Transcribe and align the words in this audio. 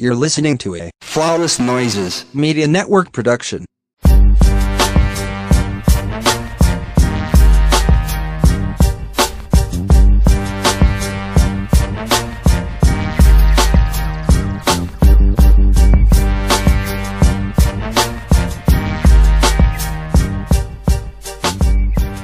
You're 0.00 0.14
listening 0.14 0.56
to 0.64 0.76
a 0.76 0.90
Flawless 1.02 1.58
Noises. 1.60 2.24
Media 2.34 2.66
Network 2.66 3.12
production. 3.12 3.66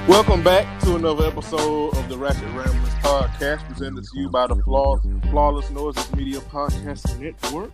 Welcome 0.09 0.43
back 0.43 0.81
to 0.85 0.97
another 0.97 1.27
episode 1.27 1.95
of 1.95 2.06
the 2.17 2.23
Ratchet 2.23 2.45
Ramblers 2.55 2.95
podcast, 3.03 3.67
presented 3.69 4.05
to 4.05 4.19
you 4.19 4.31
by 4.31 4.47
the 4.47 4.57
Flaw- 4.57 4.99
Flawless 5.31 5.71
Noises 5.71 6.11
Media 6.15 6.41
Podcast 6.41 7.19
Network. 7.21 7.71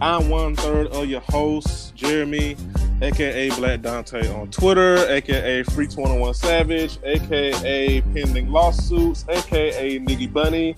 I'm 0.00 0.30
one 0.30 0.56
third 0.56 0.86
of 0.88 1.06
your 1.06 1.20
host, 1.20 1.94
Jeremy, 1.94 2.56
aka 3.02 3.50
Black 3.50 3.82
Dante 3.82 4.32
on 4.32 4.50
Twitter, 4.50 4.96
aka 5.10 5.64
Free 5.64 5.86
21 5.86 6.32
Savage, 6.32 6.98
aka 7.04 8.00
Pending 8.00 8.50
Lawsuits, 8.50 9.26
aka 9.28 9.98
Niggy 9.98 10.32
Bunny. 10.32 10.76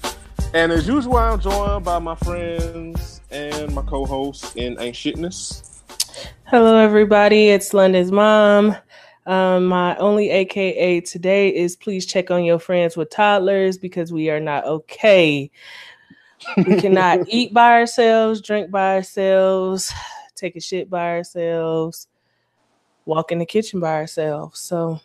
And 0.52 0.72
as 0.72 0.88
usual, 0.88 1.16
I'm 1.16 1.38
joined 1.38 1.84
by 1.84 2.00
my 2.00 2.16
friends 2.16 3.20
and 3.30 3.72
my 3.72 3.82
co-host 3.82 4.56
in 4.56 4.80
Ain't 4.80 4.96
Shitness. 4.96 5.62
Hello, 6.46 6.76
everybody. 6.76 7.50
It's 7.50 7.72
London's 7.72 8.10
mom. 8.10 8.76
Um, 9.26 9.66
my 9.66 9.96
only 9.96 10.30
AKA 10.30 11.00
today 11.00 11.48
is 11.48 11.74
please 11.74 12.06
check 12.06 12.30
on 12.30 12.44
your 12.44 12.60
friends 12.60 12.96
with 12.96 13.10
toddlers 13.10 13.76
because 13.76 14.12
we 14.12 14.30
are 14.30 14.38
not 14.38 14.64
okay. 14.64 15.50
We 16.56 16.80
cannot 16.80 17.20
eat 17.28 17.52
by 17.52 17.72
ourselves, 17.72 18.40
drink 18.40 18.70
by 18.70 18.94
ourselves, 18.94 19.92
take 20.36 20.54
a 20.54 20.60
shit 20.60 20.88
by 20.88 21.16
ourselves, 21.16 22.06
walk 23.04 23.32
in 23.32 23.40
the 23.40 23.46
kitchen 23.46 23.80
by 23.80 23.94
ourselves. 23.94 24.60
So, 24.60 25.00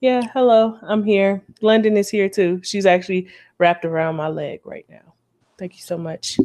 yeah, 0.00 0.22
hello, 0.32 0.78
I'm 0.82 1.02
here. 1.02 1.42
London 1.60 1.96
is 1.96 2.08
here 2.08 2.28
too. 2.28 2.60
She's 2.62 2.86
actually 2.86 3.28
wrapped 3.58 3.84
around 3.84 4.14
my 4.14 4.28
leg 4.28 4.60
right 4.64 4.86
now. 4.88 5.14
Thank 5.58 5.74
you 5.74 5.82
so 5.82 5.98
much. 5.98 6.38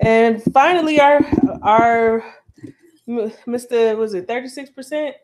And 0.00 0.42
finally, 0.52 1.00
our 1.00 1.20
our 1.62 2.24
Mr. 3.08 3.96
Was 3.96 4.14
it 4.14 4.26
thirty 4.26 4.48
six 4.48 4.70
percent? 4.70 5.16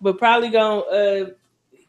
But 0.00 0.18
probably 0.18 0.50
going. 0.50 0.82
Uh, 0.90 1.30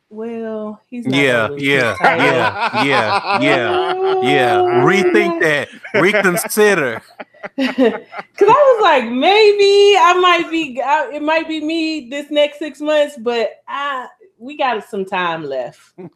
well, 0.09 0.79
he's 0.87 1.07
not 1.07 1.17
Yeah, 1.17 1.49
yeah, 1.57 1.95
yeah, 1.99 2.83
yeah, 2.83 3.41
yeah, 3.41 4.21
yeah. 4.21 4.57
Rethink 4.83 5.41
that. 5.41 5.69
Reconsider. 5.95 7.01
Because 7.57 8.05
I 8.39 8.45
was 8.45 8.81
like, 8.81 9.03
maybe 9.11 9.97
I 9.99 10.13
might 10.17 10.49
be. 10.49 10.81
I, 10.81 11.11
it 11.15 11.21
might 11.21 11.45
be 11.45 11.59
me 11.59 12.09
this 12.09 12.31
next 12.31 12.57
six 12.57 12.79
months, 12.79 13.17
but 13.17 13.61
I 13.67 14.07
we 14.37 14.57
got 14.57 14.83
some 14.89 15.03
time 15.03 15.43
left. 15.43 15.91
In 15.97 16.13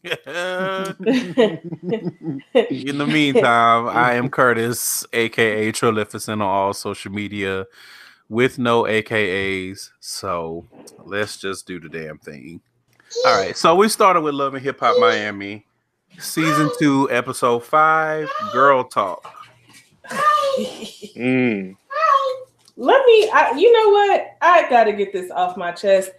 the 2.98 3.08
meantime, 3.08 3.88
I 3.88 4.14
am 4.14 4.30
Curtis, 4.30 5.06
aka 5.12 5.72
Trilificent 5.74 6.42
on 6.42 6.48
all 6.48 6.74
social 6.74 7.12
media, 7.12 7.66
with 8.30 8.60
no 8.60 8.84
AKAs. 8.84 9.90
So 10.00 10.66
let's 11.06 11.38
just 11.38 11.66
do 11.68 11.80
the 11.80 11.90
damn 11.90 12.18
thing. 12.18 12.62
All 13.26 13.38
right. 13.38 13.56
So 13.56 13.76
we 13.76 13.88
started 13.90 14.22
with 14.22 14.34
Love 14.36 14.54
and 14.54 14.64
Hip 14.64 14.80
Hop 14.82 15.00
Miami, 15.00 15.66
season 16.20 16.70
two, 16.80 17.10
episode 17.12 17.64
five, 17.64 18.30
Girl 18.52 18.84
Talk. 18.84 19.34
Mm. 21.16 21.76
Let 22.76 23.06
me. 23.06 23.30
I, 23.34 23.54
you 23.58 23.72
know 23.72 23.90
what? 23.92 24.38
I 24.42 24.70
got 24.70 24.84
to 24.86 24.94
get 24.94 25.12
this 25.14 25.32
off 25.32 25.58
my 25.58 25.72
chest. 25.72 26.12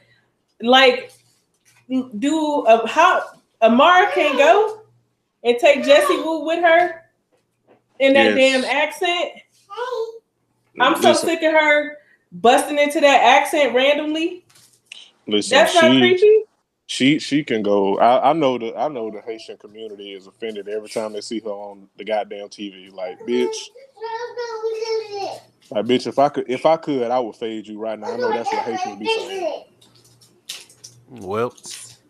Like, 0.61 1.13
do 1.89 2.65
uh, 2.67 2.87
how 2.87 3.23
Amara 3.63 4.11
can 4.13 4.37
go 4.37 4.83
and 5.45 5.57
take 5.59 5.85
Jessie 5.85 6.17
Woo 6.17 6.45
with 6.45 6.63
her 6.63 7.03
in 8.01 8.13
that 8.15 8.37
Yes. 8.37 8.63
damn 8.63 8.65
accent. 8.65 9.33
I'm 10.81 11.01
so 11.03 11.11
Listen, 11.11 11.29
sick 11.29 11.43
of 11.43 11.53
her 11.53 11.97
busting 12.33 12.79
into 12.79 13.01
that 13.01 13.23
accent 13.23 13.75
randomly. 13.75 14.45
listen, 15.27 15.57
That's 15.57 15.75
not 15.75 15.93
she- 15.93 15.99
creepy. 15.99 16.43
She 16.91 17.19
she 17.19 17.45
can 17.45 17.63
go. 17.63 17.99
I, 17.99 18.31
I 18.31 18.33
know 18.33 18.57
the 18.57 18.75
I 18.75 18.89
know 18.89 19.11
the 19.11 19.21
Haitian 19.21 19.59
community 19.59 20.13
is 20.15 20.27
offended 20.27 20.69
every 20.71 20.89
time 20.89 21.13
they 21.13 21.21
see 21.21 21.39
her 21.41 21.51
on 21.51 21.87
the 21.99 22.05
goddamn 22.05 22.49
TV. 22.49 22.91
Like 22.91 23.19
bitch, 23.21 23.55
like 25.71 25.85
bitch. 25.85 26.07
If 26.07 26.19
I 26.19 26.31
could 26.31 26.49
if 26.49 26.65
I 26.65 26.79
could, 26.79 27.11
I 27.11 27.21
would 27.21 27.37
fade 27.37 27.67
you 27.67 27.79
right 27.79 27.99
now. 27.99 28.13
I 28.13 28.17
know 28.17 28.31
that's 28.33 28.51
what 28.51 28.63
Haitians 28.65 28.99
be 28.99 29.07
saying 29.07 29.65
Well, 31.11 31.55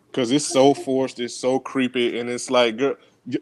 because 0.07 0.31
it's 0.31 0.47
so 0.47 0.73
forced, 0.73 1.19
it's 1.19 1.35
so 1.35 1.59
creepy, 1.59 2.17
and 2.17 2.29
it's 2.29 2.49
like 2.49 2.77
girl. 2.77 2.95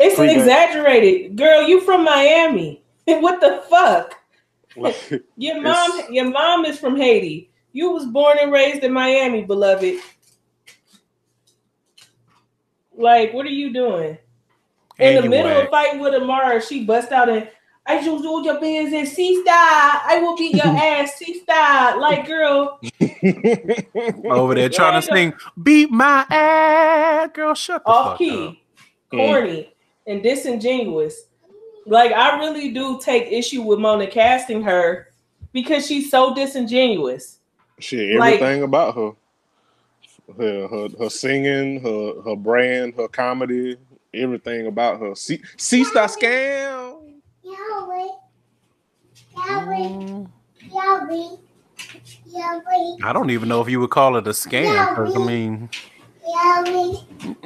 It's 0.00 0.16
Creepy. 0.16 0.34
exaggerated, 0.40 1.36
girl. 1.36 1.62
You 1.62 1.80
from 1.82 2.04
Miami? 2.04 2.82
what 3.20 3.40
the 3.40 3.62
fuck? 3.70 4.14
Your 5.36 5.60
mom, 5.60 6.02
your 6.10 6.30
mom 6.30 6.64
is 6.64 6.78
from 6.78 6.96
Haiti. 6.96 7.50
You 7.72 7.90
was 7.90 8.06
born 8.06 8.36
and 8.40 8.52
raised 8.52 8.84
in 8.84 8.92
Miami, 8.92 9.42
beloved. 9.42 9.98
Like, 12.96 13.32
what 13.32 13.46
are 13.46 13.50
you 13.50 13.72
doing? 13.72 14.18
In 14.98 15.22
the 15.22 15.28
middle 15.28 15.60
of 15.60 15.68
fighting 15.68 16.00
with 16.00 16.14
Amara, 16.14 16.60
she 16.60 16.84
bust 16.84 17.12
out 17.12 17.28
and 17.28 17.48
I 17.86 18.04
just 18.04 18.22
do 18.22 18.42
your 18.44 18.60
business, 18.60 19.16
sister. 19.16 19.50
I 19.50 20.18
will 20.20 20.36
beat 20.36 20.54
your 20.54 20.66
ass, 20.66 21.18
sister. 21.18 21.98
Like, 21.98 22.26
girl, 22.26 22.78
over 24.30 24.54
there 24.54 24.68
trying 24.68 25.00
to 25.00 25.02
sing 25.02 25.32
"Beat 25.62 25.90
My 25.90 26.26
Ass," 26.28 27.30
girl. 27.32 27.54
Shut 27.54 27.82
the 27.84 27.90
off 27.90 28.04
fuck 28.04 28.12
up. 28.12 28.18
key, 28.18 28.62
corny, 29.10 29.50
mm. 29.50 29.68
and 30.06 30.22
disingenuous. 30.22 31.28
Like, 31.88 32.12
I 32.12 32.38
really 32.38 32.70
do 32.70 33.00
take 33.02 33.32
issue 33.32 33.62
with 33.62 33.78
Mona 33.78 34.06
casting 34.06 34.62
her 34.62 35.08
because 35.52 35.86
she's 35.86 36.10
so 36.10 36.34
disingenuous. 36.34 37.38
shit, 37.80 38.18
Like- 38.18 38.34
everything 38.34 38.62
about 38.64 38.94
her, 38.94 39.12
her 40.36 40.68
her 40.68 40.88
her 40.98 41.08
singing, 41.08 41.80
her 41.80 42.20
her 42.22 42.36
brand, 42.36 42.94
her 42.96 43.08
comedy, 43.08 43.76
everything 44.12 44.66
about 44.66 45.00
her. 45.00 45.14
See, 45.14 45.40
see, 45.56 45.84
star 45.84 46.08
scam. 46.08 46.96
Mm. 49.40 50.28
I 53.02 53.12
don't 53.12 53.30
even 53.30 53.48
know 53.48 53.60
if 53.62 53.68
you 53.68 53.80
would 53.80 53.90
call 53.90 54.16
it 54.16 54.26
a 54.26 54.30
scam. 54.30 54.94
'cause, 54.94 55.16
I 55.16 55.24
mean, 55.24 55.70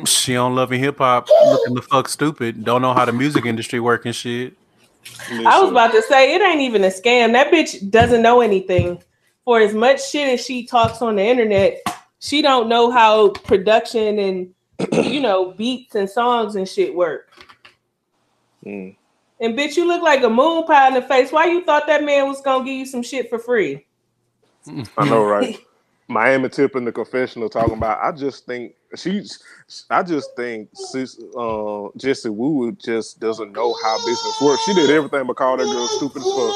she 0.05 0.37
on 0.37 0.55
loving 0.55 0.81
hip 0.81 0.99
hop, 0.99 1.29
looking 1.47 1.75
the 1.75 1.83
fuck 1.83 2.09
stupid. 2.09 2.65
Don't 2.65 2.83
know 2.83 2.95
how 2.95 3.05
the 3.05 3.13
music 3.13 3.47
industry 3.47 3.81
work 3.81 4.07
and 4.07 4.15
shit. 4.15 4.57
I 5.31 5.61
was 5.61 5.71
about 5.71 5.93
to 5.93 6.03
say 6.03 6.35
it 6.35 6.43
ain't 6.43 6.61
even 6.61 6.85
a 6.85 6.89
scam. 6.89 7.33
That 7.33 7.51
bitch 7.51 7.91
doesn't 7.91 8.23
know 8.23 8.41
anything. 8.41 9.03
For 9.45 9.61
as 9.61 9.75
much 9.75 10.09
shit 10.09 10.29
as 10.29 10.45
she 10.45 10.67
talks 10.67 11.03
on 11.03 11.17
the 11.17 11.23
internet, 11.23 11.81
she 12.21 12.43
don't 12.43 12.69
know 12.69 12.91
how 12.91 13.31
production 13.31 14.19
and 14.19 14.55
you 14.93 15.21
know 15.21 15.53
beats 15.53 15.95
and 15.97 16.09
songs 16.09 16.55
and 16.55 16.69
shit 16.69 16.95
work. 16.95 17.33
Mm. 18.65 18.95
And 19.41 19.59
bitch, 19.59 19.77
you 19.77 19.87
look 19.87 20.03
like 20.03 20.23
a 20.23 20.31
moon 20.31 20.65
pie 20.65 20.89
in 20.89 20.95
the 20.95 21.03
face. 21.03 21.33
Why 21.33 21.47
you 21.47 21.65
thought 21.65 21.89
that 21.89 22.05
man 22.05 22.29
was 22.29 22.41
gonna 22.41 22.65
give 22.65 22.75
you 22.75 22.87
some 22.87 23.03
shit 23.03 23.29
for 23.29 23.41
free? 23.41 23.85
I 24.97 25.09
know, 25.09 25.25
right? 25.25 25.59
Miami 26.09 26.49
Tip 26.49 26.75
in 26.77 26.85
the 26.85 26.93
confessional 26.93 27.49
talking 27.49 27.75
about. 27.75 27.99
I 28.03 28.13
just 28.13 28.47
think 28.47 28.75
she's. 28.97 29.43
I 29.91 30.03
just 30.03 30.35
think 30.37 30.69
sis, 30.75 31.19
uh, 31.37 31.89
Jessie 31.97 32.29
Woo 32.29 32.73
just 32.73 33.21
doesn't 33.21 33.53
know 33.53 33.75
how 33.83 33.97
business 33.99 34.41
works. 34.41 34.63
She 34.65 34.75
did 34.75 34.91
everything 34.91 35.27
but 35.27 35.37
call 35.37 35.57
that 35.57 35.65
girl 35.65 35.89
stupid 35.89 36.23
as 36.23 36.29
fuck. 36.29 36.55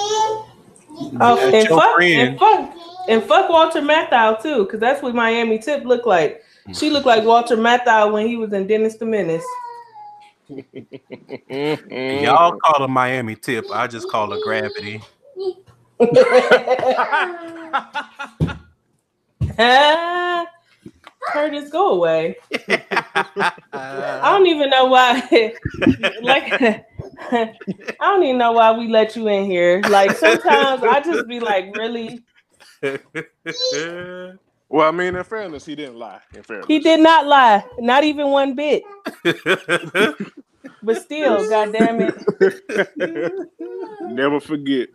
Oh, 1.20 1.36
That's 1.36 1.54
and 1.54 1.68
fuck, 1.68 2.00
and 2.00 2.38
fuck, 2.38 2.74
and 3.08 3.22
fuck 3.22 3.50
Walter 3.50 3.80
Matthau 3.80 4.42
too, 4.42 4.64
because 4.64 4.80
that's 4.80 5.02
what 5.02 5.14
Miami 5.14 5.58
Tip 5.58 5.84
looked 5.84 6.06
like. 6.06 6.42
She 6.74 6.90
looked 6.90 7.06
like 7.06 7.24
Walter 7.24 7.56
Matthau 7.56 8.12
when 8.12 8.26
he 8.26 8.36
was 8.36 8.52
in 8.52 8.66
Dennis 8.66 8.96
the 8.96 9.06
Menace. 9.06 9.44
Y'all 11.48 12.58
call 12.64 12.80
her 12.80 12.88
Miami 12.88 13.36
Tip. 13.36 13.66
I 13.72 13.86
just 13.86 14.10
call 14.10 14.32
her 14.32 14.40
Gravity. 14.42 15.00
Ah, 19.60 20.46
Curtis, 21.32 21.70
go 21.70 21.92
away. 21.92 22.36
I 23.72 24.32
don't 24.32 24.46
even 24.46 24.70
know 24.70 24.86
why. 24.86 25.54
like, 26.22 26.52
I 27.32 27.54
don't 28.00 28.22
even 28.24 28.38
know 28.38 28.52
why 28.52 28.72
we 28.72 28.88
let 28.88 29.16
you 29.16 29.28
in 29.28 29.46
here. 29.46 29.84
Like 29.86 30.14
sometimes 30.16 30.84
I 30.84 31.00
just 31.00 31.26
be 31.28 31.40
like, 31.40 31.66
really? 31.74 32.24
Well, 34.68 34.88
I 34.88 34.92
mean, 34.92 35.16
in 35.16 35.24
fairness, 35.24 35.64
he 35.66 35.76
didn't 35.76 35.96
lie. 35.96 36.20
In 36.34 36.42
fairness, 36.42 36.66
He 36.68 36.80
did 36.80 37.00
not 37.00 37.26
lie, 37.26 37.64
not 37.78 38.04
even 38.04 38.28
one 38.30 38.54
bit. 38.54 38.82
But 40.82 40.98
still, 40.98 41.48
goddamn 41.48 42.00
it. 42.02 42.14
Never 44.00 44.40
forget. 44.40 44.88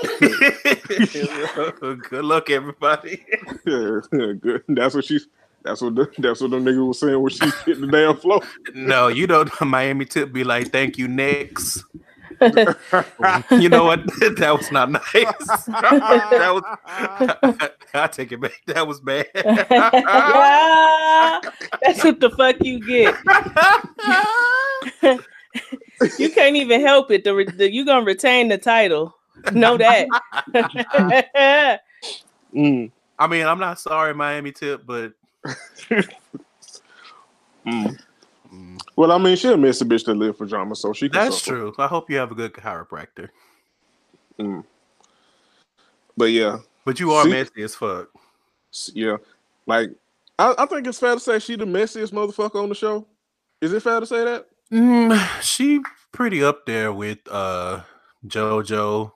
Good 2.08 2.24
luck, 2.24 2.48
everybody. 2.50 3.24
Good. 3.64 4.62
That's 4.68 4.94
what 4.94 5.04
she's. 5.04 5.26
That's 5.62 5.82
what 5.82 5.94
the, 5.94 6.10
that's 6.16 6.40
what 6.40 6.52
the 6.52 6.56
nigga 6.56 6.88
was 6.88 7.00
saying 7.00 7.20
when 7.20 7.28
she 7.30 7.44
hit 7.66 7.82
the 7.82 7.86
damn 7.86 8.16
floor. 8.16 8.40
No, 8.74 9.08
you 9.08 9.26
don't. 9.26 9.50
Miami 9.60 10.06
tip 10.06 10.32
be 10.32 10.42
like, 10.42 10.72
"Thank 10.72 10.96
you, 10.96 11.06
next." 11.06 11.84
you 12.40 12.48
know 13.68 13.84
what? 13.84 14.00
that 14.38 14.54
was 14.56 14.72
not 14.72 14.90
nice. 14.90 15.02
that 15.12 16.50
was. 16.54 16.62
I 17.92 18.06
take 18.06 18.32
it 18.32 18.40
back. 18.40 18.52
That 18.68 18.86
was 18.86 19.02
bad. 19.02 19.26
Yeah, 19.34 19.42
that's 21.82 22.02
what 22.02 22.20
the 22.20 22.30
fuck 22.30 22.56
you 22.64 22.80
get. 22.80 23.14
you 26.18 26.30
can't 26.30 26.56
even 26.56 26.80
help 26.80 27.10
it. 27.10 27.24
The, 27.24 27.34
re- 27.34 27.44
the 27.44 27.70
you 27.70 27.84
gonna 27.84 28.06
retain 28.06 28.48
the 28.48 28.56
title. 28.56 29.14
Know 29.52 29.76
that. 29.78 30.08
Mm, 32.54 32.90
I 33.16 33.26
mean, 33.28 33.46
I'm 33.46 33.60
not 33.60 33.78
sorry, 33.78 34.12
Miami 34.12 34.50
tip, 34.50 34.84
but 34.84 35.12
mm. 37.64 37.96
Well, 38.96 39.12
I 39.12 39.18
mean, 39.18 39.36
she 39.36 39.52
a 39.52 39.56
messy 39.56 39.84
bitch 39.84 40.04
that 40.06 40.14
live 40.14 40.36
for 40.36 40.46
drama, 40.46 40.74
so 40.74 40.92
she. 40.92 41.08
Can 41.08 41.20
that's 41.20 41.36
suffer. 41.42 41.56
true. 41.56 41.74
I 41.78 41.86
hope 41.86 42.10
you 42.10 42.16
have 42.16 42.32
a 42.32 42.34
good 42.34 42.52
chiropractor. 42.52 43.28
Mm. 44.38 44.64
But 46.16 46.32
yeah, 46.32 46.58
But 46.84 46.98
you 46.98 47.12
are 47.12 47.24
See? 47.24 47.30
messy 47.30 47.62
as 47.62 47.74
fuck. 47.74 48.08
yeah, 48.94 49.16
like 49.66 49.90
I, 50.38 50.54
I 50.58 50.66
think 50.66 50.86
it's 50.86 50.98
fair 50.98 51.14
to 51.14 51.20
say 51.20 51.38
she 51.38 51.56
the 51.56 51.64
messiest 51.64 52.12
motherfucker 52.12 52.62
on 52.62 52.68
the 52.68 52.74
show. 52.74 53.06
Is 53.60 53.72
it 53.72 53.82
fair 53.82 54.00
to 54.00 54.06
say 54.06 54.24
that? 54.24 54.46
Mm, 54.72 55.16
she 55.40 55.80
pretty 56.12 56.42
up 56.42 56.66
there 56.66 56.92
with 56.92 57.18
uh 57.30 57.80
JoJo, 58.26 59.12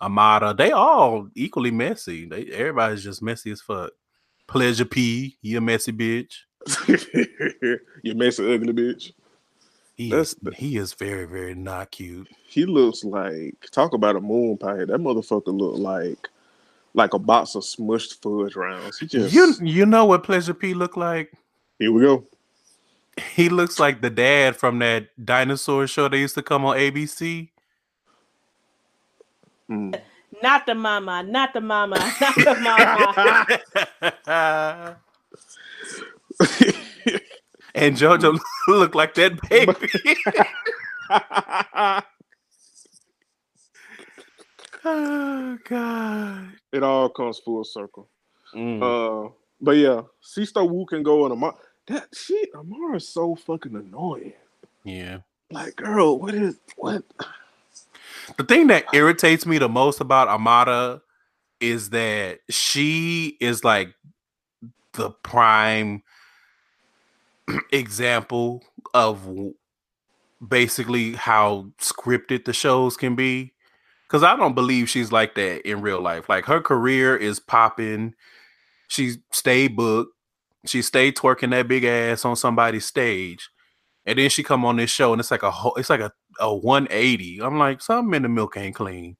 Amara. 0.00 0.54
They 0.54 0.70
all 0.72 1.28
equally 1.34 1.70
messy. 1.70 2.26
They 2.26 2.46
everybody's 2.46 3.02
just 3.02 3.22
messy 3.22 3.50
as 3.50 3.60
fuck. 3.60 3.92
Pleasure 4.46 4.84
P, 4.84 5.36
he 5.40 5.56
a 5.56 5.60
messy 5.60 5.92
bitch. 5.92 6.34
you 8.02 8.14
messy 8.14 8.54
ugly 8.54 8.72
bitch. 8.72 9.12
He 9.96 10.10
That's 10.10 10.34
is, 10.34 10.54
he 10.56 10.76
is 10.76 10.92
very 10.92 11.24
very 11.24 11.54
not 11.54 11.90
cute. 11.90 12.28
He 12.46 12.66
looks 12.66 13.04
like 13.04 13.54
talk 13.70 13.94
about 13.94 14.16
a 14.16 14.20
moon 14.20 14.58
pie. 14.58 14.84
That 14.84 15.00
motherfucker 15.00 15.56
look 15.58 15.78
like 15.78 16.28
like 16.94 17.14
a 17.14 17.18
box 17.18 17.54
of 17.54 17.62
smushed 17.62 18.22
fudge 18.22 18.56
rounds. 18.56 18.98
He 18.98 19.06
just 19.06 19.32
You 19.32 19.54
you 19.62 19.86
know 19.86 20.04
what 20.04 20.24
Pleasure 20.24 20.54
P 20.54 20.74
look 20.74 20.96
like? 20.96 21.32
here 21.78 21.92
we 21.92 22.02
go. 22.02 22.24
He 23.34 23.48
looks 23.48 23.78
like 23.78 24.00
the 24.00 24.10
dad 24.10 24.56
from 24.56 24.78
that 24.80 25.08
dinosaur 25.24 25.86
show 25.86 26.08
they 26.08 26.20
used 26.20 26.34
to 26.34 26.42
come 26.42 26.64
on 26.64 26.76
ABC. 26.76 27.50
Mm. 29.70 30.00
not 30.42 30.66
the 30.66 30.74
mama, 30.74 31.22
not 31.22 31.52
the 31.52 31.60
mama, 31.60 31.96
not 32.20 32.34
the 32.34 32.54
mama. 32.60 33.46
and 37.74 37.96
JoJo 37.96 38.38
looked 38.68 38.94
like 38.94 39.14
that 39.14 39.40
baby. 39.48 39.74
oh 44.84 45.58
God. 45.68 46.48
it 46.72 46.82
all 46.82 47.08
comes 47.08 47.38
full 47.38 47.64
circle. 47.64 48.08
Mm. 48.54 48.82
Uh, 48.82 49.30
but 49.60 49.76
yeah, 49.76 50.02
Sister 50.20 50.64
Woo 50.64 50.86
can 50.86 51.02
go 51.02 51.24
on 51.24 51.32
Amara. 51.32 51.54
That 51.86 52.08
shit, 52.14 52.50
Amara 52.54 52.96
is 52.96 53.08
so 53.08 53.34
fucking 53.34 53.74
annoying. 53.74 54.32
yeah. 54.84 55.18
Like, 55.50 55.76
girl, 55.76 56.18
what 56.18 56.34
is 56.34 56.58
what? 56.76 57.04
The 58.36 58.44
thing 58.44 58.68
that 58.68 58.86
irritates 58.92 59.46
me 59.46 59.58
the 59.58 59.68
most 59.68 60.00
about 60.00 60.28
Amara 60.28 61.02
is 61.60 61.90
that 61.90 62.40
she 62.50 63.36
is 63.40 63.64
like 63.64 63.94
the 64.94 65.10
prime 65.10 66.02
example 67.72 68.62
of 68.92 69.26
basically 70.46 71.12
how 71.14 71.66
scripted 71.78 72.44
the 72.44 72.52
shows 72.52 72.96
can 72.96 73.14
be. 73.14 73.52
Because 74.06 74.22
I 74.22 74.36
don't 74.36 74.54
believe 74.54 74.88
she's 74.88 75.10
like 75.10 75.34
that 75.34 75.68
in 75.68 75.80
real 75.80 76.00
life. 76.00 76.28
Like 76.28 76.44
her 76.44 76.60
career 76.60 77.16
is 77.16 77.40
popping. 77.40 78.14
She 78.88 79.16
stayed 79.32 79.76
booked. 79.76 80.12
She 80.66 80.82
stayed 80.82 81.16
twerking 81.16 81.50
that 81.50 81.68
big 81.68 81.84
ass 81.84 82.24
on 82.24 82.36
somebody's 82.36 82.86
stage. 82.86 83.50
And 84.06 84.18
then 84.18 84.30
she 84.30 84.42
come 84.42 84.64
on 84.64 84.76
this 84.76 84.90
show 84.90 85.12
and 85.12 85.20
it's 85.20 85.30
like 85.30 85.42
a 85.42 85.50
whole, 85.50 85.74
it's 85.76 85.90
like 85.90 86.00
a, 86.00 86.12
a 86.40 86.54
180. 86.54 87.40
I'm 87.42 87.58
like, 87.58 87.80
something 87.80 88.14
in 88.14 88.22
the 88.22 88.28
milk 88.28 88.56
ain't 88.56 88.74
clean. 88.74 89.16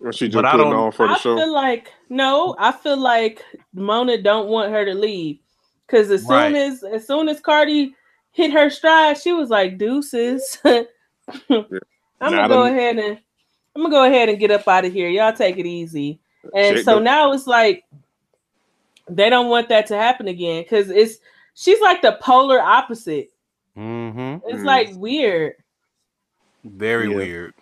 Or 0.00 0.12
she 0.12 0.26
just 0.26 0.34
But 0.34 0.44
I 0.46 0.52
putting 0.52 0.70
don't- 0.70 0.76
on 0.80 0.92
for 0.92 1.06
the 1.06 1.14
I 1.14 1.18
show. 1.18 1.36
feel 1.36 1.52
like 1.52 1.92
no, 2.08 2.56
I 2.58 2.72
feel 2.72 2.96
like 2.96 3.44
Mona 3.72 4.20
don't 4.20 4.48
want 4.48 4.72
her 4.72 4.84
to 4.84 4.94
leave 4.94 5.38
because 5.86 6.10
as 6.10 6.24
Right. 6.24 6.48
soon 6.48 6.56
as 6.56 6.82
as 6.82 7.06
soon 7.06 7.28
as 7.28 7.40
Cardi 7.40 7.94
hit 8.32 8.52
her 8.52 8.68
stride, 8.68 9.16
she 9.18 9.32
was 9.32 9.48
like 9.50 9.78
deuces. 9.78 10.58
I'm 10.64 11.66
gonna 12.20 12.48
go 12.48 12.64
a- 12.64 12.70
ahead 12.70 12.98
and 12.98 13.18
I'm 13.76 13.82
gonna 13.82 13.90
go 13.94 14.04
ahead 14.04 14.28
and 14.28 14.38
get 14.40 14.50
up 14.50 14.66
out 14.66 14.84
of 14.84 14.92
here. 14.92 15.08
Y'all 15.08 15.32
take 15.32 15.56
it 15.58 15.66
easy. 15.66 16.18
And 16.54 16.78
Shit 16.78 16.84
so 16.84 16.94
go- 16.96 17.02
now 17.02 17.32
it's 17.32 17.46
like 17.46 17.84
they 19.08 19.30
don't 19.30 19.48
want 19.48 19.68
that 19.68 19.86
to 19.86 19.96
happen 19.96 20.26
again 20.28 20.62
because 20.62 20.90
it's 20.90 21.18
she's 21.54 21.80
like 21.80 22.02
the 22.02 22.18
polar 22.20 22.60
opposite. 22.60 23.30
Mm-hmm. 23.76 24.48
It's 24.48 24.62
Mm. 24.62 24.66
like 24.66 24.90
weird. 24.96 25.54
Very 26.64 27.08
Yeah. 27.08 27.16
weird. 27.16 27.54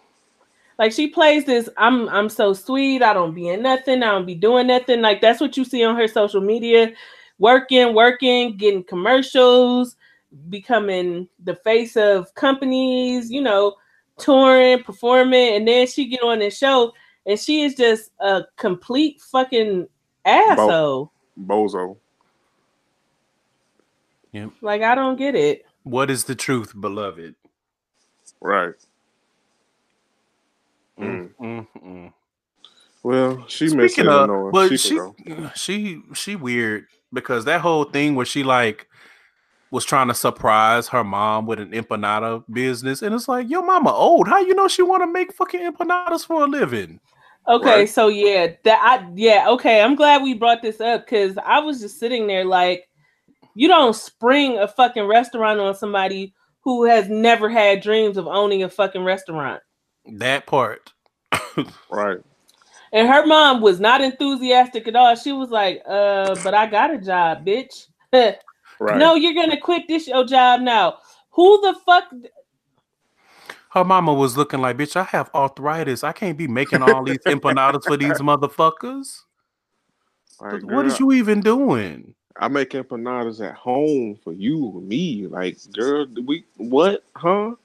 Like 0.79 0.93
she 0.93 1.08
plays 1.08 1.44
this, 1.44 1.69
I'm 1.76 2.08
I'm 2.08 2.31
so 2.31 2.55
sweet, 2.55 3.02
I 3.02 3.12
don't 3.12 3.35
be 3.35 3.49
in 3.49 3.62
nothing, 3.62 4.02
I 4.02 4.12
don't 4.12 4.25
be 4.25 4.35
doing 4.35 4.69
nothing. 4.69 5.02
Like 5.02 5.20
that's 5.20 5.41
what 5.41 5.56
you 5.56 5.64
see 5.64 5.85
on 5.85 5.94
her 5.97 6.08
social 6.08 6.41
media, 6.41 6.93
working, 7.38 7.94
working, 7.94 8.56
getting 8.56 8.85
commercials, 8.85 9.97
becoming 10.49 11.29
the 11.44 11.56
face 11.56 11.99
of 11.99 12.35
companies, 12.35 13.31
you 13.31 13.43
know, 13.43 13.75
touring, 14.19 14.82
performing, 14.82 15.56
and 15.56 15.69
then 15.69 15.87
she 15.87 16.06
get 16.06 16.23
on 16.23 16.38
this 16.38 16.56
show 16.56 16.93
and 17.26 17.38
she 17.38 17.62
is 17.62 17.75
just 17.75 18.11
a 18.20 18.44
complete 18.56 19.20
fucking 19.20 19.87
asshole. 20.25 21.12
Bozo. 21.38 21.96
Yep. 24.32 24.50
Like 24.62 24.82
I 24.82 24.94
don't 24.94 25.17
get 25.17 25.35
it. 25.35 25.67
What 25.82 26.11
is 26.11 26.25
the 26.25 26.35
truth, 26.35 26.73
beloved? 26.81 27.35
Right. 28.41 28.74
Mm. 31.00 31.30
Mm, 31.34 31.34
mm, 31.40 31.66
mm. 31.84 32.12
Well, 33.02 33.44
she 33.48 33.64
messy 33.74 33.88
Speaking 33.88 34.06
and 34.06 34.14
of, 34.14 34.24
annoying. 34.24 34.52
but 34.52 34.69
she, 34.69 34.76
she, 34.76 34.98
she, 35.54 36.02
she 36.14 36.36
weird 36.36 36.86
because 37.12 37.44
that 37.46 37.60
whole 37.60 37.84
thing 37.84 38.14
where 38.14 38.26
she 38.26 38.42
like 38.42 38.86
was 39.70 39.84
trying 39.84 40.08
to 40.08 40.14
surprise 40.14 40.88
her 40.88 41.04
mom 41.04 41.46
with 41.46 41.60
an 41.60 41.70
empanada 41.70 42.44
business, 42.52 43.02
and 43.02 43.14
it's 43.14 43.28
like, 43.28 43.48
your 43.48 43.64
mama 43.64 43.92
old. 43.92 44.26
How 44.28 44.40
you 44.40 44.54
know 44.54 44.69
she 44.69 44.82
want 44.82 45.02
to 45.02 45.06
make 45.06 45.32
fucking 45.32 45.60
empanadas 45.60 46.26
for 46.26 46.42
a 46.44 46.46
living? 46.46 47.00
Okay, 47.48 47.80
Right. 47.80 47.88
so 47.88 48.08
yeah, 48.08 48.48
that 48.64 48.80
I 48.82 49.08
yeah, 49.14 49.48
okay. 49.50 49.80
I'm 49.80 49.94
glad 49.94 50.22
we 50.22 50.34
brought 50.34 50.60
this 50.60 50.80
up 50.80 51.06
because 51.06 51.38
I 51.44 51.60
was 51.60 51.80
just 51.80 51.98
sitting 51.98 52.26
there 52.26 52.44
like, 52.44 52.88
you 53.54 53.66
don't 53.69 53.96
spring 53.96 54.58
a 54.58 54.69
fucking 54.69 55.06
restaurant 55.06 55.58
on 55.60 55.74
somebody 55.74 56.34
who 56.62 56.84
has 56.84 57.08
never 57.08 57.48
had 57.48 57.80
dreams 57.80 58.16
of 58.19 58.26
owning 58.26 58.62
a 58.64 58.69
fucking 58.69 59.04
restaurant. 59.04 59.62
That 60.19 60.46
part. 60.46 60.93
Right. 61.90 62.19
And 62.93 63.08
her 63.08 63.24
mom 63.26 63.60
was 63.60 63.79
not 63.79 64.00
enthusiastic 64.00 64.88
at 64.88 64.96
all. 64.96 65.14
She 65.14 65.32
was 65.32 65.50
like, 65.50 65.82
uh, 65.86 66.36
but 66.43 66.55
I 66.55 66.67
got 66.67 66.93
a 66.93 66.98
job, 66.98 67.46
bitch. 67.46 67.86
Right. 68.81 68.96
No, 68.96 69.14
you're 69.14 69.34
gonna 69.34 69.60
quit 69.60 69.86
this 69.88 70.08
your 70.08 70.24
job 70.24 70.62
now. 70.62 70.96
Who 71.32 71.60
the 71.60 71.79
fuck 71.84 72.05
Her 73.72 73.84
mama 73.84 74.14
was 74.14 74.38
looking 74.38 74.60
like, 74.62 74.79
bitch, 74.79 74.96
I 74.96 75.02
have 75.05 75.31
arthritis. 75.34 76.02
I 76.02 76.12
can't 76.12 76.38
be 76.38 76.48
making 76.48 76.81
all 76.81 77.05
these 77.05 77.19
empanadas 77.26 77.84
for 77.84 77.98
these 77.98 78.19
motherfuckers. 78.20 79.20
Like, 80.40 80.62
what 80.62 80.86
is 80.86 80.98
girl, 80.98 81.12
you 81.12 81.19
even 81.19 81.43
doing? 81.43 82.14
I 82.38 82.48
make 82.48 82.70
empanadas 82.70 83.46
at 83.46 83.55
home 83.55 84.19
for 84.24 84.32
you, 84.32 84.79
and 84.79 84.88
me. 84.88 85.26
Like, 85.26 85.58
girl, 85.74 86.06
we 86.26 86.46
what? 86.56 87.05
Huh? 87.14 87.56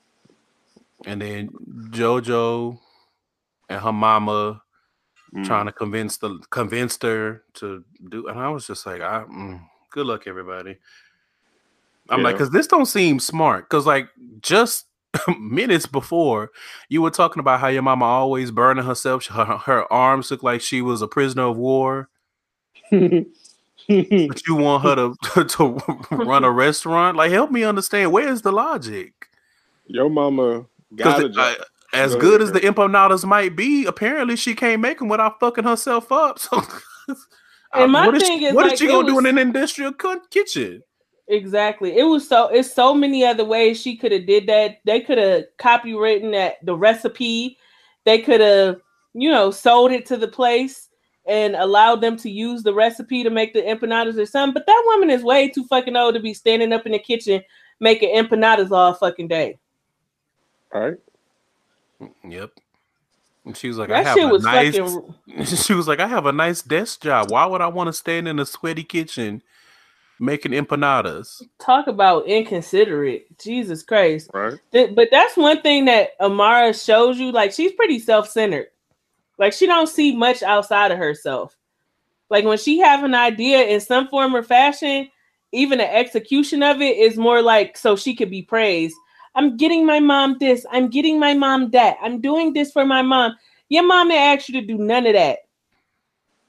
And 1.05 1.21
then 1.21 1.49
JoJo 1.91 2.79
and 3.69 3.81
her 3.81 3.93
mama 3.93 4.61
Mm. 5.35 5.45
trying 5.45 5.65
to 5.65 5.71
convince 5.73 6.17
the 6.17 6.39
convinced 6.49 7.03
her 7.03 7.43
to 7.55 7.83
do, 8.09 8.27
and 8.27 8.39
I 8.39 8.47
was 8.49 8.65
just 8.65 8.85
like, 8.85 9.01
I 9.01 9.23
mm, 9.23 9.59
good 9.91 10.05
luck, 10.05 10.27
everybody. 10.27 10.77
I'm 12.09 12.23
like, 12.23 12.35
because 12.35 12.51
this 12.51 12.67
don't 12.67 12.85
seem 12.85 13.19
smart. 13.19 13.65
Because 13.65 13.85
like 13.85 14.07
just 14.39 14.85
minutes 15.39 15.87
before, 15.87 16.51
you 16.87 17.01
were 17.01 17.09
talking 17.09 17.39
about 17.39 17.59
how 17.59 17.67
your 17.67 17.81
mama 17.81 18.05
always 18.05 18.51
burning 18.51 18.85
herself. 18.85 19.25
Her, 19.25 19.57
her 19.57 19.91
arms 19.91 20.31
look 20.31 20.43
like 20.43 20.61
she 20.61 20.81
was 20.81 21.01
a 21.01 21.07
prisoner 21.07 21.43
of 21.43 21.57
war. 21.57 22.09
but 22.91 23.01
you 23.89 24.55
want 24.55 24.83
her 24.83 24.95
to 24.95 25.43
to 25.43 25.97
run 26.11 26.43
a 26.43 26.51
restaurant? 26.51 27.17
Like, 27.17 27.31
help 27.31 27.51
me 27.51 27.63
understand. 27.63 28.11
Where 28.13 28.29
is 28.29 28.41
the 28.43 28.51
logic? 28.51 29.13
Your 29.87 30.09
mama 30.09 30.65
got 30.95 31.23
a 31.23 31.29
Because 31.29 31.35
job. 31.35 31.57
as 31.93 32.15
Go 32.15 32.19
good 32.19 32.41
ahead, 32.41 32.41
as 32.41 32.51
the 32.51 32.59
empanadas 32.61 33.25
might 33.25 33.55
be, 33.55 33.85
apparently 33.85 34.35
she 34.35 34.55
can't 34.55 34.81
make 34.81 34.99
them 34.99 35.09
without 35.09 35.39
fucking 35.39 35.63
herself 35.65 36.11
up. 36.11 36.39
So, 37.07 37.17
And 37.73 37.91
my 37.91 38.07
what 38.07 38.15
is 38.15 38.23
thing 38.23 38.39
she, 38.39 38.45
is, 38.45 38.53
what 38.53 38.65
is 38.65 38.73
like, 38.73 38.79
she 38.79 38.87
gonna 38.87 39.07
do 39.07 39.19
in 39.19 39.25
an 39.25 39.37
industrial 39.37 39.93
kitchen? 40.31 40.81
Exactly. 41.27 41.97
It 41.97 42.03
was 42.03 42.27
so 42.27 42.47
it's 42.49 42.73
so 42.73 42.93
many 42.93 43.25
other 43.25 43.45
ways 43.45 43.79
she 43.81 43.97
could 43.97 44.11
have 44.11 44.25
did 44.27 44.47
that. 44.47 44.77
They 44.85 45.01
could 45.01 45.17
have 45.17 45.45
copywritten 45.59 46.31
that 46.33 46.55
the 46.63 46.75
recipe. 46.75 47.57
They 48.05 48.19
could 48.19 48.41
have, 48.41 48.81
you 49.13 49.31
know, 49.31 49.51
sold 49.51 49.91
it 49.91 50.05
to 50.07 50.17
the 50.17 50.27
place 50.27 50.89
and 51.27 51.55
allowed 51.55 52.01
them 52.01 52.17
to 52.17 52.29
use 52.29 52.61
the 52.63 52.73
recipe 52.73 53.23
to 53.23 53.31
make 53.31 53.53
the 53.53 53.61
empanadas 53.61 54.17
or 54.19 54.25
something. 54.27 54.53
But 54.53 54.67
that 54.67 54.83
woman 54.87 55.09
is 55.09 55.23
way 55.23 55.49
too 55.49 55.65
fucking 55.65 55.95
old 55.95 56.13
to 56.13 56.19
be 56.19 56.33
standing 56.35 56.71
up 56.71 56.85
in 56.85 56.91
the 56.91 56.99
kitchen 56.99 57.41
making 57.79 58.15
empanadas 58.15 58.71
all 58.71 58.93
fucking 58.93 59.27
day. 59.27 59.57
All 60.73 60.81
right. 60.81 60.97
Yep. 62.27 62.51
And 63.45 63.55
she 63.55 63.67
was 63.67 63.77
like, 63.77 63.91
I 63.91 64.01
have 64.03 64.17
shit 64.17 64.25
a 64.25 64.27
was 64.27 64.43
nice. 64.43 64.75
fucking 64.75 65.45
She 65.45 65.73
was 65.73 65.87
like, 65.87 65.99
I 65.99 66.07
have 66.07 66.25
a 66.25 66.31
nice 66.31 66.61
desk 66.61 67.01
job. 67.01 67.31
Why 67.31 67.45
would 67.45 67.61
I 67.61 67.67
want 67.67 67.87
to 67.87 67.93
stand 67.93 68.27
in 68.27 68.39
a 68.39 68.45
sweaty 68.45 68.83
kitchen 68.83 69.43
making 70.19 70.51
empanadas? 70.51 71.43
talk 71.59 71.87
about 71.87 72.25
inconsiderate. 72.27 73.37
Jesus 73.37 73.83
Christ. 73.83 74.31
Right. 74.33 74.59
Th- 74.71 74.95
but 74.95 75.09
that's 75.11 75.37
one 75.37 75.61
thing 75.61 75.85
that 75.85 76.11
Amara 76.19 76.73
shows 76.73 77.19
you. 77.19 77.31
Like 77.31 77.53
she's 77.53 77.71
pretty 77.73 77.99
self-centered. 77.99 78.67
Like 79.37 79.53
she 79.53 79.67
don't 79.67 79.87
see 79.87 80.15
much 80.15 80.41
outside 80.41 80.91
of 80.91 80.97
herself. 80.97 81.55
Like 82.29 82.45
when 82.45 82.57
she 82.57 82.79
have 82.79 83.03
an 83.03 83.13
idea 83.13 83.63
in 83.65 83.79
some 83.79 84.07
form 84.07 84.35
or 84.35 84.41
fashion, 84.41 85.09
even 85.51 85.77
the 85.77 85.95
execution 85.95 86.63
of 86.63 86.81
it 86.81 86.97
is 86.97 87.17
more 87.17 87.41
like 87.41 87.77
so 87.77 87.95
she 87.95 88.15
could 88.15 88.31
be 88.31 88.41
praised. 88.41 88.95
I'm 89.35 89.57
getting 89.57 89.85
my 89.85 89.99
mom 89.99 90.37
this. 90.39 90.65
I'm 90.71 90.89
getting 90.89 91.19
my 91.19 91.33
mom 91.33 91.69
that. 91.71 91.97
I'm 92.01 92.21
doing 92.21 92.53
this 92.53 92.71
for 92.71 92.85
my 92.85 93.01
mom. 93.01 93.35
Your 93.69 93.83
mom 93.83 94.09
didn't 94.09 94.21
ask 94.21 94.49
you 94.49 94.59
to 94.61 94.65
do 94.65 94.77
none 94.77 95.05
of 95.05 95.13
that. 95.13 95.39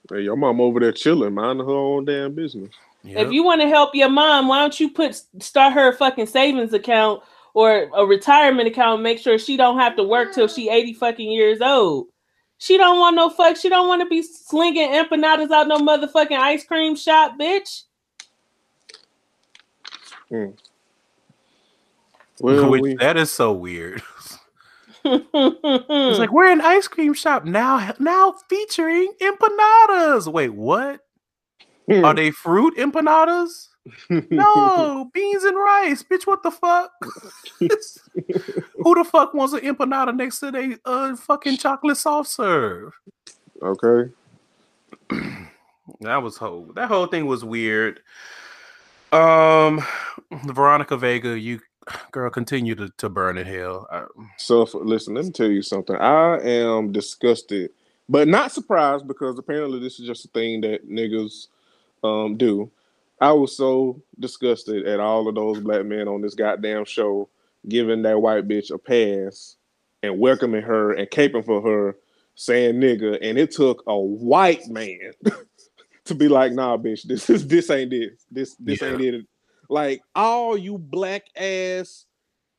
Hey, 0.09 0.23
your 0.23 0.37
mom 0.37 0.61
over 0.61 0.79
there 0.79 0.93
chilling, 0.93 1.35
minding 1.35 1.67
her 1.67 1.73
own 1.73 2.05
damn 2.05 2.35
business. 2.35 2.71
Yep. 3.03 3.27
If 3.27 3.33
you 3.33 3.43
want 3.45 3.61
to 3.61 3.69
help 3.69 3.95
your 3.95 4.09
mom, 4.09 4.49
why 4.49 4.61
don't 4.61 4.79
you 4.79 4.91
put 4.91 5.21
start 5.41 5.73
her 5.73 5.91
a 5.91 5.97
fucking 5.97 6.27
savings 6.27 6.73
account 6.73 7.23
or 7.55 7.91
a 7.95 8.05
retirement 8.05 8.69
account? 8.69 8.95
and 8.95 9.03
Make 9.03 9.19
sure 9.19 9.39
she 9.39 9.57
don't 9.57 9.79
have 9.79 9.97
to 9.97 10.05
work 10.05 10.33
till 10.33 10.49
she 10.49 10.71
eighty 10.71 10.93
fucking 10.93 11.31
years 11.31 11.61
old. 11.61 12.09
She 12.59 12.79
don't 12.79 12.99
want 12.99 13.17
no 13.17 13.29
fuck. 13.29 13.57
She 13.57 13.69
don't 13.69 13.89
want 13.89 14.01
to 14.03 14.09
be 14.09 14.23
slinging 14.23 14.91
empanadas 14.91 15.51
out 15.51 15.69
no 15.69 15.79
motherfucking 15.79 16.39
ice 16.39 16.65
cream 16.65 16.97
shop, 16.97 17.39
bitch. 17.39 17.83
Mm. 20.31 20.57
Well, 22.41 22.71
Which- 22.71 22.83
we, 22.83 22.95
that 22.97 23.17
is 23.17 23.31
so 23.31 23.53
weird. 23.53 24.03
it's 25.05 26.19
like 26.19 26.33
we're 26.33 26.51
an 26.51 26.61
ice 26.61 26.89
cream 26.89 27.15
shop 27.15 27.45
now, 27.45 27.93
now 27.99 28.35
featuring 28.49 29.13
empanadas. 29.21 30.27
Wait, 30.27 30.53
what? 30.53 31.01
Are 31.89 32.15
they 32.15 32.33
fruit 32.33 32.77
empanadas? 32.77 33.69
No, 34.11 35.09
beans 35.15 35.45
and 35.45 35.57
rice, 35.57 36.03
bitch. 36.03 36.27
What 36.27 36.43
the 36.43 36.51
fuck? 36.51 36.91
Who 37.61 38.95
the 38.97 39.05
fuck 39.05 39.33
wants 39.35 39.55
an 39.55 39.61
empanada 39.61 40.15
next 40.15 40.41
to 40.41 40.51
their 40.51 40.77
uh 40.85 41.15
fucking 41.15 41.59
chocolate 41.59 41.97
soft 41.97 42.29
serve? 42.29 42.93
okay. 43.63 44.11
That 46.01 46.23
was 46.23 46.37
whole. 46.37 46.73
That 46.75 46.89
whole 46.89 47.07
thing 47.07 47.27
was 47.27 47.45
weird. 47.45 48.01
Um, 49.13 49.81
Veronica 50.47 50.97
Vega, 50.97 51.39
you 51.39 51.61
girl, 52.13 52.31
continue 52.31 52.75
to, 52.77 52.89
to 52.99 53.09
burn 53.09 53.39
in 53.39 53.47
hell. 53.47 53.87
I, 53.91 54.05
So, 54.39 54.63
if, 54.63 54.75
listen, 54.75 55.15
let 55.15 55.25
me 55.25 55.31
tell 55.33 55.51
you 55.51 55.63
something. 55.63 55.97
I 55.97 56.39
am 56.41 56.93
disgusted, 56.93 57.71
but 58.09 58.29
not 58.29 58.53
surprised 58.53 59.07
because 59.09 59.39
apparently 59.39 59.81
this 59.81 60.01
is 60.01 60.07
just 60.07 60.25
a 60.25 60.29
thing 60.29 60.63
that 60.63 60.89
niggas 60.89 61.49
um, 62.05 62.37
do. 62.37 62.71
I 63.21 63.33
was 63.33 63.57
so 63.57 64.03
disgusted 64.19 64.87
at 64.87 65.01
all 65.01 65.29
of 65.29 65.35
those 65.35 65.61
black 65.61 65.85
men 65.87 66.09
on 66.09 66.21
this 66.23 66.35
goddamn 66.35 66.85
show 66.85 67.29
giving 67.69 68.03
that 68.03 68.21
white 68.21 68.47
bitch 68.47 68.71
a 68.71 68.79
pass 68.79 69.57
and 70.03 70.19
welcoming 70.19 70.63
her 70.63 70.93
and 70.93 71.09
caping 71.11 71.45
for 71.45 71.63
her, 71.63 71.97
saying 72.35 72.77
nigga, 72.77 73.19
and 73.23 73.39
it 73.39 73.51
took 73.51 73.83
a 73.87 73.99
white 73.99 74.69
man 74.69 75.13
to 76.05 76.15
be 76.15 76.29
like, 76.29 76.53
nah, 76.53 76.77
bitch, 76.77 77.05
this 77.05 77.31
is 77.31 77.47
this 77.47 77.71
ain't 77.71 77.93
it. 77.93 78.19
This 78.31 78.55
this 78.57 78.83
Yeah. 78.83 78.89
ain't 78.91 79.01
it. 79.03 79.27
Like 79.69 80.03
all 80.15 80.57
you 80.57 80.79
black 80.79 81.25
ass 81.37 82.07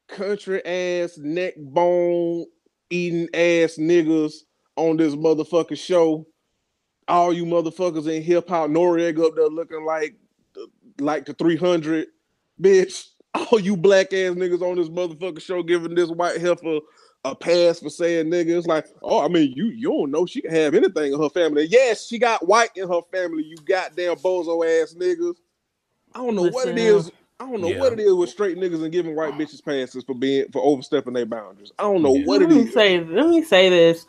country 0.08 0.64
ass 0.66 1.18
neck 1.18 1.54
bone 1.58 2.46
eating 2.90 3.28
ass 3.34 3.78
niggas 3.78 4.34
on 4.76 4.98
this 4.98 5.16
motherfucking 5.16 5.78
show. 5.78 6.26
All 7.08 7.32
you 7.32 7.46
motherfuckers 7.46 8.14
in 8.14 8.22
hip 8.22 8.50
hop, 8.50 8.70
Noreaga 8.70 9.26
up 9.28 9.36
there 9.36 9.48
looking 9.48 9.86
like 9.86 10.16
like 11.00 11.26
the 11.26 11.34
300, 11.34 12.08
bitch. 12.62 13.10
All 13.34 13.60
you 13.60 13.78
black 13.78 14.08
ass 14.08 14.34
niggas 14.34 14.62
on 14.62 14.78
this 14.78 14.90
motherfucking 14.90 15.42
show 15.42 15.62
giving 15.64 15.96
this 15.96 16.10
white 16.10 16.42
heifer 16.42 16.80
a 17.24 17.36
pass 17.36 17.80
for 17.80 17.90
saying 17.90 18.28
nigga. 18.28 18.58
It's 18.58 18.68
like, 18.68 18.88
oh, 19.04 19.24
I 19.24 19.28
mean, 19.28 19.54
you 19.56 19.66
you 19.68 19.90
don't 19.90 20.12
know 20.12 20.26
she 20.26 20.42
can 20.42 20.52
have 20.52 20.74
anything 20.74 21.14
in 21.14 21.22
her 21.22 21.30
family. 21.30 21.68
Yes, 21.70 22.08
she 22.08 22.20
got 22.20 22.48
white 22.48 22.72
in 22.76 22.88
her 22.88 23.02
family. 23.12 23.44
You 23.44 23.58
goddamn 23.58 24.16
bozo 24.18 24.66
ass 24.66 24.96
niggas. 24.96 25.36
I 26.18 26.26
don't 26.26 26.36
know 26.36 26.44
what 26.44 26.68
it 26.68 26.76
Listen. 26.76 26.98
is. 26.98 27.12
I 27.40 27.46
don't 27.46 27.62
know 27.62 27.68
Yeah. 27.70 27.80
what 27.80 27.94
it 27.94 28.00
is 28.00 28.14
with 28.14 28.32
straight 28.32 28.58
niggas 28.58 28.82
and 28.82 28.92
giving 28.92 29.16
white 29.16 29.34
bitches 29.34 29.64
passes 29.64 30.04
for 30.04 30.16
being 30.16 30.46
for 30.52 30.62
overstepping 30.64 31.14
their 31.14 31.28
boundaries. 31.28 31.72
I 31.78 31.84
don't 31.84 32.02
know 32.02 32.16
Yeah. 32.16 32.26
what 32.26 32.42
it 32.42 32.50
let 32.50 32.56
me 32.58 32.64
is. 32.64 32.74
say 32.74 33.00
let 33.04 33.28
me 33.30 33.44
say 33.44 33.70
this. 33.70 34.08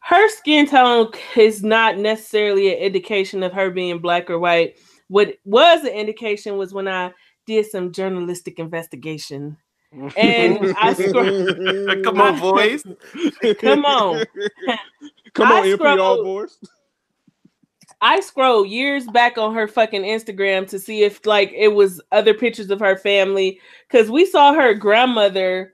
Her 0.00 0.28
skin 0.28 0.66
tone 0.66 1.10
is 1.36 1.62
not 1.62 1.96
necessarily 1.98 2.72
an 2.72 2.78
indication 2.80 3.42
of 3.42 3.52
her 3.54 3.70
being 3.70 3.98
black 3.98 4.28
or 4.28 4.38
white. 4.38 4.76
What 5.08 5.36
was 5.46 5.80
an 5.84 5.92
indication 5.92 6.58
was 6.58 6.74
when 6.74 6.86
I 6.88 7.12
did 7.46 7.64
some 7.66 7.92
journalistic 7.92 8.58
investigation. 8.58 9.56
And 10.16 10.74
I 10.78 10.92
scroll- 10.92 12.02
Come 12.04 12.20
on, 12.20 12.38
boys. 12.40 12.84
Come 13.58 13.86
on. 13.86 14.24
Come 15.32 15.48
on, 15.50 15.62
I 15.62 15.66
NPR 15.68 15.94
scrolled- 15.94 16.24
boys. 16.24 16.58
I 18.00 18.20
scrolled 18.20 18.68
years 18.68 19.06
back 19.06 19.38
on 19.38 19.54
her 19.54 19.66
fucking 19.66 20.02
Instagram 20.02 20.68
to 20.68 20.78
see 20.78 21.02
if 21.02 21.24
like 21.26 21.52
it 21.52 21.68
was 21.68 22.00
other 22.12 22.32
pictures 22.32 22.70
of 22.70 22.80
her 22.80 22.96
family 22.96 23.60
because 23.88 24.10
we 24.10 24.24
saw 24.24 24.52
her 24.52 24.74
grandmother 24.74 25.72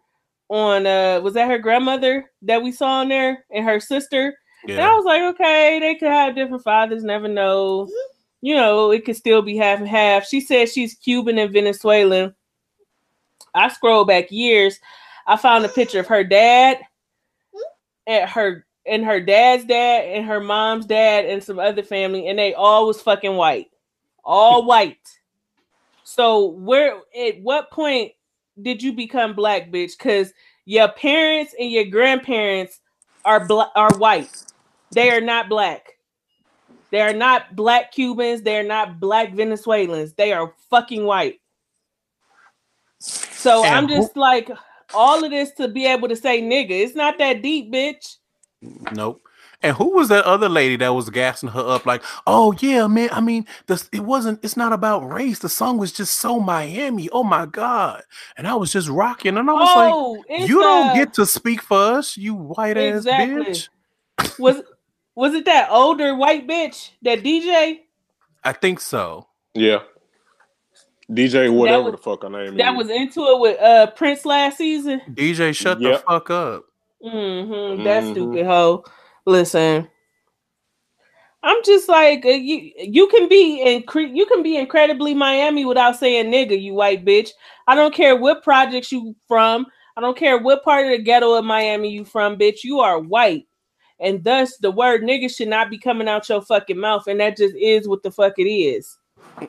on 0.49 0.87
uh 0.87 1.21
was 1.21 1.35
that 1.35 1.51
her 1.51 1.59
grandmother 1.59 2.31
that 2.43 2.63
we 2.63 2.73
saw 2.73 3.01
on 3.01 3.09
there 3.09 3.45
and 3.51 3.65
her 3.65 3.79
sister? 3.79 4.35
And 4.67 4.81
I 4.81 4.95
was 4.95 5.05
like 5.05 5.23
okay 5.35 5.79
they 5.81 5.95
could 5.97 6.09
have 6.09 6.35
different 6.35 6.65
fathers 6.65 7.05
never 7.05 7.29
know. 7.29 7.89
You 8.41 8.55
know 8.57 8.91
it 8.91 9.05
could 9.05 9.17
still 9.17 9.43
be 9.43 9.57
half 9.57 9.79
and 9.79 9.89
half. 9.89 10.27
She 10.27 10.41
said 10.41 10.71
she's 10.71 10.95
Cuban 10.95 11.39
and 11.39 11.53
Venezuelan. 11.53 12.35
I 13.55 13.69
scrolled 13.69 14.09
back 14.09 14.31
years. 14.31 14.81
I 15.27 15.37
found 15.37 15.65
a 15.65 15.69
picture 15.69 16.01
of 16.01 16.07
her 16.07 16.25
dad 16.25 16.79
and 18.07 18.29
her 18.29 18.67
and 18.87 19.05
her 19.05 19.21
dad's 19.21 19.65
dad 19.65 20.05
and 20.07 20.27
her 20.27 20.41
mom's 20.41 20.87
dad 20.87 21.25
and 21.27 21.43
some 21.43 21.59
other 21.59 21.83
family, 21.83 22.29
and 22.29 22.39
they 22.39 22.55
all 22.55 22.87
was 22.87 23.01
fucking 23.03 23.37
white, 23.37 23.71
all 24.25 24.65
white. 24.67 24.99
So 26.05 26.47
where 26.49 26.97
at 27.19 27.41
what 27.41 27.71
point 27.71 28.13
did 28.61 28.83
you 28.83 28.93
become 28.93 29.35
black, 29.35 29.71
bitch? 29.71 29.93
Because 29.99 30.33
your 30.65 30.89
parents 30.89 31.55
and 31.59 31.71
your 31.71 31.87
grandparents 31.87 32.81
are 33.25 33.47
black 33.47 33.71
are 33.75 33.97
white. 33.97 34.45
They 34.93 35.11
are 35.11 35.21
not 35.21 35.49
black. 35.49 35.93
They 36.93 37.01
are 37.01 37.13
not 37.15 37.57
black 37.57 37.93
Cubans. 37.93 38.43
They 38.43 38.57
are 38.59 38.63
not 38.65 39.01
black 39.01 39.35
Venezuelans. 39.35 40.13
They 40.15 40.33
are 40.33 40.55
fucking 40.71 41.05
white. 41.05 41.41
So 43.01 43.65
And 43.65 43.75
I'm 43.75 43.89
who- 43.89 43.97
just 43.97 44.17
like 44.17 44.51
all 44.93 45.25
of 45.25 45.31
this 45.31 45.51
to 45.53 45.69
be 45.69 45.87
able 45.87 46.09
to 46.09 46.17
say 46.17 46.41
nigga. 46.41 46.71
It's 46.71 46.95
not 46.95 47.19
that 47.19 47.43
deep, 47.43 47.73
bitch. 47.73 48.17
Nope. 48.93 49.21
And 49.63 49.77
who 49.77 49.95
was 49.95 50.09
that 50.09 50.25
other 50.27 50.49
lady 50.49 50.77
that 50.77 50.89
was 50.93 51.09
gassing 51.09 51.49
her 51.51 51.61
up 51.61 51.87
like, 51.87 52.03
"Oh 52.27 52.53
yeah, 52.61 52.87
man. 52.87 53.09
I 53.13 53.21
mean, 53.23 53.47
this 53.67 53.89
it 53.93 54.01
wasn't. 54.01 54.45
It's 54.45 54.57
not 54.59 54.73
about 54.75 55.09
race. 55.11 55.39
The 55.39 55.49
song 55.49 55.79
was 55.79 55.91
just 55.93 56.19
so 56.19 56.39
Miami. 56.39 57.09
Oh 57.11 57.25
my 57.25 57.47
god!" 57.47 58.03
And 58.37 58.47
I 58.47 58.55
was 58.57 58.71
just 58.73 58.89
rocking, 58.91 59.39
and 59.39 59.49
I 59.49 59.53
was 59.55 59.77
like, 59.77 59.93
oh, 59.95 60.25
it's, 60.29 60.49
"You 60.51 60.61
don't 60.61 60.89
uh, 60.91 60.95
get 60.95 61.15
to 61.15 61.25
speak 61.25 61.63
for 61.63 61.79
us, 61.79 62.17
you 62.17 62.35
white 62.35 62.77
ass 62.77 62.97
Exactly. 63.07 63.45
bitch." 63.45 63.69
was 64.39 64.63
was 65.15 65.33
it 65.35 65.45
that 65.47 65.69
older 65.71 66.15
white 66.15 66.47
bitch 66.47 66.91
that 67.03 67.23
DJ 67.23 67.79
I 68.43 68.53
think 68.53 68.81
so. 68.81 69.29
Yeah. 69.55 69.79
DJ, 71.11 71.53
whatever 71.53 71.85
was- 71.85 71.93
the 71.93 71.99
fuck 71.99 72.23
her 72.23 72.31
name 72.31 72.57
that 72.57 72.73
is. 72.73 72.79
was 72.79 72.91
into 72.91 73.21
it 73.25 73.41
with 73.41 73.61
uh 73.61 73.91
Prince 73.93 74.25
last 74.25 74.59
season? 74.59 75.01
DJ, 75.11 75.55
shut 75.55 75.81
Yep. 75.81 75.93
the 75.93 75.99
fuck 76.07 76.31
up. 76.31 76.65
Mm-hmm. 77.05 77.85
That 77.85 78.03
Mhm. 78.05 78.11
stupid 78.13 78.47
hoe. 78.47 78.85
Listen, 79.27 79.89
I'm 81.43 81.59
just 81.65 81.89
like 81.89 82.25
uh, 82.25 82.31
you. 82.31 82.73
You 82.79 83.07
can 83.09 83.29
be 83.29 83.63
incre- 83.65 84.15
You 84.15 84.25
can 84.27 84.43
be 84.43 84.57
incredibly 84.57 85.13
Miami 85.15 85.65
without 85.65 85.97
saying 85.97 86.31
nigga. 86.33 86.61
You 86.61 86.75
white 86.75 87.05
bitch. 87.05 87.31
I 87.67 87.75
don't 87.75 87.95
care 87.95 88.17
what 88.17 88.43
projects 88.43 88.91
you 88.91 89.15
from. 89.29 89.67
I 89.97 90.01
don't 90.01 90.17
care 90.17 90.39
what 90.39 90.65
part 90.65 90.87
of 90.87 90.91
the 90.93 90.99
ghetto 91.03 91.35
of 91.35 91.45
Miami 91.45 91.91
you 91.91 92.05
from, 92.05 92.37
bitch. 92.37 92.65
You 92.65 92.81
are 92.81 92.99
white, 92.99 93.47
and 94.01 94.25
thus 94.25 94.57
the 94.57 94.71
word 94.71 95.03
nigga 95.03 95.35
should 95.35 95.49
not 95.49 95.69
be 95.71 95.79
coming 95.79 96.09
out 96.09 96.29
your 96.29 96.41
fucking 96.43 96.79
mouth. 96.79 97.07
And 97.07 97.21
that 97.21 97.37
just 97.37 97.55
is 97.57 97.87
what 97.87 98.03
the 98.03 98.11
fuck 98.11 98.33
it 98.39 98.49
is. 98.49 98.97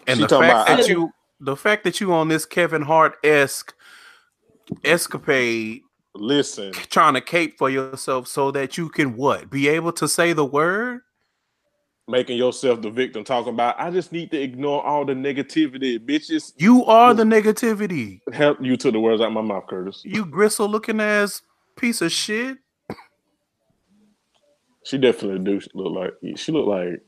And 0.08 0.18
She 0.20 0.26
the 0.26 0.40
fact 0.40 0.52
about- 0.52 0.68
that 0.68 0.88
you, 0.90 1.12
the 1.40 1.56
fact 1.56 1.84
that 1.86 2.02
you 2.02 2.12
on 2.14 2.28
this 2.28 2.46
Kevin 2.46 2.82
Hart 2.82 3.16
esque 3.24 3.74
escapade, 4.84 5.82
Listen, 6.16 6.72
trying 6.90 7.14
to 7.16 7.22
cape 7.22 7.58
for 7.58 7.70
yourself 7.70 8.28
so 8.28 8.52
that 8.52 8.78
you 8.78 8.90
can 8.90 9.16
what 9.16 9.50
be 9.50 9.68
able 9.68 9.92
to 9.94 10.08
say 10.08 10.34
the 10.34 10.46
word. 10.46 11.02
making 12.08 12.38
yourself 12.38 12.82
the 12.82 12.90
victim, 12.90 13.24
talking 13.24 13.54
about 13.54 13.76
I 13.80 13.92
just 13.92 14.12
need 14.12 14.32
to 14.32 14.42
ignore 14.42 14.86
all 14.86 15.06
the 15.06 15.14
negativity, 15.14 16.00
bitches. 16.00 16.54
You 16.58 16.86
are 16.86 17.14
the 17.14 17.24
negativity. 17.24 18.22
Help 18.34 18.60
you 18.62 18.78
to 18.78 18.92
the 18.92 19.00
words 19.00 19.22
out 19.22 19.32
my 19.34 19.42
mouth, 19.42 19.68
Curtis. 19.68 20.02
You 20.06 20.26
gristle 20.26 20.70
looking 20.70 21.02
ass 21.02 21.42
piece 21.76 22.02
of 22.02 22.12
shit. 22.12 22.58
She 24.86 24.98
definitely 25.00 25.40
do 25.40 25.60
look 25.74 25.94
like 25.94 26.38
she 26.38 26.52
look 26.52 26.68
like 26.68 27.02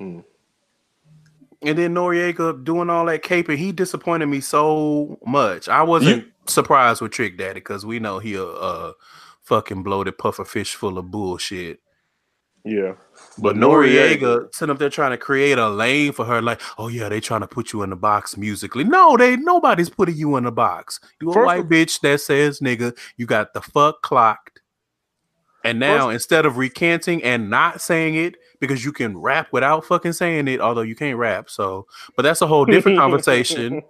mm. 0.00 0.24
And 1.62 1.78
then 1.78 1.94
Noreaga 1.94 2.62
doing 2.64 2.90
all 2.90 3.06
that 3.06 3.22
caping, 3.22 3.56
he 3.56 3.72
disappointed 3.72 4.26
me 4.26 4.40
so 4.40 5.18
much. 5.26 5.68
I 5.68 5.82
wasn't 5.82 6.26
surprised 6.46 7.00
with 7.00 7.12
Trick 7.12 7.38
Daddy 7.38 7.54
because 7.60 7.84
we 7.86 7.98
know 7.98 8.18
he 8.18 8.34
a, 8.34 8.44
a 8.44 8.94
fucking 9.42 9.82
bloated 9.82 10.18
puffer 10.18 10.44
fish 10.44 10.74
full 10.74 10.98
of 10.98 11.10
bullshit. 11.10 11.80
yeah. 12.64 12.94
But 13.38 13.56
Noreaga 13.56 14.54
sitting 14.54 14.70
up 14.72 14.78
there 14.78 14.90
trying 14.90 15.12
to 15.12 15.16
create 15.18 15.56
a 15.58 15.68
lane 15.68 16.12
for 16.12 16.24
her, 16.26 16.42
like, 16.42 16.60
oh 16.78 16.88
yeah, 16.88 17.08
they 17.08 17.20
trying 17.20 17.40
to 17.42 17.46
put 17.46 17.72
you 17.72 17.82
in 17.82 17.90
the 17.90 17.96
box 17.96 18.36
musically. 18.36 18.84
No, 18.84 19.16
they 19.16 19.36
nobody's 19.36 19.88
putting 19.90 20.16
you 20.16 20.36
in 20.36 20.44
the 20.44 20.52
box. 20.52 21.00
You 21.20 21.30
a 21.30 21.34
First 21.34 21.46
white 21.46 21.60
of- 21.60 21.66
bitch 21.66 22.00
that 22.00 22.20
says 22.20 22.60
nigga, 22.60 22.96
you 23.16 23.26
got 23.26 23.54
the 23.54 23.62
fuck 23.62 24.02
clocked. 24.02 24.60
And 25.66 25.80
now 25.80 26.08
instead 26.08 26.46
of 26.46 26.56
recanting 26.56 27.22
and 27.22 27.50
not 27.50 27.80
saying 27.80 28.14
it, 28.14 28.36
because 28.60 28.84
you 28.84 28.92
can 28.92 29.18
rap 29.18 29.48
without 29.52 29.84
fucking 29.84 30.12
saying 30.12 30.48
it, 30.48 30.60
although 30.60 30.82
you 30.82 30.94
can't 30.96 31.18
rap. 31.18 31.50
So, 31.50 31.86
but 32.16 32.22
that's 32.22 32.40
a 32.42 32.46
whole 32.46 32.64
different 32.64 32.98
conversation. 33.00 33.82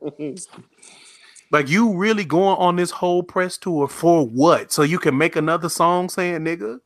Like 1.52 1.68
you 1.68 1.96
really 1.96 2.24
going 2.24 2.56
on 2.56 2.76
this 2.76 2.90
whole 2.90 3.22
press 3.22 3.56
tour 3.56 3.86
for 3.88 4.26
what? 4.26 4.72
So 4.72 4.82
you 4.82 4.98
can 4.98 5.16
make 5.16 5.36
another 5.36 5.68
song 5.68 6.08
saying 6.08 6.40
nigga? 6.40 6.80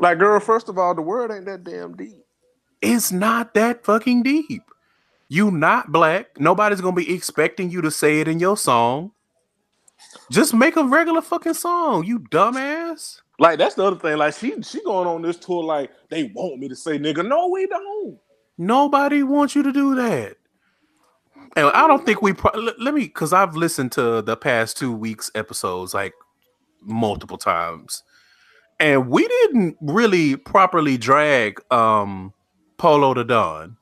like, 0.00 0.18
girl, 0.18 0.40
first 0.40 0.68
of 0.68 0.78
all, 0.78 0.94
the 0.94 1.02
word 1.02 1.30
ain't 1.30 1.46
that 1.46 1.64
damn 1.64 1.96
deep. 1.96 2.24
It's 2.82 3.12
not 3.12 3.54
that 3.54 3.84
fucking 3.84 4.22
deep. 4.22 4.62
You 5.28 5.50
not 5.50 5.90
black. 5.90 6.38
Nobody's 6.38 6.80
gonna 6.80 6.94
be 6.94 7.14
expecting 7.14 7.70
you 7.70 7.80
to 7.80 7.90
say 7.90 8.20
it 8.20 8.28
in 8.28 8.38
your 8.38 8.56
song. 8.56 9.12
Just 10.30 10.52
make 10.52 10.76
a 10.76 10.84
regular 10.84 11.22
fucking 11.22 11.54
song, 11.54 12.04
you 12.04 12.20
dumbass. 12.20 13.20
Like 13.38 13.58
that's 13.58 13.74
the 13.74 13.84
other 13.84 13.96
thing. 13.96 14.18
Like 14.18 14.34
she 14.34 14.62
she 14.62 14.82
going 14.84 15.08
on 15.08 15.22
this 15.22 15.36
tour 15.36 15.64
like 15.64 15.90
they 16.10 16.24
want 16.34 16.58
me 16.60 16.68
to 16.68 16.76
say 16.76 16.98
nigga. 16.98 17.26
No, 17.26 17.48
we 17.48 17.66
don't. 17.66 18.18
Nobody 18.58 19.22
wants 19.22 19.54
you 19.54 19.62
to 19.64 19.72
do 19.72 19.94
that. 19.96 20.36
And 21.56 21.66
I 21.68 21.86
don't 21.86 22.06
think 22.06 22.22
we. 22.22 22.32
Pro- 22.32 22.58
let, 22.58 22.80
let 22.80 22.94
me, 22.94 23.02
because 23.02 23.32
I've 23.32 23.56
listened 23.56 23.92
to 23.92 24.22
the 24.22 24.36
past 24.36 24.76
two 24.76 24.92
weeks 24.92 25.30
episodes 25.34 25.94
like 25.94 26.14
multiple 26.80 27.38
times, 27.38 28.02
and 28.80 29.08
we 29.08 29.26
didn't 29.26 29.76
really 29.80 30.36
properly 30.36 30.96
drag 30.96 31.60
um 31.72 32.32
Polo 32.78 33.14
the 33.14 33.24
Don 33.24 33.76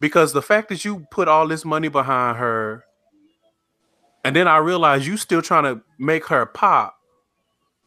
because 0.00 0.32
the 0.32 0.42
fact 0.42 0.68
that 0.68 0.84
you 0.84 1.06
put 1.10 1.28
all 1.28 1.48
this 1.48 1.64
money 1.64 1.88
behind 1.88 2.38
her, 2.38 2.84
and 4.24 4.36
then 4.36 4.48
I 4.48 4.58
realized 4.58 5.06
you 5.06 5.16
still 5.16 5.42
trying 5.42 5.64
to 5.64 5.82
make 5.98 6.26
her 6.26 6.46
pop, 6.46 6.95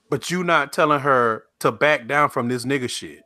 but 0.10 0.30
you 0.32 0.44
not 0.44 0.74
telling 0.74 1.00
her 1.00 1.44
to 1.60 1.72
back 1.72 2.08
down 2.08 2.30
from 2.30 2.48
this 2.48 2.66
nigga 2.66 2.90
shit. 2.90 3.22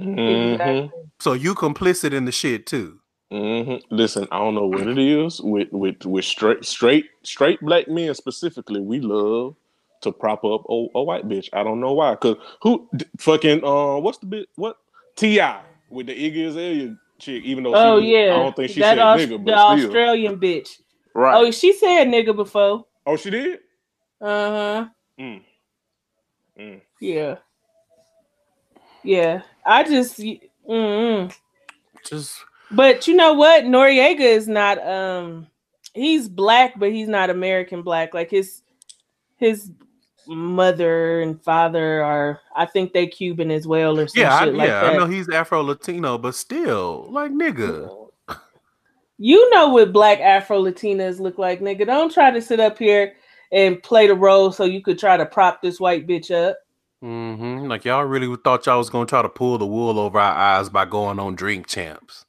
Mhm. 0.00 0.90
So 1.20 1.32
you 1.32 1.54
complicit 1.54 2.12
in 2.12 2.24
the 2.24 2.32
shit 2.32 2.66
too. 2.66 3.00
hmm 3.30 3.76
Listen, 3.90 4.28
I 4.30 4.38
don't 4.38 4.54
know 4.54 4.66
what 4.66 4.86
it 4.86 4.98
is 4.98 5.40
with 5.40 5.68
with 5.72 6.04
with 6.04 6.24
straight 6.24 6.64
straight 6.64 7.06
straight 7.22 7.60
black 7.60 7.88
men 7.88 8.14
specifically. 8.14 8.80
We 8.80 9.00
love 9.00 9.56
to 10.02 10.12
prop 10.12 10.44
up 10.44 10.64
a, 10.68 10.86
a 10.94 11.02
white 11.02 11.26
bitch. 11.28 11.48
I 11.52 11.62
don't 11.62 11.80
know 11.80 11.92
why. 11.94 12.14
Cause 12.16 12.36
who 12.62 12.88
d- 12.96 13.06
fucking 13.18 13.64
uh 13.64 13.96
what's 13.98 14.18
the 14.18 14.26
bit 14.26 14.48
what 14.56 14.76
T.I. 15.16 15.62
with 15.88 16.06
the 16.08 16.12
Iggy 16.14 16.48
Azalea 16.48 16.96
chick? 17.18 17.42
Even 17.44 17.64
though 17.64 17.74
Oh 17.74 18.00
she, 18.00 18.12
yeah, 18.12 18.34
I 18.34 18.42
don't 18.42 18.56
think 18.56 18.70
she 18.72 18.80
that 18.80 18.96
said 18.96 18.98
Aus- 18.98 19.20
nigga, 19.20 19.44
the 19.44 19.56
still 19.58 19.86
Australian 19.86 20.38
bitch. 20.38 20.70
right. 21.14 21.34
Oh, 21.36 21.50
she 21.50 21.72
said 21.72 22.08
nigga 22.08 22.34
before. 22.36 22.84
Oh, 23.06 23.16
she 23.16 23.30
did. 23.30 23.60
Uh 24.20 24.50
huh. 24.50 24.86
Mm. 25.20 25.42
Mm. 26.58 26.80
Yeah. 27.00 27.36
Yeah. 29.02 29.42
I 29.64 29.84
just. 29.84 30.18
Mm-mm. 30.18 31.34
Just 32.04 32.38
But 32.70 33.06
you 33.06 33.14
know 33.14 33.34
what? 33.34 33.64
Noreaga 33.64 34.20
is 34.20 34.48
not. 34.48 34.84
Um, 34.86 35.46
he's 35.94 36.28
black, 36.28 36.78
but 36.78 36.92
he's 36.92 37.08
not 37.08 37.30
American 37.30 37.82
black. 37.82 38.14
Like 38.14 38.30
his 38.30 38.62
his 39.36 39.70
mother 40.26 41.20
and 41.20 41.42
father 41.42 42.02
are. 42.02 42.40
I 42.54 42.66
think 42.66 42.92
they 42.92 43.06
Cuban 43.06 43.50
as 43.50 43.66
well, 43.66 43.98
or 43.98 44.08
some 44.08 44.22
yeah, 44.22 44.34
I, 44.34 44.44
like 44.44 44.68
yeah. 44.68 44.80
that. 44.80 44.94
I 44.94 44.96
know 44.96 45.06
he's 45.06 45.28
Afro 45.28 45.62
Latino, 45.62 46.18
but 46.18 46.34
still, 46.34 47.08
like 47.10 47.32
nigga. 47.32 48.00
You 49.16 49.48
know 49.50 49.68
what 49.68 49.92
black 49.92 50.18
Afro 50.18 50.60
Latinas 50.60 51.20
look 51.20 51.38
like, 51.38 51.60
nigga. 51.60 51.86
Don't 51.86 52.12
try 52.12 52.32
to 52.32 52.42
sit 52.42 52.58
up 52.58 52.76
here 52.76 53.14
and 53.54 53.82
play 53.82 54.08
the 54.08 54.14
role 54.14 54.52
so 54.52 54.64
you 54.64 54.82
could 54.82 54.98
try 54.98 55.16
to 55.16 55.24
prop 55.24 55.62
this 55.62 55.80
white 55.80 56.06
bitch 56.06 56.30
up. 56.30 56.58
hmm 57.00 57.66
Like 57.68 57.84
y'all 57.84 58.04
really 58.04 58.36
thought 58.44 58.66
y'all 58.66 58.78
was 58.78 58.90
gonna 58.90 59.06
try 59.06 59.22
to 59.22 59.28
pull 59.28 59.56
the 59.58 59.66
wool 59.66 59.98
over 59.98 60.18
our 60.18 60.34
eyes 60.34 60.68
by 60.68 60.84
going 60.84 61.18
on 61.18 61.36
Drink 61.36 61.66
Champs. 61.66 62.26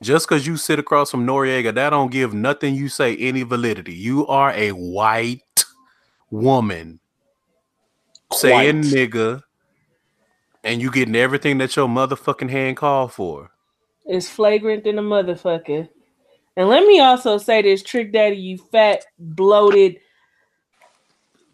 Just 0.00 0.28
because 0.28 0.46
you 0.46 0.56
sit 0.56 0.78
across 0.78 1.10
from 1.10 1.26
Noreaga, 1.26 1.74
that 1.74 1.90
don't 1.90 2.10
give 2.10 2.34
nothing 2.34 2.74
you 2.74 2.88
say 2.88 3.16
any 3.16 3.42
validity. 3.42 3.94
You 3.94 4.26
are 4.26 4.52
a 4.52 4.70
white 4.72 5.64
woman 6.30 7.00
saying 8.32 8.82
nigga, 8.82 9.42
and 10.64 10.80
you 10.80 10.90
getting 10.90 11.16
everything 11.16 11.58
that 11.58 11.76
your 11.76 11.88
motherfucking 11.88 12.50
hand 12.50 12.76
called 12.76 13.12
for. 13.12 13.50
It's 14.06 14.28
flagrant 14.28 14.86
in 14.86 14.98
a 14.98 15.02
motherfucker. 15.02 15.88
And 16.56 16.68
let 16.68 16.84
me 16.84 17.00
also 17.00 17.38
say 17.38 17.62
this, 17.62 17.82
Trick 17.82 18.12
Daddy, 18.12 18.36
you 18.36 18.58
fat, 18.58 19.04
bloated, 19.18 19.98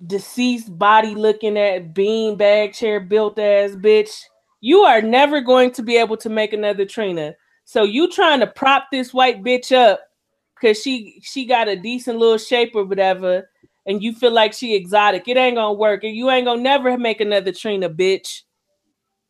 deceased 0.07 0.77
body 0.79 1.15
looking 1.15 1.59
at 1.59 1.93
beanbag 1.95 2.75
chair 2.75 3.01
built 3.01 3.39
ass 3.39 3.73
bitch. 3.73 4.15
You 4.61 4.81
are 4.81 5.03
never 5.03 5.41
going 5.41 5.73
to 5.73 5.83
be 5.83 5.97
able 5.97 6.17
to 6.19 6.29
make 6.29 6.53
another 6.53 6.85
Trina. 6.85 7.35
So 7.65 7.85
you 7.85 8.11
trying 8.11 8.41
to 8.41 8.47
prop 8.47 8.87
this 8.91 9.13
white 9.13 9.43
bitch 9.43 9.77
up 9.77 10.01
because 10.55 10.81
she 10.83 11.21
she 11.23 11.45
got 11.45 11.69
a 11.69 11.77
decent 11.77 12.19
little 12.19 12.39
shape 12.39 12.73
or 12.75 12.85
whatever, 12.85 13.49
and 13.87 14.03
you 14.03 14.13
feel 14.13 14.33
like 14.33 14.53
she 14.53 14.75
exotic. 14.75 15.29
It 15.29 15.37
ain't 15.37 15.57
gonna 15.57 15.75
work, 15.75 16.05
and 16.05 16.17
you 16.17 16.31
ain't 16.31 16.47
gonna 16.47 16.63
never 16.63 16.97
make 16.97 17.21
another 17.21 17.53
Trina, 17.53 17.91
bitch. 17.91 18.43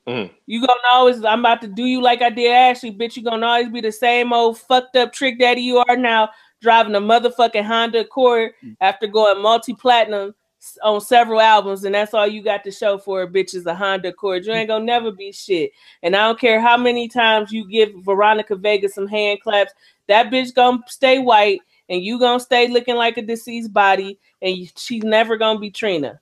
Mm. 0.07 0.31
You 0.47 0.61
gonna 0.67 0.81
always, 0.91 1.23
I'm 1.25 1.41
about 1.41 1.61
to 1.63 1.69
do 1.69 1.85
you 1.85 2.01
like 2.01 2.23
I 2.23 2.31
did 2.31 2.51
Ashley, 2.51 2.93
bitch. 2.93 3.17
You 3.17 3.25
gonna 3.25 3.47
always 3.47 3.69
be 3.69 3.81
the 3.81 3.93
same 3.93 4.33
old 4.33 4.59
fucked 4.59 4.97
up 4.97 5.13
trick 5.13 5.39
daddy 5.39 5.61
you 5.61 5.79
are 5.79 5.97
now, 5.97 6.31
driving 6.63 6.95
a 6.95 7.01
motherfucking 7.01 7.65
Honda 7.65 8.01
Accord 8.01 8.53
after 8.81 9.07
going 9.07 9.43
multi 9.43 9.75
platinum 9.75 10.35
on 10.83 11.01
several 11.01 11.41
albums, 11.41 11.85
and 11.85 11.95
that's 11.95 12.15
all 12.15 12.27
you 12.27 12.43
got 12.43 12.65
to 12.65 12.71
show 12.71 12.99
for 12.99 13.23
a 13.23 13.29
bitch 13.29 13.55
is 13.55 13.67
a 13.67 13.75
Honda 13.75 14.09
Accord. 14.09 14.45
You 14.45 14.53
ain't 14.53 14.69
gonna 14.69 14.85
never 14.85 15.13
be 15.13 15.33
shit. 15.33 15.71
And 16.03 16.17
I 16.17 16.27
don't 16.27 16.39
care 16.39 16.61
how 16.61 16.77
many 16.77 17.09
times 17.09 17.53
you 17.53 17.69
give 17.69 17.93
Veronica 17.99 18.57
Vega 18.57 18.89
some 18.89 19.07
hand 19.07 19.41
claps, 19.41 19.73
that 20.09 20.31
bitch 20.31 20.55
gonna 20.55 20.83
stay 20.87 21.19
white, 21.19 21.61
and 21.89 22.03
you 22.03 22.19
gonna 22.19 22.41
stay 22.41 22.69
looking 22.69 22.97
like 22.97 23.17
a 23.19 23.23
deceased 23.23 23.73
body, 23.73 24.19
and 24.43 24.57
you- 24.57 24.69
she's 24.77 25.03
never 25.03 25.37
gonna 25.37 25.59
be 25.61 25.71
Trina. 25.71 26.21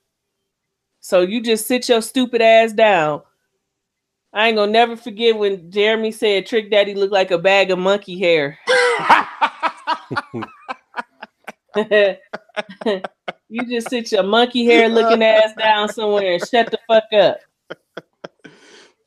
So 1.00 1.22
you 1.22 1.40
just 1.40 1.66
sit 1.66 1.88
your 1.88 2.02
stupid 2.02 2.42
ass 2.42 2.72
down. 2.72 3.22
I 4.32 4.48
ain't 4.48 4.56
gonna 4.56 4.72
never 4.72 4.96
forget 4.96 5.38
when 5.38 5.70
Jeremy 5.70 6.10
said 6.12 6.46
Trick 6.46 6.70
Daddy 6.70 6.94
looked 6.94 7.12
like 7.12 7.30
a 7.30 7.38
bag 7.38 7.70
of 7.70 7.78
monkey 7.78 8.18
hair. 8.18 8.58
you 13.48 13.66
just 13.66 13.90
sit 13.90 14.10
your 14.12 14.22
monkey 14.22 14.64
hair 14.64 14.88
looking 14.88 15.22
ass 15.22 15.52
down 15.58 15.88
somewhere 15.88 16.34
and 16.34 16.48
shut 16.48 16.70
the 16.70 16.78
fuck 16.86 17.04
up. 17.12 17.38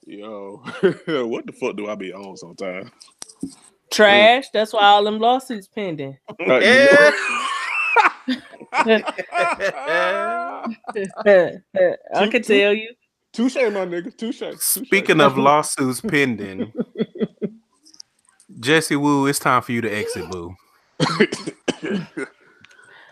Yo, 0.05 0.57
what 1.27 1.45
the 1.45 1.53
fuck 1.53 1.75
do 1.75 1.87
I 1.87 1.95
be 1.95 2.13
on 2.13 2.35
sometimes? 2.35 2.89
Trash. 3.91 4.49
That's 4.51 4.73
why 4.73 4.85
all 4.85 5.03
them 5.03 5.19
lawsuits 5.19 5.67
pending. 5.67 6.17
Uh, 8.71 8.85
I 12.15 12.27
can 12.29 12.43
tell 12.43 12.73
you. 12.73 12.93
Touche, 13.33 13.55
my 13.55 13.85
nigga. 13.85 14.15
Touche. 14.15 14.39
Touche. 14.39 14.59
Speaking 14.59 15.19
of 15.19 15.37
lawsuits 15.37 16.01
pending, 16.01 16.71
Jessie 18.59 18.95
Woo, 18.95 19.25
it's 19.25 19.39
time 19.39 19.63
for 19.63 19.71
you 19.71 19.81
to 19.81 19.89
exit, 19.89 20.29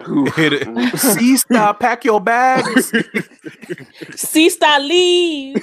boo. 0.07 0.25
Hit 0.35 0.53
it. 0.53 0.97
See, 0.99 1.37
stop, 1.37 1.79
pack 1.79 2.05
your 2.05 2.21
bags. 2.21 2.91
C 4.15 4.49
star 4.49 4.79
leave. 4.79 5.57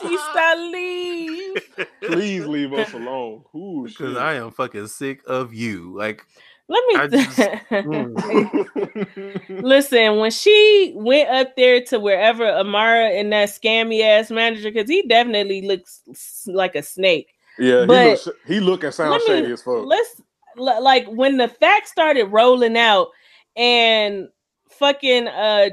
C 0.00 0.18
star 0.30 0.56
leave. 0.56 1.62
Please 2.02 2.46
leave 2.46 2.72
us 2.72 2.92
alone. 2.92 3.42
Ooh, 3.54 3.86
Because. 3.88 4.16
I 4.16 4.34
am 4.34 4.50
fucking 4.50 4.88
sick 4.88 5.22
of 5.26 5.54
you. 5.54 5.94
Like, 5.96 6.24
Let 6.68 6.84
me 6.88 7.08
just- 7.18 7.38
mm. 7.38 9.40
listen. 9.62 10.16
When 10.18 10.30
she 10.30 10.92
went 10.96 11.28
up 11.30 11.56
there 11.56 11.82
to 11.86 12.00
wherever 12.00 12.46
Amara 12.46 13.08
and 13.10 13.32
that 13.32 13.48
scammy 13.50 14.02
ass 14.02 14.30
manager, 14.30 14.70
because 14.70 14.88
he 14.88 15.02
definitely 15.06 15.62
looks 15.66 16.02
like 16.46 16.74
a 16.74 16.82
snake. 16.82 17.28
yeah, 17.58 17.84
but- 17.86 18.04
he 18.04 18.10
look, 18.26 18.36
he 18.46 18.60
look 18.60 18.84
and 18.84 18.94
sound 18.94 19.10
Let 19.10 19.20
me- 19.22 19.26
shady 19.26 19.52
as 19.52 19.62
fuck. 19.62 19.84
let's 19.84 20.20
like 20.56 21.06
when 21.06 21.36
the 21.36 21.46
facts 21.48 21.90
started 21.92 22.24
rolling 22.24 22.76
out 22.76 23.08
and 23.56 24.28
fucking 24.70 25.28
uh 25.28 25.70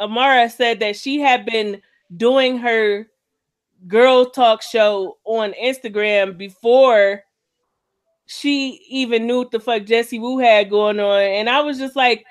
Amara 0.00 0.50
said 0.50 0.80
that 0.80 0.96
she 0.96 1.20
had 1.20 1.46
been 1.46 1.80
doing 2.16 2.58
her 2.58 3.06
girl 3.88 4.26
talk 4.26 4.62
show 4.62 5.16
on 5.24 5.54
Instagram 5.62 6.36
before 6.36 7.22
she 8.26 8.84
even 8.88 9.26
knew 9.26 9.38
what 9.38 9.50
the 9.50 9.60
fuck 9.60 9.84
Jessie 9.84 10.18
Woo 10.18 10.38
had 10.38 10.70
going 10.70 10.98
on 11.00 11.20
and 11.22 11.48
I 11.48 11.60
was 11.60 11.78
just 11.78 11.96
like 11.96 12.24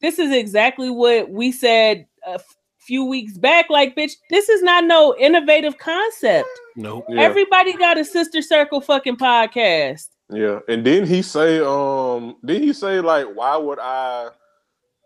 this 0.00 0.18
is 0.18 0.32
exactly 0.32 0.90
what 0.90 1.30
we 1.30 1.52
said 1.52 2.06
a 2.26 2.34
f- 2.34 2.56
few 2.78 3.04
weeks 3.04 3.38
back 3.38 3.70
like 3.70 3.96
bitch 3.96 4.12
this 4.30 4.48
is 4.48 4.62
not 4.62 4.84
no 4.84 5.14
innovative 5.18 5.78
concept 5.78 6.48
nope. 6.76 7.04
Yeah. 7.08 7.22
everybody 7.22 7.72
got 7.74 7.98
a 7.98 8.04
sister 8.04 8.42
circle 8.42 8.80
fucking 8.80 9.16
podcast 9.16 10.08
Yeah, 10.30 10.60
and 10.68 10.84
then 10.84 11.06
he 11.06 11.22
say, 11.22 11.60
um, 11.60 12.36
then 12.42 12.62
he 12.62 12.72
say 12.72 13.00
like, 13.00 13.26
why 13.34 13.56
would 13.56 13.78
I, 13.78 14.30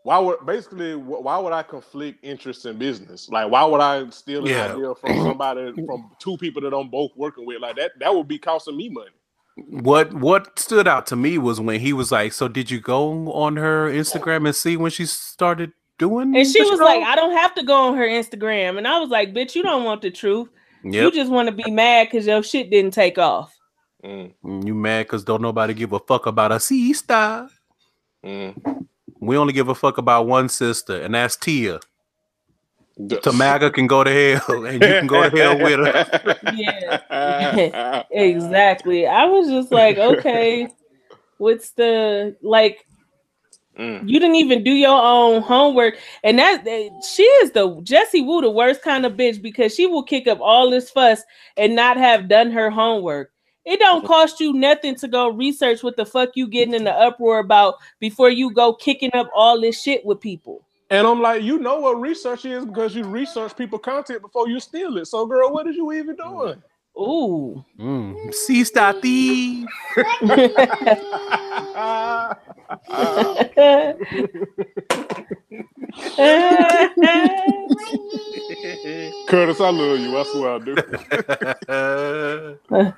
why 0.04 0.18
would 0.18 0.46
basically, 0.46 0.94
why 0.94 1.38
would 1.38 1.52
I 1.52 1.62
conflict 1.62 2.20
interest 2.22 2.64
in 2.66 2.78
business? 2.78 3.28
Like, 3.28 3.50
why 3.50 3.64
would 3.64 3.80
I 3.80 4.08
steal 4.10 4.44
an 4.44 4.50
Yeah. 4.50 4.72
idea 4.72 4.94
from 4.94 5.16
somebody 5.24 5.72
from 5.86 6.10
two 6.18 6.36
people 6.38 6.62
that 6.62 6.74
I'm 6.74 6.88
both 6.88 7.10
working 7.16 7.44
with? 7.46 7.60
Like 7.60 7.76
that, 7.76 7.92
that 8.00 8.14
would 8.14 8.28
be 8.28 8.38
costing 8.38 8.76
me 8.76 8.88
money. 8.88 9.10
What 9.70 10.14
what 10.14 10.56
stood 10.58 10.86
out 10.86 11.06
to 11.08 11.16
me 11.16 11.36
was 11.36 11.60
when 11.60 11.80
he 11.80 11.92
was 11.92 12.12
like, 12.12 12.32
"So 12.32 12.46
did 12.46 12.70
you 12.70 12.80
go 12.80 13.32
on 13.32 13.56
her 13.56 13.90
Instagram 13.90 14.46
and 14.46 14.54
see 14.54 14.76
when 14.76 14.92
she 14.92 15.04
started 15.04 15.72
doing?" 15.98 16.36
And 16.36 16.46
she 16.46 16.62
was 16.62 16.78
show?" 16.78 16.84
like, 16.84 17.02
I 17.02 17.16
don't 17.16 17.36
have 17.36 17.56
to 17.56 17.64
go 17.64 17.88
on 17.88 17.96
her 17.96 18.06
Instagram. 18.06 18.78
And 18.78 18.86
I 18.86 19.00
was 19.00 19.08
like, 19.08 19.34
bitch, 19.34 19.56
you 19.56 19.64
don't 19.64 19.82
want 19.82 20.02
the 20.02 20.12
truth. 20.12 20.48
You 20.84 21.10
just 21.10 21.30
want 21.30 21.48
to 21.48 21.54
be 21.54 21.70
mad 21.72 22.06
because 22.08 22.24
your 22.26 22.42
shit 22.44 22.70
didn't 22.70 22.92
take 22.92 23.18
off. 23.18 23.57
Mm, 24.04 24.32
you 24.66 24.74
mad 24.74 25.04
because 25.06 25.24
don't 25.24 25.42
nobody 25.42 25.74
give 25.74 25.92
a 25.92 25.98
fuck 25.98 26.26
about 26.26 26.52
a 26.52 26.60
sister. 26.60 27.48
mm. 28.24 28.84
We 29.20 29.36
only 29.36 29.52
give 29.52 29.68
a 29.68 29.74
fuck 29.74 29.98
about 29.98 30.26
one 30.28 30.48
sister, 30.48 31.02
and 31.02 31.14
that's 31.14 31.34
Tia. 31.36 31.80
D- 33.06 33.16
Tamaga 33.16 33.72
can 33.72 33.86
go 33.88 34.04
to 34.04 34.10
hell, 34.10 34.64
and 34.64 34.74
you 34.82 34.88
can 34.88 35.06
go 35.08 35.28
to 35.28 35.36
hell 35.36 35.58
with 35.58 35.78
her. 35.80 36.36
Yeah. 36.54 38.02
Exactly. 38.10 39.06
I 39.06 39.24
was 39.24 39.48
just 39.48 39.72
like, 39.72 39.98
okay, 39.98 40.68
what's 41.38 41.70
the 41.72 42.36
like? 42.42 42.84
Mm. 43.78 44.08
You 44.08 44.18
didn't 44.20 44.34
even 44.36 44.64
do 44.64 44.72
your 44.72 45.00
own 45.00 45.42
homework, 45.42 45.96
and 46.24 46.38
that 46.38 46.64
that- 46.64 46.90
she 47.12 47.22
is 47.22 47.50
the 47.52 47.80
Jessie 47.82 48.22
Woo, 48.22 48.40
the 48.40 48.50
worst 48.50 48.82
kind 48.82 49.04
of 49.06 49.12
bitch 49.14 49.40
because 49.42 49.74
she 49.74 49.86
will 49.86 50.02
kick 50.04 50.26
up 50.28 50.38
all 50.40 50.70
this 50.70 50.90
fuss 50.90 51.22
and 51.56 51.74
not 51.76 51.96
have 51.96 52.28
done 52.28 52.50
her 52.52 52.70
homework. 52.70 53.32
It 53.68 53.80
don't 53.80 54.06
cost 54.06 54.40
you 54.40 54.54
nothing 54.54 54.96
to 54.96 55.06
go 55.06 55.28
research 55.28 55.82
what 55.82 55.98
the 55.98 56.06
fuck 56.06 56.30
you 56.32 56.48
getting 56.48 56.72
in 56.72 56.84
the 56.84 56.90
uproar 56.90 57.40
about 57.40 57.74
before 58.00 58.30
you 58.30 58.50
go 58.50 58.72
kicking 58.72 59.10
up 59.12 59.28
all 59.34 59.60
this 59.60 59.82
shit 59.82 60.06
with 60.06 60.22
people. 60.22 60.64
And 60.88 61.06
I'm 61.06 61.20
like, 61.20 61.42
you 61.42 61.58
know 61.58 61.80
what 61.80 62.00
research 62.00 62.46
is 62.46 62.64
because 62.64 62.96
you 62.96 63.04
research 63.04 63.54
people 63.54 63.78
content 63.78 64.22
before 64.22 64.48
you 64.48 64.58
steal 64.58 64.96
it. 64.96 65.04
So, 65.04 65.26
girl, 65.26 65.52
what 65.52 65.66
is 65.66 65.76
you 65.76 65.92
even 65.92 66.16
doing? 66.16 66.62
Ooh. 66.98 67.62
Mm. 67.78 68.32
Sister 68.32 68.94
thief. 69.02 69.68
Curtis, 79.28 79.60
I 79.60 79.70
love 79.70 80.00
you. 80.00 80.16
I 80.16 80.22
swear 80.32 80.54
I 80.54 80.58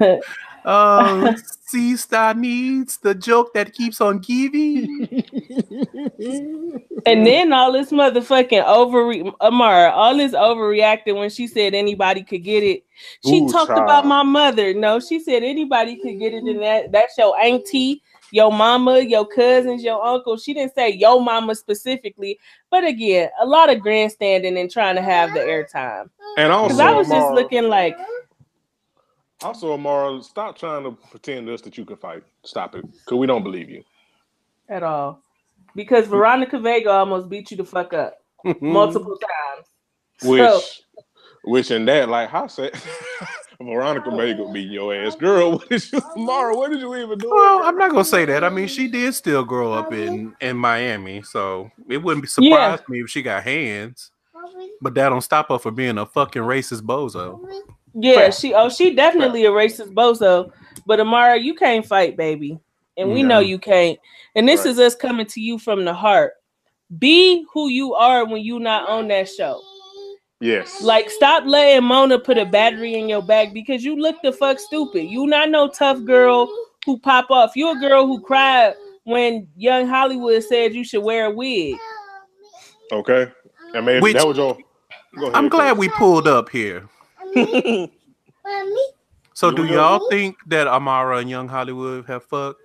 do. 0.06 0.20
oh, 0.70 1.34
sister 1.66 2.34
needs 2.34 2.96
the 2.98 3.14
joke 3.14 3.52
that 3.54 3.72
keeps 3.72 4.00
on 4.00 4.18
giving. 4.18 5.24
and 7.06 7.26
then 7.26 7.52
all 7.52 7.72
this 7.72 7.90
motherfucking 7.90 8.64
over 8.64 9.12
Amara, 9.40 9.90
all 9.90 10.16
this 10.16 10.32
overreacting 10.32 11.18
when 11.18 11.30
she 11.30 11.46
said 11.46 11.74
anybody 11.74 12.22
could 12.22 12.44
get 12.44 12.62
it. 12.62 12.84
She 13.26 13.40
Ooh, 13.40 13.50
talked 13.50 13.68
child. 13.68 13.82
about 13.82 14.06
my 14.06 14.22
mother. 14.22 14.74
No, 14.74 15.00
she 15.00 15.20
said 15.20 15.42
anybody 15.42 15.96
could 15.96 16.18
get 16.18 16.34
it, 16.34 16.44
and 16.44 16.62
that 16.62 16.92
that's 16.92 17.16
your 17.18 17.38
auntie, 17.40 18.02
your 18.30 18.52
mama, 18.52 19.00
your 19.00 19.26
cousins, 19.26 19.82
your 19.82 20.04
uncle. 20.04 20.36
She 20.36 20.54
didn't 20.54 20.74
say 20.74 20.90
your 20.90 21.20
mama 21.20 21.54
specifically, 21.54 22.38
but 22.70 22.84
again, 22.84 23.30
a 23.40 23.46
lot 23.46 23.70
of 23.70 23.80
grandstanding 23.80 24.58
and 24.58 24.70
trying 24.70 24.96
to 24.96 25.02
have 25.02 25.32
the 25.32 25.40
airtime. 25.40 26.10
And 26.36 26.52
also, 26.52 26.68
Because 26.68 26.80
I 26.80 26.92
was 26.92 27.08
just 27.08 27.32
looking 27.32 27.68
like, 27.68 27.96
Also, 29.42 29.72
Amara, 29.72 30.22
stop 30.22 30.58
trying 30.58 30.84
to 30.84 30.92
pretend 31.10 31.46
to 31.46 31.54
us 31.54 31.62
that 31.62 31.78
you 31.78 31.84
can 31.84 31.96
fight. 31.96 32.22
Stop 32.44 32.74
it, 32.74 32.82
because 32.90 33.18
we 33.18 33.26
don't 33.26 33.42
believe 33.42 33.70
you. 33.70 33.82
at 34.68 34.82
all. 34.82 35.22
Because 35.74 36.06
Veronica 36.08 36.58
Vega 36.58 36.90
almost 36.90 37.28
beat 37.28 37.50
you 37.50 37.56
the 37.56 37.64
fuck 37.64 37.92
up 37.94 38.18
multiple 38.60 39.16
times. 39.18 39.66
Which, 40.22 40.42
So- 40.42 40.60
which, 41.44 41.70
in 41.70 41.84
that, 41.86 42.08
like, 42.10 42.28
how 42.28 42.48
said 42.48 42.72
Veronica 43.60 44.10
Vega 44.10 44.44
beating 44.52 44.72
your 44.72 44.94
ass, 44.94 45.14
girl? 45.16 45.52
What 45.52 45.68
did 45.70 45.90
you, 45.92 46.00
Amara? 46.16 46.54
What 46.56 46.70
did 46.70 46.80
you 46.80 46.94
even 46.96 47.18
do? 47.18 47.30
Well, 47.30 47.62
I'm 47.62 47.76
not 47.78 47.90
gonna 47.92 48.04
say 48.04 48.24
that. 48.26 48.44
I 48.44 48.48
mean, 48.50 48.68
she 48.68 48.88
did 48.88 49.14
still 49.14 49.44
grow 49.44 49.72
up 49.72 49.92
in 49.92 50.34
in 50.42 50.56
Miami, 50.58 51.22
so 51.22 51.70
it 51.88 51.98
wouldn't 51.98 52.22
be 52.22 52.28
surprised 52.28 52.86
me 52.90 53.00
if 53.00 53.08
she 53.10 53.22
got 53.22 53.42
hands. 53.42 54.10
But 54.82 54.94
that 54.94 55.08
don't 55.10 55.20
stop 55.22 55.48
her 55.50 55.58
from 55.58 55.74
being 55.74 55.96
a 55.98 56.04
fucking 56.06 56.42
racist 56.42 56.82
bozo. 56.82 57.40
Yeah, 57.94 58.14
Fair. 58.14 58.32
she 58.32 58.54
oh 58.54 58.68
she 58.68 58.94
definitely 58.94 59.44
a 59.46 59.50
racist 59.50 59.92
bozo. 59.94 60.52
But 60.86 61.00
Amara, 61.00 61.38
you 61.38 61.54
can't 61.54 61.84
fight, 61.84 62.16
baby. 62.16 62.58
And 62.96 63.12
we 63.12 63.22
No. 63.22 63.28
know 63.28 63.38
you 63.40 63.58
can't. 63.58 63.98
And 64.34 64.48
this 64.48 64.60
Right. 64.64 64.70
is 64.70 64.78
us 64.78 64.94
coming 64.94 65.26
to 65.26 65.40
you 65.40 65.58
from 65.58 65.84
the 65.84 65.94
heart. 65.94 66.34
Be 66.98 67.44
who 67.52 67.68
you 67.68 67.94
are 67.94 68.24
when 68.26 68.42
you 68.42 68.58
not 68.58 68.88
on 68.88 69.08
that 69.08 69.28
show. 69.28 69.60
Yes. 70.40 70.82
Like 70.82 71.10
stop 71.10 71.44
letting 71.46 71.84
Mona 71.84 72.18
put 72.18 72.38
a 72.38 72.46
battery 72.46 72.94
in 72.94 73.08
your 73.08 73.22
bag 73.22 73.52
because 73.54 73.84
you 73.84 73.96
look 73.96 74.16
the 74.22 74.32
fuck 74.32 74.58
stupid. 74.58 75.04
You 75.04 75.26
not 75.26 75.50
no 75.50 75.68
tough 75.68 76.02
girl 76.04 76.48
who 76.86 76.98
pop 76.98 77.30
off. 77.30 77.52
You 77.56 77.70
a 77.76 77.80
girl 77.80 78.06
who 78.06 78.20
cried 78.20 78.74
when 79.04 79.46
young 79.56 79.86
Hollywood 79.86 80.42
said 80.44 80.74
you 80.74 80.84
should 80.84 81.02
wear 81.02 81.26
a 81.26 81.30
wig. 81.30 81.76
okay. 82.92 83.28
I 83.74 83.80
mean, 83.80 84.00
Which- 84.02 84.14
that 84.16 84.26
was 84.26 84.36
your. 84.36 84.56
Go 85.16 85.24
ahead, 85.24 85.34
I'm 85.36 85.48
glad 85.48 85.70
Curtis. 85.76 85.78
we 85.78 85.88
pulled 85.90 86.28
up 86.28 86.48
here. 86.50 86.88
So, 89.34 89.50
do 89.50 89.64
y'all 89.64 90.08
think 90.10 90.36
that 90.48 90.66
Amara 90.66 91.18
and 91.18 91.30
Young 91.30 91.48
Hollywood 91.48 92.04
have 92.06 92.24
fucked? 92.24 92.60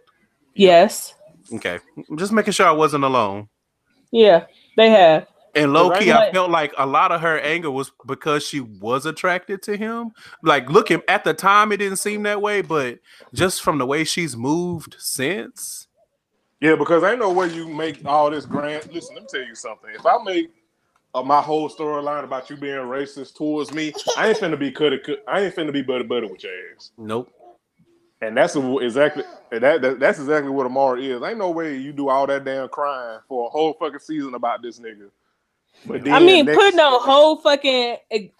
Yes. 0.56 1.14
Okay, 1.54 1.80
I'm 2.10 2.18
just 2.18 2.32
making 2.34 2.54
sure 2.54 2.66
I 2.66 2.72
wasn't 2.72 3.04
alone. 3.04 3.48
Yeah, 4.12 4.46
they 4.76 4.90
have. 4.90 5.28
And 5.56 5.72
low 5.72 5.90
key, 5.92 6.12
I 6.12 6.34
felt 6.34 6.52
like 6.52 6.74
a 6.78 6.86
lot 6.86 7.14
of 7.14 7.22
her 7.22 7.40
anger 7.40 7.72
was 7.72 7.92
because 8.06 8.46
she 8.46 8.60
was 8.60 9.06
attracted 9.06 9.62
to 9.64 9.78
him. 9.78 10.12
Like 10.44 10.70
looking 10.70 11.02
at 11.08 11.24
the 11.24 11.34
time, 11.34 11.72
it 11.72 11.78
didn't 11.78 12.00
seem 12.00 12.24
that 12.24 12.42
way, 12.42 12.62
but 12.62 13.00
just 13.34 13.62
from 13.62 13.78
the 13.78 13.86
way 13.86 14.04
she's 14.04 14.36
moved 14.36 14.98
since, 15.00 15.88
Yeah, 16.60 16.76
because 16.76 17.04
ain't 17.06 17.20
know 17.20 17.32
where 17.32 17.48
you 17.48 17.70
make 17.70 18.06
all 18.06 18.30
this 18.30 18.46
grand. 18.46 18.92
Listen, 18.92 19.16
let 19.16 19.24
me 19.24 19.28
tell 19.32 19.48
you 19.48 19.56
something. 19.56 19.92
If 19.94 20.06
I 20.06 20.18
make 20.26 20.52
uh, 21.16 21.24
my 21.24 21.42
whole 21.42 21.70
storyline 21.70 22.24
about 22.24 22.50
you 22.50 22.58
being 22.58 22.76
racist 22.76 23.36
towards 23.36 23.74
me, 23.74 23.94
I 24.18 24.30
ain't 24.30 24.38
finna 24.38 24.60
be 24.60 24.72
cutty. 24.72 25.00
cut- 25.00 25.24
I 25.28 25.42
ain't 25.42 25.56
finna 25.56 25.74
be 25.74 25.82
buddy 25.82 26.04
buddy 26.04 26.28
with 26.28 26.44
your 26.44 26.52
ass. 26.76 26.92
nope. 26.98 27.32
And 28.22 28.36
that's 28.36 28.56
exactly 28.56 29.24
that, 29.52 29.82
that 29.82 30.00
that's 30.00 30.20
exactly 30.20 30.50
what 30.50 30.66
Amara 30.66 31.00
is. 31.02 31.22
Ain't 31.22 31.38
no 31.38 31.52
way 31.52 31.78
you 31.78 31.92
do 31.92 32.10
all 32.10 32.26
that 32.28 32.46
damn 32.46 32.70
crying 32.70 33.20
for 33.28 33.48
a 33.48 33.50
whole 33.50 33.74
fucking 33.74 34.00
season 34.00 34.34
about 34.36 34.62
this 34.62 34.80
nigga. 34.80 35.10
But 35.86 36.08
I 36.08 36.20
mean, 36.20 36.46
next- 36.46 36.58
putting 36.58 36.80
on 36.80 37.02
whole 37.02 37.38
fucking 37.38 37.98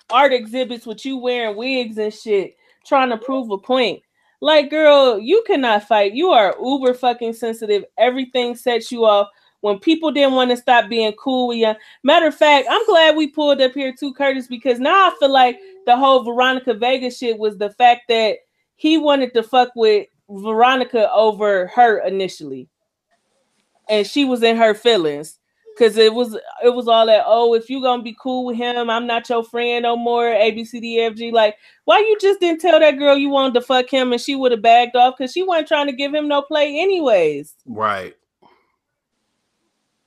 art 0.10 0.34
exhibits 0.34 0.86
with 0.86 1.06
you 1.06 1.18
wearing 1.18 1.56
wigs 1.58 1.98
and 1.98 2.14
shit, 2.14 2.56
trying 2.86 3.10
to 3.10 3.18
prove 3.18 3.52
a 3.52 3.58
point. 3.58 4.02
Like, 4.42 4.70
girl, 4.70 5.20
you 5.20 5.44
cannot 5.46 5.88
fight. 5.88 6.14
You 6.14 6.30
are 6.30 6.56
uber 6.62 6.94
fucking 6.94 7.34
sensitive. 7.34 7.84
Everything 7.98 8.56
sets 8.56 8.92
you 8.92 9.06
off. 9.06 9.28
When 9.66 9.80
people 9.80 10.12
didn't 10.12 10.36
want 10.36 10.52
to 10.52 10.58
stop 10.58 10.88
being 10.88 11.12
cool 11.14 11.48
with 11.48 11.58
you. 11.58 11.74
Matter 12.04 12.28
of 12.28 12.36
fact, 12.36 12.68
I'm 12.70 12.86
glad 12.86 13.16
we 13.16 13.26
pulled 13.26 13.60
up 13.60 13.74
here 13.74 13.92
too, 13.98 14.14
Curtis, 14.14 14.46
because 14.46 14.80
now 14.80 15.10
I 15.10 15.16
feel 15.20 15.32
like 15.32 15.58
the 15.88 15.98
whole 15.98 16.24
Veronica 16.24 16.76
Vega 16.76 17.10
shit 17.10 17.40
was 17.40 17.58
the 17.58 17.72
fact 17.72 18.02
that 18.10 18.38
he 18.76 19.00
wanted 19.00 19.34
to 19.34 19.42
fuck 19.42 19.72
with 19.76 20.06
Veronica 20.30 21.12
over 21.12 21.66
her 21.74 21.98
initially. 22.06 22.70
And 23.90 24.06
she 24.06 24.24
was 24.24 24.44
in 24.44 24.56
her 24.56 24.76
feelings. 24.76 25.40
Cause 25.80 25.98
it 25.98 26.14
was 26.14 26.38
it 26.64 26.74
was 26.74 26.88
all 26.88 27.08
that, 27.08 27.24
oh, 27.26 27.56
if 27.56 27.68
you 27.68 27.82
gonna 27.82 28.04
be 28.04 28.16
cool 28.22 28.46
with 28.46 28.58
him, 28.58 28.88
I'm 28.88 29.08
not 29.08 29.28
your 29.28 29.44
friend 29.44 29.82
no 29.82 29.98
more. 29.98 30.30
A 30.30 30.52
B 30.52 30.64
C 30.64 30.80
D 30.80 31.00
F 31.02 31.16
G. 31.16 31.32
Like, 31.32 31.58
why 31.86 32.00
you 32.00 32.16
just 32.22 32.40
didn't 32.40 32.62
tell 32.62 32.80
that 32.80 33.00
girl 33.00 33.18
you 33.18 33.30
wanted 33.30 33.56
to 33.56 33.62
fuck 33.62 33.90
him 33.90 34.14
and 34.14 34.22
she 34.22 34.36
would 34.36 34.52
have 34.52 34.62
bagged 34.62 34.96
off 34.96 35.16
because 35.18 35.34
she 35.34 35.42
wasn't 35.42 35.68
trying 35.68 35.88
to 35.88 35.92
give 35.92 36.14
him 36.14 36.28
no 36.28 36.44
play 36.44 36.80
anyways. 36.80 37.56
Right. 37.66 38.14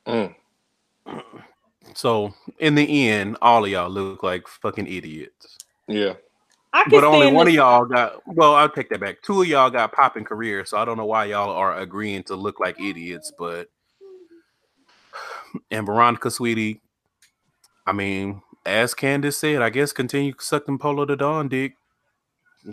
Mm. 0.09 0.35
So 1.95 2.35
in 2.59 2.75
the 2.75 3.09
end, 3.09 3.37
all 3.43 3.65
of 3.65 3.71
y'all 3.71 3.91
look 3.91 4.23
like 4.23 4.47
fucking 4.49 4.87
idiots. 4.87 5.59
Yeah. 5.89 6.15
I 6.73 6.85
But 6.91 7.05
only 7.05 7.27
stand 7.27 7.37
one 7.37 7.49
of 7.49 7.55
y'all 7.55 7.87
got 7.87 8.23
well, 8.27 8.55
I'll 8.55 8.69
take 8.69 8.91
that 8.91 9.01
back. 9.01 9.23
Two 9.23 9.43
of 9.43 9.49
y'all 9.49 9.71
got 9.71 9.93
popping 9.93 10.25
careers, 10.25 10.71
so 10.71 10.79
I 10.79 10.85
don't 10.85 10.97
know 10.99 11.07
why 11.07 11.27
y'all 11.27 11.51
are 11.51 11.79
agreeing 11.79 12.23
to 12.25 12.37
look 12.37 12.61
like 12.61 12.81
idiots, 12.81 13.33
but 13.39 13.69
and 15.71 15.87
Veronica 15.87 16.31
Sweetie, 16.31 16.81
I 17.87 17.93
mean, 17.93 18.43
as 18.67 18.95
Candace 18.95 19.39
said, 19.39 19.63
I 19.63 19.71
guess 19.71 19.93
continue 19.93 20.35
sucking 20.39 20.79
Polo 20.79 21.07
the 21.07 21.17
Don 21.17 21.49
dick. 21.49 21.75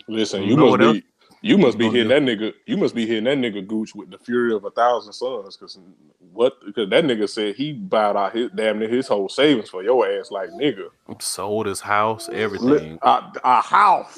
Listen, 0.08 0.44
You 0.44 0.52
you 0.52 0.58
know 0.58 0.66
must 0.66 0.72
what 0.72 0.80
be 0.80 0.86
else? 0.86 0.98
You 1.46 1.58
must 1.58 1.78
be 1.78 1.90
hitting 1.90 2.08
that 2.08 2.24
nigga. 2.24 2.54
You 2.66 2.78
must 2.78 2.96
be 2.96 3.06
hitting 3.06 3.26
that 3.26 3.38
nigga 3.38 3.66
Gooch 3.66 3.94
with 3.94 4.10
the 4.10 4.18
fury 4.18 4.54
of 4.54 4.66
a 4.66 4.72
thousand 4.72 5.14
suns. 5.14 5.56
Cause 5.56 5.78
what? 6.34 6.54
Because 6.66 6.90
that 6.90 7.04
nigga 7.04 7.30
said 7.30 7.56
he 7.56 7.72
bowed 7.72 8.18
out 8.18 8.36
his 8.36 8.50
damn 8.56 8.80
near 8.80 8.90
his 8.90 9.08
whole 9.08 9.30
savings 9.30 9.70
for 9.70 9.84
your 9.84 10.10
ass, 10.10 10.32
like 10.32 10.50
nigga. 10.50 10.88
Sold 11.20 11.68
his 11.68 11.80
house, 11.80 12.30
everything. 12.30 12.98
a, 13.04 13.32
a 13.44 13.62
house, 13.62 14.18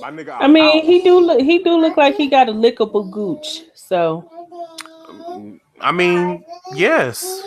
my 0.00 0.10
nigga. 0.10 0.28
a 0.28 0.44
I 0.44 0.46
mean, 0.48 0.78
house. 0.78 0.86
he 0.86 1.02
do 1.02 1.20
look 1.20 1.40
he 1.40 1.58
do 1.58 1.78
look 1.78 1.98
like 1.98 2.16
he 2.16 2.28
got 2.28 2.48
a 2.48 2.52
lickable 2.52 3.10
gooch. 3.10 3.64
So 3.74 4.28
I 5.80 5.92
mean, 5.92 6.44
yes. 6.74 7.42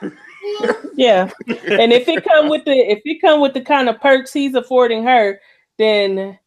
yeah. 0.94 1.30
and 1.46 1.92
if 1.92 2.08
it 2.08 2.24
come 2.24 2.48
with 2.48 2.64
the 2.64 2.72
if 2.72 3.02
it 3.04 3.20
come 3.20 3.42
with 3.42 3.52
the 3.52 3.60
kind 3.60 3.90
of 3.90 4.00
perks 4.00 4.32
he's 4.32 4.54
affording 4.54 5.04
her, 5.04 5.38
then 5.76 6.38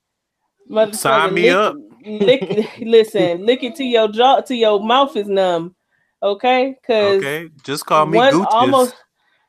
motherfucker, 0.69 0.95
Sign 0.95 1.34
me 1.36 1.43
lick, 1.43 1.53
up. 1.53 1.75
Lick, 2.08 2.70
listen, 2.80 3.46
lick 3.46 3.63
it 3.63 3.76
to 3.76 3.84
your 3.84 4.08
jaw 4.08 4.41
to 4.41 4.56
your 4.56 4.84
mouth 4.84 5.15
is 5.15 5.28
numb. 5.28 5.76
Okay, 6.24 6.76
because 6.82 7.17
Okay, 7.17 7.50
just 7.63 7.86
call 7.86 8.06
me 8.06 8.17
one 8.17 8.34
Gooch. 8.34 8.48
almost 8.50 8.96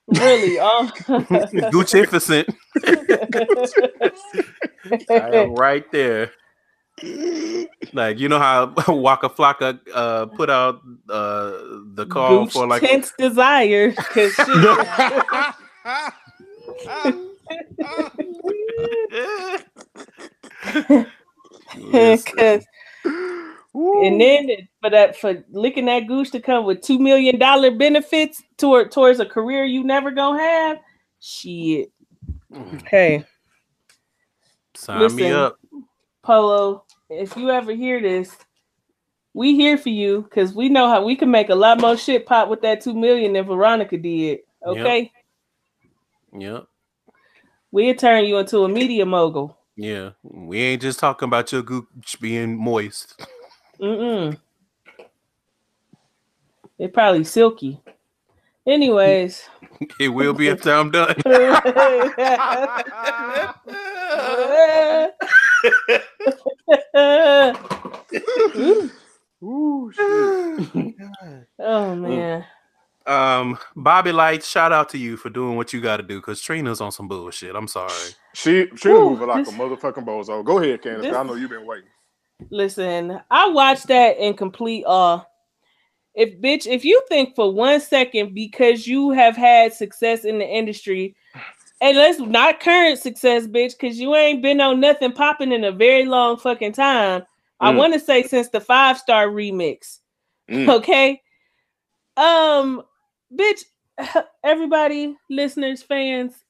really 0.07 0.59
um, 0.61 0.89
Goochificent. 1.73 2.47
I 5.11 5.37
am 5.37 5.55
right 5.55 5.91
there. 5.93 6.33
Like 7.93 8.19
you 8.19 8.29
know 8.29 8.39
how 8.41 8.75
Waka 8.89 9.29
Flocka 9.29 9.79
uh 9.95 10.27
put 10.27 10.51
out 10.51 10.81
uh 11.09 11.53
the 11.95 12.07
call 12.11 12.45
Gooch 12.45 12.53
for 12.53 12.67
like 12.67 12.83
tense 12.83 13.13
desire 13.17 13.91
because 13.91 14.35
because 21.75 22.67
and 23.75 24.21
then 24.21 24.51
for 24.81 24.91
that 24.91 25.17
for 25.17 25.45
licking 25.51 25.87
that 25.87 26.07
goose 26.07 26.31
to 26.31 26.41
come 26.41 26.65
with 26.65 26.81
two 26.81 26.99
million 26.99 27.39
dollar 27.39 27.71
benefits 27.71 28.43
toward 28.57 28.91
towards 28.91 29.21
a 29.21 29.27
career 29.27 29.65
you 29.65 29.85
never 29.85 30.11
gonna 30.11 30.41
have 30.41 30.79
shit. 31.21 31.93
Mm. 32.53 32.87
Hey. 32.87 33.25
Sign 34.75 34.99
me 34.99 35.05
listen. 35.05 35.33
up. 35.33 35.59
polo 36.23 36.85
if 37.11 37.37
you 37.37 37.51
ever 37.51 37.73
hear 37.73 38.01
this 38.01 38.37
we 39.35 39.55
here 39.55 39.77
for 39.77 39.89
you 39.89 40.23
because 40.23 40.55
we 40.55 40.69
know 40.69 40.89
how 40.89 41.05
we 41.05 41.17
can 41.17 41.31
make 41.31 41.49
a 41.49 41.55
lot 41.55 41.81
more 41.81 41.97
shit 41.97 42.27
pop 42.27 42.49
with 42.49 42.63
that 42.63 42.81
two 42.81 42.95
million 42.95 43.33
than 43.33 43.45
veronica 43.45 43.97
did 43.97 44.41
okay? 44.65 45.11
Yep. 46.33 46.67
we'll 47.73 47.95
turn 47.95 48.25
you 48.25 48.39
into 48.39 48.65
a 48.65 48.69
media 48.69 49.05
mogul 49.05 49.58
Yeah. 49.79 50.11
We 50.25 50.59
ain't 50.59 50.83
just 50.83 50.99
talking 50.99 51.29
about 51.29 51.53
your 51.53 51.63
gooch 51.63 52.21
being 52.21 52.57
moist. 52.57 53.25
Mm-mm. 53.81 54.37
They're 56.77 56.89
probably 56.89 57.23
silky. 57.25 57.81
Anyways. 58.67 59.49
It 60.01 60.09
will 60.09 60.35
be 60.35 60.51
after 60.51 60.73
I'm 60.73 60.91
done. 60.91 61.15
Ooh, 69.45 69.93
shit. 69.95 70.33
oh 71.61 71.95
man. 71.95 72.45
Um, 73.09 73.59
Bobby 73.75 74.11
Lytes, 74.13 74.45
shout 74.45 74.71
out 74.73 74.89
to 74.91 74.99
you 74.99 75.17
for 75.17 75.31
doing 75.31 75.57
what 75.57 75.73
you 75.73 75.81
got 75.81 75.97
to 75.97 76.03
do 76.03 76.19
because 76.19 76.41
Trina's 76.43 76.81
on 76.81 76.93
some 76.93 77.09
bullshit. 77.09 77.55
I'm 77.57 77.67
sorry. 77.69 77.93
She 78.35 78.67
she 78.77 78.89
Whew, 78.91 79.11
moving 79.11 79.29
like 79.29 79.45
this- 79.47 79.55
a 79.55 79.59
motherfucking 79.59 80.05
bozo. 80.05 80.45
Go 80.45 80.59
ahead, 80.59 80.83
Candace. 80.83 81.07
this- 81.07 81.17
I 81.17 81.23
know 81.23 81.35
you've 81.35 81.51
been 81.51 81.67
waiting. 81.67 81.89
Listen, 82.51 83.21
I 83.31 83.49
watched 83.49 83.89
that 83.89 84.19
in 84.19 84.35
complete 84.35 84.85
awe. 84.87 85.25
If 86.15 86.41
bitch, 86.41 86.67
if 86.67 86.85
you 86.85 87.03
think 87.09 87.35
for 87.35 87.53
one 87.53 87.81
second 87.81 88.35
because 88.35 88.87
you 88.87 89.11
have 89.11 89.37
had 89.37 89.73
success 89.73 90.25
in 90.25 90.39
the 90.39 90.47
industry, 90.47 91.17
and 91.81 91.97
let's 91.97 92.21
not 92.21 92.61
current 92.61 92.99
success, 92.99 93.47
bitch, 93.47 93.73
because 93.79 93.99
you 93.99 94.15
ain't 94.15 94.43
been 94.43 94.61
on 94.61 94.81
nothing 94.81 95.13
popping 95.13 95.53
in 95.53 95.65
a 95.65 95.73
very 95.73 96.05
long 96.05 96.37
fucking 96.37 96.73
time. 96.73 97.23
I 97.61 97.73
Mm. 97.73 97.77
want 97.77 97.93
to 97.95 98.01
say 98.01 98.23
since 98.23 98.49
the 98.51 98.61
five 98.61 98.99
star 98.99 99.29
remix. 99.29 99.99
Mm. 100.51 100.69
Okay. 100.69 101.21
Um, 102.17 102.83
bitch, 103.35 103.65
everybody, 104.45 105.17
listeners, 105.31 105.83
fans, 105.83 106.45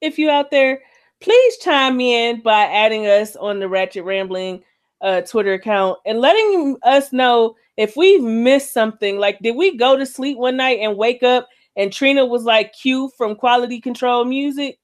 if 0.00 0.18
you 0.18 0.30
out 0.30 0.50
there, 0.50 0.80
please 1.20 1.58
chime 1.58 2.00
in 2.00 2.40
by 2.42 2.64
adding 2.64 3.06
us 3.06 3.36
on 3.36 3.60
the 3.60 3.68
Ratchet 3.68 4.04
Rambling 4.04 4.62
uh 5.00 5.20
Twitter 5.22 5.54
account 5.54 5.98
and 6.06 6.20
letting 6.20 6.76
us 6.84 7.12
know 7.12 7.56
if 7.76 7.96
we've 7.96 8.22
missed 8.22 8.72
something. 8.72 9.18
Like, 9.18 9.38
did 9.40 9.56
we 9.56 9.76
go 9.76 9.96
to 9.96 10.06
sleep 10.06 10.38
one 10.38 10.56
night 10.56 10.78
and 10.80 10.96
wake 10.96 11.22
up 11.22 11.48
and 11.76 11.92
Trina 11.92 12.24
was 12.24 12.44
like 12.44 12.72
Q 12.72 13.10
from 13.16 13.34
Quality 13.34 13.80
Control 13.80 14.24
Music? 14.24 14.78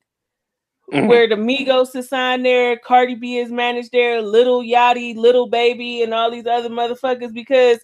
Mhm. 0.93 1.07
where 1.07 1.29
the 1.29 1.35
Migos 1.35 1.95
is 1.95 2.09
signed 2.09 2.47
there, 2.47 2.79
Cardi 2.79 3.15
B 3.15 3.37
is 3.37 3.51
managed 3.51 3.93
there, 3.93 4.23
Little 4.23 4.63
Yachty, 4.63 5.15
Little 5.15 5.47
Baby, 5.47 6.03
and 6.03 6.15
all 6.15 6.31
these 6.31 6.47
other 6.47 6.71
motherfuckers. 6.71 7.31
Because 7.31 7.79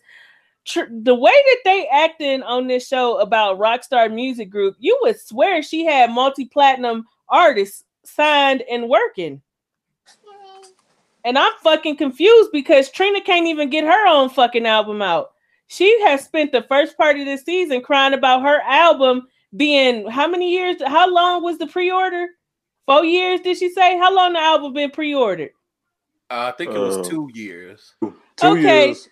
tr- 0.65 0.91
the 0.91 1.15
way 1.15 1.33
that 1.33 1.59
they 1.65 1.87
acting 1.89 2.43
on 2.43 2.67
this 2.67 2.87
show 2.87 3.19
about 3.21 3.59
Rockstar 3.59 4.13
Music 4.13 4.51
Group, 4.51 4.77
you 4.79 4.99
would 5.03 5.19
swear 5.21 5.63
she 5.63 5.85
had 5.85 6.11
multi-platinum 6.11 7.05
artists 7.29 7.85
signed 8.05 8.63
and 8.71 8.89
working. 8.89 9.41
And 11.25 11.39
I'm 11.39 11.53
fucking 11.63 11.97
confused 11.97 12.51
because 12.53 12.91
Trina 12.91 13.21
can't 13.21 13.47
even 13.47 13.71
get 13.71 13.85
her 13.85 14.07
own 14.07 14.29
fucking 14.29 14.67
album 14.67 15.01
out. 15.01 15.31
She 15.69 15.99
has 16.03 16.23
spent 16.23 16.53
the 16.53 16.63
first 16.65 16.99
part 16.99 17.19
of 17.19 17.25
the 17.25 17.39
season 17.39 17.81
crying 17.81 18.13
about 18.13 18.43
her 18.43 18.61
album 18.61 19.27
being 19.57 20.07
how 20.11 20.29
many 20.29 20.51
years? 20.53 20.77
How 20.85 21.09
long 21.09 21.43
was 21.43 21.57
the 21.57 21.67
pre-order? 21.67 22.29
Four 22.87 23.07
years, 23.07 23.41
did 23.41 23.57
she 23.57 23.71
say? 23.71 23.97
How 23.97 24.15
long 24.15 24.35
the 24.35 24.41
album 24.41 24.75
been 24.75 24.91
pre-ordered? 24.91 25.53
Uh, 26.31 26.53
I 26.53 26.57
think 26.59 26.73
it 26.73 26.79
was 26.79 26.99
Uh, 26.99 27.03
two 27.05 27.31
years. 27.33 27.95
Two 28.03 28.49
Okay. 28.49 28.89
years. 28.89 29.09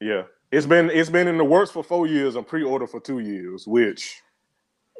Yeah. 0.00 0.22
It's 0.52 0.66
been 0.66 0.90
it's 0.90 1.10
been 1.10 1.28
in 1.28 1.38
the 1.38 1.44
works 1.44 1.70
for 1.70 1.82
four 1.82 2.06
years 2.06 2.36
and 2.36 2.46
pre-order 2.46 2.86
for 2.86 3.00
two 3.00 3.18
years, 3.18 3.66
which 3.66 4.22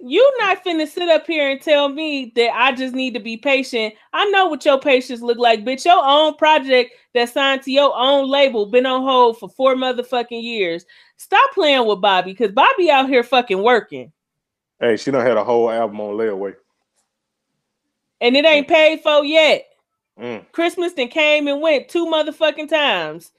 You 0.02 0.34
not 0.40 0.64
finna 0.64 0.86
sit 0.88 1.08
up 1.08 1.26
here 1.26 1.48
and 1.50 1.60
tell 1.60 1.88
me 1.88 2.32
that 2.34 2.50
I 2.54 2.72
just 2.72 2.94
need 2.94 3.14
to 3.14 3.20
be 3.20 3.36
patient. 3.36 3.94
I 4.12 4.28
know 4.30 4.46
what 4.46 4.64
your 4.64 4.80
patience 4.80 5.20
look 5.22 5.38
like, 5.38 5.64
bitch. 5.64 5.84
Your 5.84 6.04
own 6.04 6.34
project 6.34 6.92
that 7.14 7.28
signed 7.30 7.62
to 7.62 7.70
your 7.70 7.96
own 7.96 8.28
label 8.28 8.66
been 8.66 8.86
on 8.86 9.02
hold 9.02 9.38
for 9.38 9.48
four 9.48 9.74
motherfucking 9.74 10.42
years. 10.42 10.84
Stop 11.16 11.52
playing 11.54 11.86
with 11.86 12.00
Bobby, 12.00 12.32
because 12.32 12.52
Bobby 12.52 12.90
out 12.90 13.08
here 13.08 13.22
fucking 13.22 13.62
working. 13.62 14.12
hey, 14.80 14.96
she 14.96 15.10
done 15.10 15.24
had 15.24 15.38
a 15.38 15.44
whole 15.44 15.70
album 15.70 16.00
on 16.00 16.14
layaway. 16.16 16.54
And 18.20 18.36
it 18.36 18.44
ain't 18.44 18.68
paid 18.68 19.00
for 19.00 19.24
yet. 19.24 19.64
Mm. 20.18 20.50
Christmas 20.52 20.92
then 20.94 21.08
came 21.08 21.48
and 21.48 21.60
went 21.60 21.88
two 21.88 22.06
motherfucking 22.06 22.68
times. 22.68 23.32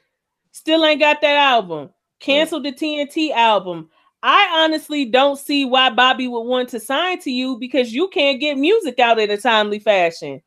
Still 0.51 0.85
ain't 0.85 0.99
got 0.99 1.21
that 1.21 1.35
album. 1.35 1.89
Canceled 2.19 2.65
the 2.65 2.71
TNT 2.71 3.31
album. 3.31 3.89
I 4.23 4.63
honestly 4.63 5.05
don't 5.05 5.37
see 5.37 5.63
why 5.65 5.89
Bobby 5.91 6.27
would 6.27 6.41
want 6.41 6.69
to 6.69 6.79
sign 6.79 7.19
to 7.21 7.31
you 7.31 7.57
because 7.59 7.93
you 7.93 8.07
can't 8.09 8.39
get 8.39 8.57
music 8.57 8.99
out 8.99 9.19
in 9.19 9.29
a 9.29 9.37
timely 9.37 9.79
fashion. 9.79 10.41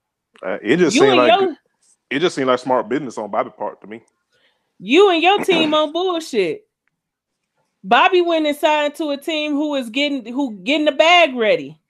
Uh, 0.44 0.58
it 0.62 0.78
just 0.78 0.96
You 0.96 1.02
seemed 1.02 1.16
like 1.16 1.40
your 1.40 1.56
it 2.10 2.18
just 2.18 2.34
seemed 2.34 2.48
like 2.48 2.58
smart 2.58 2.88
business 2.88 3.16
on 3.18 3.30
Bobby 3.30 3.50
part 3.56 3.80
to 3.80 3.86
me. 3.86 4.02
you 4.78 5.10
and 5.10 5.22
your 5.22 5.44
team 5.44 5.72
on 5.74 5.92
bullshit. 5.92 6.66
Bobby 7.84 8.20
went 8.20 8.46
and 8.46 8.56
signed 8.56 8.94
to 8.96 9.10
a 9.10 9.16
team 9.16 9.52
who 9.52 9.74
is 9.76 9.88
getting 9.88 10.26
who 10.26 10.56
getting 10.64 10.86
the 10.86 10.92
bag 10.92 11.34
ready. 11.36 11.80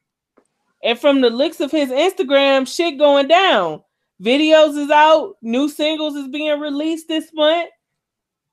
And 0.82 0.98
from 0.98 1.20
the 1.20 1.30
looks 1.30 1.60
of 1.60 1.70
his 1.70 1.90
Instagram, 1.90 2.66
shit 2.72 2.98
going 2.98 3.28
down. 3.28 3.82
Videos 4.22 4.76
is 4.76 4.90
out, 4.90 5.36
new 5.42 5.68
singles 5.68 6.14
is 6.14 6.28
being 6.28 6.60
released 6.60 7.08
this 7.08 7.30
month, 7.32 7.70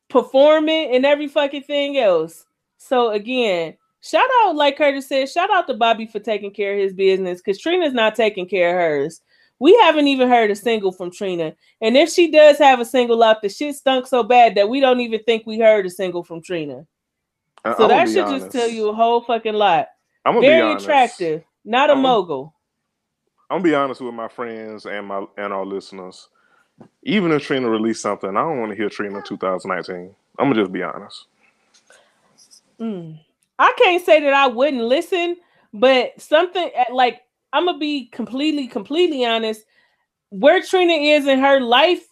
performing 0.10 0.96
and 0.96 1.06
every 1.06 1.28
fucking 1.28 1.64
thing 1.64 1.98
else. 1.98 2.46
So 2.78 3.12
again, 3.12 3.76
shout 4.02 4.28
out, 4.44 4.56
like 4.56 4.78
Curtis 4.78 5.08
said, 5.08 5.30
shout 5.30 5.52
out 5.52 5.68
to 5.68 5.74
Bobby 5.74 6.06
for 6.06 6.20
taking 6.20 6.52
care 6.52 6.74
of 6.74 6.80
his 6.80 6.94
business 6.94 7.40
because 7.42 7.60
Trina's 7.60 7.94
not 7.94 8.16
taking 8.16 8.48
care 8.48 8.70
of 8.70 8.76
hers. 8.76 9.22
We 9.60 9.76
haven't 9.78 10.08
even 10.08 10.30
heard 10.30 10.52
a 10.52 10.56
single 10.56 10.92
from 10.92 11.10
Trina. 11.12 11.56
And 11.82 11.98
if 11.98 12.12
she 12.12 12.30
does 12.30 12.60
have 12.60 12.80
a 12.80 12.86
single 12.86 13.24
out, 13.24 13.42
the 13.42 13.50
shit 13.50 13.76
stunk 13.76 14.06
so 14.06 14.22
bad 14.22 14.54
that 14.56 14.70
we 14.70 14.80
don't 14.80 15.00
even 15.00 15.22
think 15.24 15.48
we 15.48 15.58
heard 15.58 15.86
a 15.86 15.90
single 15.90 16.24
from 16.24 16.44
Trina. 16.44 16.86
I- 17.66 17.74
So 17.76 17.86
I'ma 17.86 17.88
that 17.88 18.08
should 18.10 18.26
honest. 18.26 18.46
just 18.46 18.56
tell 18.56 18.68
you 18.70 18.90
a 18.90 18.94
whole 18.94 19.22
fucking 19.22 19.56
lot. 19.56 19.88
I'm 20.24 20.34
gonna 20.36 20.42
be 20.42 20.48
Very 20.48 20.62
honest. 20.62 20.86
attractive, 20.86 21.44
not 21.66 21.90
a 21.90 21.94
I'm- 21.94 22.02
mogul. 22.04 22.54
I'm 23.50 23.60
gonna 23.60 23.64
be 23.70 23.76
honest 23.76 24.02
with 24.02 24.14
my 24.14 24.28
friends 24.28 24.86
and 24.86 25.08
my 25.08 25.26
and 25.38 25.52
our 25.54 25.66
listeners. 25.66 26.30
Even 27.04 27.32
if 27.32 27.44
Trina 27.44 27.70
released 27.70 28.02
something, 28.02 28.30
I 28.30 28.42
don't 28.42 28.60
want 28.60 28.72
to 28.72 28.76
hear 28.76 28.90
Trina 28.90 29.22
2019. 29.22 30.14
I'm 30.40 30.50
gonna 30.50 30.62
just 30.62 30.72
be 30.72 30.84
honest. 30.84 31.26
Mm. 32.80 33.20
I 33.60 33.74
can't 33.78 34.06
say 34.06 34.20
that 34.22 34.34
I 34.34 34.48
wouldn't 34.48 34.84
listen, 34.84 35.38
but 35.74 36.20
something 36.22 36.70
uh, 36.78 36.94
like 36.94 37.22
I'm 37.54 37.66
gonna 37.66 37.78
be 37.78 38.08
completely, 38.08 38.68
completely 38.68 39.26
honest. 39.26 39.64
Where 40.30 40.62
Trina 40.62 40.94
is 40.94 41.26
in 41.28 41.40
her 41.40 41.60
life 41.60 42.08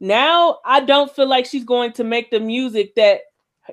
now, 0.00 0.58
I 0.64 0.80
don't 0.80 1.14
feel 1.14 1.28
like 1.28 1.46
she's 1.46 1.64
going 1.64 1.92
to 1.92 2.04
make 2.04 2.30
the 2.30 2.40
music 2.40 2.94
that 2.94 3.20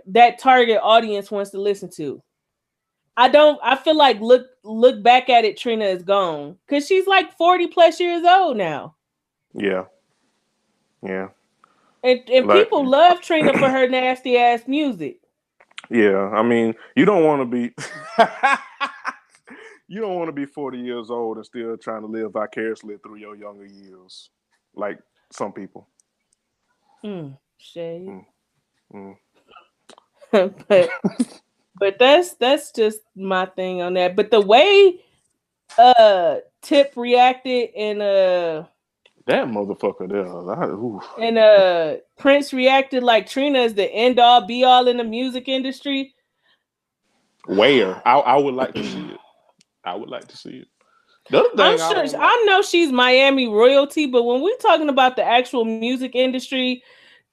that 0.07 0.39
target 0.39 0.79
audience 0.83 1.31
wants 1.31 1.51
to 1.51 1.61
listen 1.61 1.89
to. 1.91 2.21
I 3.17 3.29
don't. 3.29 3.59
I 3.63 3.75
feel 3.75 3.95
like 3.95 4.19
look 4.19 4.47
look 4.63 5.01
back 5.01 5.29
at 5.29 5.45
it. 5.45 5.57
Trina 5.57 5.85
is 5.85 6.03
gone 6.03 6.57
because 6.67 6.85
she's 6.85 7.07
like 7.07 7.35
40 7.37 7.67
plus 7.67 7.99
years 7.99 8.23
old 8.25 8.57
now, 8.57 8.95
Yeah, 9.53 9.85
yeah, 11.05 11.29
and 12.03 12.21
and 12.29 12.47
Like- 12.47 12.65
people 12.65 12.85
love 12.87 13.21
Trina 13.21 13.53
for 13.53 13.69
her 13.69 13.87
nasty 13.89 14.37
ass 14.37 14.63
music. 14.67 15.19
yeah. 15.89 16.29
I 16.29 16.43
mean, 16.43 16.75
you 16.95 17.05
don't 17.05 17.23
want 17.25 17.41
to 17.41 17.45
be. 17.45 17.73
you 19.87 20.01
don't 20.01 20.15
want 20.15 20.27
to 20.29 20.33
be 20.33 20.45
40 20.45 20.79
years 20.79 21.11
old 21.11 21.37
and 21.37 21.45
still 21.45 21.77
trying 21.77 22.01
to 22.01 22.07
live 22.07 22.31
vicariously 22.33 22.97
through 23.03 23.17
your 23.17 23.35
younger 23.35 23.65
years, 23.67 24.29
like 24.75 24.99
some 25.31 25.53
people. 25.53 25.87
Mm, 27.03 27.37
shade. 27.59 28.07
Mm. 28.93 29.15
but 30.31 30.89
but 31.79 31.99
that's 31.99 32.33
that's 32.35 32.71
just 32.71 33.01
my 33.15 33.45
thing 33.45 33.81
on 33.81 33.93
that. 33.95 34.15
But 34.15 34.31
the 34.31 34.41
way 34.41 35.01
uh 35.77 36.37
Tip 36.61 36.93
reacted 36.95 37.69
and 37.77 38.01
uh 38.01 38.63
That 39.27 39.47
motherfucker 39.47 40.07
there. 40.07 40.27
I, 40.27 41.25
and 41.25 41.37
uh 41.37 41.95
Prince 42.17 42.53
reacted 42.53 43.01
like 43.01 43.27
Trina 43.27 43.59
is 43.59 43.73
the 43.73 43.91
end 43.91 44.19
all 44.19 44.45
be 44.45 44.63
all 44.63 44.87
in 44.87 44.97
the 44.97 45.03
music 45.03 45.47
industry. 45.47 46.13
Where 47.47 48.01
I, 48.05 48.19
I 48.19 48.37
would 48.37 48.53
like 48.53 48.73
to 48.75 48.83
see 48.83 49.05
it. 49.07 49.19
I 49.83 49.95
would 49.95 50.09
like 50.09 50.27
to 50.27 50.37
see 50.37 50.57
it. 50.57 50.67
I'm 51.31 51.77
sure 51.77 52.21
I 52.21 52.43
know 52.45 52.61
she's 52.61 52.91
Miami 52.91 53.47
royalty, 53.47 54.05
but 54.05 54.23
when 54.23 54.41
we're 54.41 54.57
talking 54.57 54.89
about 54.89 55.15
the 55.15 55.23
actual 55.23 55.65
music 55.65 56.13
industry, 56.13 56.83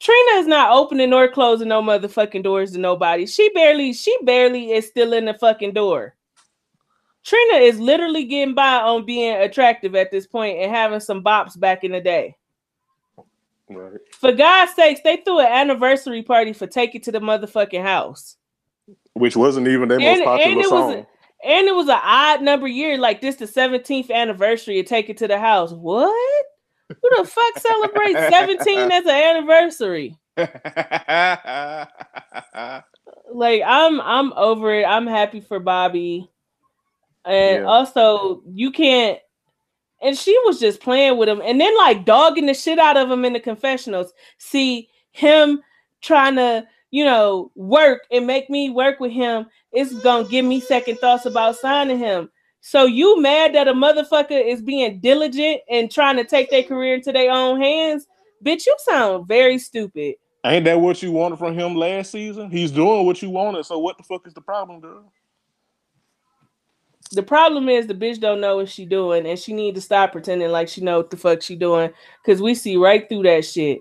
Trina 0.01 0.41
is 0.41 0.47
not 0.47 0.73
opening 0.73 1.11
nor 1.11 1.29
closing 1.29 1.69
no 1.69 1.83
motherfucking 1.83 2.43
doors 2.43 2.73
to 2.73 2.79
nobody. 2.79 3.27
She 3.27 3.51
barely, 3.51 3.93
she 3.93 4.17
barely 4.23 4.73
is 4.73 4.87
still 4.87 5.13
in 5.13 5.27
the 5.27 5.35
fucking 5.35 5.75
door. 5.75 6.15
Trina 7.25 7.59
is 7.59 7.79
literally 7.79 8.25
getting 8.25 8.55
by 8.55 8.77
on 8.81 9.05
being 9.05 9.37
attractive 9.37 9.95
at 9.95 10.11
this 10.11 10.27
point 10.27 10.59
and 10.59 10.75
having 10.75 11.01
some 11.01 11.23
bops 11.23 11.59
back 11.59 11.85
in 11.85 11.93
the 11.93 12.01
day. 12.01 12.37
Right. 13.69 14.01
For 14.19 14.33
God's 14.33 14.75
sakes, 14.75 15.01
they 15.05 15.17
threw 15.19 15.39
an 15.41 15.47
anniversary 15.47 16.23
party 16.23 16.53
for 16.53 16.67
Take 16.67 16.95
It 16.95 17.03
to 17.05 17.13
the 17.13 17.21
motherfucking 17.21 17.83
house. 17.83 18.37
Which 19.15 19.37
wasn't 19.37 19.69
even 19.69 19.89
their 19.89 19.99
most 20.01 20.07
And- 20.09 20.17
and 20.21 20.25
popular 20.25 20.57
was 20.57 20.69
song. 20.69 20.93
a- 20.95 21.07
And 21.45 21.67
it 21.69 21.75
was 21.75 21.89
an 21.89 22.01
odd 22.03 22.43
number 22.43 22.67
year, 22.69 22.99
like 22.99 23.21
this 23.21 23.37
the 23.37 23.47
17th 23.47 24.11
anniversary 24.11 24.81
of 24.81 24.87
Take 24.87 25.09
It 25.09 25.17
to 25.19 25.29
the 25.29 25.39
House. 25.39 25.73
What? 25.73 26.13
Who 26.89 27.09
the 27.17 27.25
fuck 27.25 27.59
celebrates 27.59 28.19
17 28.31 28.93
as 28.93 29.05
an 29.07 29.11
anniversary? 29.11 30.17
Like 33.35 33.63
I'm 33.65 33.99
I'm 34.03 34.33
over 34.35 34.75
it. 34.75 34.85
I'm 34.85 35.07
happy 35.07 35.41
for 35.41 35.59
Bobby. 35.59 36.29
And 37.25 37.63
Yeah. 37.63 37.69
also 37.69 38.43
you 38.53 38.71
can't 38.71 39.19
and 40.01 40.19
she 40.19 40.37
was 40.45 40.59
just 40.59 40.81
playing 40.81 41.17
with 41.17 41.29
him 41.29 41.41
and 41.45 41.61
then 41.61 41.77
like 41.79 42.05
dogging 42.05 42.47
the 42.47 42.55
shit 42.55 42.79
out 42.79 42.97
of 42.97 43.11
him 43.11 43.25
in 43.25 43.33
the 43.33 43.41
confessionals. 43.41 44.13
See 44.39 44.89
him 45.13 45.61
trying 46.01 46.35
to, 46.35 46.67
you 46.91 47.05
know, 47.05 47.53
work 47.55 48.03
and 48.11 48.27
make 48.27 48.51
me 48.51 48.71
work 48.71 48.99
with 48.99 49.13
him. 49.13 49.47
It's 49.71 49.95
gonna 50.03 50.29
give 50.29 50.45
me 50.45 50.61
second 50.61 50.97
thoughts 50.99 51.25
about 51.25 51.57
signing 51.57 51.99
him. 51.99 52.31
So 52.61 52.85
you 52.85 53.21
mad 53.21 53.55
that 53.55 53.69
a 53.69 53.73
motherfucker 53.73 54.45
is 54.45 54.63
being 54.63 55.01
diligent 55.01 55.61
and 55.69 55.91
trying 55.91 56.17
to 56.17 56.25
take 56.25 56.51
their 56.51 56.63
career 56.63 56.95
into 56.95 57.13
their 57.13 57.31
own 57.31 57.61
hands? 57.61 58.07
Bitch, 58.45 58.67
you 58.67 58.77
sound 58.79 59.27
very 59.27 59.59
stupid. 59.59 60.15
Ain't 60.45 60.65
that 60.65 60.81
what 60.81 61.03
you 61.03 61.13
wanted 61.13 61.39
from 61.39 61.57
him 61.57 61.77
last 61.77 62.11
season? 62.11 62.51
He's 62.51 62.73
doing 62.73 63.07
what 63.07 63.23
you 63.23 63.31
wanted. 63.31 63.65
So 63.65 63.79
what 63.79 63.97
the 63.97 64.03
fuck 64.05 64.27
is 64.27 64.35
the 64.35 64.41
problem, 64.41 64.81
girl? 64.81 65.13
The 67.13 67.23
problem 67.23 67.69
is 67.69 67.87
the 67.87 67.95
bitch 67.95 68.21
don't 68.21 68.41
know 68.41 68.57
what 68.57 68.69
she 68.69 68.87
doing, 68.87 69.27
and 69.27 69.39
she 69.39 69.53
need 69.53 69.75
to 69.75 69.81
stop 69.81 70.13
pretending 70.13 70.51
like 70.51 70.69
she 70.69 70.81
know 70.81 70.99
what 70.99 71.11
the 71.11 71.17
fuck 71.17 71.43
she 71.43 71.57
doing. 71.57 71.91
Cause 72.25 72.41
we 72.41 72.55
see 72.55 72.77
right 72.77 73.07
through 73.09 73.25
that 73.25 73.45
shit. 73.45 73.81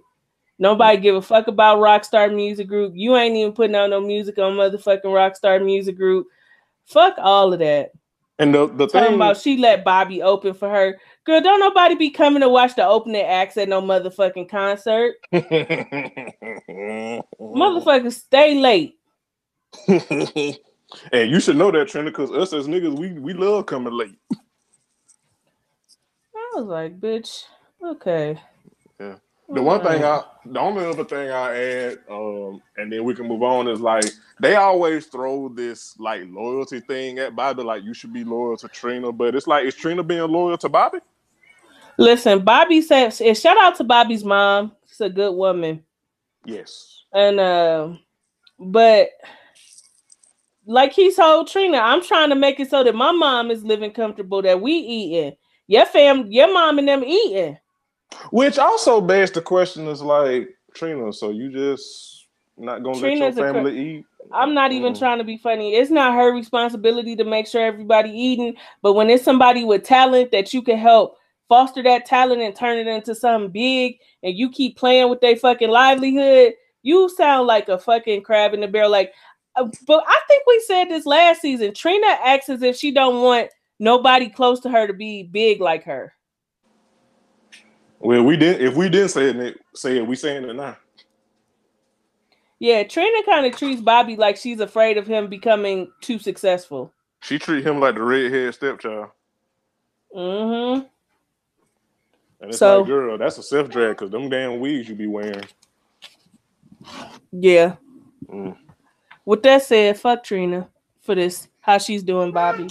Nobody 0.59 0.97
give 0.97 1.15
a 1.15 1.21
fuck 1.21 1.47
about 1.47 1.79
Rockstar 1.79 2.33
Music 2.33 2.67
Group. 2.67 2.93
You 2.95 3.15
ain't 3.15 3.35
even 3.35 3.53
putting 3.53 3.75
out 3.75 3.89
no 3.89 3.99
music 3.99 4.37
on 4.37 4.53
motherfucking 4.53 5.05
Rockstar 5.05 5.63
Music 5.63 5.97
Group. 5.97 6.27
Fuck 6.85 7.15
all 7.17 7.53
of 7.53 7.59
that. 7.59 7.91
And 8.37 8.53
the 8.53 8.67
the 8.67 8.87
Talking 8.87 9.09
thing 9.09 9.15
about 9.15 9.37
she 9.37 9.57
let 9.57 9.83
Bobby 9.83 10.21
open 10.21 10.53
for 10.53 10.69
her. 10.69 10.99
Girl, 11.25 11.41
don't 11.41 11.59
nobody 11.59 11.95
be 11.95 12.09
coming 12.09 12.41
to 12.41 12.49
watch 12.49 12.75
the 12.75 12.85
opening 12.85 13.21
acts 13.21 13.55
at 13.57 13.69
no 13.69 13.81
motherfucking 13.81 14.49
concert. 14.49 15.15
Motherfuckers 17.39 18.13
stay 18.13 18.55
late. 18.55 18.97
and 21.12 21.30
you 21.30 21.39
should 21.39 21.58
know 21.58 21.71
that, 21.71 21.88
Trina, 21.88 22.10
because 22.10 22.32
us 22.32 22.54
as 22.54 22.67
niggas, 22.67 22.97
we 22.97 23.13
we 23.13 23.34
love 23.34 23.65
coming 23.65 23.93
late. 23.93 24.17
I 26.36 26.60
was 26.60 26.65
like, 26.65 26.99
bitch, 26.99 27.43
okay. 27.84 28.39
Yeah. 28.99 29.15
The 29.54 29.62
one 29.62 29.84
thing 29.84 30.04
I, 30.04 30.23
the 30.45 30.60
only 30.60 30.86
other 30.86 31.04
thing 31.04 31.30
I 31.30 31.58
add, 31.58 31.97
um, 32.10 32.62
and 32.77 32.91
then 32.91 33.04
we 33.04 33.13
can 33.13 33.27
move 33.27 33.43
on 33.43 33.67
is 33.67 33.82
like 33.82 34.06
they 34.39 34.56
always 34.56 35.08
throw 35.08 35.49
this 35.49 35.95
like 35.99 36.23
loyalty 36.27 36.80
thing 36.80 37.19
at 37.19 37.36
Bobby, 37.36 37.63
like 37.63 37.84
you 37.84 37.93
should 37.93 38.13
be 38.13 38.23
loyal 38.23 38.56
to 38.58 38.69
Trina, 38.69 39.12
but 39.12 39.36
it's 39.36 39.47
like 39.47 39.65
is 39.65 39.75
Trina 39.75 40.04
being 40.04 40.21
loyal 40.21 40.58
to 40.58 40.69
Bobby? 40.69 40.99
Listen, 41.97 42.43
Bobby 42.43 42.82
says, 42.82 43.19
and 43.19 43.38
shout 43.38 43.58
out 43.58 43.75
to 43.75 43.84
Bobby's 43.84 44.23
mom. 44.23 44.71
She's 44.88 45.01
a 45.01 45.10
good 45.10 45.34
woman. 45.34 45.84
Yes. 46.45 47.04
And 47.13 47.39
uh, 47.39 47.89
but 48.58 49.10
like 50.71 50.93
he 50.93 51.13
told 51.13 51.47
Trina, 51.47 51.77
I'm 51.77 52.01
trying 52.01 52.29
to 52.29 52.36
make 52.36 52.60
it 52.60 52.69
so 52.69 52.84
that 52.84 52.95
my 52.95 53.12
mom 53.12 53.51
is 53.51 53.63
living 53.63 53.91
comfortable, 53.91 54.41
that 54.41 54.62
we 54.62 54.73
eating. 54.73 55.36
Your 55.67 55.86
fam, 55.86 56.27
your 56.31 56.51
mom 56.53 56.79
and 56.79 56.88
them 56.88 57.03
eating. 57.03 57.57
Which 58.31 58.57
also 58.57 59.01
begs 59.01 59.31
the 59.31 59.41
question 59.41 59.88
is 59.88 60.01
like 60.01 60.49
Trina, 60.73 61.12
so 61.13 61.29
you 61.31 61.51
just 61.51 62.27
not 62.57 62.84
gonna 62.84 62.99
Trina's 62.99 63.36
let 63.36 63.38
your 63.38 63.53
family 63.53 63.79
eat? 63.79 64.05
I'm 64.31 64.53
not 64.53 64.71
even 64.71 64.93
Mm. 64.93 64.99
trying 64.99 65.17
to 65.17 65.23
be 65.23 65.38
funny. 65.38 65.75
It's 65.75 65.91
not 65.91 66.13
her 66.13 66.31
responsibility 66.34 67.15
to 67.15 67.23
make 67.23 67.47
sure 67.47 67.65
everybody 67.65 68.12
eating, 68.12 68.55
but 68.81 68.93
when 68.93 69.10
it's 69.10 69.23
somebody 69.23 69.63
with 69.63 69.84
talent 69.84 70.31
that 70.31 70.53
you 70.53 70.62
can 70.62 70.77
help 70.77 71.17
foster 71.49 71.84
that 71.84 72.05
talent 72.05 72.41
and 72.41 72.55
turn 72.55 72.77
it 72.77 72.88
into 72.88 73.13
something 73.13 73.51
big, 73.51 73.99
and 74.23 74.38
you 74.38 74.49
keep 74.49 74.77
playing 74.77 75.10
with 75.10 75.19
their 75.19 75.36
fucking 75.36 75.69
livelihood, 75.69 76.53
you 76.84 77.09
sound 77.09 77.45
like 77.47 77.67
a 77.67 77.78
fucking 77.78 78.24
crab 78.24 78.53
in 78.53 78.61
the 78.61 78.67
barrel. 78.67 78.89
Like, 78.89 79.13
but 79.88 80.03
I 80.07 80.20
think 80.28 80.43
we 80.47 80.64
said 80.66 80.86
this 80.86 81.05
last 81.05 81.41
season. 81.41 81.74
Trina 81.74 82.07
acts 82.24 82.49
as 82.49 82.62
if 82.62 82.76
she 82.78 82.91
don't 82.91 83.22
want 83.22 83.49
nobody 83.80 84.30
close 84.30 84.59
to 84.62 84.70
her 84.70 84.88
to 84.88 84.93
be 84.93 85.24
big 85.24 85.59
like 85.62 85.84
her. 85.84 86.14
Well, 87.99 88.24
we 88.24 88.38
didn't. 88.38 88.66
If 88.66 88.76
we 88.76 88.89
didn't 88.89 89.09
say 89.09 89.26
it, 89.30 89.57
say 89.76 89.97
it. 89.97 90.07
We 90.07 90.16
saying 90.16 90.43
it 90.49 90.55
now. 90.55 90.78
Yeah, 92.59 92.84
Trina 92.84 93.24
kind 93.26 93.45
of 93.45 93.57
treats 93.57 93.82
Bobby 93.82 94.16
like 94.16 94.38
she's 94.38 94.59
afraid 94.59 94.97
of 94.97 95.07
him 95.07 95.28
becoming 95.28 95.91
too 96.01 96.20
successful. 96.20 96.93
She 97.22 97.39
treat 97.39 97.66
him 97.66 97.80
like 97.80 97.95
the 97.95 98.03
redhead 98.03 98.53
stepchild, 98.53 99.09
Mm-hmm. 100.16 100.82
and 102.41 102.49
it's 102.49 102.57
So- 102.57 102.80
like, 102.80 102.88
girl, 102.88 103.18
that's 103.18 103.38
a 103.38 103.43
self 103.43 103.70
drag 103.70 103.97
because 103.97 104.12
them 104.12 104.30
damn 104.30 104.59
wigs 104.59 104.88
you 104.89 104.95
be 104.95 105.07
wearing. 105.07 105.43
Yeah. 107.32 107.76
Mm. 108.28 108.57
With 109.32 109.43
that 109.43 109.63
said, 109.63 109.97
fuck 109.97 110.25
Trina 110.25 110.67
for 110.99 111.15
this. 111.15 111.47
How 111.61 111.77
she's 111.77 112.03
doing, 112.03 112.34
Bobby. 112.34 112.67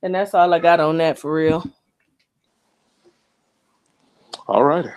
And 0.00 0.14
that's 0.14 0.32
all 0.32 0.54
I 0.54 0.60
got 0.60 0.78
on 0.78 0.98
that 0.98 1.18
for 1.18 1.34
real. 1.34 1.68
All 4.46 4.62
righty. 4.62 4.90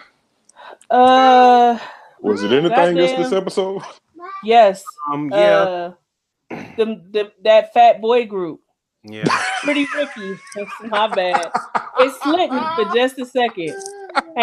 Uh 0.92 1.80
Was 2.20 2.44
it 2.44 2.52
anything 2.52 3.00
else 3.00 3.12
this 3.14 3.34
episode? 3.34 3.82
yes. 4.44 4.84
Um, 5.12 5.32
yeah, 5.32 5.38
Uh 5.58 5.94
the, 6.78 7.02
the 7.10 7.32
that 7.46 7.74
fat 7.74 8.00
boy 8.00 8.28
group. 8.28 8.62
yeah. 9.04 9.24
Pretty 9.64 9.88
Ricky. 9.96 10.40
That's 10.56 10.72
my 10.84 11.08
bad. 11.08 11.52
It 11.98 12.14
slipped 12.22 12.54
me 12.54 12.62
for 12.76 12.94
just 12.94 13.18
a 13.18 13.26
second. 13.26 13.74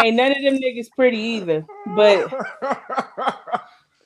Ain't 0.03 0.17
none 0.17 0.33
of 0.33 0.43
them 0.43 0.55
niggas 0.55 0.89
pretty 0.93 1.19
either. 1.19 1.65
But 1.95 2.33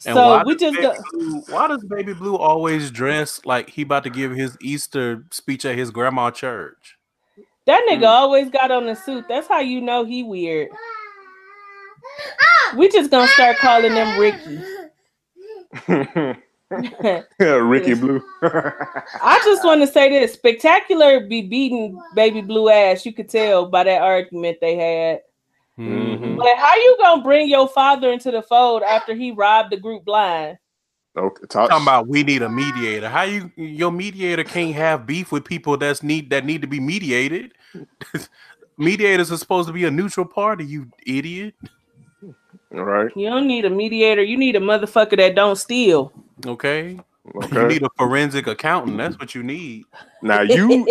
And 0.05 0.15
so 0.15 0.43
we 0.45 0.55
just 0.55 0.75
Baby 0.75 0.81
go, 0.87 0.95
Blue- 1.11 1.41
why 1.49 1.67
does 1.67 1.83
Baby 1.85 2.13
Blue 2.13 2.37
always 2.37 2.91
dress 2.91 3.41
like 3.45 3.69
he 3.69 3.83
about 3.83 4.03
to 4.03 4.09
give 4.09 4.31
his 4.31 4.57
Easter 4.61 5.23
speech 5.31 5.65
at 5.65 5.77
his 5.77 5.91
grandma 5.91 6.31
church? 6.31 6.97
that 7.65 7.85
nigga 7.89 8.01
Mm. 8.01 8.07
always 8.09 8.49
got 8.49 8.71
on 8.71 8.87
a 8.89 8.95
suit. 8.95 9.25
That's 9.29 9.47
how 9.47 9.59
you 9.61 9.79
know 9.79 10.03
he 10.03 10.21
weird. 10.23 10.69
We 12.75 12.89
just 12.89 13.09
gonna 13.11 13.27
start 13.29 13.55
calling 13.57 13.93
them 13.93 14.19
Ricky. 14.19 14.59
yeah, 15.87 16.35
Ricky 17.39 17.93
Blue. 17.93 18.21
I 18.41 19.39
just 19.45 19.63
want 19.63 19.81
to 19.81 19.87
say 19.87 20.09
this: 20.09 20.33
spectacular 20.33 21.21
be 21.27 21.43
beating 21.43 21.97
baby 22.15 22.41
blue 22.41 22.69
ass. 22.69 23.05
You 23.05 23.13
could 23.13 23.29
tell 23.29 23.67
by 23.67 23.83
that 23.85 24.01
argument 24.01 24.57
they 24.59 24.75
had. 24.75 25.21
Mhm. 25.77 26.37
But 26.37 26.57
how 26.57 26.75
you 26.75 26.97
gonna 26.99 27.23
bring 27.23 27.49
your 27.49 27.67
father 27.67 28.11
into 28.11 28.31
the 28.31 28.41
fold 28.41 28.83
after 28.83 29.15
he 29.15 29.31
robbed 29.31 29.71
the 29.71 29.77
group 29.77 30.05
blind? 30.05 30.57
okay, 31.17 31.45
talk. 31.47 31.69
Talking 31.69 31.83
about 31.83 32.07
we 32.07 32.23
need 32.23 32.41
a 32.41 32.49
mediator. 32.49 33.09
How 33.09 33.23
you 33.23 33.51
your 33.55 33.91
mediator 33.91 34.43
can't 34.43 34.75
have 34.75 35.07
beef 35.07 35.31
with 35.31 35.45
people 35.45 35.77
that's 35.77 36.03
need 36.03 36.29
that 36.29 36.45
need 36.45 36.61
to 36.61 36.67
be 36.67 36.79
mediated? 36.79 37.53
Mediators 38.77 39.31
are 39.31 39.37
supposed 39.37 39.67
to 39.67 39.73
be 39.73 39.85
a 39.85 39.91
neutral 39.91 40.25
party, 40.25 40.65
you 40.65 40.89
idiot. 41.05 41.53
All 42.73 42.83
right. 42.83 43.11
You 43.15 43.29
don't 43.29 43.47
need 43.47 43.65
a 43.65 43.69
mediator. 43.69 44.23
You 44.23 44.35
need 44.35 44.55
a 44.55 44.59
motherfucker 44.59 45.15
that 45.17 45.35
don't 45.35 45.55
steal. 45.55 46.11
Okay. 46.45 46.99
You 47.51 47.67
need 47.67 47.83
a 47.83 47.89
forensic 47.97 48.47
accountant. 48.47 48.97
That's 48.97 49.17
what 49.17 49.33
you 49.33 49.43
need. 49.43 49.85
now 50.21 50.41
you. 50.41 50.69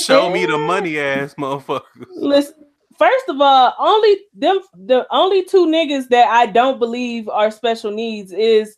Show 0.00 0.30
me 0.30 0.46
the 0.46 0.58
money 0.58 0.98
ass 1.00 1.34
motherfuckers. 1.34 2.06
Listen, 2.08 2.54
first 2.96 3.28
of 3.28 3.40
all, 3.40 3.74
only 3.78 4.16
them 4.34 4.60
the 4.74 5.06
only 5.10 5.44
two 5.44 5.66
niggas 5.66 6.08
that 6.08 6.28
I 6.28 6.46
don't 6.46 6.78
believe 6.78 7.28
are 7.28 7.50
special 7.50 7.90
needs 7.90 8.32
is 8.32 8.76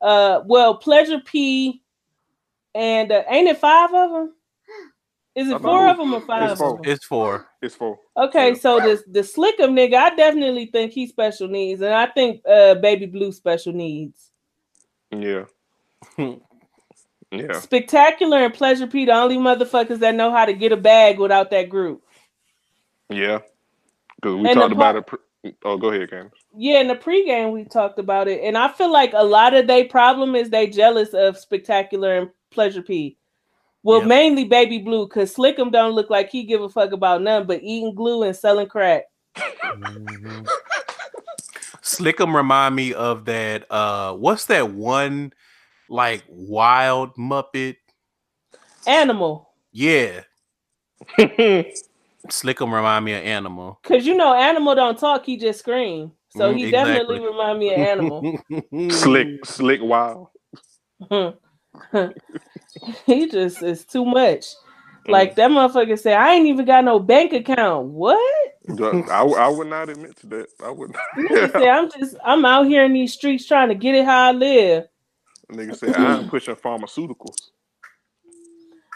uh 0.00 0.40
well 0.46 0.76
Pleasure 0.76 1.20
P 1.20 1.82
and 2.74 3.12
uh, 3.12 3.22
ain't 3.28 3.48
it 3.48 3.58
five 3.58 3.92
of 3.92 4.10
them? 4.10 4.34
Is 5.36 5.48
it 5.48 5.60
four 5.62 5.86
it 5.86 5.90
of 5.90 5.96
them 5.98 6.12
or 6.12 6.18
it's 6.18 6.26
five? 6.26 6.58
four. 6.58 6.70
Of 6.78 6.82
them? 6.82 6.92
It's 6.92 7.04
four. 7.04 7.46
It's 7.62 7.74
four. 7.74 7.98
Okay, 8.16 8.48
Yeah. 8.48 8.54
so 8.54 8.80
the 8.80 9.02
the 9.08 9.20
Slickum 9.20 9.70
nigga, 9.72 9.94
I 9.94 10.14
definitely 10.16 10.66
think 10.66 10.92
he 10.92 11.06
special 11.06 11.48
needs, 11.48 11.80
and 11.82 11.94
I 11.94 12.06
think 12.06 12.42
uh 12.48 12.74
Baby 12.76 13.06
Blue 13.06 13.32
special 13.32 13.72
needs. 13.72 14.30
Yeah. 15.10 15.44
Yeah. 17.32 17.60
Spectacular 17.60 18.38
and 18.38 18.52
Pleasure 18.52 18.88
P, 18.88 19.04
the 19.04 19.12
only 19.12 19.36
motherfuckers 19.36 20.00
that 20.00 20.16
know 20.16 20.32
how 20.32 20.44
to 20.44 20.52
get 20.52 20.72
a 20.72 20.76
bag 20.76 21.20
without 21.20 21.50
that 21.52 21.68
group. 21.68 22.02
Yeah. 23.08 23.38
Because 24.16 24.34
we 24.34 24.48
And 24.48 24.58
talked 24.58 24.72
about 24.72 25.06
part- 25.06 25.22
it. 25.44 25.52
Pre- 25.52 25.54
oh, 25.64 25.76
go 25.76 25.90
ahead, 25.90 26.10
Candace. 26.10 26.32
Yeah, 26.56 26.80
in 26.80 26.88
the 26.88 26.96
pregame 26.96 27.52
we 27.52 27.62
talked 27.64 28.00
about 28.00 28.26
it, 28.26 28.40
and 28.42 28.58
I 28.58 28.66
feel 28.66 28.90
like 28.90 29.12
a 29.14 29.22
lot 29.24 29.54
of 29.54 29.68
their 29.68 29.84
problem 29.84 30.34
is 30.34 30.50
they 30.50 30.66
jealous 30.66 31.10
of 31.14 31.38
Spectacular 31.38 32.16
and 32.18 32.30
Pleasure 32.50 32.82
P. 32.82 33.16
Well, 33.82 34.00
Yep. 34.00 34.08
mainly 34.08 34.44
Baby 34.44 34.78
Blue, 34.78 35.08
cause 35.08 35.34
Slickum 35.34 35.72
don't 35.72 35.92
look 35.94 36.10
like 36.10 36.30
he 36.30 36.44
give 36.44 36.60
a 36.62 36.68
fuck 36.68 36.92
about 36.92 37.22
none 37.22 37.46
but 37.46 37.62
eating 37.62 37.94
glue 37.94 38.22
and 38.24 38.36
selling 38.36 38.68
crack. 38.68 39.04
Slickum 41.82 42.34
remind 42.34 42.76
me 42.76 42.92
of 42.94 43.24
that. 43.26 43.70
Uh, 43.70 44.14
what's 44.14 44.46
that 44.46 44.70
one 44.72 45.32
like 45.88 46.24
wild 46.28 47.14
Muppet? 47.16 47.76
Animal, 48.86 49.48
Yeah, 49.72 50.22
Slickum 52.28 52.72
remind 52.72 53.04
me 53.04 53.14
of 53.14 53.24
Animal. 53.24 53.80
cause 53.82 54.06
you 54.06 54.16
know 54.16 54.34
Animal 54.34 54.74
don't 54.74 54.98
talk, 54.98 55.24
he 55.26 55.36
just 55.36 55.60
scream. 55.60 56.12
So 56.30 56.52
Mm, 56.52 56.56
he 56.56 56.66
exactly. 56.66 57.18
definitely 57.18 57.20
remind 57.20 57.58
me 57.58 57.70
of 57.70 57.76
Animal. 57.78 58.30
slick, 58.92 59.28
slick, 59.44 59.80
wild. 59.82 60.28
he 63.06 63.28
just 63.28 63.62
is 63.62 63.84
too 63.84 64.04
much. 64.04 64.46
Like 65.08 65.36
that 65.36 65.50
motherfucker 65.50 65.98
said, 65.98 66.14
I 66.18 66.34
ain't 66.34 66.46
even 66.48 66.66
got 66.66 66.84
no 66.84 66.98
bank 67.00 67.32
account. 67.32 67.88
What? 67.88 68.20
I, 69.10 69.22
I 69.22 69.48
would 69.48 69.68
not 69.68 69.88
admit 69.90 70.16
to 70.18 70.26
that. 70.28 70.48
I 70.62 70.70
would 70.70 70.92
not. 70.92 71.02
said, 71.56 71.68
I'm 71.68 71.90
just 71.90 72.16
I'm 72.24 72.44
out 72.44 72.66
here 72.66 72.84
in 72.84 72.92
these 72.94 73.14
streets 73.14 73.46
trying 73.46 73.68
to 73.70 73.74
get 73.76 73.94
it 73.94 74.04
how 74.06 74.30
I 74.30 74.32
live. 74.32 74.88
Nigga 75.52 75.74
said, 75.76 75.94
I'm 75.94 76.24
pushing 76.24 76.56
pharmaceuticals. 76.56 77.50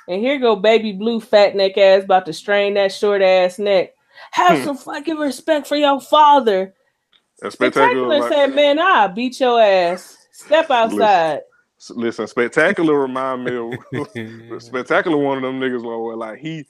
And 0.08 0.20
here 0.20 0.38
go 0.38 0.56
baby 0.56 0.92
blue 0.92 1.20
fat 1.20 1.56
neck 1.56 1.78
ass 1.78 2.04
about 2.04 2.26
to 2.26 2.32
strain 2.32 2.74
that 2.74 2.92
short 2.92 3.22
ass 3.22 3.58
neck. 3.58 3.94
Have 4.32 4.58
Hmm. 4.58 4.60
some 4.60 4.76
fucking 4.76 5.16
respect 5.16 5.66
for 5.66 5.76
your 5.76 6.00
father. 6.00 6.74
Spectacular 7.48 7.50
spectacular, 7.50 8.20
like, 8.20 8.34
said, 8.34 8.54
Man, 8.54 8.78
I'll 8.78 9.08
beat 9.08 9.40
your 9.40 9.60
ass. 9.60 10.18
Step 10.32 10.70
outside. 10.70 11.40
Listen, 11.90 12.26
spectacular 12.26 12.98
remind 13.02 13.44
me 13.44 13.56
of 13.56 14.62
spectacular. 14.62 15.16
One 15.16 15.38
of 15.38 15.42
them 15.42 15.60
niggas 15.60 15.82
where 15.84 16.16
like 16.16 16.38
he. 16.38 16.66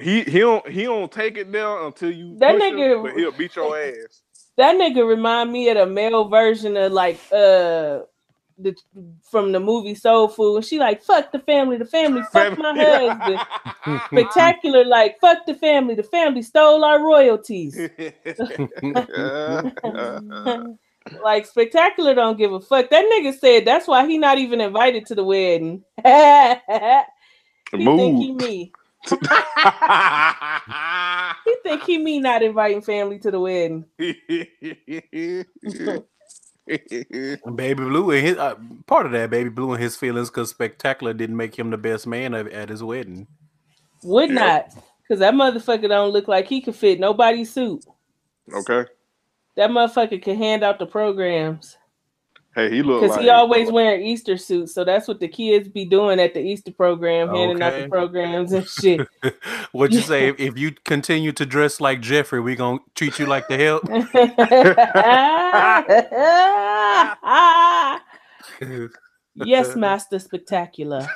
He 0.00 0.22
he 0.22 0.38
don't 0.38 0.66
he 0.68 0.84
don't 0.84 1.10
take 1.10 1.36
it 1.36 1.50
down 1.52 1.86
until 1.86 2.10
you 2.12 2.36
That 2.38 2.54
push 2.54 2.62
him, 2.64 2.78
nigga- 2.78 3.02
but 3.02 3.16
he'll 3.18 3.32
beat 3.32 3.56
your 3.56 3.76
ass. 3.82 4.22
That 4.56 4.76
nigga 4.76 5.06
remind 5.06 5.52
me 5.52 5.68
of 5.68 5.76
the 5.76 5.86
male 5.86 6.28
version 6.28 6.76
of 6.76 6.92
like 6.92 7.18
uh 7.32 8.00
the 8.58 8.74
from 9.30 9.52
the 9.52 9.60
movie 9.60 9.94
Soul 9.94 10.28
Food. 10.28 10.56
And 10.56 10.64
she 10.64 10.78
like, 10.78 11.02
fuck 11.02 11.32
the 11.32 11.40
family, 11.40 11.76
the 11.76 11.84
family, 11.84 12.22
fuck 12.32 12.56
my 12.58 12.74
husband. 12.76 13.40
Spectacular, 14.12 14.84
like, 14.84 15.18
fuck 15.20 15.46
the 15.46 15.54
family. 15.54 15.94
The 15.94 16.02
family 16.02 16.42
stole 16.42 16.84
our 16.84 17.02
royalties. 17.04 17.76
Like 21.22 21.46
spectacular 21.46 22.14
don't 22.14 22.38
give 22.38 22.52
a 22.52 22.60
fuck. 22.60 22.90
That 22.90 23.06
nigga 23.06 23.38
said 23.38 23.64
that's 23.66 23.88
why 23.88 24.06
he 24.06 24.18
not 24.18 24.38
even 24.38 24.60
invited 24.60 25.06
to 25.06 25.14
the 25.16 25.24
wedding. 25.24 25.84
he 27.76 27.90
think 27.96 28.16
he 28.18 28.32
Move. 28.32 28.32
me. 28.32 28.74
He 31.44 31.56
think 31.64 31.84
he 31.84 31.98
me 31.98 32.20
not 32.20 32.42
inviting 32.42 32.82
family 32.82 33.18
to 33.20 33.30
the 33.30 33.40
wedding. 33.40 33.86
Baby 37.56 37.84
Blue 37.84 38.10
and 38.12 38.26
his 38.26 38.36
uh, 38.38 38.56
part 38.86 39.06
of 39.06 39.12
that 39.12 39.30
Baby 39.30 39.50
Blue 39.50 39.72
and 39.74 39.82
his 39.82 39.96
feelings 39.96 40.30
because 40.30 40.50
Spectacular 40.50 41.14
didn't 41.14 41.36
make 41.36 41.58
him 41.58 41.70
the 41.70 41.78
best 41.78 42.06
man 42.06 42.34
at, 42.34 42.48
at 42.52 42.68
his 42.70 42.82
wedding. 42.82 43.28
Would 44.02 44.30
Yeah. 44.30 44.32
not, 44.32 44.66
cause 45.08 45.20
that 45.20 45.34
motherfucker 45.34 45.88
don't 45.88 46.12
look 46.12 46.28
like 46.28 46.48
he 46.48 46.60
could 46.62 46.76
fit 46.76 47.00
nobody's 47.00 47.52
suit. 47.52 47.84
okay. 48.54 48.86
That 49.56 49.70
motherfucker 49.70 50.22
can 50.22 50.36
hand 50.36 50.62
out 50.62 50.78
the 50.78 50.86
programs. 50.86 51.76
Hey, 52.54 52.68
he 52.68 52.82
look 52.82 53.02
Cause 53.02 53.10
like 53.10 53.20
he 53.20 53.28
always 53.28 53.70
wearing 53.70 54.04
Easter 54.04 54.36
suits, 54.36 54.74
so 54.74 54.82
that's 54.82 55.06
what 55.06 55.20
the 55.20 55.28
kids 55.28 55.68
be 55.68 55.84
doing 55.84 56.18
at 56.18 56.34
the 56.34 56.40
Easter 56.40 56.72
program, 56.72 57.32
handing 57.32 57.62
out 57.62 57.80
the 57.80 57.88
programs 57.88 58.52
and 58.52 58.66
shit. 58.66 59.06
What'd 59.72 59.94
you 59.94 60.02
say? 60.02 60.28
If, 60.28 60.40
if 60.40 60.58
you 60.58 60.72
continue 60.84 61.30
to 61.30 61.46
dress 61.46 61.80
like 61.80 62.00
Jeffrey, 62.00 62.40
we 62.40 62.56
gonna 62.56 62.80
treat 62.96 63.20
you 63.20 63.26
like 63.26 63.46
the 63.46 63.56
help. 63.56 63.88
yes, 69.36 69.76
Master 69.76 70.18
Spectacular. 70.18 71.06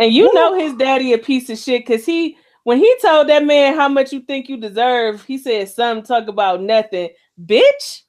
And 0.00 0.12
you 0.12 0.32
know 0.34 0.58
his 0.58 0.74
daddy 0.74 1.12
a 1.12 1.18
piece 1.18 1.48
of 1.50 1.58
shit 1.58 1.86
because 1.86 2.04
he 2.04 2.36
when 2.64 2.78
he 2.78 2.96
told 3.00 3.28
that 3.28 3.44
man 3.44 3.74
how 3.74 3.88
much 3.88 4.12
you 4.12 4.20
think 4.20 4.48
you 4.48 4.56
deserve, 4.56 5.24
he 5.24 5.38
said 5.38 5.68
something 5.68 6.04
talk 6.04 6.28
about 6.28 6.60
nothing. 6.60 7.10
Bitch. 7.46 8.02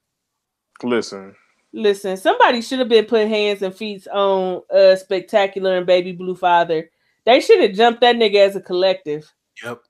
Listen, 0.84 1.36
Listen, 1.74 2.18
somebody 2.18 2.62
should 2.62 2.80
have 2.80 2.90
been 2.90 3.06
put 3.06 3.28
hands 3.28 3.62
and 3.62 3.74
feet 3.74 4.06
on 4.10 4.62
uh 4.74 4.96
spectacular 4.96 5.78
and 5.78 5.86
baby 5.86 6.12
blue 6.12 6.36
father. 6.36 6.90
They 7.26 7.40
should 7.40 7.62
have 7.62 7.74
jumped 7.74 8.02
that 8.02 8.16
nigga 8.16 8.48
as 8.48 8.56
a 8.56 8.62
collective. 8.62 9.32
Yep. 9.64 9.82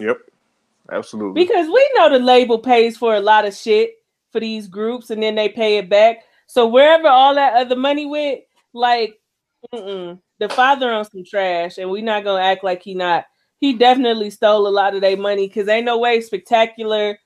yep, 0.00 0.16
absolutely. 0.90 1.44
Because 1.44 1.66
we 1.66 1.90
know 1.94 2.10
the 2.10 2.18
label 2.18 2.58
pays 2.58 2.96
for 2.96 3.14
a 3.14 3.20
lot 3.20 3.46
of 3.46 3.54
shit 3.54 3.92
for 4.32 4.40
these 4.40 4.66
groups 4.66 5.10
and 5.10 5.22
then 5.22 5.34
they 5.36 5.48
pay 5.48 5.76
it 5.76 5.88
back. 5.88 6.24
So 6.46 6.66
wherever 6.66 7.08
all 7.08 7.34
that 7.34 7.54
other 7.54 7.76
money 7.76 8.06
went, 8.06 8.40
like 8.72 9.20
mm-mm, 9.72 10.18
the 10.38 10.48
father 10.48 10.92
on 10.92 11.04
some 11.04 11.24
trash, 11.24 11.78
and 11.78 11.90
we 11.90 12.02
not 12.02 12.24
gonna 12.24 12.42
act 12.42 12.64
like 12.64 12.82
he 12.82 12.94
not 12.94 13.24
he 13.58 13.72
definitely 13.72 14.30
stole 14.30 14.66
a 14.66 14.68
lot 14.68 14.94
of 14.94 15.00
their 15.00 15.16
money 15.16 15.46
because 15.46 15.68
ain't 15.68 15.86
no 15.86 15.98
way 15.98 16.20
spectacular, 16.20 17.18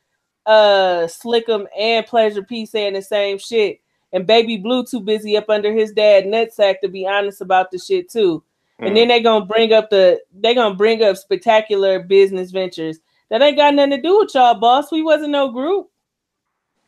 uh, 0.47 1.07
Slickum 1.07 1.67
and 1.77 2.07
Pleasure 2.07 2.43
P 2.43 2.67
saying 2.67 2.95
the 2.95 3.03
same 3.03 3.39
shit. 3.39 3.81
And 4.13 4.27
Baby 4.27 4.57
Blue 4.57 4.85
too 4.85 5.01
busy 5.01 5.37
up 5.37 5.51
under 5.51 5.73
his 5.73 5.93
dad 5.93 6.25
nutsack 6.25 6.81
to 6.81 6.89
be 6.89 7.07
honest 7.07 7.41
about 7.41 7.71
the 7.71 7.79
shit 7.79 8.11
too. 8.11 8.43
And 8.81 8.97
then 8.97 9.09
they 9.09 9.21
gonna 9.21 9.45
bring 9.45 9.73
up 9.73 9.91
the 9.91 10.21
they 10.33 10.55
gonna 10.55 10.77
bring 10.77 11.03
up 11.03 11.17
spectacular 11.17 11.99
business 12.01 12.53
ventures. 12.53 13.01
That 13.29 13.43
ain't 13.43 13.57
got 13.57 13.75
nothing 13.75 13.91
to 13.91 14.01
do 14.01 14.19
with 14.19 14.35
y'all, 14.35 14.55
boss. 14.55 14.93
We 14.93 15.03
wasn't 15.03 15.33
no 15.33 15.51
group. 15.51 15.89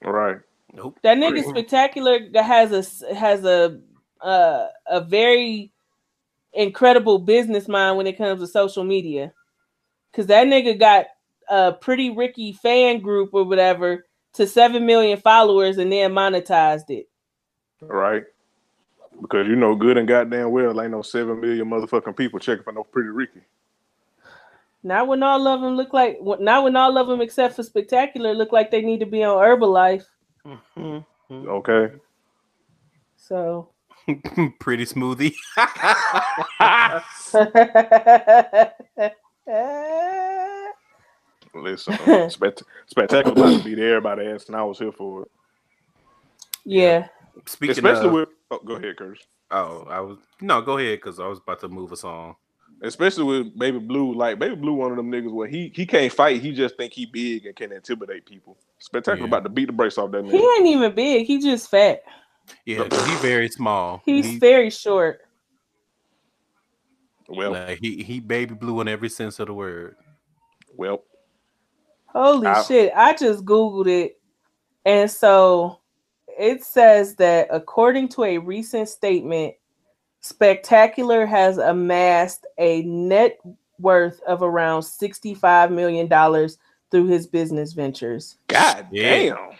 Right. 0.03 0.39
Nope. 0.73 0.99
That 1.03 1.19
nigga 1.19 1.47
spectacular 1.49 2.21
has 2.35 2.71
a 2.73 3.15
has 3.15 3.45
a 3.45 3.81
uh, 4.21 4.69
a 4.87 5.01
very 5.01 5.73
incredible 6.53 7.19
business 7.19 7.69
mind 7.69 7.97
when 7.97 8.07
it 8.07 8.19
comes 8.19 8.41
to 8.41 8.47
social 8.47 8.85
media. 8.85 9.33
Cause 10.13 10.27
that 10.27 10.47
nigga 10.47 10.79
got 10.79 11.07
a 11.49 11.73
pretty 11.73 12.11
Ricky 12.11 12.53
fan 12.53 13.01
group 13.01 13.31
or 13.33 13.45
whatever 13.45 14.07
to 14.35 14.47
seven 14.47 14.87
million 14.87 15.19
followers 15.19 15.79
and 15.79 15.93
then 15.93 16.13
monetized 16.13 16.91
it. 16.91 17.09
Right. 17.81 18.25
Because 19.21 19.47
you 19.47 19.57
know 19.57 19.75
good 19.75 19.97
and 19.99 20.09
goddamn 20.09 20.51
well 20.51 20.81
ain't 20.81 20.91
no 20.93 21.03
seven 21.03 21.41
million 21.41 21.69
motherfucking 21.69 22.17
people 22.17 22.39
checking 22.39 22.65
for 22.65 22.73
no 22.73 22.85
pretty 22.85 23.11
Ricky. 23.11 23.41
Not 24.83 25.09
when 25.09 25.23
all 25.23 25.47
of 25.47 25.61
them 25.61 25.77
look 25.77 25.93
like 25.93 26.19
not 26.23 26.65
when 26.65 26.77
all 26.77 26.97
of 26.97 27.07
them 27.07 27.21
except 27.21 27.55
for 27.55 27.63
spectacular 27.63 28.33
look 28.33 28.51
like 28.51 28.71
they 28.71 28.81
need 28.81 29.01
to 29.01 29.07
be 29.07 29.23
on 29.23 29.37
Herbalife. 29.37 30.05
Mm-hmm. 30.47 31.49
Okay. 31.49 31.95
So 33.17 33.69
Pretty 34.61 34.87
smoothie. 34.87 35.35
Listen, 41.55 41.95
uh, 42.07 42.25
spect- 42.29 42.63
spectacular 42.87 43.33
about 43.37 43.59
to 43.59 43.65
beat 43.65 43.79
everybody 43.79 44.27
ass, 44.27 44.47
and 44.47 44.57
I 44.57 44.63
was 44.65 44.79
here 44.79 44.93
for 44.93 45.23
it. 45.23 45.29
yeah. 46.65 47.09
Speaking 47.47 47.73
Especially 47.73 47.87
of, 47.87 48.11
with 48.11 48.29
oh, 48.51 48.61
go 48.65 48.75
ahead, 48.77 48.97
Curtis. 48.97 49.23
oh, 49.51 49.85
I 49.91 50.01
was 50.01 50.19
no, 50.41 50.61
go 50.63 50.79
ahead 50.79 50.99
because 50.99 51.21
I 51.21 51.27
was 51.27 51.39
about 51.39 51.61
to 51.61 51.69
move 51.69 51.93
a 51.93 51.97
song. 51.97 52.37
Especially 52.83 53.25
with 53.25 53.59
Baby 53.59 53.79
Blue, 53.79 54.15
like 54.15 54.39
Baby 54.39 54.55
Blue, 54.57 54.73
one 54.75 54.91
of 54.91 54.97
them 54.97 55.11
niggas 55.11 55.33
where 55.33 55.49
he 55.49 55.71
he 55.75 55.85
can't 55.87 56.13
fight, 56.13 56.41
he 56.43 56.53
just 56.53 56.77
think 56.77 56.93
he 56.95 57.07
big 57.07 57.47
and 57.47 57.55
can 57.57 57.73
intimidate 57.73 58.25
people. 58.27 58.57
Spectacular 58.79 59.21
Yeah. 59.21 59.27
about 59.29 59.43
to 59.45 59.49
beat 59.51 59.67
the 59.67 59.73
brakes 59.73 59.99
off 59.99 60.11
that 60.13 60.25
He 60.25 60.37
ain't 60.39 60.67
even 60.67 60.95
big. 60.95 61.27
He 61.27 61.41
just 61.41 61.71
fat. 61.71 62.03
Yeah, 62.67 62.89
'cause 62.89 63.07
he's 63.07 63.21
very 63.21 63.49
small. 63.49 64.03
He's 64.05 64.27
he, 64.27 64.39
very 64.39 64.71
short. 64.71 65.23
Well, 67.29 67.53
like, 67.53 67.79
he 67.81 68.03
he 68.03 68.21
baby 68.21 68.55
blue 68.55 68.81
in 68.81 68.89
every 68.89 69.09
sense 69.09 69.39
of 69.39 69.47
the 69.47 69.55
word. 69.55 69.97
well, 70.77 71.05
Holy 72.07 72.49
I- 72.49 72.63
shit. 72.65 72.93
I 72.97 73.15
just 73.15 73.45
Googled 73.45 73.87
it. 73.89 74.21
And 74.85 75.09
so 75.11 75.79
it 76.39 76.65
says 76.65 77.15
that 77.17 77.47
according 77.51 78.09
to 78.11 78.25
a 78.25 78.39
recent 78.39 78.89
statement, 78.89 79.55
Spectacular 80.23 81.25
has 81.25 81.57
amassed 81.59 82.47
a 82.59 82.83
net 82.83 83.39
worth 83.79 84.21
of 84.25 84.43
around 84.43 84.83
$65 84.83 85.71
million 85.71 86.09
through 86.91 87.07
his 87.07 87.27
business 87.27 87.73
ventures. 87.73 88.37
god 88.49 88.89
Yeah. 88.91 89.11
damn, 89.35 89.51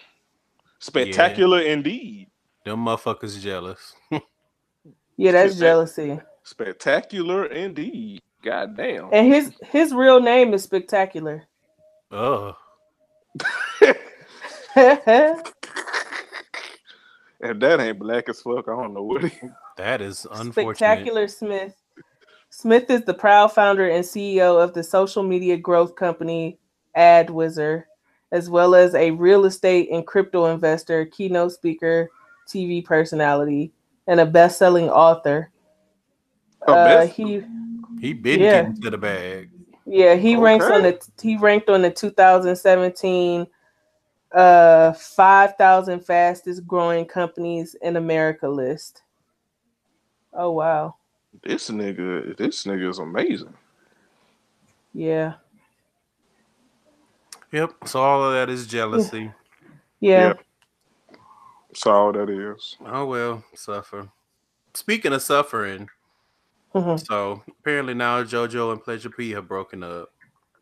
spectacular 0.81 1.61
indeed, 1.63 2.30
Them 2.65 2.85
motherfuckers 2.85 3.41
jealous. 3.41 3.95
Yeah, 5.17 5.33
that's 5.33 5.59
jealousy. 5.59 6.19
spectacular 6.45 7.47
indeed. 7.47 8.21
God 8.43 8.77
damn. 8.77 9.11
And 9.13 9.27
his 9.27 9.53
his 9.63 9.93
real 9.93 10.21
name 10.21 10.55
is 10.55 10.63
Spectacular. 10.65 11.45
Oh, 12.11 12.57
If 17.43 17.59
that 17.59 17.81
ain't 17.81 17.99
black 17.99 18.29
as 18.29 18.43
fuck, 18.43 18.69
I 18.69 18.73
don't 18.73 18.93
know 18.93 19.03
what. 19.03 19.25
It 19.25 19.33
is. 19.33 19.51
that 19.77 20.01
is 20.03 20.27
unfortunate. 20.31 20.77
Spectacular 20.77 21.29
Smith. 21.29 21.75
Smith 22.51 22.91
is 22.91 23.03
the 23.03 23.15
proud 23.15 23.49
founder 23.53 23.89
and 23.89 24.05
CEO 24.05 24.63
of 24.63 24.75
the 24.75 24.83
social 24.83 25.23
media 25.23 25.57
growth 25.57 25.97
company 25.97 26.59
AdWizard, 26.97 27.85
as 28.33 28.51
well 28.51 28.75
as 28.75 28.95
a 28.95 29.13
real 29.13 29.47
estate 29.47 29.89
and 29.91 30.07
crypto 30.07 30.47
investor, 30.47 31.07
keynote 31.07 31.53
speaker, 31.53 32.11
TV 32.51 32.85
personality, 32.85 33.73
and 34.07 34.21
a 34.21 34.27
best-selling 34.27 34.89
author. 34.91 35.51
Oh, 36.67 36.75
Uh, 36.75 36.85
best- 36.85 37.13
he 37.13 37.45
He 38.01 38.13
been 38.15 38.41
Yeah. 38.41 38.63
getting 38.63 38.81
to 38.83 38.91
the 38.91 38.99
bag. 38.99 39.51
yeah 39.87 40.15
he 40.15 40.37
ranks 40.37 40.65
on 40.67 40.83
the 40.83 40.99
he 41.21 41.37
ranked 41.37 41.69
on 41.69 41.83
the 41.83 41.91
2017 41.91 43.47
uh 44.33 44.93
5000 44.93 46.01
fastest 46.01 46.67
growing 46.67 47.05
companies 47.05 47.75
in 47.83 47.97
America 47.97 48.49
list. 48.49 49.03
Oh 50.33 50.53
wow. 50.53 50.97
this 51.43 51.71
nigga, 51.71 52.37
this 52.37 52.65
nigga 52.65 52.89
is 52.89 52.99
amazing. 52.99 53.55
Yeah. 54.95 55.35
Yep. 57.53 57.73
So 57.87 58.01
all 58.01 58.25
of 58.25 58.33
that 58.33 58.49
is 58.49 58.67
jealousy. 58.67 59.33
Yeah. 60.01 60.35
That's 61.71 61.87
all 61.87 62.13
that 62.13 62.31
is. 62.31 62.77
Oh 62.87 63.07
well, 63.07 63.45
suffer. 63.55 64.09
Speaking 64.75 65.13
of 65.13 65.23
suffering, 65.23 65.89
Mhm. 66.75 67.05
so 67.07 67.43
apparently 67.61 67.95
now 67.95 68.23
JoJo 68.25 68.73
and 68.73 68.83
Pleasure 68.83 69.11
P 69.11 69.31
have 69.33 69.49
broken 69.49 69.83
up. 69.85 70.11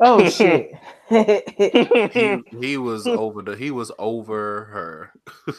Oh 0.00 0.28
shit. 0.30 0.72
He, 1.09 2.44
he 2.61 2.76
was 2.78 3.09
over 3.09 3.42
the 3.42 3.56
he 3.56 3.70
was 3.70 3.92
over 3.98 4.64
her. 4.66 5.12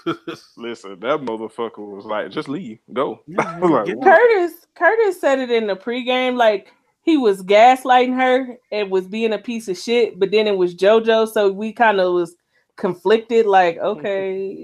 Listen, 0.58 1.00
that 1.02 1.22
motherfucker 1.22 1.80
was 1.80 2.06
like, 2.06 2.32
just 2.32 2.50
leave, 2.50 2.80
go. 2.94 3.22
Yeah, 3.28 3.60
like, 3.60 3.86
get 3.86 3.98
what? 3.98 4.06
Curtis 4.06 4.54
Curtis 4.76 5.20
said 5.22 5.40
it 5.40 5.52
in 5.52 5.68
the 5.68 5.76
pregame 5.76 6.38
like 6.38 6.74
he 7.04 7.18
was 7.18 7.44
gaslighting 7.44 8.16
her 8.16 8.58
and 8.72 8.92
was 8.92 9.08
being 9.08 9.34
a 9.34 9.40
piece 9.40 9.68
of 9.68 9.78
shit, 9.78 10.20
but 10.20 10.32
then 10.32 10.48
it 10.48 10.58
was 10.58 10.76
JoJo, 10.76 11.28
so 11.30 11.52
we 11.52 11.74
kind 11.74 12.00
of 12.00 12.14
was 12.14 12.36
conflicted. 12.78 13.46
Like, 13.48 13.78
okay, 13.80 14.56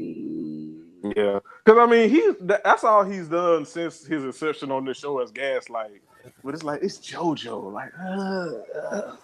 Yeah, 1.15 1.39
because 1.63 1.79
I 1.79 1.85
mean, 1.85 2.09
he 2.09 2.31
that's 2.41 2.83
all 2.83 3.03
he's 3.03 3.27
done 3.27 3.65
since 3.65 4.05
his 4.05 4.23
inception 4.23 4.71
on 4.71 4.85
this 4.85 4.97
show 4.97 5.19
as 5.19 5.31
Gaslight. 5.31 6.01
But 6.43 6.53
it's 6.53 6.63
like 6.63 6.81
it's 6.81 6.97
JoJo, 6.97 7.71
like, 7.71 7.91
uh, 7.99 8.79
uh. 8.79 9.15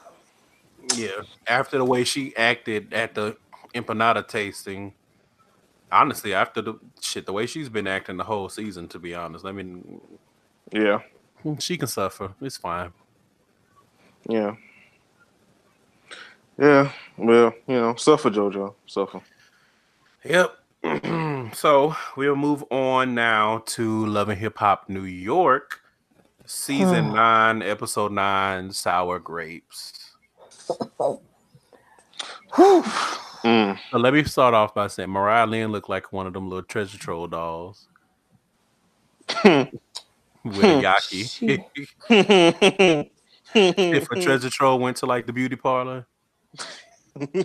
Yeah. 0.95 1.21
After 1.47 1.77
the 1.77 1.85
way 1.85 2.03
she 2.03 2.35
acted 2.35 2.93
at 2.93 3.15
the 3.15 3.37
empanada 3.73 4.27
tasting, 4.27 4.93
honestly, 5.91 6.33
after 6.33 6.61
the 6.61 6.75
shit, 6.99 7.25
the 7.25 7.33
way 7.33 7.45
she's 7.45 7.69
been 7.69 7.87
acting 7.87 8.17
the 8.17 8.23
whole 8.23 8.49
season, 8.49 8.87
to 8.89 8.99
be 8.99 9.15
honest, 9.15 9.45
I 9.45 9.51
mean, 9.51 10.01
yeah, 10.71 10.99
she 11.59 11.77
can 11.77 11.87
suffer. 11.87 12.33
It's 12.41 12.57
fine. 12.57 12.91
yeah, 14.27 14.55
yeah. 16.59 16.91
Well, 17.17 17.53
you 17.67 17.75
know, 17.75 17.95
suffer, 17.95 18.29
JoJo, 18.29 18.73
suffer. 18.85 19.21
Yep. 20.23 20.57
so 21.53 21.95
we'll 22.15 22.35
move 22.35 22.63
on 22.71 23.13
now 23.13 23.59
to 23.67 24.05
Love 24.05 24.29
and 24.29 24.39
Hip 24.39 24.57
Hop 24.57 24.89
New 24.89 25.03
York, 25.03 25.81
season 26.45 27.13
nine, 27.13 27.61
episode 27.61 28.11
nine, 28.11 28.71
Sour 28.71 29.19
Grapes. 29.19 30.11
Mm. 33.43 33.77
So 33.89 33.97
let 33.97 34.13
me 34.13 34.23
start 34.23 34.53
off 34.53 34.75
by 34.75 34.87
saying 34.87 35.09
Mariah 35.09 35.47
Lynn 35.47 35.71
looked 35.71 35.89
like 35.89 36.13
one 36.13 36.27
of 36.27 36.33
them 36.33 36.47
little 36.47 36.63
treasure 36.63 36.97
troll 36.97 37.27
dolls 37.27 37.87
with 39.43 39.73
a 40.45 40.81
yaki. 40.81 41.45
If 43.53 44.09
a 44.09 44.21
treasure 44.21 44.49
troll 44.49 44.79
went 44.79 44.95
to 44.97 45.05
like 45.05 45.25
the 45.25 45.33
beauty 45.33 45.57
parlor, 45.57 46.05
mm. 47.17 47.43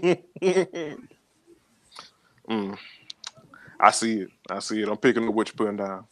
I 3.80 3.90
see 3.92 4.20
it. 4.20 4.30
I 4.50 4.60
see 4.60 4.82
it. 4.82 4.88
I'm 4.88 4.98
picking 4.98 5.28
up 5.28 5.34
what 5.34 5.48
you're 5.48 5.56
putting 5.56 5.76
down. 5.78 6.06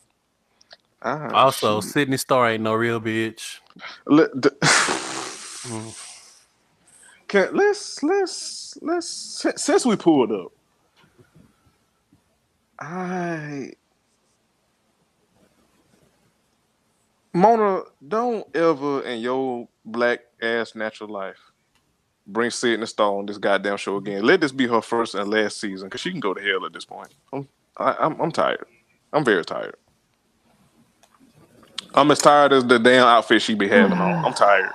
Ah, 1.02 1.44
also 1.44 1.50
shoot. 1.50 1.82
Sidney 1.82 2.18
Starr 2.18 2.50
ain't 2.50 2.62
no 2.64 2.74
real 2.74 3.00
bitch. 3.00 3.60
Let, 4.06 4.30
d- 4.40 4.50
Can, 7.28 7.56
let's 7.56 8.02
let's 8.02 8.78
let's 8.82 9.46
since 9.56 9.86
we 9.86 9.96
pulled 9.96 10.32
up. 10.32 10.52
I 12.80 13.72
Mona, 17.34 17.82
don't 18.06 18.46
ever 18.56 19.02
in 19.02 19.20
your 19.20 19.68
black 19.84 20.20
ass 20.42 20.74
natural 20.74 21.10
life 21.10 21.38
bring 22.26 22.50
Sidney 22.50 22.86
Starr 22.86 23.18
on 23.18 23.26
this 23.26 23.38
goddamn 23.38 23.76
show 23.76 23.96
again. 23.96 24.24
Let 24.24 24.40
this 24.40 24.52
be 24.52 24.66
her 24.66 24.80
first 24.82 25.14
and 25.14 25.30
last 25.30 25.60
season 25.60 25.88
because 25.88 26.00
she 26.00 26.10
can 26.10 26.20
go 26.20 26.34
to 26.34 26.42
hell 26.42 26.64
at 26.66 26.72
this 26.72 26.84
point. 26.84 27.08
I'm 27.32 27.48
I, 27.78 27.96
I'm 28.00 28.20
I'm 28.20 28.32
tired. 28.32 28.66
I'm 29.12 29.24
very 29.24 29.44
tired. 29.44 29.76
I'm 31.94 32.10
as 32.10 32.20
tired 32.20 32.52
as 32.52 32.64
the 32.66 32.78
damn 32.78 33.06
outfit 33.06 33.42
she 33.42 33.54
be 33.54 33.68
having 33.68 33.98
on. 33.98 34.24
I'm 34.24 34.34
tired. 34.34 34.72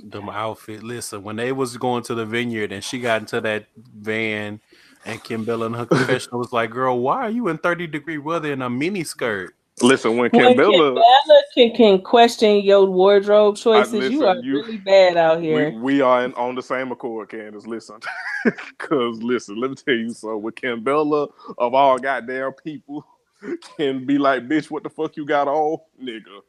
Them 0.00 0.28
outfit. 0.28 0.82
Listen, 0.82 1.22
when 1.22 1.36
they 1.36 1.52
was 1.52 1.76
going 1.76 2.02
to 2.04 2.14
the 2.14 2.26
vineyard 2.26 2.72
and 2.72 2.84
she 2.84 3.00
got 3.00 3.22
into 3.22 3.40
that 3.40 3.66
van 3.76 4.60
and 5.04 5.22
Kimbella 5.22 5.66
in 5.66 5.74
her 5.74 5.86
confessional 5.86 6.40
was 6.40 6.52
like, 6.52 6.70
Girl, 6.70 6.98
why 7.00 7.22
are 7.22 7.30
you 7.30 7.48
in 7.48 7.58
30 7.58 7.88
degree 7.88 8.18
weather 8.18 8.52
in 8.52 8.62
a 8.62 8.70
mini 8.70 9.04
skirt? 9.04 9.54
Listen, 9.82 10.16
when 10.16 10.30
When 10.30 10.56
Kimbella, 10.56 10.94
Kimbella 10.96 11.40
can, 11.54 11.74
can 11.74 12.02
question 12.02 12.62
your 12.62 12.86
wardrobe 12.86 13.56
choices, 13.56 13.92
listen, 13.92 14.12
you 14.12 14.26
are 14.26 14.36
you- 14.36 14.54
really 14.62 14.78
bad 14.78 15.16
out 15.16 15.42
here. 15.42 15.72
we 15.72 16.00
are 16.00 16.24
in, 16.24 16.32
on 16.34 16.54
the 16.54 16.62
same 16.62 16.92
accord, 16.92 17.28
Candace. 17.28 17.66
Listen, 17.66 17.98
because 18.44 19.20
listen, 19.22 19.56
let 19.60 19.70
me 19.70 19.76
tell 19.76 19.94
you 19.94 20.10
so. 20.10 20.36
With 20.36 20.54
Kimbella 20.54 21.28
of 21.58 21.74
all 21.74 21.98
goddamn 21.98 22.52
people, 22.52 23.04
can 23.76 24.06
be 24.06 24.16
like, 24.16 24.46
bitch, 24.48 24.70
what 24.70 24.84
the 24.84 24.90
fuck 24.90 25.16
you 25.16 25.26
got 25.26 25.48
on, 25.48 25.78
nigga, 26.00 26.40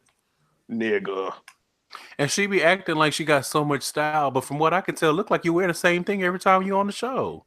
nigga. 0.71 1.33
And 2.19 2.29
she 2.29 2.45
be 2.45 2.63
acting 2.63 2.95
like 2.95 3.13
she 3.13 3.25
got 3.25 3.45
so 3.45 3.65
much 3.65 3.81
style, 3.83 4.29
but 4.29 4.43
from 4.43 4.59
what 4.59 4.73
I 4.73 4.81
can 4.81 4.95
tell, 4.95 5.13
look 5.13 5.31
like 5.31 5.45
you 5.45 5.53
wear 5.53 5.67
the 5.67 5.73
same 5.73 6.03
thing 6.03 6.23
every 6.23 6.39
time 6.39 6.61
you 6.61 6.77
on 6.77 6.85
the 6.87 6.93
show. 6.93 7.45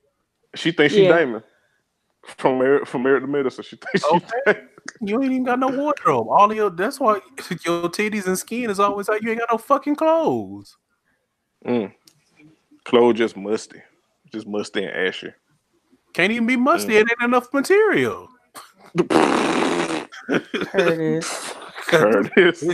She 0.57 0.73
thinks 0.73 0.95
she 0.95 1.05
Yeah. 1.05 1.17
Damon 1.19 1.43
from 2.37 2.59
Merit 2.59 2.89
from 2.89 3.05
Married 3.05 3.21
to 3.21 3.27
Medicine. 3.29 3.63
She 3.65 3.77
thinks 3.77 4.07
she 4.07 4.17
Okay. 4.47 4.63
You 5.01 5.23
ain't 5.23 5.33
even 5.33 5.45
got 5.45 5.59
no 5.59 5.69
wardrobe. 5.69 6.29
All 6.29 6.53
your 6.53 6.71
that's 6.71 6.99
why 6.99 7.15
your 7.65 7.89
titties 7.89 8.27
and 8.27 8.39
skin 8.39 8.71
is 8.71 8.81
always 8.81 9.09
like 9.09 9.23
you 9.23 9.31
ain't 9.31 9.41
got 9.41 9.53
no 9.53 9.59
fucking 9.59 9.97
clothes. 9.97 10.77
Mm. 11.65 11.93
Chloe 12.85 13.13
just 13.13 13.37
musty, 13.37 13.83
just 14.33 14.47
musty 14.47 14.85
and 14.85 14.95
ashy. 14.95 15.33
Can't 16.15 16.33
even 16.33 16.47
be 16.47 16.57
musty. 16.57 16.97
It 16.97 17.01
ain't 17.11 17.23
enough 17.23 17.53
material. 17.53 18.29
Curtis. 20.73 21.55
Curtis. 21.87 22.65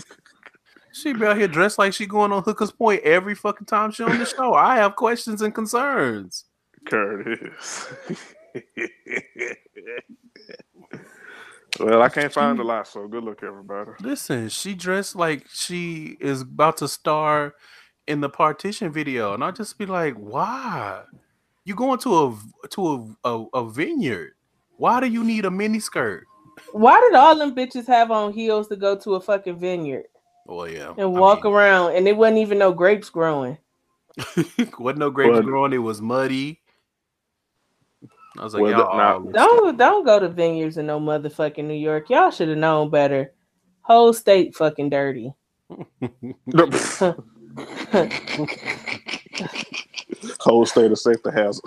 She 0.93 1.13
be 1.13 1.27
out 1.27 1.37
here 1.37 1.49
dressed 1.49 1.79
like 1.79 1.93
she 1.93 2.07
going 2.07 2.33
on 2.33 2.43
Hooker's 2.45 2.71
Point 2.71 3.03
every 3.03 3.35
fucking 3.35 3.67
time 3.67 3.91
she 3.91 4.05
on 4.05 4.19
the 4.19 4.25
show. 4.25 4.55
I 4.55 4.77
have 4.77 4.95
questions 4.95 5.43
and 5.43 5.55
concerns. 5.55 6.45
Curtis. 6.87 7.89
well, 11.81 12.03
I 12.03 12.09
can't 12.09 12.33
find 12.33 12.59
a 12.59 12.65
lot, 12.65 12.87
so 12.89 13.07
good 13.09 13.25
luck, 13.25 13.43
everybody. 13.43 13.91
Listen, 14.01 14.49
she 14.49 14.75
dressed 14.75 15.17
like 15.17 15.47
she 15.53 16.17
is 16.21 16.43
about 16.43 16.77
to 16.79 16.89
star 16.89 17.55
in 18.07 18.21
the 18.21 18.29
partition 18.29 18.93
video, 18.93 19.35
and 19.35 19.43
I 19.43 19.51
just 19.51 19.79
be 19.79 19.87
like, 19.87 20.15
why? 20.15 21.03
You 21.65 21.75
going 21.75 21.99
to 22.01 22.15
a 22.15 22.69
to 22.71 23.17
a, 23.25 23.29
a, 23.31 23.45
a 23.55 23.71
vineyard? 23.71 24.33
Why 24.77 25.01
do 25.01 25.07
you 25.07 25.25
need 25.25 25.45
a 25.45 25.51
mini 25.51 25.81
skirt? 25.81 26.25
Why 26.73 27.01
did 27.01 27.15
all 27.15 27.37
them 27.39 27.55
bitches 27.55 27.87
have 27.87 28.11
on 28.11 28.33
heels 28.33 28.69
to 28.69 28.77
go 28.77 28.97
to 28.99 29.15
a 29.15 29.21
fucking 29.21 29.59
vineyard 29.59 30.05
Well, 30.47 30.69
yeah, 30.69 30.93
and 30.99 31.13
walk 31.15 31.45
I 31.45 31.49
around 31.49 31.97
and 31.97 32.07
it 32.07 32.17
wasn't 32.17 32.39
even 32.39 32.59
no 32.59 32.73
grapes 32.73 33.11
growing? 33.11 33.59
mean, 34.37 34.71
wasn't 34.79 34.99
no 35.01 35.11
grapes 35.11 35.33
Well- 35.33 35.43
growing. 35.43 35.73
It 35.73 35.79
was 35.79 36.01
muddy. 36.01 36.61
I 38.39 38.45
was 38.45 38.55
like, 38.55 38.63
Well, 38.63 38.73
y'all 38.73 38.97
now- 38.97 39.19
Don't 39.33 39.77
don't 39.79 40.05
go 40.05 40.19
to 40.19 40.29
vineyards 40.29 40.77
in 40.77 40.87
no 40.87 40.99
motherfucking 41.01 41.65
New 41.65 41.75
York. 41.75 42.11
Y'all 42.11 42.31
should 42.31 42.49
have 42.49 42.59
known 42.59 42.91
better. 42.91 43.33
Whole 43.83 44.13
state 44.13 44.57
fucking 44.57 44.91
dirty. 44.91 45.33
Whole 50.41 50.67
state 50.67 50.91
of 50.91 50.99
safety 50.99 51.31
hazard. 51.33 51.63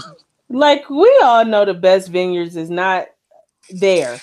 Like 0.49 0.89
we 0.89 1.19
all 1.23 1.45
know 1.45 1.65
the 1.65 1.73
best 1.73 2.09
vineyards 2.09 2.55
is 2.55 2.69
not 2.69 3.07
there. 3.69 4.19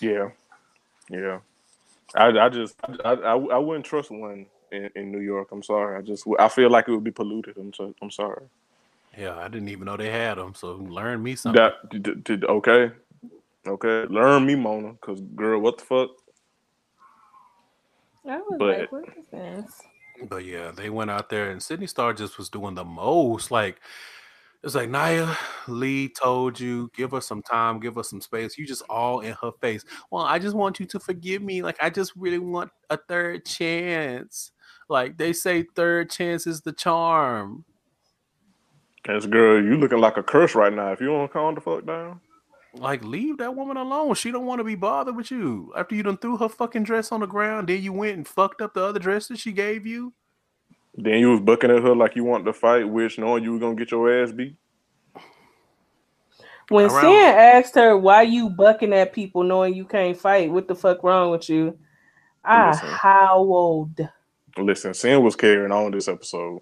Yeah, 0.00 0.30
yeah. 1.10 1.38
I, 2.14 2.28
I 2.38 2.48
just, 2.48 2.76
I, 3.04 3.12
I, 3.12 3.34
I 3.36 3.58
wouldn't 3.58 3.84
trust 3.84 4.10
one 4.10 4.46
in, 4.72 4.90
in 4.96 5.12
New 5.12 5.20
York. 5.20 5.48
I'm 5.52 5.62
sorry. 5.62 5.98
I 5.98 6.02
just, 6.02 6.24
I 6.38 6.48
feel 6.48 6.70
like 6.70 6.88
it 6.88 6.92
would 6.92 7.04
be 7.04 7.10
polluted. 7.10 7.56
I'm, 7.58 7.72
so, 7.74 7.94
I'm 8.00 8.10
sorry. 8.10 8.44
Yeah, 9.18 9.36
I 9.36 9.48
didn't 9.48 9.68
even 9.68 9.86
know 9.86 9.96
they 9.96 10.10
had 10.12 10.38
them. 10.38 10.54
So 10.54 10.76
learn 10.76 11.22
me 11.22 11.34
something. 11.34 11.60
That, 11.60 11.90
did, 11.90 12.22
did, 12.22 12.44
okay, 12.44 12.92
okay. 13.66 14.04
Learn 14.08 14.46
me, 14.46 14.54
Mona, 14.54 14.92
because 14.92 15.20
girl, 15.34 15.60
what 15.60 15.78
the 15.78 15.84
fuck? 15.84 16.10
I 18.28 18.36
was 18.38 18.56
But- 18.58 18.78
like, 18.78 18.92
what 18.92 19.04
is 19.18 19.26
this? 19.32 19.80
But 20.28 20.44
yeah, 20.44 20.72
they 20.72 20.90
went 20.90 21.10
out 21.12 21.30
there 21.30 21.50
and 21.50 21.62
Sidney 21.62 21.86
Starr 21.86 22.12
just 22.12 22.38
was 22.38 22.48
doing 22.48 22.74
the 22.74 22.84
most. 22.84 23.50
Like 23.52 23.80
it's 24.64 24.74
like 24.74 24.88
Nya 24.88 25.36
Lee 25.68 26.08
told 26.08 26.58
you, 26.58 26.90
give 26.96 27.14
us 27.14 27.24
some 27.26 27.40
time, 27.40 27.78
give 27.78 27.96
us 27.96 28.10
some 28.10 28.20
space. 28.20 28.58
You 28.58 28.66
just 28.66 28.82
all 28.90 29.20
in 29.20 29.36
her 29.40 29.52
face. 29.60 29.84
Well, 30.10 30.24
I 30.24 30.40
just 30.40 30.56
want 30.56 30.80
you 30.80 30.86
to 30.86 30.98
forgive 30.98 31.40
me. 31.42 31.62
Like 31.62 31.76
I 31.80 31.88
just 31.88 32.12
really 32.16 32.40
want 32.40 32.70
a 32.90 32.96
third 32.96 33.44
chance. 33.46 34.50
Like 34.88 35.16
they 35.16 35.32
say, 35.32 35.64
third 35.76 36.10
chance 36.10 36.48
is 36.48 36.62
the 36.62 36.72
charm. 36.72 37.64
As 39.06 39.26
girl, 39.26 39.62
you 39.62 39.76
looking 39.76 40.00
like 40.00 40.16
a 40.16 40.22
curse 40.22 40.54
right 40.54 40.72
now. 40.72 40.92
If 40.92 41.00
you 41.00 41.06
don't 41.06 41.32
calm 41.32 41.54
the 41.54 41.60
fuck 41.60 41.86
down, 41.86 42.20
Like 42.74 43.02
leave 43.02 43.38
that 43.38 43.54
woman 43.54 43.76
alone. 43.76 44.14
She 44.14 44.30
don't 44.30 44.44
want 44.46 44.58
to 44.60 44.64
be 44.64 44.74
bothered 44.74 45.16
with 45.16 45.30
you. 45.30 45.72
After 45.76 45.94
you 45.94 46.02
done 46.02 46.18
threw 46.18 46.36
her 46.36 46.48
fucking 46.48 46.82
dress 46.84 47.10
on 47.12 47.20
the 47.20 47.26
ground, 47.26 47.68
then 47.68 47.82
you 47.82 47.92
went 47.92 48.16
and 48.16 48.28
fucked 48.28 48.60
up 48.60 48.74
the 48.74 48.84
other 48.84 48.98
dress 49.00 49.28
that 49.28 49.38
she 49.38 49.52
gave 49.52 49.86
you. 49.86 50.12
then 51.00 51.20
you 51.20 51.30
was 51.30 51.40
bucking 51.40 51.70
at 51.70 51.82
her 51.82 51.94
like 51.94 52.16
you 52.16 52.24
wanted 52.24 52.44
to 52.44 52.52
fight, 52.52 52.88
which 52.88 53.18
knowing 53.18 53.44
you 53.44 53.52
were 53.52 53.58
gonna 53.60 53.76
get 53.76 53.90
your 53.92 54.22
ass 54.22 54.32
beat. 54.32 54.56
When 56.68 56.86
Around- 56.86 56.98
Stan 57.00 57.38
asked 57.38 57.74
her 57.76 57.96
why 57.96 58.22
you 58.22 58.50
bucking 58.50 58.92
at 58.92 59.12
people 59.12 59.42
knowing 59.42 59.74
you 59.74 59.84
can't 59.86 60.16
fight, 60.16 60.50
what 60.50 60.68
the 60.68 60.74
fuck 60.74 61.02
wrong 61.02 61.30
with 61.30 61.48
you? 61.48 61.78
I 62.44 62.70
Listen. 62.70 62.88
howled. 62.88 64.00
Listen, 64.58 64.92
Sin 64.92 65.22
was 65.22 65.36
carrying 65.36 65.72
on 65.72 65.92
this 65.92 66.08
episode. 66.08 66.60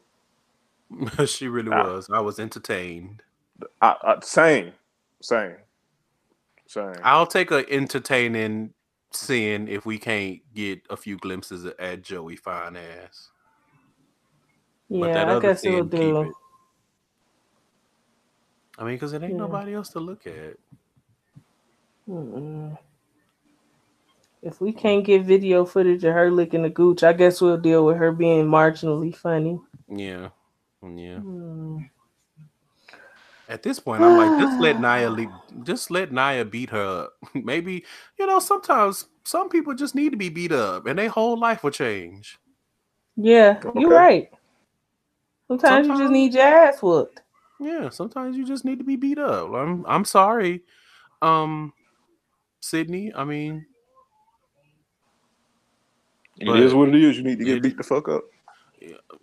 she 1.26 1.48
really 1.48 1.70
Ah. 1.72 1.72
was. 1.72 2.08
I 2.12 2.20
was 2.20 2.38
entertained. 2.40 3.22
I, 3.82 3.96
I, 4.02 4.16
same, 4.22 4.72
same, 5.22 5.56
same. 6.66 7.04
I'll 7.04 7.26
take 7.26 7.50
a 7.52 7.68
entertaining 7.70 8.74
sin 9.12 9.68
if 9.68 9.86
we 9.86 9.98
can't 9.98 10.40
get 10.54 10.82
a 10.90 10.96
few 10.96 11.18
glimpses 11.18 11.66
at 11.78 12.02
Joey 12.02 12.36
fine 12.36 12.76
ass. 12.76 13.30
But 14.98 15.12
that 15.14 15.28
Yeah, 15.28 15.32
I 15.32 15.36
other 15.36 15.40
guess 15.40 15.66
it'll 15.66 15.84
sin, 15.84 15.86
do. 15.86 16.20
it. 16.22 16.36
I 18.78 18.84
mean, 18.84 18.94
because 18.96 19.12
it 19.14 19.22
ain't 19.22 19.36
Yeah. 19.36 19.38
nobody 19.38 19.74
else 19.74 19.90
to 19.90 20.00
look 20.00 20.26
at. 20.26 20.56
Mm-mm. 22.08 22.78
If 24.42 24.60
we 24.60 24.72
can't 24.72 25.04
get 25.04 25.24
video 25.24 25.64
footage 25.66 26.04
of 26.04 26.14
her 26.14 26.30
licking 26.30 26.62
the 26.62 26.70
gooch, 26.70 27.02
I 27.04 27.12
guess 27.14 27.40
we'll 27.40 27.58
deal 27.58 27.84
with 27.86 27.98
her 27.98 28.12
being 28.12 28.46
marginally 28.46 29.14
funny. 29.16 29.60
Yeah, 29.88 30.30
yeah. 30.82 31.18
Mm. 31.18 31.88
At 33.48 33.62
this 33.62 33.78
point, 33.78 34.02
I'm 34.02 34.16
like, 34.16 34.40
just 34.40 34.60
let 34.60 34.80
Naya 34.80 35.08
leave. 35.08 35.30
Just 35.62 35.90
let 35.90 36.10
Naya 36.12 36.44
beat 36.44 36.70
her 36.70 37.04
up. 37.04 37.12
Maybe 37.34 37.84
you 38.18 38.26
know, 38.26 38.38
sometimes 38.40 39.06
some 39.24 39.48
people 39.48 39.74
just 39.74 39.94
need 39.94 40.10
to 40.10 40.16
be 40.16 40.28
beat 40.28 40.52
up, 40.52 40.86
and 40.86 40.98
their 40.98 41.08
whole 41.08 41.38
life 41.38 41.62
will 41.62 41.70
change. 41.70 42.38
Yeah, 43.16 43.60
you're 43.74 43.90
right. 43.90 44.30
Sometimes, 45.48 45.86
you 45.86 45.96
just 45.96 46.10
need 46.12 46.34
your 46.34 46.42
ass 46.42 46.82
whooped. 46.82 47.22
Yeah, 47.60 47.88
sometimes 47.88 48.36
you 48.36 48.44
just 48.44 48.64
need 48.64 48.78
to 48.78 48.84
be 48.84 48.96
beat 48.96 49.18
up. 49.18 49.52
I'm 49.54 49.86
I'm 49.86 50.04
sorry, 50.04 50.62
um, 51.22 51.72
Sidney. 52.60 53.12
I 53.14 53.24
mean, 53.24 53.64
It 56.38 56.46
But- 56.46 56.58
is 56.60 56.74
what 56.74 56.88
it 56.90 56.96
is. 56.96 57.16
You 57.16 57.22
need 57.22 57.38
to 57.38 57.44
get 57.44 57.56
It- 57.58 57.62
beat 57.62 57.76
the 57.78 57.82
fuck 57.82 58.08
up. 58.08 58.24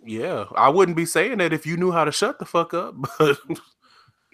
Yeah, 0.04 0.44
I 0.56 0.68
wouldn't 0.68 0.96
be 0.96 1.06
saying 1.06 1.38
that 1.38 1.52
if 1.52 1.66
you 1.66 1.76
knew 1.76 1.90
how 1.92 2.04
to 2.04 2.12
shut 2.12 2.38
the 2.38 2.44
fuck 2.44 2.74
up. 2.74 2.94
But 3.18 3.38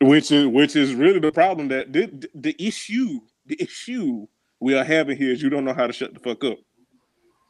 Which 0.09 0.33
is 0.33 0.47
which 0.47 0.76
is 0.76 0.95
really 0.95 1.18
the 1.20 1.31
problem 1.31 1.68
that 1.68 1.93
the, 1.93 2.26
the 2.35 2.57
issue 2.59 3.20
the 3.47 3.61
issue 3.62 4.26
we 4.59 4.74
are 4.74 4.83
having 4.85 5.16
here 5.18 5.31
is 5.33 5.43
you 5.43 5.51
don't 5.51 5.64
know 5.66 5.74
how 5.74 5.87
to 5.87 5.93
shut 5.93 6.14
the 6.14 6.20
fuck 6.20 6.43
up. 6.45 6.59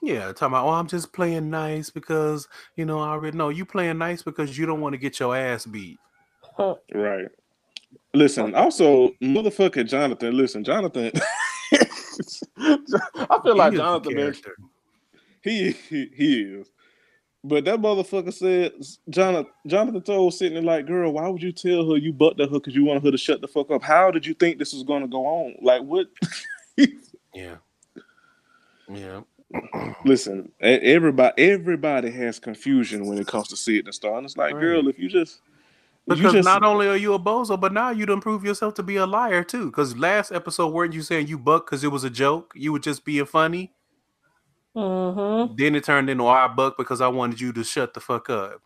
yeah, 0.02 0.32
talking 0.32 0.48
about 0.48 0.64
oh, 0.66 0.70
I'm 0.70 0.88
just 0.88 1.12
playing 1.12 1.48
nice 1.50 1.90
because 1.90 2.48
you 2.74 2.84
know 2.84 2.98
I 2.98 3.10
already 3.10 3.36
know 3.36 3.50
you 3.50 3.64
playing 3.64 3.98
nice 3.98 4.22
because 4.22 4.58
you 4.58 4.66
don't 4.66 4.80
want 4.80 4.94
to 4.94 4.98
get 4.98 5.20
your 5.20 5.36
ass 5.36 5.64
beat. 5.66 5.98
Right. 6.92 7.28
Listen, 8.14 8.54
also 8.56 9.10
motherfucker 9.22 9.86
Jonathan. 9.86 10.36
Listen, 10.36 10.64
Jonathan. 10.64 11.12
I 12.58 13.38
feel 13.42 13.56
like 13.56 13.72
He 13.72 13.78
is 13.78 13.80
a 13.80 13.84
Jonathan. 13.84 14.14
been- 14.14 14.34
He, 15.42 15.70
he 15.70 16.10
he 16.16 16.42
is. 16.42 16.66
But 17.42 17.64
that 17.64 17.80
motherfucker 17.80 18.32
said 18.32 18.72
Jonathan 19.08 19.50
Jonathan 19.66 20.02
told 20.02 20.34
Sidney 20.34 20.60
like, 20.60 20.86
girl, 20.86 21.12
why 21.12 21.26
would 21.28 21.42
you 21.42 21.52
tell 21.52 21.90
her 21.90 21.96
you 21.96 22.12
bucked 22.12 22.40
at 22.40 22.50
her 22.50 22.54
because 22.54 22.74
you 22.74 22.84
wanted 22.84 23.02
her 23.04 23.10
to 23.10 23.18
shut 23.18 23.40
the 23.40 23.48
fuck 23.48 23.70
up? 23.70 23.82
How 23.82 24.10
did 24.10 24.26
you 24.26 24.34
think 24.34 24.58
this 24.58 24.74
was 24.74 24.82
gonna 24.82 25.08
go 25.08 25.24
on? 25.26 25.54
Like 25.62 25.82
what? 25.82 26.08
Yeah, 27.32 27.56
yeah. 28.92 29.20
Listen, 30.04 30.50
everybody 30.60 31.50
everybody 31.50 32.10
has 32.10 32.40
confusion 32.40 33.06
when 33.06 33.18
it 33.18 33.28
comes 33.28 33.46
to 33.48 33.56
Sidney 33.56 33.92
Starr. 33.92 34.16
And 34.16 34.26
it's 34.26 34.36
like, 34.36 34.54
Right. 34.54 34.60
girl, 34.60 34.88
if 34.88 34.98
you 34.98 35.08
just 35.08 35.40
if 36.08 36.18
you 36.18 36.24
Because 36.24 36.32
just 36.32 36.46
not 36.46 36.64
only 36.64 36.88
are 36.88 36.96
you 36.96 37.14
a 37.14 37.20
bozo, 37.20 37.60
but 37.60 37.72
now 37.72 37.90
you 37.90 38.04
done 38.04 38.20
prove 38.20 38.44
yourself 38.44 38.74
to 38.74 38.82
be 38.82 38.96
a 38.96 39.06
liar 39.06 39.44
too. 39.44 39.66
Because 39.66 39.96
last 39.96 40.32
episode 40.32 40.72
weren't 40.72 40.92
you 40.92 41.02
saying 41.02 41.28
you 41.28 41.38
bucked 41.38 41.66
because 41.66 41.84
it 41.84 41.92
was 41.92 42.02
a 42.02 42.10
joke? 42.10 42.52
You 42.56 42.72
were 42.72 42.80
just 42.80 43.04
being 43.04 43.26
funny. 43.26 43.72
Mm-hmm. 44.76 45.54
Then 45.56 45.74
it 45.74 45.84
turned 45.84 46.08
into 46.10 46.26
I 46.26 46.48
buck 46.48 46.76
because 46.76 47.00
I 47.00 47.08
wanted 47.08 47.40
you 47.40 47.52
to 47.52 47.64
shut 47.64 47.94
the 47.94 48.00
fuck 48.00 48.30
up. 48.30 48.60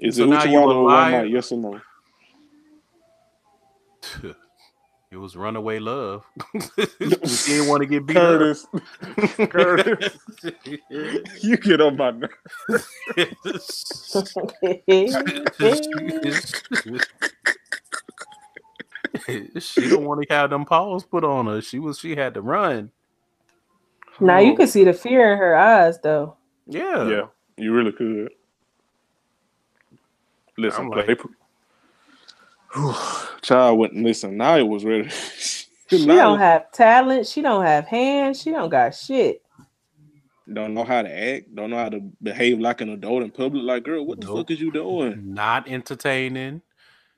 Is 0.00 0.16
So 0.16 0.24
it 0.24 0.28
now 0.28 0.44
you 0.44 0.52
you 0.52 0.60
want 0.60 0.72
a 0.72 0.74
or 0.74 0.84
liar? 0.84 1.24
Yes 1.24 1.52
or 1.52 1.58
no? 1.58 1.80
It 5.10 5.16
was 5.16 5.36
runaway 5.36 5.78
love. 5.78 6.26
you 6.76 7.08
didn't 7.46 7.68
want 7.68 7.80
to 7.80 7.86
get 7.86 8.04
beat 8.04 8.18
up. 8.18 8.40
Curtis, 8.40 8.66
Curtis, 9.48 10.18
you 11.40 11.56
get 11.56 11.80
on 11.80 11.96
my 11.96 12.10
nerves. 12.10 12.84
she 19.60 19.88
don't 19.88 20.04
want 20.04 20.22
to 20.22 20.26
have 20.34 20.50
them 20.50 20.66
paws 20.66 21.04
put 21.04 21.24
on 21.24 21.46
her. 21.46 21.62
She 21.62 21.78
was 21.78 21.98
she 21.98 22.14
had 22.16 22.34
to 22.34 22.42
run. 22.42 22.92
Now 24.20 24.38
you 24.38 24.52
can 24.54 24.62
um, 24.62 24.68
see 24.68 24.84
the 24.84 24.92
fear 24.92 25.32
in 25.32 25.38
her 25.38 25.56
eyes, 25.56 25.98
though. 26.00 26.36
Yeah. 26.66 27.08
Yeah, 27.08 27.22
you 27.56 27.72
really 27.72 27.92
could. 27.92 28.30
Listen, 30.56 30.84
I'm 30.84 30.90
like- 30.90 31.20
Whew, 32.74 32.94
child 33.42 33.78
wouldn't 33.78 34.04
listen. 34.04 34.36
Now 34.36 34.56
it 34.56 34.66
was 34.66 34.84
ready. 34.84 35.08
She 35.90 36.04
don't 36.04 36.38
it- 36.38 36.42
have 36.42 36.70
talent. 36.70 37.26
She 37.26 37.40
don't 37.40 37.64
have 37.64 37.86
hands. 37.86 38.42
She 38.42 38.50
don't 38.50 38.68
got 38.68 38.94
shit. 38.94 39.40
don't 40.52 40.74
know 40.74 40.84
how 40.84 41.00
to 41.00 41.08
act. 41.10 41.54
Don't 41.54 41.70
know 41.70 41.78
how 41.78 41.88
to 41.88 42.00
behave 42.22 42.58
like 42.60 42.82
an 42.82 42.90
adult 42.90 43.22
in 43.22 43.30
public. 43.30 43.62
Like, 43.62 43.84
girl, 43.84 44.04
what 44.04 44.20
the 44.20 44.26
fuck 44.26 44.50
is 44.50 44.60
you 44.60 44.70
doing? 44.70 45.32
Not 45.32 45.66
entertaining. 45.66 46.60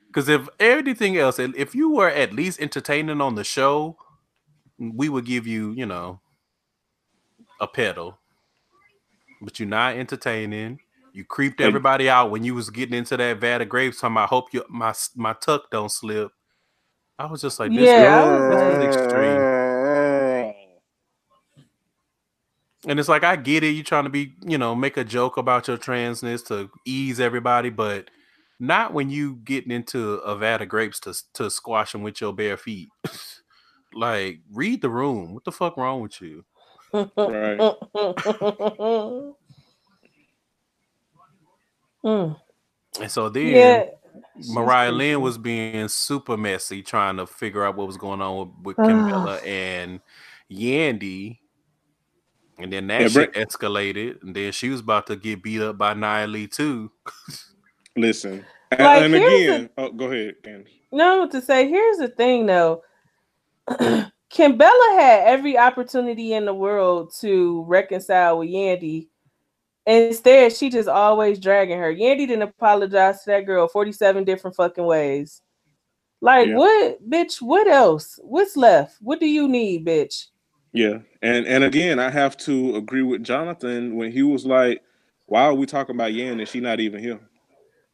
Because 0.07 0.29
if 0.29 0.47
everything 0.57 1.17
else, 1.17 1.37
if 1.37 1.75
you 1.75 1.89
were 1.91 2.09
at 2.09 2.31
least 2.33 2.61
entertaining 2.61 3.19
on 3.19 3.35
the 3.35 3.43
show, 3.43 3.97
we 4.77 5.09
would 5.09 5.25
give 5.25 5.45
you, 5.45 5.71
you 5.71 5.85
know, 5.85 6.21
a 7.61 7.67
pedal. 7.67 8.19
But 9.41 9.59
you're 9.59 9.69
not 9.69 9.95
entertaining. 9.97 10.79
You 11.13 11.25
creeped 11.25 11.61
Hey. 11.61 11.67
everybody 11.67 12.09
out 12.09 12.31
when 12.31 12.43
you 12.43 12.55
was 12.55 12.69
getting 12.69 12.95
into 12.95 13.17
that 13.17 13.39
vat 13.39 13.61
of 13.61 13.69
grapes. 13.69 14.01
Talking, 14.01 14.17
I 14.17 14.25
hope 14.27 14.53
you 14.53 14.65
my 14.69 14.93
my 15.15 15.33
tuck 15.33 15.71
don't 15.71 15.91
slip. 15.91 16.31
I 17.19 17.27
was 17.27 17.41
just 17.41 17.59
like, 17.59 17.71
this 17.71 17.89
Yeah, 17.89 18.25
girl- 18.25 18.49
this 18.49 18.93
is 18.93 18.97
extreme. 18.97 19.41
And 22.87 22.99
it's 22.99 23.09
like 23.09 23.23
I 23.23 23.35
get 23.35 23.63
it, 23.63 23.69
you 23.75 23.83
trying 23.83 24.05
to 24.05 24.09
be, 24.09 24.33
you 24.43 24.57
know, 24.57 24.75
make 24.75 24.97
a 24.97 25.03
joke 25.03 25.37
about 25.37 25.67
your 25.67 25.77
transness 25.77 26.45
to 26.47 26.69
ease 26.85 27.19
everybody, 27.19 27.69
but 27.69 28.09
not 28.59 28.93
when 28.93 29.09
you 29.11 29.35
getting 29.43 29.71
into 29.71 30.15
a 30.15 30.35
vat 30.35 30.61
of 30.63 30.69
grapes 30.69 30.99
to 31.01 31.13
to 31.35 31.51
squash 31.51 31.91
them 31.91 32.01
with 32.03 32.21
your 32.21 32.33
bare 32.33 32.57
feet. 32.57 32.89
like, 33.93 34.39
read 34.51 34.81
the 34.81 34.89
room. 34.89 35.33
What 35.33 35.43
the 35.43 35.51
fuck 35.51 35.77
wrong 35.77 36.01
with 36.01 36.21
you? 36.21 36.43
Right. 36.93 37.73
Mm. 42.03 42.35
And 42.99 43.11
so 43.11 43.29
then 43.29 43.45
Yeah. 43.47 43.85
Mariah. 44.49 44.91
Lynn 44.91 45.21
was 45.21 45.37
being 45.37 45.87
super 45.87 46.35
messy, 46.35 46.81
trying 46.81 47.17
to 47.17 47.27
figure 47.27 47.63
out 47.63 47.75
what 47.75 47.85
was 47.87 47.97
going 47.97 48.21
on 48.21 48.39
with, 48.63 48.77
with 48.77 48.87
Kimbella 48.87 49.45
and 49.45 49.99
Yandy. 50.51 51.37
And 52.57 52.73
then 52.73 52.87
that 52.87 53.01
Yeah, 53.01 53.07
shit 53.07 53.33
Brett- 53.33 53.47
escalated, 53.49 54.21
and 54.23 54.35
then 54.35 54.51
she 54.51 54.69
was 54.69 54.79
about 54.79 55.07
to 55.07 55.15
get 55.15 55.41
beat 55.43 55.61
up 55.61 55.77
by 55.77 55.93
Nya 55.93 56.31
Lee 56.31 56.47
too. 56.47 56.91
Listen. 57.95 58.45
And, 58.71 58.81
Like, 58.83 59.03
and 59.03 59.13
here's 59.13 59.49
again, 59.55 59.69
oh, 59.77 59.91
go 59.91 60.05
ahead, 60.05 60.35
Candy. 60.43 60.81
No, 60.93 61.27
to 61.27 61.41
say 61.41 61.67
here's 61.67 61.97
the 61.97 62.07
thing 62.07 62.45
though. 62.45 62.81
Kimbella 64.33 64.93
had 64.99 65.23
every 65.27 65.57
opportunity 65.57 66.33
in 66.33 66.45
the 66.45 66.53
world 66.53 67.13
to 67.19 67.63
reconcile 67.67 68.39
with 68.39 68.49
Yandy. 68.49 69.07
Instead, 69.85 70.53
she 70.53 70.69
just 70.69 70.87
always 70.87 71.39
dragging 71.39 71.77
her. 71.79 71.93
Yandy 71.93 72.27
didn't 72.27 72.43
apologize 72.43 73.23
to 73.23 73.31
that 73.31 73.45
girl 73.45 73.67
47 73.67 74.23
different 74.23 74.55
fucking 74.55 74.85
ways. 74.85 75.41
Like, 76.21 76.47
Yeah. 76.49 76.55
what, 76.55 77.09
bitch? 77.09 77.41
What 77.41 77.67
else? 77.67 78.19
What's 78.21 78.55
left? 78.55 78.97
What 79.01 79.19
do 79.19 79.25
you 79.25 79.47
need, 79.47 79.85
bitch? 79.85 80.27
Yeah, 80.73 80.99
and 81.21 81.45
and 81.47 81.63
again, 81.65 81.99
I 81.99 82.09
have 82.09 82.37
to 82.37 82.75
agree 82.77 83.01
with 83.01 83.23
Jonathan 83.23 83.95
when 83.97 84.11
he 84.11 84.23
was 84.23 84.45
like, 84.45 84.81
"Why 85.25 85.41
are 85.43 85.53
we 85.53 85.65
talking 85.65 85.95
about 85.95 86.13
Yan 86.13 86.39
and 86.39 86.47
she 86.47 86.61
not 86.61 86.79
even 86.79 87.01
here?" 87.01 87.19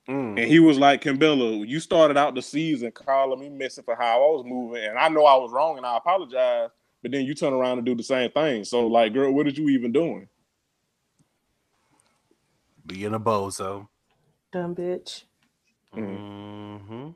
Mm. 0.08 0.40
And 0.40 0.48
he 0.52 0.60
was 0.60 0.78
like, 0.80 1.04
"Kimbella, 1.04 1.68
you 1.68 1.80
started 1.80 2.16
out 2.18 2.34
the 2.34 2.42
season 2.42 2.92
calling 2.92 3.40
me 3.40 3.50
missing 3.50 3.84
for 3.84 3.96
how 3.96 4.16
I 4.16 4.32
was 4.32 4.46
moving, 4.46 4.84
and 4.86 4.98
I 4.98 5.10
know 5.10 5.26
I 5.26 5.36
was 5.36 5.52
wrong, 5.52 5.78
and 5.78 5.86
I 5.86 5.98
apologize. 5.98 6.70
But 7.02 7.12
then 7.12 7.26
you 7.26 7.36
turn 7.36 7.54
around 7.54 7.78
and 7.78 7.86
do 7.86 7.94
the 7.96 8.04
same 8.04 8.32
thing. 8.32 8.64
So, 8.64 8.88
like, 8.88 9.14
girl, 9.14 9.32
what 9.34 9.46
are 9.46 9.50
you 9.52 9.70
even 9.70 9.92
doing?" 9.92 10.28
Being 12.86 13.14
a 13.14 13.20
bozo. 13.20 13.90
Dumb 14.54 14.74
bitch. 14.76 15.24
hmm 15.94 17.10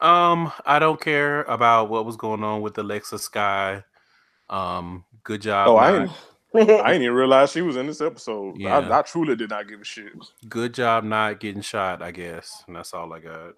Um, 0.00 0.52
I 0.66 0.78
don't 0.80 1.00
care 1.00 1.42
about 1.42 1.88
what 1.88 2.04
was 2.04 2.16
going 2.16 2.42
on 2.42 2.62
with 2.62 2.78
Alexa 2.78 3.18
Sky. 3.18 3.84
Um, 4.50 5.04
good 5.22 5.42
job. 5.42 5.68
Oh, 5.68 5.76
I 5.76 5.92
not- 5.92 6.02
ain't, 6.02 6.10
I 6.54 6.92
ain't 6.92 7.02
even 7.02 7.14
realize 7.14 7.52
she 7.52 7.62
was 7.62 7.76
in 7.76 7.86
this 7.86 8.00
episode. 8.00 8.58
Yeah. 8.58 8.78
I, 8.78 8.98
I 8.98 9.02
truly 9.02 9.36
did 9.36 9.50
not 9.50 9.68
give 9.68 9.80
a 9.80 9.84
shit. 9.84 10.12
good 10.48 10.72
job 10.74 11.04
not 11.04 11.40
getting 11.40 11.62
shot, 11.62 12.00
I 12.02 12.10
guess. 12.10 12.64
And 12.66 12.76
that's 12.76 12.94
all 12.94 13.12
I 13.12 13.20
got. 13.20 13.54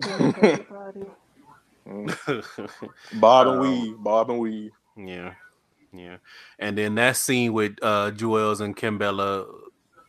Bob 3.14 3.46
and 3.48 3.56
Um, 3.56 3.58
weave, 3.60 3.96
Bob 3.98 4.30
and 4.30 4.38
weave. 4.40 4.72
Yeah. 4.96 5.34
Yeah. 5.92 6.16
And 6.58 6.76
then 6.76 6.94
that 6.96 7.16
scene 7.16 7.52
with 7.52 7.76
uh 7.82 8.10
Juelz 8.12 8.60
and 8.60 8.76
Kimbella, 8.76 9.46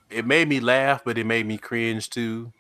it 0.10 0.26
made 0.26 0.48
me 0.50 0.60
laugh, 0.60 1.04
but 1.06 1.18
it 1.18 1.26
made 1.26 1.46
me 1.46 1.58
cringe 1.58 2.10
too. 2.10 2.52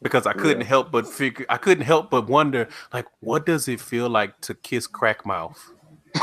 Because 0.00 0.26
I 0.26 0.32
couldn't 0.32 0.62
Yeah. 0.62 0.66
help 0.68 0.90
but 0.90 1.06
figure 1.06 1.46
I 1.48 1.58
couldn't 1.58 1.84
help 1.84 2.10
but 2.10 2.28
wonder, 2.28 2.68
like, 2.92 3.06
what 3.20 3.46
does 3.46 3.68
it 3.68 3.80
feel 3.80 4.08
like 4.10 4.40
to 4.42 4.54
kiss 4.54 4.86
crack 4.86 5.24
mouth? 5.24 5.70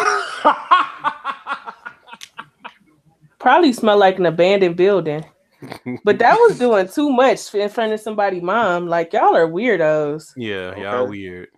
Probably 3.39 3.73
smell 3.73 3.97
like 3.97 4.19
an 4.19 4.25
abandoned 4.25 4.75
building. 4.75 5.25
But 6.05 6.19
that 6.19 6.35
was 6.35 6.57
doing 6.57 6.87
too 6.87 7.09
much 7.09 7.53
in 7.53 7.69
front 7.69 7.93
of 7.93 7.99
somebody's 7.99 8.41
mom. 8.41 8.87
Like 8.87 9.13
y'all 9.13 9.35
are 9.35 9.47
weirdos. 9.47 10.23
Yeah, 10.37 10.75
y'all 10.75 11.03
Okay. 11.03 11.09
weird. 11.09 11.49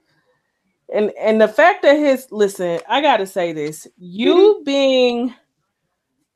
And 0.93 1.11
and 1.19 1.39
the 1.39 1.47
fact 1.47 1.83
that 1.83 1.97
his 1.97 2.27
listen, 2.31 2.79
I 2.89 3.01
gotta 3.01 3.25
say 3.25 3.53
this. 3.53 3.87
You 3.97 4.61
being 4.65 5.33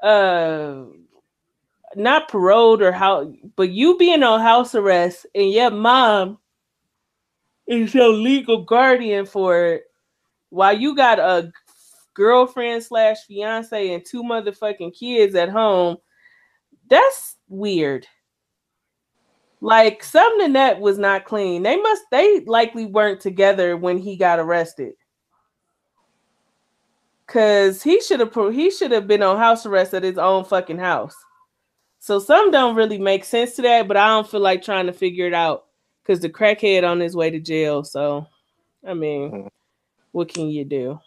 uh 0.01 0.83
not 1.95 2.29
paroled 2.29 2.81
or 2.81 2.91
how 2.91 3.33
but 3.55 3.69
you 3.69 3.97
being 3.97 4.23
on 4.23 4.41
house 4.41 4.75
arrest 4.75 5.25
and 5.33 5.51
your 5.51 5.71
mom 5.71 6.37
is 7.67 7.93
your 7.93 8.09
legal 8.09 8.63
guardian 8.63 9.25
for 9.25 9.65
it 9.65 9.83
while 10.49 10.77
you 10.77 10.95
got 10.95 11.19
a 11.19 11.51
girlfriend 12.15 12.81
slash 12.81 13.25
fiance 13.27 13.93
and 13.93 14.03
two 14.03 14.23
motherfucking 14.23 14.97
kids 14.97 15.35
at 15.35 15.49
home, 15.49 15.97
that's 16.89 17.35
weird. 17.47 18.07
Like 19.61 20.03
something 20.03 20.45
in 20.45 20.53
that 20.53 20.79
was 20.79 20.97
not 20.97 21.25
clean. 21.25 21.63
They 21.63 21.77
must 21.77 22.03
they 22.11 22.41
likely 22.41 22.85
weren't 22.85 23.21
together 23.21 23.77
when 23.77 23.97
he 23.97 24.15
got 24.15 24.39
arrested. 24.39 24.93
Cause 27.27 27.81
he 27.81 28.01
should 28.01 28.19
have 28.19 28.33
he 28.53 28.69
should 28.69 28.91
have 28.91 29.07
been 29.07 29.23
on 29.23 29.37
house 29.37 29.65
arrest 29.65 29.93
at 29.93 30.03
his 30.03 30.17
own 30.17 30.45
fucking 30.45 30.77
house. 30.77 31.15
So 31.99 32.19
some 32.19 32.51
don't 32.51 32.75
really 32.75 32.99
make 32.99 33.25
sense 33.25 33.55
to 33.55 33.63
that, 33.63 33.87
but 33.87 33.97
I 33.97 34.07
don't 34.09 34.29
feel 34.29 34.41
like 34.41 34.61
trying 34.61 34.85
to 34.85 34.93
figure 34.93 35.25
it 35.25 35.33
out 35.33 35.65
because 36.03 36.19
the 36.19 36.29
crackhead 36.29 36.87
on 36.87 36.99
his 36.99 37.15
way 37.15 37.31
to 37.31 37.39
jail. 37.39 37.83
So 37.83 38.27
I 38.87 38.93
mean, 38.93 39.31
Mhm. 39.31 39.47
what 40.11 40.31
can 40.31 40.49
you 40.49 40.63
do? 40.65 40.99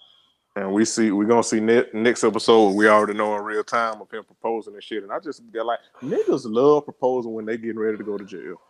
And 0.59 0.72
we 0.72 0.84
see 0.84 1.12
we're 1.12 1.24
gonna 1.24 1.42
see 1.44 1.61
ne- 1.61 1.84
next 1.92 2.24
episode. 2.24 2.70
We 2.74 2.88
already 2.88 3.14
know 3.16 3.36
in 3.36 3.44
real 3.44 3.62
time 3.62 4.00
of 4.00 4.11
him 4.11 4.24
proposing 4.24 4.74
and 4.74 4.82
shit. 4.82 5.04
And 5.04 5.12
I 5.12 5.20
just 5.20 5.40
get 5.52 5.64
like 5.64 5.78
niggas 6.02 6.42
love 6.46 6.84
proposing 6.84 7.32
when 7.32 7.44
they 7.46 7.56
getting 7.56 7.78
ready 7.78 7.96
to 7.96 8.02
go 8.04 8.18
to 8.18 8.24
jail. 8.24 8.61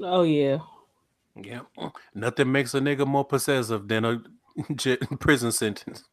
Oh 0.00 0.22
yeah. 0.22 0.58
Yeah. 1.36 1.60
Nothing 2.14 2.50
makes 2.50 2.72
a 2.74 2.80
nigga 2.80 3.06
more 3.06 3.24
possessive 3.26 3.86
than 3.88 4.04
a 4.06 4.22
j- 4.74 4.96
prison 5.18 5.52
sentence. 5.52 6.04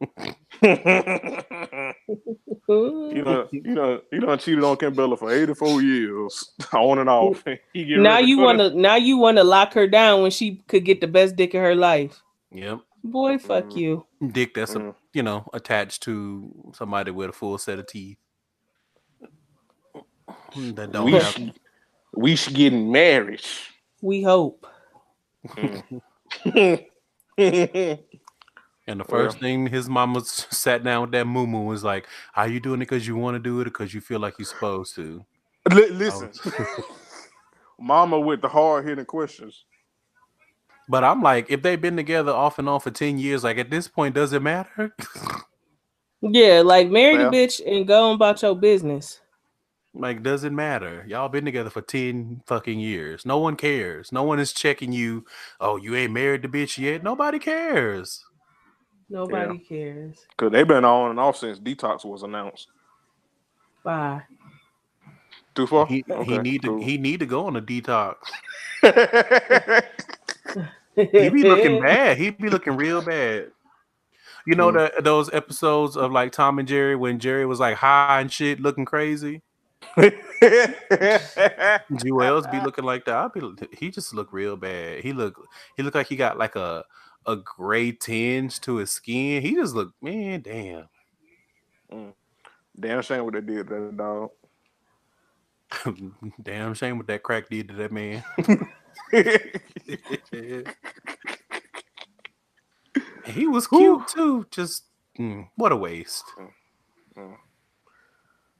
You 2.69 3.23
know, 3.23 3.47
you 3.51 3.61
know, 3.73 4.01
you 4.11 4.19
done 4.19 4.37
cheated 4.39 4.63
on 4.63 4.75
Kimbella 4.77 5.17
for 5.17 5.31
eighty 5.31 5.53
four 5.53 5.81
years, 5.81 6.51
on 6.73 6.99
and 6.99 7.09
off. 7.09 7.43
Now 7.73 8.17
you 8.19 8.39
want 8.39 8.57
the- 8.57 8.71
to 8.71 8.79
now 8.79 8.95
you 8.95 9.17
want 9.17 9.37
to 9.37 9.43
lock 9.43 9.73
her 9.73 9.87
down 9.87 10.21
when 10.23 10.31
she 10.31 10.55
could 10.67 10.83
get 10.83 10.99
the 10.99 11.07
best 11.07 11.35
dick 11.37 11.53
of 11.53 11.61
her 11.61 11.75
life. 11.75 12.21
Yep. 12.51 12.79
Boy, 13.03 13.37
fuck 13.37 13.65
Mm. 13.65 13.77
you. 13.77 14.05
Dick 14.31 14.53
that's 14.55 14.75
a, 14.75 14.79
Mm. 14.79 14.95
you 15.13 15.23
know 15.23 15.47
attached 15.53 16.03
to 16.03 16.71
somebody 16.73 17.11
with 17.11 17.29
a 17.29 17.33
full 17.33 17.57
set 17.57 17.79
of 17.79 17.87
teeth. 17.87 18.17
That 20.55 20.91
don't 20.91 21.05
we 21.05 21.11
have 21.13 21.23
sh- 21.25 21.49
we 22.15 22.35
should 22.35 22.55
getting 22.55 22.91
married. 22.91 23.41
We 24.01 24.23
hope. 24.23 24.65
And 28.89 29.01
the 29.01 29.05
Well- 29.09 29.23
first 29.25 29.39
thing 29.39 29.67
his 29.67 29.89
mama 29.89 30.21
sat 30.21 30.81
down 30.83 31.01
with 31.01 31.11
that 31.11 31.27
moo 31.27 31.45
moo 31.45 31.65
was 31.65 31.83
like, 31.83 32.07
"Are 32.35 32.47
you 32.47 32.59
doing 32.61 32.75
it 32.81 32.85
because 32.85 33.05
you 33.05 33.17
want 33.17 33.35
to 33.35 33.39
do 33.39 33.59
it, 33.59 33.67
or 33.67 33.69
because 33.69 33.93
you 33.93 33.99
feel 34.01 34.19
like 34.21 34.35
you're 34.39 34.45
supposed 34.45 34.95
to?" 34.95 35.25
Li- 35.71 35.89
listen, 35.89 36.31
Mama 37.79 38.17
with 38.19 38.41
the 38.41 38.47
hard 38.47 38.85
hitting 38.87 39.03
questions. 39.05 39.65
But 40.89 41.03
I'm 41.03 41.21
like, 41.23 41.47
if 41.49 41.61
they've 41.63 41.81
been 41.81 41.97
together 41.97 42.31
off 42.33 42.59
and 42.59 42.69
on 42.69 42.81
for 42.81 42.91
ten 42.91 43.19
years, 43.19 43.43
like 43.43 43.57
at 43.59 43.71
this 43.71 43.87
point, 43.87 44.15
does 44.15 44.33
it 44.33 44.41
matter? 44.43 44.95
Yeah, 46.21 46.63
like 46.65 46.89
marry 46.89 47.17
Well. 47.17 47.25
the 47.25 47.25
bitch 47.29 47.61
and 47.65 47.87
go 47.87 48.09
on 48.09 48.15
about 48.15 48.41
your 48.43 48.55
business. 48.55 49.21
like, 49.95 50.23
does 50.23 50.45
it 50.45 50.53
matter? 50.53 51.05
Y'all 51.07 51.29
been 51.29 51.45
together 51.45 51.69
for 51.71 51.81
ten 51.81 52.41
fucking 52.47 52.79
years. 52.79 53.25
No 53.25 53.39
one 53.39 53.57
cares. 53.57 54.11
No 54.13 54.23
one 54.23 54.39
is 54.39 54.53
checking 54.53 54.93
you. 54.93 55.25
Oh, 55.59 55.77
you 55.77 55.95
ain't 55.95 56.13
married 56.13 56.43
the 56.43 56.49
bitch 56.49 56.79
yet. 56.79 57.03
Nobody 57.03 57.39
cares. 57.39 58.25
Nobody 59.09 59.59
cares. 59.59 60.19
Cause 60.37 60.51
they've 60.51 60.67
been 60.67 60.85
on 60.85 61.11
and 61.11 61.19
off 61.19 61.37
since 61.37 61.59
Detox 61.59 62.05
was 62.05 62.23
announced. 62.23 62.69
Bye. 63.83 64.23
Too 65.55 65.67
far? 65.67 65.87
He 65.87 66.05
he 66.19 66.39
Okay, 66.39 66.39
need 66.39 66.63
to 66.63 66.79
he 66.79 66.97
need 66.97 67.21
to 67.21 67.27
go 67.27 67.47
on 67.47 67.55
a 67.57 67.61
detox. 67.61 68.15
He 70.97 71.29
be 71.29 71.43
looking 71.43 71.81
bad. 71.83 72.17
He 72.17 72.31
be 72.31 72.49
looking 72.49 72.75
real 72.75 73.01
bad. 73.01 73.51
You 74.45 74.55
know 74.55 74.71
Mm. 74.71 74.75
that 74.95 75.03
those 75.03 75.31
episodes 75.33 75.97
of 75.97 76.11
like 76.11 76.31
Tom 76.31 76.59
and 76.59 76.67
Jerry 76.67 76.95
when 76.95 77.19
Jerry 77.19 77.45
was 77.45 77.59
like 77.59 77.77
high 77.77 78.21
and 78.21 78.31
shit, 78.31 78.59
looking 78.61 78.85
crazy. 78.85 79.41
Juelz 81.91 82.51
be 82.51 82.59
looking 82.61 82.85
like 82.85 83.05
that. 83.05 83.15
I 83.15 83.27
be 83.27 83.41
he 83.73 83.91
just 83.91 84.13
look 84.13 84.33
real 84.33 84.55
bad. 84.57 85.01
He 85.03 85.13
look 85.13 85.37
he 85.75 85.83
look 85.83 85.95
like 85.95 86.07
he 86.07 86.15
got 86.15 86.37
like 86.37 86.55
a 86.55 86.83
a 87.25 87.35
gray 87.35 87.91
tinge 87.91 88.59
to 88.61 88.77
his 88.77 88.91
skin. 88.91 89.41
He 89.41 89.53
just 89.55 89.75
look 89.75 89.93
man, 90.01 90.41
damn. 90.41 90.87
Damn 92.79 93.01
shame 93.01 93.25
what 93.25 93.33
they 93.33 93.41
did 93.41 93.67
to 93.67 93.73
that 93.91 93.97
dog. 93.97 94.29
damn 96.41 96.73
shame 96.73 96.97
what 96.97 97.07
that 97.07 97.23
crack 97.23 97.49
did 97.49 97.67
to 97.69 97.73
that 97.75 97.91
man. 97.91 98.23
He 103.27 103.47
was 103.47 103.67
cute 103.67 104.07
too. 104.07 104.45
Just 104.51 104.83
mm, 105.17 105.47
what 105.55 105.71
a 105.71 105.75
waste. 105.75 106.25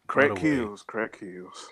crack 0.07 0.30
What 0.30 0.38
a 0.38 0.41
kills, 0.41 0.84
crack 0.84 1.20
kills. 1.20 1.70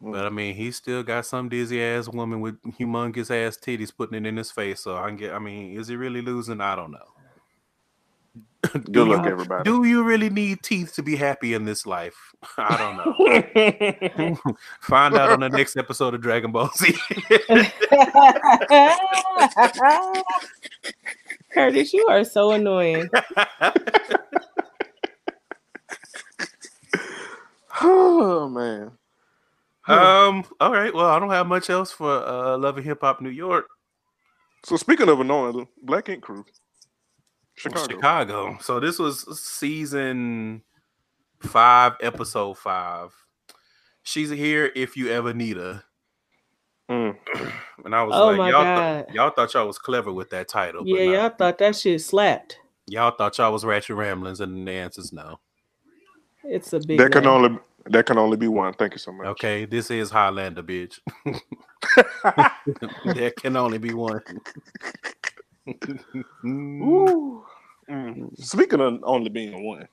But 0.00 0.26
I 0.26 0.30
mean, 0.30 0.56
he 0.56 0.72
still 0.72 1.04
got 1.04 1.26
some 1.26 1.48
dizzy 1.48 1.80
ass 1.80 2.08
woman 2.08 2.40
with 2.40 2.60
humongous 2.62 3.30
ass 3.30 3.56
titties 3.56 3.94
putting 3.96 4.24
it 4.24 4.28
in 4.28 4.36
his 4.36 4.50
face. 4.50 4.80
So 4.80 4.96
I 4.96 5.06
can 5.06 5.16
get. 5.16 5.32
I 5.32 5.38
mean, 5.38 5.78
is 5.78 5.86
he 5.86 5.96
really 5.96 6.22
losing? 6.22 6.60
I 6.60 6.74
don't 6.74 6.90
know. 6.90 6.98
Good 8.72 8.92
do 8.92 9.04
luck, 9.04 9.24
you, 9.24 9.30
everybody. 9.30 9.64
do 9.64 9.84
you 9.84 10.02
really 10.04 10.30
need 10.30 10.62
teeth 10.62 10.94
to 10.94 11.02
be 11.02 11.16
happy 11.16 11.54
in 11.54 11.64
this 11.64 11.84
life? 11.84 12.16
I 12.58 12.76
don't 12.76 12.96
know. 12.96 14.54
Find 14.80 15.14
out 15.14 15.30
on 15.30 15.40
the 15.40 15.48
next 15.48 15.76
episode 15.76 16.14
of 16.14 16.20
Dragon 16.20 16.52
Ball 16.52 16.70
Z. 16.76 16.96
Curtis, 21.52 21.92
you 21.92 22.06
are 22.08 22.24
so 22.24 22.52
annoying. 22.52 23.08
oh 27.80 28.48
man. 28.48 28.92
um. 29.86 30.44
All 30.60 30.72
right. 30.72 30.94
Well, 30.94 31.06
I 31.06 31.18
don't 31.18 31.30
have 31.30 31.46
much 31.46 31.68
else 31.70 31.90
for 31.92 32.10
uh, 32.10 32.56
Love 32.58 32.76
and 32.76 32.86
Hip 32.86 33.00
Hop 33.00 33.20
New 33.20 33.30
York, 33.30 33.66
So 34.64 34.76
speaking 34.76 35.08
of 35.08 35.20
annoying, 35.20 35.68
Black 35.82 36.08
Ink 36.08 36.22
Crew, 36.22 36.44
Chicago. 37.54 37.94
Chicago. 37.94 38.58
So 38.60 38.80
this 38.80 38.98
was 38.98 39.40
season 39.40 40.62
five, 41.40 41.94
episode 42.00 42.58
five. 42.58 43.10
She's 44.02 44.30
here 44.30 44.70
if 44.74 44.96
you 44.96 45.10
ever 45.10 45.32
need 45.34 45.56
her. 45.56 45.84
Mm. 46.92 47.16
And 47.86 47.94
I 47.96 48.04
was 48.04 48.18
Oh 48.18 48.22
like, 48.22 48.44
my 48.44 48.52
y'all, 48.52 48.66
God. 48.76 49.06
th- 49.08 49.16
y'all 49.16 49.30
thought 49.30 49.54
y'all 49.54 49.66
was 49.68 49.78
clever 49.78 50.12
with 50.12 50.30
that 50.30 50.48
title. 50.48 50.84
Yeah, 50.84 50.86
but 50.86 51.04
y'all 51.04 51.30
thought 51.30 51.58
that 51.58 51.76
shit 51.76 52.02
slapped. 52.02 52.58
Y'all 52.88 53.12
thought 53.16 53.38
y'all 53.38 53.52
was 53.52 53.64
Ratchet 53.64 53.96
Ramblings, 53.96 54.40
and 54.40 54.68
the 54.68 54.72
answer's 54.72 55.12
no. 55.12 55.40
It's 56.44 56.72
a 56.72 56.80
big. 56.80 56.98
That 56.98 57.12
can 57.12 57.26
only 57.26 57.58
that 57.86 58.06
can 58.06 58.18
only 58.18 58.36
be 58.38 58.48
one. 58.48 58.74
Thank 58.74 58.94
you 58.94 58.98
so 58.98 59.12
much. 59.12 59.26
Okay, 59.28 59.66
this 59.66 59.90
is 59.90 60.10
Highlander, 60.10 60.62
bitch. 60.62 61.00
there 63.14 63.30
can 63.32 63.56
only 63.56 63.78
be 63.78 63.94
one. 63.94 64.22
Ooh. 66.82 67.44
Mm. 67.90 68.38
Speaking 68.38 68.80
of 68.80 69.00
only 69.04 69.30
being 69.30 69.64
one. 69.66 69.88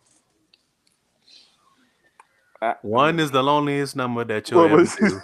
I- 2.61 2.75
one 2.81 3.19
is 3.19 3.31
the 3.31 3.41
loneliest 3.41 3.95
number 3.95 4.23
that 4.25 4.49
you'll 4.51 4.65
ever 4.65 4.83
do. 4.83 5.21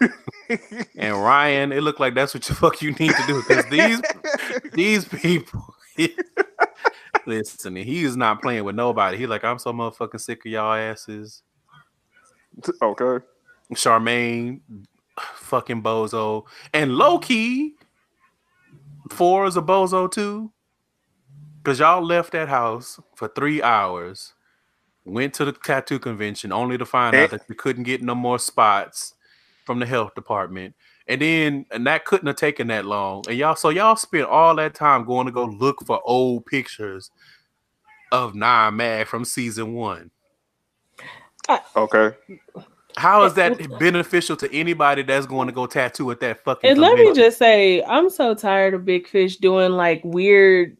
And 0.97 1.21
Ryan, 1.21 1.71
it 1.71 1.81
looked 1.81 1.99
like 1.99 2.13
that's 2.15 2.33
what 2.33 2.43
the 2.43 2.53
fuck 2.55 2.81
you 2.81 2.91
need 2.93 3.11
to 3.11 3.23
do 3.27 3.43
because 3.47 3.65
these 3.69 4.01
these 4.73 5.05
people. 5.05 5.75
Listen, 7.25 7.75
he 7.75 8.03
is 8.03 8.15
not 8.15 8.41
playing 8.41 8.63
with 8.63 8.75
nobody. 8.75 9.17
He 9.17 9.25
like, 9.25 9.43
I'm 9.43 9.57
so 9.59 9.73
motherfucking 9.73 10.21
sick 10.21 10.45
of 10.45 10.51
y'all 10.51 10.73
asses. 10.73 11.41
okay. 12.81 13.25
Charmaine, 13.73 14.59
fucking 15.17 15.81
bozo, 15.81 16.43
and 16.71 16.95
low 16.95 17.17
key, 17.17 17.73
Phor 19.09 19.47
is 19.47 19.57
a 19.57 19.61
bozo 19.61 20.09
too, 20.11 20.51
because 21.57 21.79
y'all 21.79 22.03
left 22.05 22.31
that 22.33 22.47
house 22.47 22.99
for 23.15 23.27
three 23.29 23.59
hours, 23.63 24.34
went 25.05 25.33
to 25.35 25.45
the 25.45 25.51
tattoo 25.51 25.99
convention 25.99 26.51
only 26.51 26.77
to 26.77 26.85
find 26.85 27.15
out 27.15 27.29
that 27.29 27.43
you 27.47 27.55
couldn't 27.55 27.83
get 27.83 28.01
no 28.01 28.15
more 28.15 28.39
spots 28.39 29.13
from 29.65 29.79
the 29.79 29.85
health 29.85 30.13
department, 30.15 30.75
and 31.07 31.21
then 31.21 31.65
and 31.71 31.87
that 31.87 32.05
couldn't 32.05 32.27
have 32.27 32.35
taken 32.35 32.67
that 32.67 32.85
long, 32.85 33.23
and 33.27 33.37
y'all 33.37 33.55
so 33.55 33.69
y'all 33.69 33.95
spent 33.95 34.25
all 34.25 34.55
that 34.55 34.73
time 34.73 35.05
going 35.05 35.25
to 35.25 35.31
go 35.31 35.45
look 35.45 35.85
for 35.85 36.01
old 36.03 36.45
pictures 36.45 37.11
of 38.11 38.35
Nine 38.35 38.75
Mag 38.75 39.07
from 39.07 39.25
season 39.25 39.73
one. 39.73 40.11
Okay. 41.75 42.15
How 42.97 43.23
is 43.25 43.33
that 43.33 43.59
beneficial 43.77 44.37
to 44.37 44.51
anybody 44.53 45.03
that's 45.03 45.25
going 45.25 45.47
to 45.47 45.53
go 45.53 45.65
tattoo 45.65 46.09
at 46.11 46.21
that 46.21 46.43
fucking? 46.43 46.69
And 46.69 46.79
let 46.79 46.97
me 46.97 47.13
just 47.13 47.37
say, 47.37 47.83
I'm 47.83 48.09
so 48.09 48.33
tired 48.33 48.73
of 48.73 48.85
Big 48.85 49.07
Fish 49.07 49.35
doing 49.37 49.73
like 49.73 50.01
weird 50.05 50.77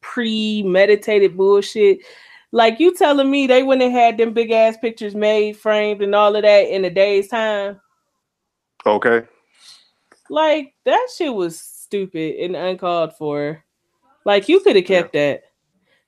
premeditated 0.00 1.36
bullshit. 1.36 1.98
Like 2.50 2.80
you 2.80 2.94
telling 2.94 3.30
me 3.30 3.46
they 3.46 3.62
wouldn't 3.62 3.90
have 3.90 4.00
had 4.00 4.18
them 4.18 4.32
big 4.32 4.50
ass 4.50 4.76
pictures 4.78 5.14
made, 5.14 5.56
framed, 5.56 6.02
and 6.02 6.14
all 6.14 6.34
of 6.34 6.42
that 6.42 6.68
in 6.68 6.84
a 6.84 6.90
day's 6.90 7.28
time. 7.28 7.80
Okay. 8.86 9.26
Like 10.30 10.74
that 10.84 11.08
shit 11.16 11.32
was 11.32 11.60
stupid 11.60 12.36
and 12.36 12.56
uncalled 12.56 13.16
for. 13.16 13.62
Like 14.24 14.48
you 14.48 14.60
could 14.60 14.76
have 14.76 14.86
kept 14.86 15.12
that. 15.12 15.42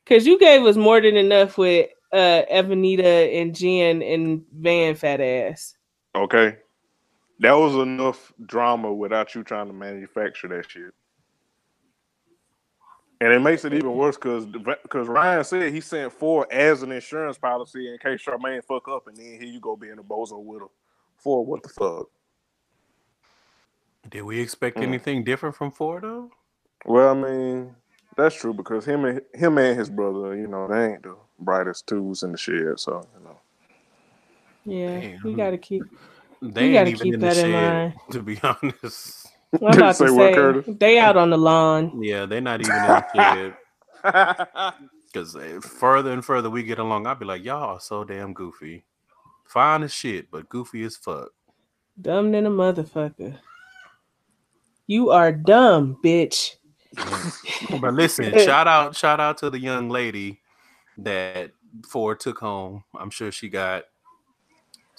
Cause 0.07 0.27
you 0.27 0.39
gave 0.39 0.63
us 0.63 0.77
more 0.77 1.01
than 1.01 1.17
enough 1.17 1.57
with 1.59 1.91
uh 2.13 2.43
Evanita 2.51 3.41
and 3.41 3.55
Jen 3.55 4.03
and 4.03 4.43
Van 4.53 4.95
fat 4.95 5.21
ass. 5.21 5.77
Okay. 6.15 6.57
That 7.41 7.53
was 7.53 7.75
enough 7.75 8.33
drama 8.45 8.93
without 8.93 9.35
you 9.35 9.45
trying 9.45 9.69
to 9.69 9.73
manufacture 9.73 10.49
that 10.49 10.71
shit. 10.71 10.93
And 13.23 13.33
it 13.33 13.41
makes 13.41 13.65
it 13.67 13.75
even 13.75 13.93
worse 13.97 14.17
because 14.17 14.47
because 14.47 15.09
Ryan 15.09 15.45
said 15.45 15.73
he 15.75 15.81
sent 15.81 16.19
Phor 16.19 16.47
as 16.51 16.83
an 16.83 16.91
insurance 16.93 17.37
policy 17.37 17.93
in 17.93 17.99
case 17.99 18.23
Charmaine 18.25 18.65
fuck 18.65 18.89
up, 18.89 19.09
and 19.09 19.17
then 19.17 19.27
here 19.27 19.45
you 19.45 19.61
go 19.61 19.77
being 19.77 19.99
a 19.99 20.03
bozo 20.03 20.43
with 20.43 20.63
her. 20.63 20.69
For 21.19 21.45
what 21.45 21.63
the 21.63 21.69
fuck? 21.69 22.09
Did 24.09 24.23
we 24.23 24.41
expect 24.41 24.79
Mm. 24.79 24.83
anything 24.83 25.25
different 25.25 25.55
from 25.55 25.71
Phor 25.71 26.01
though? 26.01 26.31
Well, 26.87 27.11
I 27.11 27.15
mean, 27.15 27.77
that's 28.17 28.37
true 28.37 28.55
because 28.55 28.87
him 28.87 29.05
and 29.05 29.21
him 29.35 29.59
and 29.59 29.79
his 29.79 29.91
brother, 29.91 30.35
you 30.35 30.47
know, 30.47 30.67
they 30.67 30.93
ain't 30.93 31.03
the 31.03 31.17
brightest 31.39 31.87
tools 31.87 32.23
in 32.23 32.33
the 32.33 32.39
shed. 32.39 32.81
So 32.81 33.07
you 33.19 33.25
know, 33.25 33.39
Yeah, 34.65 35.01
Damn. 35.01 35.19
we 35.25 35.35
gotta 35.35 35.59
keep 35.59 35.85
They 36.41 36.65
You 36.65 36.67
ain't 36.69 36.75
gotta 36.75 36.91
even 36.91 37.01
keep 37.03 37.15
in 37.15 37.21
the 37.21 37.29
that 37.29 37.37
in 37.37 37.51
shed, 37.51 37.53
mind. 37.53 37.95
to 38.13 38.23
be 38.23 38.41
honest. 38.43 39.29
I'm 39.55 39.77
about 39.79 39.97
Say 39.97 40.07
to 40.07 40.15
what, 40.15 40.29
say 40.31 40.35
Curtis? 40.35 40.77
they 40.79 40.99
out 40.99 41.17
on 41.17 41.31
the 41.31 41.39
lawn. 41.39 42.03
Yeah, 42.03 42.27
they're 42.27 42.41
not 42.41 42.61
even 42.61 42.75
in 42.75 42.83
the 42.83 43.05
shed. 43.15 44.75
Because 45.13 45.35
eh, 45.35 45.59
further 45.59 46.13
and 46.13 46.25
further 46.25 46.49
we 46.51 46.63
get 46.63 46.79
along, 46.79 47.09
I'll 47.09 47.17
be 47.17 47.25
like, 47.25 47.45
y'all 47.45 47.75
are 47.75 47.81
so 47.81 48.05
damn 48.05 48.33
goofy. 48.33 48.85
Fine 49.45 49.83
as 49.83 49.93
shit, 49.93 50.31
but 50.31 50.49
goofy 50.49 50.85
as 50.85 50.97
fuck. 50.97 51.31
Dumb 52.01 52.31
than 52.31 52.47
a 52.47 52.51
motherfucker. 52.51 53.37
You 54.87 55.11
are 55.11 55.33
dumb, 55.33 55.99
bitch. 56.05 56.55
But 57.81 57.95
listen, 57.95 58.33
shout 58.39 58.69
out, 58.69 58.95
shout 58.95 59.19
out 59.21 59.39
to 59.39 59.51
the 59.51 59.59
young 59.59 59.89
lady 59.89 60.41
that 60.99 61.51
Phor 61.83 62.15
took 62.17 62.39
home. 62.39 62.85
I'm 62.99 63.11
sure 63.11 63.33
she 63.33 63.49
got 63.49 63.85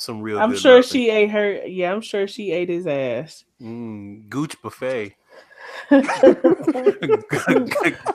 some 0.02 0.22
real. 0.22 0.40
I'm 0.40 0.44
good 0.44 0.56
sure 0.56 0.76
loving. 0.78 0.84
she 0.84 1.10
ate 1.12 1.30
her. 1.32 1.66
Yeah, 1.68 1.92
I'm 1.94 2.02
sure 2.02 2.28
she 2.28 2.52
ate 2.52 2.70
his 2.70 2.88
ass. 2.88 3.44
Mm, 3.62 4.28
Gooch 4.30 4.60
buffet. 4.62 5.16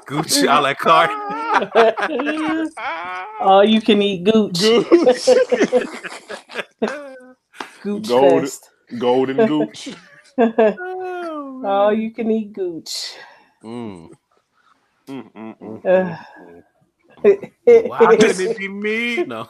Gucci 0.07 0.47
a 0.49 0.61
la 0.61 0.75
carte. 0.75 1.11
All 3.41 3.65
you 3.65 3.81
can 3.83 4.01
eat 4.03 4.25
gooch. 4.25 4.61
Gooch. 4.61 5.29
Gooch 7.83 8.09
Gold. 8.09 8.19
fest. 8.19 8.71
Golden 8.99 9.37
gooch. 9.45 9.89
All 10.39 11.93
you 11.93 12.13
can 12.13 12.31
eat 12.31 12.53
gooch. 12.53 13.15
Mm. 13.65 14.11
Mm, 15.09 15.33
mm, 15.35 15.55
mm, 15.61 15.85
Uh. 15.85 16.17
mm. 17.25 17.51
Why 17.83 17.99
couldn't 18.07 18.41
it 18.41 18.57
be 18.57 18.69
me? 18.69 19.25
No. 19.25 19.49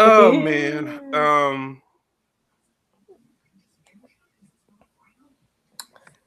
Oh 0.00 0.32
man. 0.40 1.14
Um. 1.14 1.82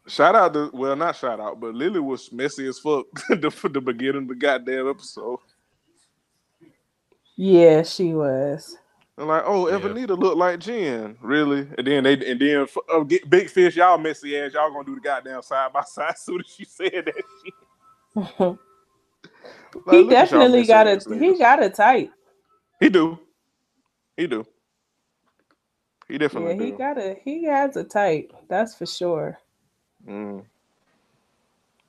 Shout 0.08 0.36
out 0.36 0.54
to 0.54 0.70
well, 0.74 0.96
not 0.96 1.16
shout 1.16 1.40
out, 1.40 1.60
but 1.60 1.74
Lily 1.74 2.00
was 2.00 2.32
messy 2.32 2.68
as 2.68 2.80
fuck 2.80 3.06
the, 3.30 3.50
for 3.50 3.70
the 3.70 3.82
beginning 3.82 4.24
of 4.24 4.28
the 4.28 4.36
goddamn 4.36 4.90
episode. 4.90 5.40
yeah, 7.36 7.84
she 7.84 8.14
was. 8.14 8.78
And 9.18 9.28
like, 9.28 9.44
oh, 9.46 9.70
Yeah. 9.70 9.76
Evanita 9.78 10.18
looked 10.18 10.38
like 10.38 10.60
Jen, 10.60 11.18
really? 11.22 11.68
And 11.78 11.88
then 11.88 12.04
they 12.04 12.14
and 12.32 12.40
then 12.40 12.68
uh, 12.94 13.00
get 13.02 13.30
big 13.30 13.50
fish, 13.50 13.76
y'all 13.76 13.98
messy 13.98 14.38
ass, 14.38 14.54
y'all 14.54 14.72
gonna 14.72 14.86
do 14.86 14.96
the 14.96 15.02
goddamn 15.02 15.42
side 15.42 15.72
by 15.74 15.84
side. 15.84 16.18
Soon 16.18 16.42
as 16.42 16.48
she 16.54 16.66
said 16.66 17.06
that, 17.08 17.24
shit. 17.44 18.60
Like, 19.88 19.96
he 19.96 20.04
look 20.04 20.14
at 20.14 20.32
y'all 20.32 20.42
definitely 20.42 20.66
got 20.66 20.88
a 20.88 21.00
he 21.18 21.38
got 21.38 21.64
a 21.64 21.70
type. 21.70 22.12
He 22.80 22.90
do, 22.90 23.18
he 24.18 24.28
do, 24.28 24.46
he 26.08 26.18
definitely. 26.18 26.56
Yeah, 26.56 26.64
he 26.64 26.72
do. 26.72 26.78
got 26.78 26.98
a 26.98 27.18
he 27.24 27.46
has 27.46 27.76
a 27.76 27.84
type. 27.84 28.34
That's 28.48 28.76
for 28.76 28.86
sure. 28.86 29.40
Mm. 30.08 30.46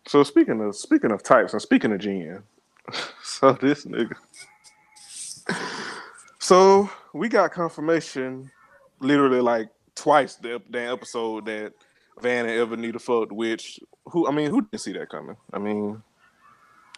So 0.07 0.23
speaking 0.23 0.61
of 0.61 0.77
speaking 0.77 1.13
of 1.13 1.23
types 1.23 1.53
and 1.53 1.63
speaking 1.63 1.93
of 1.93 2.01
Jen, 2.01 2.43
so 3.23 3.53
this 3.53 3.85
nigga. 3.87 4.15
So 6.39 6.91
we 7.15 7.29
got 7.29 7.53
confirmation, 7.53 8.51
literally 9.01 9.41
like 9.41 9.71
twice 9.95 10.35
the 10.37 10.61
damn 10.71 10.93
episode 10.93 11.47
that 11.47 11.73
Van 12.21 12.47
and 12.47 12.59
Evanita 12.71 13.01
fucked. 13.01 13.33
Which 13.33 13.81
who 14.07 14.29
I 14.29 14.31
mean, 14.31 14.51
who 14.51 14.61
didn't 14.61 14.81
see 14.81 14.93
that 14.93 15.09
coming? 15.09 15.37
I 15.53 15.59
mean, 15.59 16.03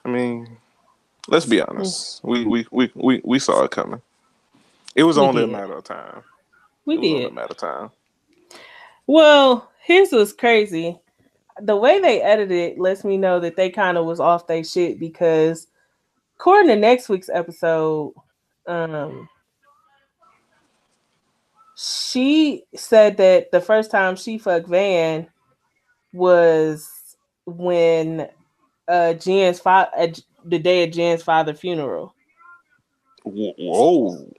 I 0.04 0.08
mean, 0.08 0.58
let's 1.28 1.46
be 1.46 1.60
honest. 1.60 2.24
We 2.24 2.44
we 2.44 2.66
we 2.72 2.90
we, 2.94 3.20
we 3.24 3.38
saw 3.38 3.62
it 3.62 3.70
coming. 3.70 4.02
It 4.96 5.04
was 5.04 5.18
We 5.18 5.28
only 5.28 5.44
a 5.44 5.48
matter 5.48 5.74
of 5.74 5.84
time. 5.84 6.22
We 6.86 6.96
it 6.96 7.00
was 7.00 7.12
only 7.12 7.24
did. 7.24 7.30
a 7.30 7.34
matter 7.34 7.52
of 7.52 7.58
time. 7.58 7.90
Well, 9.06 9.70
here's 9.82 10.10
what's 10.12 10.32
crazy. 10.32 10.98
The 11.62 11.76
way 11.76 12.00
they 12.00 12.22
edited 12.22 12.52
it 12.74 12.78
lets 12.78 13.04
me 13.04 13.16
know 13.16 13.40
that 13.40 13.56
they 13.56 13.70
kind 13.70 13.98
of 13.98 14.06
was 14.06 14.20
off 14.20 14.46
their 14.46 14.64
shit 14.64 14.98
because 15.00 15.68
according 16.36 16.68
to 16.68 16.76
next 16.76 17.08
week's 17.08 17.30
episode, 17.30 18.14
um 18.66 19.28
she 21.76 22.64
said 22.74 23.18
that 23.18 23.52
the 23.52 23.60
first 23.60 23.90
time 23.90 24.16
she 24.16 24.38
fucked 24.38 24.68
Van 24.68 25.28
was 26.12 27.16
when 27.46 28.28
uh 28.88 29.14
Jen's 29.14 29.60
father 29.60 29.90
the 30.44 30.58
day 30.58 30.84
of 30.84 30.92
Jen's 30.92 31.22
father 31.22 31.54
funeral. 31.54 32.14
Whoa. 33.24 34.32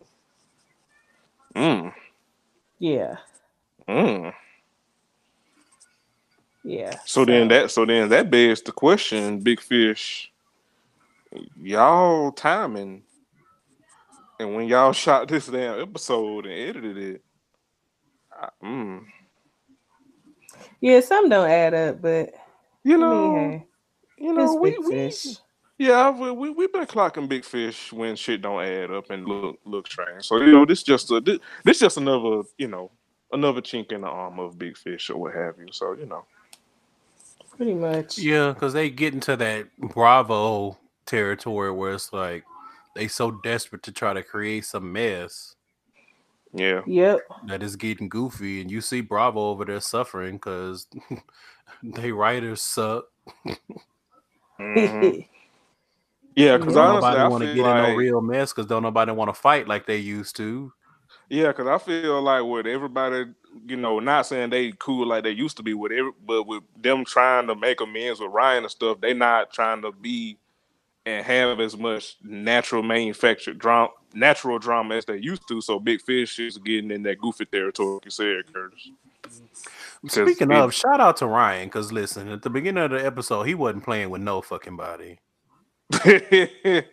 Mm. 1.58 1.93
Yeah. 2.80 3.18
Mm. 3.89 4.34
Yeah. 6.64 6.99
So 7.05 7.26
then 7.26 7.49
that 7.49 7.72
so 7.72 7.86
then 7.86 8.10
that 8.10 8.32
begs 8.32 8.62
the 8.62 8.72
question, 8.74 9.41
Big 9.41 9.62
Fish, 9.62 10.32
y'all 11.62 12.32
timing, 12.32 13.03
and 14.39 14.55
when 14.55 14.68
y'all 14.68 14.93
shot 14.93 15.28
this 15.30 15.47
damn 15.47 15.82
episode 15.82 16.45
and 16.45 16.53
edited 16.53 16.97
it, 16.97 17.24
I, 18.34 18.49
mm, 18.64 19.05
Yeah, 20.82 20.99
some 21.01 21.30
don't 21.30 21.49
add 21.49 21.74
up, 21.74 22.01
but 22.01 22.34
you 22.84 22.97
know, 22.97 23.62
you 24.18 24.34
know, 24.34 24.55
we, 24.55 24.78
we. 24.80 25.14
Yeah, 25.78 26.09
we 26.11 26.32
we 26.32 26.49
we 26.51 26.67
been 26.67 26.86
clocking 26.86 27.30
Big 27.30 27.45
Fish 27.45 27.91
when 27.93 28.15
shit 28.15 28.41
don't 28.41 28.63
add 28.63 28.91
up 28.91 29.09
and 29.11 29.25
look 29.28 29.59
look 29.65 29.88
strange. 29.88 30.25
So 30.25 30.38
you 30.38 30.53
know, 30.53 30.65
this 30.65 30.84
just 30.84 31.11
a 31.11 31.19
this, 31.21 31.39
this 31.63 31.80
just 31.80 31.97
another 31.97 32.43
you 32.57 32.67
know 32.67 32.91
another 33.32 33.61
chink 33.61 33.91
in 33.91 34.01
the 34.01 34.07
arm 34.07 34.39
of 34.39 34.57
Big 34.57 34.78
Fish 34.78 35.09
or 35.09 35.17
what 35.17 35.36
have 35.36 35.55
you. 35.59 35.67
So 35.71 35.93
you 35.93 36.05
know, 36.07 36.25
Pretty 37.57 37.73
much. 37.73 38.17
Yeah, 38.17 38.49
because 38.53 38.73
they 38.73 38.89
get 38.89 39.13
into 39.13 39.36
that 39.38 39.67
Bravo 39.80 40.78
territory 41.05 41.71
where 41.71 41.93
it's 41.93 42.13
like 42.13 42.43
they 42.95 43.07
so 43.07 43.32
desperate 43.32 43.84
to 43.84 43.91
try 43.91 44.13
to 44.13 44.23
create 44.23 44.65
some 44.65 44.91
mess 44.91 45.55
yeah, 46.53 46.82
Yep. 46.86 47.21
that 47.47 47.63
is 47.63 47.75
getting 47.75 48.09
goofy, 48.09 48.61
and 48.61 48.71
you 48.71 48.82
see 48.82 49.01
Bravo 49.01 49.49
over 49.49 49.65
there 49.65 49.82
suffering 49.82 50.36
because 50.38 50.88
they 51.84 52.11
writers 52.11 52.61
suck. 52.61 53.05
Mhm. 54.59 55.28
yeah, 56.38 56.57
because 56.57 56.77
honestly, 56.77 57.09
nobody 57.09 57.29
want 57.29 57.43
to 57.43 57.47
get 57.47 57.57
in 57.57 57.63
like, 57.63 57.89
no 57.89 57.95
real 57.95 58.21
mess 58.21 58.53
because 58.53 58.67
don't 58.67 58.83
nobody 58.83 59.11
want 59.11 59.29
to 59.29 59.33
fight 59.33 59.67
like 59.67 59.85
they 59.85 59.97
used 59.97 60.35
to. 60.38 60.71
Yeah, 61.29 61.47
because 61.47 61.67
I 61.67 61.77
feel 61.77 62.21
like 62.21 62.43
with 62.43 62.67
everybody, 62.67 63.25
you 63.65 63.75
know, 63.75 63.99
not 63.99 64.25
saying 64.25 64.49
they 64.49 64.71
cool 64.79 65.07
like 65.07 65.23
they 65.23 65.31
used 65.31 65.57
to 65.57 65.63
be 65.63 65.73
with 65.73 65.91
every, 65.91 66.11
but 66.25 66.43
with 66.43 66.63
them 66.79 67.03
trying 67.03 67.47
to 67.47 67.55
make 67.55 67.81
amends 67.81 68.19
with 68.19 68.31
Ryan 68.31 68.63
and 68.63 68.71
stuff, 68.71 69.01
they 69.01 69.13
not 69.13 69.51
trying 69.51 69.81
to 69.81 69.91
be 69.91 70.38
and 71.07 71.25
have 71.25 71.59
as 71.61 71.77
much 71.77 72.17
natural 72.21 72.83
manufactured 72.83 73.57
drama, 73.57 73.89
natural 74.13 74.59
drama 74.59 74.95
as 74.95 75.05
they 75.05 75.17
used 75.17 75.47
to. 75.47 75.61
So 75.61 75.79
Big 75.79 76.01
Fish 76.01 76.38
is 76.38 76.57
getting 76.57 76.91
in 76.91 77.03
that 77.03 77.17
goofy 77.17 77.45
territory, 77.45 78.01
you 78.03 78.11
said, 78.11 78.53
Curtis. 78.53 78.89
Speaking 80.07 80.51
of, 80.51 80.73
shout 80.73 80.99
out 80.99 81.17
to 81.17 81.25
Ryan 81.25 81.67
because 81.67 81.91
listen, 81.91 82.27
at 82.27 82.41
the 82.41 82.49
beginning 82.49 82.83
of 82.83 82.91
the 82.91 83.05
episode, 83.05 83.43
he 83.43 83.55
wasn't 83.55 83.85
playing 83.85 84.09
with 84.09 84.21
no 84.21 84.41
fucking 84.41 84.75
body, 84.75 85.19
and 86.05 86.85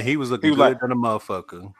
he 0.00 0.16
was 0.16 0.30
looking 0.30 0.50
was 0.50 0.56
good 0.56 0.58
like- 0.58 0.80
than 0.80 0.92
a 0.92 0.96
motherfucker. 0.96 1.72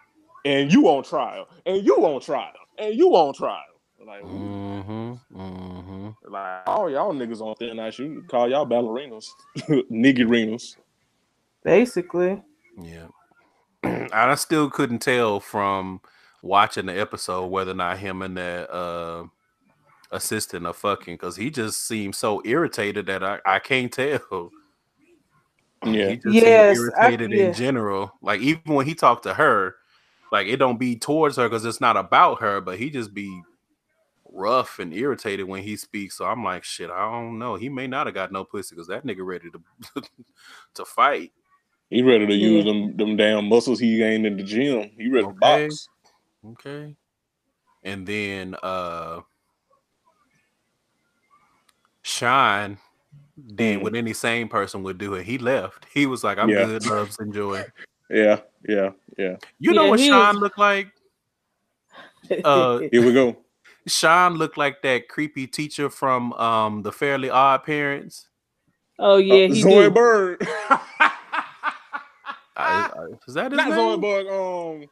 and 0.44 0.72
you 0.72 0.88
on 0.88 1.02
trial, 1.04 1.48
and 1.66 1.84
you 1.84 1.96
on 2.04 2.20
trial, 2.20 2.52
and 2.78 2.94
you 2.94 3.10
on 3.14 3.34
trial. 3.34 3.62
Like, 4.06 4.22
Mm-hmm. 4.24 5.12
Mm-hmm. 5.38 6.08
like 6.32 6.62
all 6.66 6.90
y'all 6.90 7.12
niggas 7.12 7.40
on 7.40 7.54
thin 7.56 7.78
ice, 7.78 7.98
you 7.98 8.24
call 8.28 8.48
y'all 8.48 8.66
ballerinas, 8.66 9.26
niggerinas. 9.90 10.76
Basically. 11.62 12.42
Yeah. 12.80 13.08
I 14.12 14.34
still 14.36 14.70
couldn't 14.70 15.00
tell 15.00 15.38
from 15.40 16.00
watching 16.42 16.86
the 16.86 16.98
episode 16.98 17.46
whether 17.48 17.72
or 17.72 17.74
not 17.74 17.98
him 17.98 18.22
and 18.22 18.36
that 18.38 18.70
uh 18.74 19.24
assistant 20.10 20.66
are 20.66 20.72
fucking 20.72 21.14
because 21.14 21.36
he 21.36 21.50
just 21.50 21.86
seemed 21.86 22.14
so 22.16 22.40
irritated 22.44 23.06
that 23.06 23.22
I, 23.22 23.38
I 23.44 23.58
can't 23.58 23.92
tell. 23.92 24.50
Yeah. 25.85 26.11
He 26.11 26.16
just 26.16 26.35
Yes, 26.35 26.76
seems 26.78 26.91
I- 26.99 27.09
irritated 27.09 27.31
yeah. 27.39 27.45
in 27.49 27.53
general. 27.55 28.12
Like 28.22 28.41
even 28.41 28.74
when 28.74 28.87
he 28.87 28.95
talked 28.95 29.22
to 29.24 29.35
her, 29.35 29.76
like 30.33 30.47
it 30.47 30.57
don't 30.59 30.78
be 30.78 30.97
towards 30.97 31.37
her 31.37 31.49
because 31.49 31.64
it's 31.64 31.81
not 31.81 31.97
about 31.97 32.41
her, 32.41 32.61
but 32.61 32.78
he 32.78 32.91
just 32.91 33.14
be 33.14 33.43
rough 34.33 34.78
and 34.78 34.95
irritated 34.95 35.47
when 35.49 35.62
he 35.62 35.76
speaks. 35.76 36.16
So 36.16 36.24
I'm 36.24 36.45
like, 36.45 36.62
shit, 36.64 36.91
I 36.91 37.11
don't 37.11 37.39
know. 37.39 37.57
He 37.57 37.68
may 37.68 37.87
not 37.87 38.07
have 38.07 38.14
got 38.14 38.31
no 38.31 38.45
pussy 38.45 38.74
because 38.74 38.89
that 38.89 39.05
nigga 39.07 39.24
ready 39.26 39.51
to 39.51 40.03
to 40.74 40.85
fight. 40.85 41.33
He 41.89 42.03
ready 42.03 42.26
to 42.26 42.35
use 42.35 42.64
Yeah. 42.64 42.72
them 42.72 42.97
them 42.97 43.16
damn 43.16 43.47
muscles 43.49 43.81
he 43.81 43.97
gained 43.99 44.26
in 44.26 44.37
the 44.37 44.45
gym. 44.45 44.91
He 44.97 45.09
ready 45.11 45.26
to 45.26 45.33
box. 45.33 45.89
Okay. 46.47 46.95
And 47.83 48.07
then 48.07 48.55
uh 48.62 49.20
Shine 52.03 52.78
did 53.54 53.78
Mm. 53.78 53.82
what 53.82 53.94
any 53.94 54.12
sane 54.12 54.48
person 54.48 54.82
would 54.82 54.98
do, 54.98 55.14
and 55.14 55.24
he 55.24 55.38
left. 55.38 55.86
He 55.92 56.06
was 56.06 56.22
like, 56.24 56.38
I'm 56.38 56.48
Yeah. 56.50 56.64
good, 56.66 56.86
loves, 56.86 57.18
enjoy. 57.20 57.64
Yeah, 58.12 58.40
yeah, 58.68 58.90
yeah. 59.16 59.36
You 59.60 59.72
know 59.72 59.84
Yeah, 59.84 59.90
what 59.90 60.00
Sean 60.00 60.34
was- 60.34 60.42
looked 60.42 60.58
like? 60.58 60.88
Uh, 62.44 62.78
Here 62.90 63.04
we 63.04 63.12
go. 63.12 63.36
Sean 63.86 64.34
looked 64.34 64.56
like 64.58 64.82
that 64.82 65.08
creepy 65.08 65.46
teacher 65.46 65.88
from 65.88 66.32
um 66.34 66.82
the 66.82 66.90
Fairly 66.92 67.30
Odd 67.30 67.64
Parents. 67.64 68.28
oh 68.98 69.16
yeah, 69.18 69.44
Uh, 69.46 69.54
he 69.54 69.62
Zoe 69.62 69.84
do. 69.84 69.90
Bird. 69.92 70.38
I- 72.56 72.90
I- 72.94 73.06
is 73.26 73.34
that 73.34 73.52
his 73.52 73.56
Not 73.58 73.72
Zoe 73.72 73.90
name? 73.96 74.00
Bird. 74.00 74.26
Um, 74.28 74.84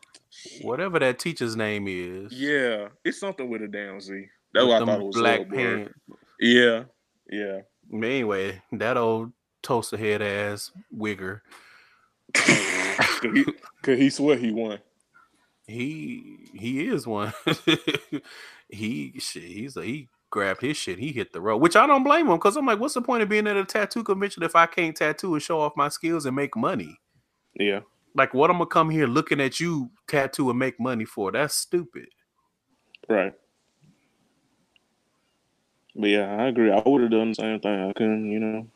Whatever 0.63 0.99
that 1.01 1.19
teacher's 1.19 1.57
name 1.57 1.87
is. 1.89 2.33
yeah, 2.33 2.89
it's 3.05 3.19
something 3.19 3.49
with 3.51 3.63
a 3.63 3.69
damn 3.69 4.01
Z. 4.01 4.27
That's 4.55 4.65
with 4.65 4.71
why 4.73 4.77
I 4.77 4.85
thought 4.85 5.01
it 5.01 5.05
was 5.07 5.17
black 5.17 5.39
Zoe 5.41 5.45
Bird. 5.47 5.57
pants. 5.57 5.95
Yeah, 6.41 6.85
yeah. 7.31 7.61
Anyway, 7.93 8.63
that 8.73 8.97
old 8.97 9.33
toaster 9.63 9.97
head 9.97 10.23
ass 10.23 10.71
wigger. 10.97 11.41
Cause 12.35 13.33
he, 13.85 13.97
he 13.97 14.11
swear 14.11 14.37
he 14.37 14.53
won. 14.53 14.79
He 15.67 16.51
he 16.55 16.87
is 16.87 17.07
one. 17.07 17.33
he 18.69 19.15
shit, 19.19 19.43
he's 19.43 19.77
a, 19.77 19.85
he 19.85 20.09
grabbed 20.31 20.63
his 20.63 20.77
shit. 20.77 20.99
He 20.99 21.13
hit 21.13 21.33
the 21.33 21.41
road, 21.41 21.59
which 21.59 21.77
I 21.77 21.87
don't 21.87 22.05
blame 22.05 22.27
him 22.27 22.37
because 22.37 22.57
I'm 22.57 22.67
like, 22.67 22.81
what's 22.81 22.95
the 22.95 23.03
point 23.03 23.23
of 23.23 23.29
being 23.29 23.47
at 23.47 23.57
a 23.57 23.65
tattoo 23.65 24.03
convention 24.03 24.43
if 24.43 24.57
I 24.57 24.67
can't 24.67 24.97
tattoo 24.97 25.35
and 25.35 25.43
show 25.43 25.61
off 25.61 25.77
my 25.77 25.89
skills 25.89 26.27
and 26.27 26.37
make 26.37 26.57
money? 26.57 26.99
Yeah. 27.59 27.81
Like, 28.15 28.35
what 28.35 28.51
I'm 28.51 28.59
gonna 28.59 28.67
come 28.67 28.91
here 28.91 29.07
looking 29.07 29.41
at 29.41 29.61
you 29.61 29.91
tattoo 30.07 30.51
and 30.51 30.59
make 30.59 30.81
money 30.81 31.05
for? 31.05 31.33
That's 31.33 31.55
stupid. 31.55 32.09
Right. 33.09 33.35
But 35.99 36.11
yeah, 36.11 36.37
I 36.37 36.47
agree. 36.47 36.71
I 36.71 36.81
would 36.87 37.03
have 37.03 37.11
done 37.11 37.31
the 37.31 37.35
same 37.35 37.59
thing. 37.59 37.91
I 37.91 37.93
couldn't, 37.93 38.31
you 38.31 38.39
know. 38.39 38.69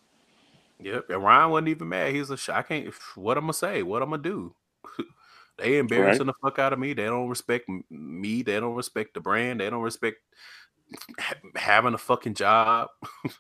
Yep. 0.80 1.10
And 1.10 1.22
Ryan 1.22 1.50
wasn't 1.50 1.68
even 1.68 1.88
mad. 1.88 2.12
He's 2.12 2.30
a 2.30 2.36
sh- 2.36 2.48
I 2.48 2.62
can't. 2.62 2.92
What 3.14 3.38
I'm 3.38 3.44
gonna 3.44 3.52
say? 3.52 3.84
What 3.84 4.02
I'm 4.02 4.10
gonna 4.10 4.22
do? 4.22 4.56
they 5.58 5.78
embarrassing 5.78 6.26
the 6.26 6.34
fuck 6.42 6.58
out 6.58 6.72
of 6.72 6.80
me. 6.80 6.94
They 6.94 7.04
don't 7.04 7.28
respect 7.28 7.68
me. 7.90 8.42
They 8.42 8.58
don't 8.58 8.74
respect 8.74 9.14
the 9.14 9.20
brand. 9.20 9.60
They 9.60 9.70
don't 9.70 9.82
respect 9.82 10.16
ha- 11.20 11.36
having 11.54 11.94
a 11.94 11.98
fucking 11.98 12.34
job. 12.34 12.88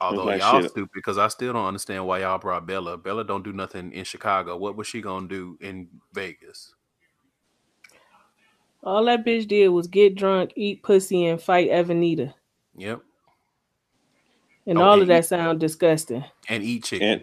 Although 0.00 0.26
like 0.26 0.40
y'all 0.40 0.60
shit. 0.60 0.70
stupid 0.70 0.92
because 0.94 1.18
I 1.18 1.26
still 1.26 1.52
don't 1.52 1.66
understand 1.66 2.06
why 2.06 2.20
y'all 2.20 2.38
brought 2.38 2.66
Bella. 2.66 2.96
Bella 2.96 3.24
don't 3.24 3.42
do 3.42 3.52
nothing 3.52 3.90
in 3.92 4.04
Chicago. 4.04 4.56
What 4.56 4.76
was 4.76 4.86
she 4.86 5.00
gonna 5.00 5.26
do 5.26 5.58
in 5.60 5.88
Vegas? 6.12 6.75
All 8.86 9.06
that 9.06 9.26
bitch 9.26 9.48
did 9.48 9.68
was 9.70 9.88
get 9.88 10.16
drunk, 10.16 10.52
eat 10.56 10.84
pussy, 10.84 11.26
and 11.26 11.42
fight 11.42 11.70
Evanita. 11.70 12.34
Yep. 12.76 13.02
And 14.66 14.80
Oh, 14.80 14.82
all 14.82 14.94
and 14.94 15.02
of 15.02 15.08
that 15.08 15.26
sound 15.26 15.60
disgusting. 15.60 16.24
And 16.48 16.64
eat 16.64 16.84
chicken. 16.84 17.22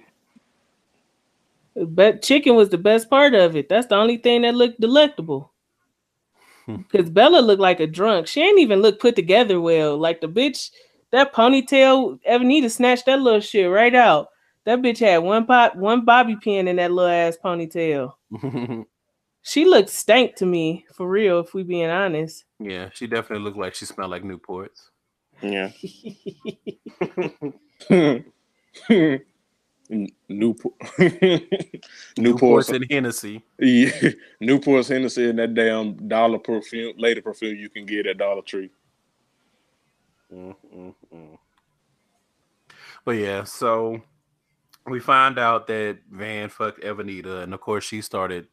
And 1.76 1.95
But 1.95 2.22
chicken 2.24 2.55
was 2.55 2.70
the 2.70 2.78
best 2.80 3.09
part 3.09 3.36
of 3.36 3.55
it. 3.55 3.70
That's 3.70 3.88
the 3.88 3.95
only 3.95 4.18
thing 4.18 4.43
that 4.43 4.55
looked 4.55 4.82
delectable. 4.82 5.53
Because 6.91 7.09
Bella 7.09 7.39
looked 7.39 7.61
like 7.61 7.80
a 7.82 7.88
drunk. 7.88 8.28
She 8.28 8.41
ain't 8.41 8.59
even 8.59 8.82
look 8.82 8.99
put 8.99 9.16
together 9.16 9.61
well. 9.61 9.97
Like 9.97 10.22
the 10.22 10.28
bitch, 10.30 10.72
that 11.11 11.34
ponytail, 11.34 12.20
Evanita 12.30 12.72
snatched 12.72 13.07
that 13.07 13.22
little 13.22 13.41
shit 13.41 13.70
right 13.70 13.95
out. 13.95 14.30
That 14.66 14.82
bitch 14.82 14.99
had 14.99 15.20
one 15.20 15.45
pop, 15.45 15.76
one 15.76 16.05
bobby 16.05 16.38
pin 16.38 16.68
in 16.70 16.78
that 16.78 16.91
little 16.91 17.11
ass 17.11 17.38
ponytail. 17.43 18.14
She 19.44 19.66
looked 19.66 19.89
stank 19.89 20.36
to 20.38 20.46
me, 20.46 20.86
for 20.94 21.08
real, 21.08 21.39
if 21.39 21.54
we 21.54 21.64
being 21.64 21.89
honest. 21.89 22.46
yeah, 22.60 22.89
she 22.94 23.08
definitely 23.08 23.44
looked 23.44 23.58
like 23.58 23.76
she 23.76 23.86
smelled 23.86 24.12
like 24.12 24.24
Newports. 24.24 24.89
yeah. 25.41 25.70
Newport. 30.30 30.74
Newports 30.98 32.18
Newport. 32.18 32.70
and 32.70 32.86
Hennessy. 32.89 33.44
Yeah. 33.60 34.10
Newport's 34.41 34.88
Hennessy 34.88 35.30
and 35.30 35.39
that 35.39 35.54
damn 35.54 36.08
dollar 36.08 36.39
perfume, 36.39 36.94
later 36.98 37.22
perfume 37.22 37.58
you 37.58 37.70
can 37.70 37.86
get 37.86 38.08
at 38.08 38.18
Dollar 38.18 38.41
Tree. 38.41 38.70
Mm, 40.34 40.56
mm, 40.74 40.96
mm. 41.14 41.38
But 43.06 43.12
yeah, 43.12 43.44
so 43.44 44.02
we 44.88 45.00
find 45.02 45.38
out 45.38 45.68
that 45.68 46.00
Van 46.10 46.50
fucked 46.50 46.82
Evanita, 46.82 47.44
and 47.44 47.54
of 47.54 47.60
course 47.60 47.84
she 47.84 48.02
started 48.02 48.48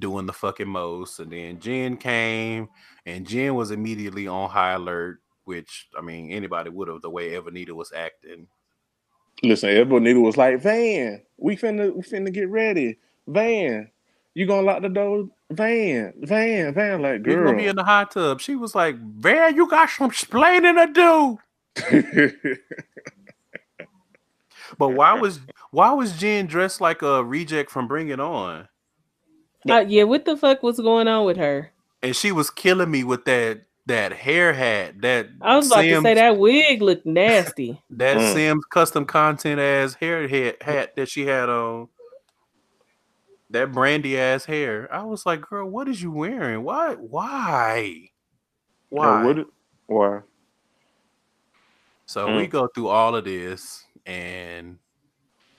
doing 0.00 0.26
the 0.26 0.32
fucking 0.32 0.68
most. 0.68 1.20
And 1.20 1.32
then 1.32 1.60
Jen 1.60 1.96
came, 1.96 2.68
and 3.06 3.26
Jen 3.26 3.54
was 3.54 3.70
immediately 3.70 4.26
on 4.26 4.50
high 4.50 4.72
alert, 4.72 5.20
which 5.44 5.88
I 5.96 6.00
mean 6.00 6.30
anybody 6.30 6.70
would 6.70 6.88
have 6.88 7.02
the 7.02 7.10
way 7.10 7.30
Evanita 7.30 7.72
was 7.72 7.92
acting. 7.92 8.48
Listen, 9.42 9.70
Evanita 9.70 10.20
was 10.20 10.36
like, 10.36 10.60
Van, 10.60 11.22
we 11.36 11.56
finna 11.56 11.94
we 11.94 12.02
finna 12.02 12.32
get 12.32 12.48
ready. 12.48 12.98
Van, 13.26 13.90
you 14.34 14.46
gonna 14.46 14.62
lock 14.62 14.82
the 14.82 14.88
door? 14.88 15.28
Van, 15.50 16.12
Van, 16.20 16.74
Van, 16.74 17.02
like 17.02 17.22
We're 17.24 17.44
gonna 17.44 17.56
be 17.56 17.66
in 17.66 17.76
the 17.76 17.84
hot 17.84 18.12
tub. 18.12 18.40
She 18.40 18.56
was 18.56 18.74
like, 18.74 18.96
Van, 18.96 19.54
you 19.54 19.68
got 19.68 19.90
some 19.90 20.08
explaining 20.08 20.76
to 20.76 21.38
do. 21.76 22.56
But 24.78 24.90
why 24.90 25.12
was 25.14 25.40
why 25.70 25.92
was 25.92 26.16
Jen 26.16 26.46
dressed 26.46 26.80
like 26.80 27.02
a 27.02 27.22
reject 27.22 27.70
from 27.70 27.86
Bring 27.86 28.08
It 28.08 28.20
On? 28.20 28.66
Uh, 29.68 29.84
yeah, 29.86 30.04
what 30.04 30.24
the 30.24 30.36
fuck 30.36 30.62
was 30.62 30.78
going 30.78 31.08
on 31.08 31.26
with 31.26 31.36
her? 31.36 31.70
And 32.02 32.16
she 32.16 32.32
was 32.32 32.50
killing 32.50 32.90
me 32.90 33.04
with 33.04 33.24
that 33.26 33.62
that 33.86 34.12
hair 34.12 34.52
hat, 34.52 35.00
that 35.00 35.28
I 35.40 35.56
was 35.56 35.66
about 35.66 35.82
to 35.82 36.00
say 36.00 36.14
that 36.14 36.38
wig 36.38 36.80
looked 36.80 37.06
nasty. 37.06 37.82
that 37.90 38.18
Mm. 38.18 38.32
Sims 38.32 38.64
custom 38.66 39.04
content 39.04 39.60
ass 39.60 39.94
hair 39.94 40.28
hat, 40.28 40.62
hat 40.62 40.96
that 40.96 41.08
she 41.08 41.26
had 41.26 41.48
on. 41.48 41.88
That 43.50 43.72
brandy 43.72 44.16
ass 44.16 44.44
hair. 44.44 44.88
I 44.92 45.02
was 45.02 45.26
like, 45.26 45.40
girl, 45.40 45.68
what 45.68 45.88
is 45.88 46.00
you 46.00 46.12
wearing? 46.12 46.62
Why? 46.62 46.94
Why? 46.94 48.10
Why? 48.90 49.24
What 49.24 49.46
Why? 49.86 50.20
So 52.06 52.28
Mm. 52.28 52.36
we 52.36 52.46
go 52.46 52.68
through 52.68 52.88
all 52.88 53.16
of 53.16 53.24
this, 53.24 53.84
and 54.06 54.78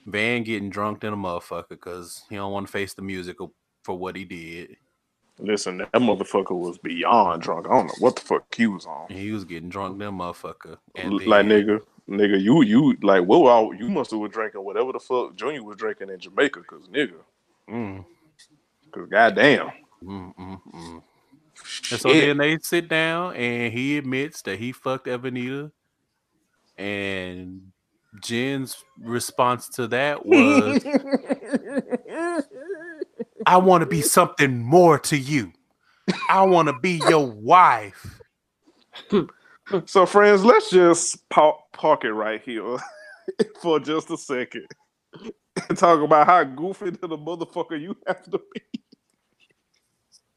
Van 0.06 0.42
getting 0.42 0.70
drunk 0.70 1.00
than 1.00 1.12
a 1.12 1.16
motherfucker 1.16 1.68
because 1.68 2.24
he 2.30 2.36
don't 2.36 2.52
want 2.52 2.66
to 2.66 2.72
face 2.72 2.94
the 2.94 3.02
musical 3.02 3.52
for 3.82 3.96
what 3.98 4.16
he 4.16 4.24
did. 4.24 4.76
Listen, 5.38 5.78
that 5.78 5.92
motherfucker 5.94 6.58
was 6.58 6.78
beyond 6.78 7.42
drunk. 7.42 7.66
I 7.66 7.70
don't 7.70 7.86
know 7.86 7.94
what 7.98 8.16
the 8.16 8.22
fuck 8.22 8.54
he 8.54 8.66
was 8.66 8.86
on. 8.86 9.08
He 9.10 9.32
was 9.32 9.44
getting 9.44 9.68
drunk 9.70 9.98
than 9.98 10.08
a 10.08 10.12
motherfucker. 10.12 10.76
And 10.94 11.14
like 11.26 11.48
then- 11.48 11.66
nigga, 11.66 11.80
nigga, 12.08 12.40
you 12.40 12.62
you 12.62 12.96
like 13.02 13.24
what? 13.24 13.50
all 13.50 13.74
you 13.74 13.88
must 13.88 14.10
have 14.12 14.20
was 14.20 14.30
drinking 14.30 14.62
whatever 14.64 14.92
the 14.92 15.00
fuck 15.00 15.34
Junior 15.36 15.62
was 15.64 15.76
drinking 15.76 16.10
in 16.10 16.18
Jamaica, 16.20 16.62
cause 16.64 16.86
nigga, 16.92 17.14
Mm, 17.68 18.04
cause 18.92 19.08
goddamn. 19.10 19.70
mm, 20.04 20.34
mm, 20.36 20.60
mm. 20.74 21.02
And 21.90 22.00
so 22.00 22.12
then 22.12 22.36
they 22.38 22.58
sit 22.58 22.88
down 22.88 23.34
and 23.36 23.72
he 23.72 23.96
admits 23.98 24.42
that 24.42 24.58
he 24.58 24.72
fucked 24.72 25.06
Evanita. 25.06 25.70
And 26.76 27.70
Jen's 28.20 28.82
response 29.00 29.68
to 29.70 29.86
that 29.88 30.24
was, 30.26 30.82
I 33.46 33.56
want 33.58 33.82
to 33.82 33.86
be 33.86 34.02
something 34.02 34.62
more 34.62 34.98
to 35.00 35.16
you. 35.18 35.52
I 36.28 36.42
want 36.42 36.68
to 36.68 36.78
be 36.78 37.00
your 37.08 37.26
wife. 37.30 38.20
So, 39.86 40.06
friends, 40.06 40.44
let's 40.44 40.70
just 40.70 41.28
park, 41.30 41.56
park 41.72 42.04
it 42.04 42.12
right 42.12 42.42
here 42.42 42.76
for 43.62 43.78
just 43.80 44.10
a 44.10 44.16
second 44.16 44.66
and 45.68 45.78
talk 45.78 46.00
about 46.00 46.26
how 46.26 46.44
goofy 46.44 46.90
to 46.90 47.06
the 47.06 47.16
motherfucker 47.16 47.80
you 47.80 47.96
have 48.06 48.22
to 48.24 48.40
be 48.52 48.62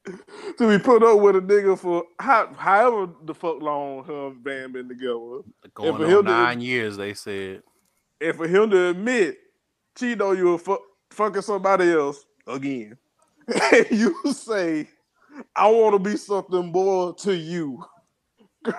to 0.57 0.69
be 0.69 0.77
put 0.81 1.01
up 1.03 1.19
with 1.19 1.35
a 1.35 1.41
nigga 1.41 1.77
for 1.77 2.03
how, 2.19 2.53
however 2.53 3.11
the 3.23 3.33
fuck 3.33 3.61
long 3.61 4.03
her 4.03 4.27
and 4.27 4.43
Bam 4.43 4.73
been 4.73 4.87
together. 4.87 5.41
Going 5.73 5.97
for 5.97 6.05
him 6.05 6.17
on 6.19 6.25
to- 6.25 6.31
nine 6.31 6.61
years, 6.61 6.95
they 6.97 7.13
said. 7.15 7.63
And 8.21 8.35
for 8.35 8.47
him 8.47 8.69
to 8.69 8.89
admit, 8.89 9.37
she 9.97 10.15
know 10.15 10.31
you 10.31 10.51
were 10.51 10.57
fu- 10.59 10.77
fucking 11.09 11.41
somebody 11.41 11.91
else 11.91 12.23
again. 12.47 12.97
And 13.47 13.87
you 13.91 14.15
say, 14.31 14.87
I 15.55 15.69
want 15.69 15.93
to 15.93 15.99
be 15.99 16.17
something 16.17 16.71
more 16.71 17.13
to 17.15 17.35
you. 17.35 17.83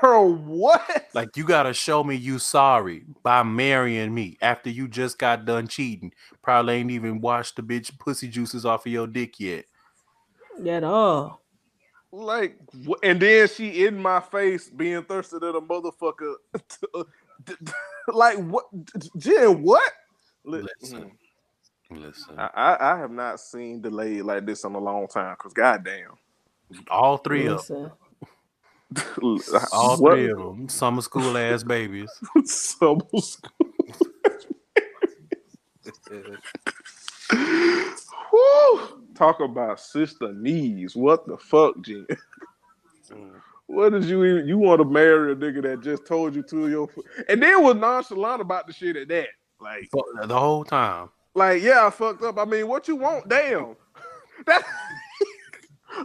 Girl, 0.00 0.34
what? 0.34 1.06
Like 1.14 1.36
you 1.36 1.44
gotta 1.44 1.72
show 1.72 2.02
me 2.02 2.16
you 2.16 2.40
sorry 2.40 3.04
by 3.22 3.44
marrying 3.44 4.12
me 4.12 4.36
after 4.42 4.68
you 4.68 4.88
just 4.88 5.16
got 5.16 5.44
done 5.44 5.68
cheating. 5.68 6.12
Probably 6.42 6.74
ain't 6.74 6.90
even 6.90 7.20
washed 7.20 7.54
the 7.54 7.62
bitch 7.62 7.96
pussy 7.98 8.26
juices 8.26 8.66
off 8.66 8.84
of 8.84 8.92
your 8.92 9.06
dick 9.06 9.38
yet. 9.38 9.66
At 10.66 10.82
all. 10.82 11.42
Like, 12.10 12.58
and 13.02 13.20
then 13.20 13.46
she 13.46 13.86
in 13.86 14.00
my 14.00 14.20
face 14.20 14.70
being 14.70 15.02
thirsty 15.04 15.36
at 15.36 15.42
a 15.42 15.60
motherfucker. 15.60 16.34
Uh, 16.94 17.04
like, 18.08 18.38
what? 18.38 18.64
Jen, 19.18 19.62
what? 19.62 19.92
Li- 20.44 20.66
Listen. 20.80 21.02
Mm. 21.02 21.10
Listen, 21.90 22.38
I, 22.38 22.50
I 22.54 22.94
I 22.94 22.98
have 22.98 23.10
not 23.12 23.38
seen 23.40 23.80
delayed 23.80 24.22
like 24.22 24.44
this 24.44 24.64
in 24.64 24.74
a 24.74 24.78
long 24.78 25.06
time. 25.06 25.36
Cause 25.38 25.52
goddamn, 25.52 26.12
all 26.90 27.18
three 27.18 27.46
of 27.46 27.64
them, 27.66 27.92
all 29.72 29.96
What- 29.98 30.14
three 30.14 30.30
of 30.30 30.38
them, 30.38 30.68
summer 30.68 31.02
school 31.02 31.36
ass 31.38 31.62
babies. 31.62 32.10
Summer 32.44 33.00
school. 33.22 33.50
Woo! 38.32 38.80
Talk 39.14 39.40
about 39.40 39.80
sister 39.80 40.32
knees. 40.32 40.94
What 40.96 41.26
the 41.26 41.36
fuck, 41.38 41.80
Jen? 41.82 42.06
Mm. 43.10 43.30
What 43.66 43.90
did 43.92 44.04
you 44.04 44.24
even? 44.24 44.46
You 44.48 44.58
want 44.58 44.80
to 44.80 44.84
marry 44.84 45.32
a 45.32 45.36
nigga 45.36 45.62
that 45.62 45.82
just 45.82 46.06
told 46.06 46.34
you 46.34 46.42
to 46.44 46.68
your, 46.68 46.88
and 47.28 47.42
then 47.42 47.62
was 47.62 47.76
nonchalant 47.76 48.40
about 48.40 48.66
the 48.66 48.72
shit 48.72 48.96
at 48.96 49.08
that. 49.08 49.28
Like, 49.60 49.88
Fuck, 49.90 50.04
the 50.28 50.38
whole 50.38 50.64
time. 50.64 51.08
Like 51.36 51.62
yeah, 51.62 51.86
I 51.86 51.90
fucked 51.90 52.22
up. 52.22 52.38
I 52.38 52.44
mean, 52.44 52.66
what 52.66 52.88
you 52.88 52.96
want? 52.96 53.28
Damn. 53.28 53.76
That, 54.44 54.62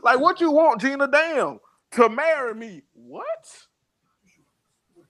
like, 0.03 0.19
what 0.21 0.39
you 0.39 0.51
want, 0.51 0.79
Gina? 0.79 1.05
Damn, 1.05 1.59
to 1.91 2.07
marry 2.07 2.55
me? 2.55 2.81
What? 2.93 3.65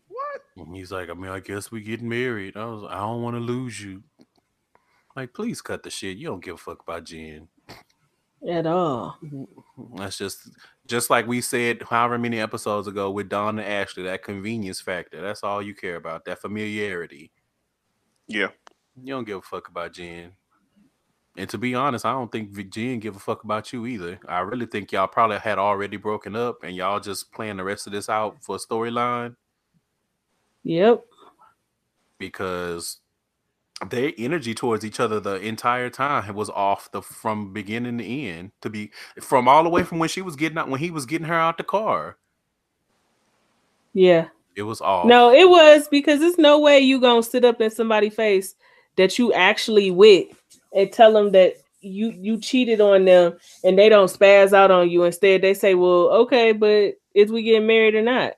What? 0.07 0.41
And 0.57 0.76
he's 0.76 0.91
like, 0.91 1.10
I 1.10 1.14
mean, 1.14 1.30
I 1.30 1.39
guess 1.39 1.72
we 1.72 1.81
get 1.81 2.02
married. 2.02 2.57
I 2.57 2.65
was, 2.65 2.84
I 2.89 2.98
don't 2.98 3.22
want 3.22 3.35
to 3.35 3.39
lose 3.39 3.80
you. 3.80 4.02
Like, 5.15 5.34
please 5.34 5.61
cut 5.61 5.84
the 5.84 5.91
shit. 5.91 6.18
You 6.18 6.27
don't 6.27 6.43
give 6.43 6.56
a 6.56 6.57
fuck 6.57 6.81
about 6.81 7.03
Jen. 7.03 7.48
At 8.49 8.65
all. 8.65 9.19
That's 9.95 10.18
just 10.18 10.49
Just 10.88 11.11
like 11.11 11.27
we 11.27 11.41
said, 11.41 11.84
however 11.84 12.18
many 12.18 12.39
episodes 12.39 12.88
ago 12.88 13.11
with 13.11 13.30
Don 13.30 13.60
and 13.60 13.68
Ashley, 13.68 14.03
that 14.03 14.23
convenience 14.23 14.81
factor. 14.81 15.22
That's 15.22 15.43
all 15.43 15.61
you 15.61 15.76
care 15.76 15.95
about. 15.95 16.26
That 16.26 16.41
familiarity. 16.41 17.31
Yeah. 18.27 18.48
You 19.03 19.13
don't 19.15 19.25
give 19.25 19.37
a 19.37 19.41
fuck 19.41 19.67
about 19.69 19.93
Jen. 19.93 20.31
And 21.37 21.49
to 21.49 21.57
be 21.57 21.75
honest, 21.75 22.05
I 22.05 22.11
don't 22.11 22.31
think 22.31 22.53
Jen 22.69 22.99
give 22.99 23.15
a 23.15 23.19
fuck 23.19 23.43
about 23.43 23.71
you 23.71 23.85
either. 23.85 24.19
I 24.27 24.39
really 24.39 24.65
think 24.65 24.91
y'all 24.91 25.07
probably 25.07 25.37
had 25.37 25.57
already 25.57 25.97
broken 25.97 26.35
up 26.35 26.63
and 26.63 26.75
y'all 26.75 26.99
just 26.99 27.31
playing 27.31 27.57
the 27.57 27.63
rest 27.63 27.87
of 27.87 27.93
this 27.93 28.09
out 28.09 28.43
for 28.43 28.57
a 28.57 28.59
storyline 28.59 29.35
Yep. 30.63 31.03
because 32.19 32.99
their 33.89 34.11
energy 34.17 34.53
towards 34.53 34.85
each 34.85 34.99
other 34.99 35.19
the 35.19 35.35
entire 35.37 35.89
time 35.89 36.35
was 36.35 36.49
off 36.51 36.91
the 36.91 37.01
from 37.01 37.53
beginning 37.53 37.97
to 37.97 38.05
end. 38.05 38.51
To 38.61 38.69
be 38.69 38.91
from 39.21 39.47
all 39.47 39.63
the 39.63 39.69
way 39.69 39.83
from 39.83 39.99
when 39.99 40.09
she 40.09 40.21
was 40.21 40.35
getting 40.35 40.57
out 40.57 40.69
when 40.69 40.79
he 40.81 40.91
was 40.91 41.05
getting 41.05 41.27
her 41.27 41.33
out 41.33 41.57
the 41.57 41.63
car. 41.63 42.17
Yeah. 43.93 44.27
It 44.55 44.63
was 44.63 44.81
off. 44.81 45.05
No, 45.05 45.31
it 45.31 45.49
was 45.49 45.87
because 45.87 46.19
there's 46.19 46.37
no 46.37 46.59
way 46.59 46.79
you 46.79 46.99
gonna 46.99 47.23
sit 47.23 47.45
up 47.45 47.61
in 47.61 47.71
somebody's 47.71 48.13
face 48.13 48.53
that 48.97 49.18
you 49.18 49.34
actually 49.34 49.91
with 49.91 50.27
and 50.73 50.91
tell 50.91 51.13
them 51.13 51.31
that 51.31 51.55
you 51.81 52.11
you 52.11 52.39
cheated 52.39 52.80
on 52.80 53.05
them 53.05 53.38
and 53.63 53.77
they 53.77 53.89
don't 53.89 54.11
spaz 54.11 54.53
out 54.53 54.72
on 54.72 54.89
you. 54.89 55.03
Instead, 55.03 55.41
they 55.41 55.53
say, 55.53 55.76
"Well, 55.76 56.09
okay, 56.23 56.51
but 56.51 56.95
is 57.13 57.31
we 57.31 57.43
getting 57.43 57.68
married 57.68 57.95
or 57.95 58.01
not?" 58.01 58.34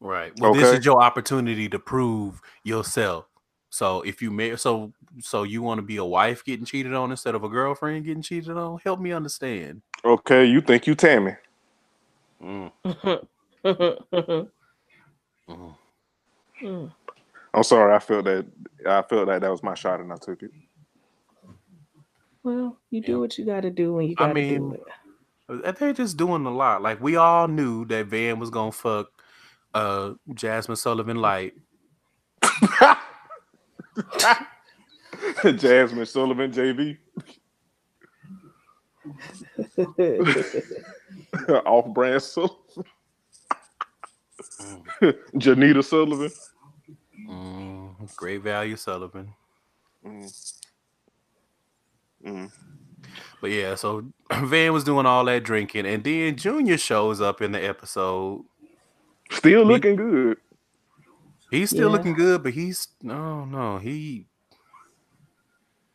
Right. 0.00 0.32
Well, 0.38 0.52
this 0.52 0.78
is 0.78 0.84
your 0.84 1.02
opportunity 1.02 1.68
to 1.70 1.78
prove 1.78 2.40
yourself. 2.64 3.26
So 3.70 4.02
if 4.02 4.22
you 4.22 4.30
marry, 4.30 4.58
so 4.58 4.92
so 5.20 5.42
you 5.42 5.62
want 5.62 5.78
to 5.78 5.82
be 5.82 5.96
a 5.96 6.04
wife 6.04 6.44
getting 6.44 6.66
cheated 6.66 6.94
on 6.94 7.10
instead 7.10 7.34
of 7.34 7.44
a 7.44 7.48
girlfriend 7.48 8.04
getting 8.04 8.22
cheated 8.22 8.56
on? 8.56 8.78
Help 8.84 9.00
me 9.00 9.12
understand. 9.12 9.82
Okay, 10.04 10.44
you 10.44 10.60
think 10.60 10.86
you 10.86 10.94
Tammy. 10.94 11.32
Mm, 12.42 12.70
well, 12.84 13.28
mm. 16.62 16.92
I'm 17.56 17.62
sorry, 17.64 17.94
I 17.94 17.98
felt 17.98 18.26
that 18.26 18.46
I 18.86 19.02
felt 19.02 19.28
like 19.28 19.40
that 19.40 19.50
was 19.50 19.62
my 19.62 19.74
shot 19.74 20.00
and 20.00 20.12
I 20.12 20.16
took 20.16 20.42
it. 20.42 20.50
Well, 22.42 22.78
you 22.90 23.00
do 23.00 23.18
what 23.18 23.38
you 23.38 23.46
got 23.46 23.62
to 23.62 23.70
do 23.70 23.94
when 23.94 24.06
you 24.08 24.14
got 24.14 24.28
to 24.28 24.34
do 24.34 24.40
mean, 24.40 24.74
it. 24.74 24.82
Uh, 25.48 25.72
They're 25.72 25.94
just 25.94 26.18
doing 26.18 26.46
a 26.46 26.50
lot. 26.50 26.82
Like 26.82 27.00
we 27.00 27.16
all 27.16 27.48
knew 27.48 27.86
that 27.86 28.06
Van 28.06 28.38
was 28.38 28.50
gonna 28.50 28.72
fuck 28.72 29.08
uh 29.74 30.12
Jazmine 30.30 30.76
Sullivan 30.76 31.16
Light. 31.16 31.54
Jazmine 35.42 36.06
Sullivan, 36.06 36.52
JV, 36.52 36.98
off 41.66 41.94
brand 41.94 42.22
Sullivan. 42.22 42.56
Janita 45.36 45.84
Sullivan. 45.84 46.30
Mm, 47.28 48.16
great 48.16 48.42
value 48.42 48.76
Sullivan. 48.76 49.32
Mm. 50.06 50.52
Mm. 52.24 52.52
But 53.40 53.50
yeah, 53.50 53.74
so 53.74 54.04
Van 54.32 54.72
was 54.72 54.84
doing 54.84 55.06
all 55.06 55.24
that 55.26 55.42
drinking, 55.44 55.86
and 55.86 56.02
then 56.04 56.36
Junior 56.36 56.78
shows 56.78 57.20
up 57.20 57.42
in 57.42 57.52
the 57.52 57.64
episode. 57.64 58.44
Still 59.30 59.64
Me- 59.64 59.74
looking 59.74 59.96
good. 59.96 60.38
He's 61.50 61.70
still 61.70 61.88
Yeah. 61.90 61.96
looking 61.96 62.14
good, 62.14 62.42
but 62.42 62.52
he's 62.52 62.88
no, 63.02 63.44
no, 63.44 63.78
he. 63.78 64.26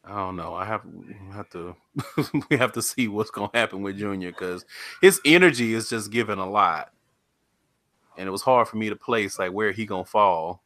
I 0.03 0.15
don't 0.15 0.35
know. 0.35 0.55
I 0.55 0.65
have 0.65 0.81
we 0.85 1.15
have 1.33 1.49
to 1.51 1.75
we 2.49 2.57
have 2.57 2.71
to 2.73 2.81
see 2.81 3.07
what's 3.07 3.29
gonna 3.31 3.51
happen 3.53 3.81
with 3.81 3.97
Junior 3.97 4.31
because 4.31 4.65
his 5.01 5.21
energy 5.25 5.73
is 5.73 5.89
just 5.89 6.11
giving 6.11 6.39
a 6.39 6.49
lot, 6.49 6.91
and 8.17 8.27
it 8.27 8.31
was 8.31 8.41
hard 8.41 8.67
for 8.67 8.77
me 8.77 8.89
to 8.89 8.95
place 8.95 9.37
like 9.39 9.51
where 9.51 9.71
he 9.71 9.85
gonna 9.85 10.05
fall. 10.05 10.61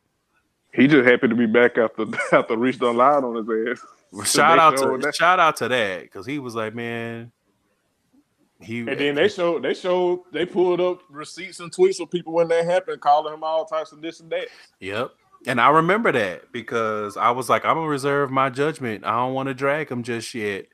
He 0.76 0.88
just 0.88 1.08
happened 1.08 1.30
to 1.30 1.36
be 1.36 1.46
back 1.46 1.78
after 1.78 2.06
after 2.36 2.58
Reach 2.58 2.80
done 2.80 2.98
lied 2.98 3.24
on 3.24 3.36
his 3.36 3.80
ass. 3.80 3.86
Shout 4.32 4.60
out 4.60 4.78
to 4.78 4.98
that. 5.02 5.16
shout 5.16 5.40
out 5.40 5.58
to 5.58 5.68
that 5.68 6.04
because 6.04 6.26
he 6.26 6.40
was 6.40 6.56
like, 6.56 6.74
man, 6.74 7.34
he 8.62 8.80
And 8.80 8.98
then 8.98 9.16
they 9.16 9.28
showed 9.30 9.64
they 9.64 9.74
showed 9.74 10.22
they 10.32 10.46
pulled 10.46 10.80
up 10.80 11.02
receipts 11.10 11.60
and 11.60 11.72
tweets 11.72 12.00
of 12.00 12.10
people 12.10 12.34
when 12.34 12.48
that 12.50 12.66
happened, 12.66 13.02
calling 13.02 13.34
him 13.34 13.44
all 13.44 13.66
types 13.66 13.92
of 13.92 14.02
this 14.02 14.20
and 14.20 14.30
that. 14.32 14.48
Yep. 14.80 15.12
And 15.48 15.62
I 15.62 15.70
remember 15.70 16.12
that 16.12 16.52
because 16.52 17.18
I 17.18 17.32
was 17.32 17.50
like, 17.50 17.66
I'm 17.66 17.76
gonna 17.76 17.88
reserve 17.88 18.32
my 18.32 18.50
judgment. 18.50 19.06
I 19.06 19.12
don't 19.12 19.34
want 19.34 19.48
to 19.48 19.54
drag 19.54 19.92
him 19.92 20.02
just 20.02 20.34
yet 20.34 20.68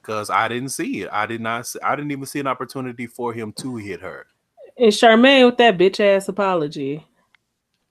because 0.00 0.30
I 0.30 0.48
didn't 0.48 0.70
see 0.70 1.02
it. 1.02 1.10
I 1.12 1.26
did 1.26 1.40
not. 1.40 1.66
See, 1.66 1.78
I 1.82 1.96
didn't 1.96 2.12
even 2.12 2.26
see 2.26 2.40
an 2.40 2.46
opportunity 2.46 3.06
for 3.06 3.32
him 3.32 3.52
to 3.58 3.76
hit 3.76 4.00
her. 4.00 4.26
And 4.78 4.92
Charmaine 4.92 5.46
with 5.46 5.58
that 5.58 5.78
bitch 5.78 6.00
ass 6.00 6.28
apology. 6.28 7.06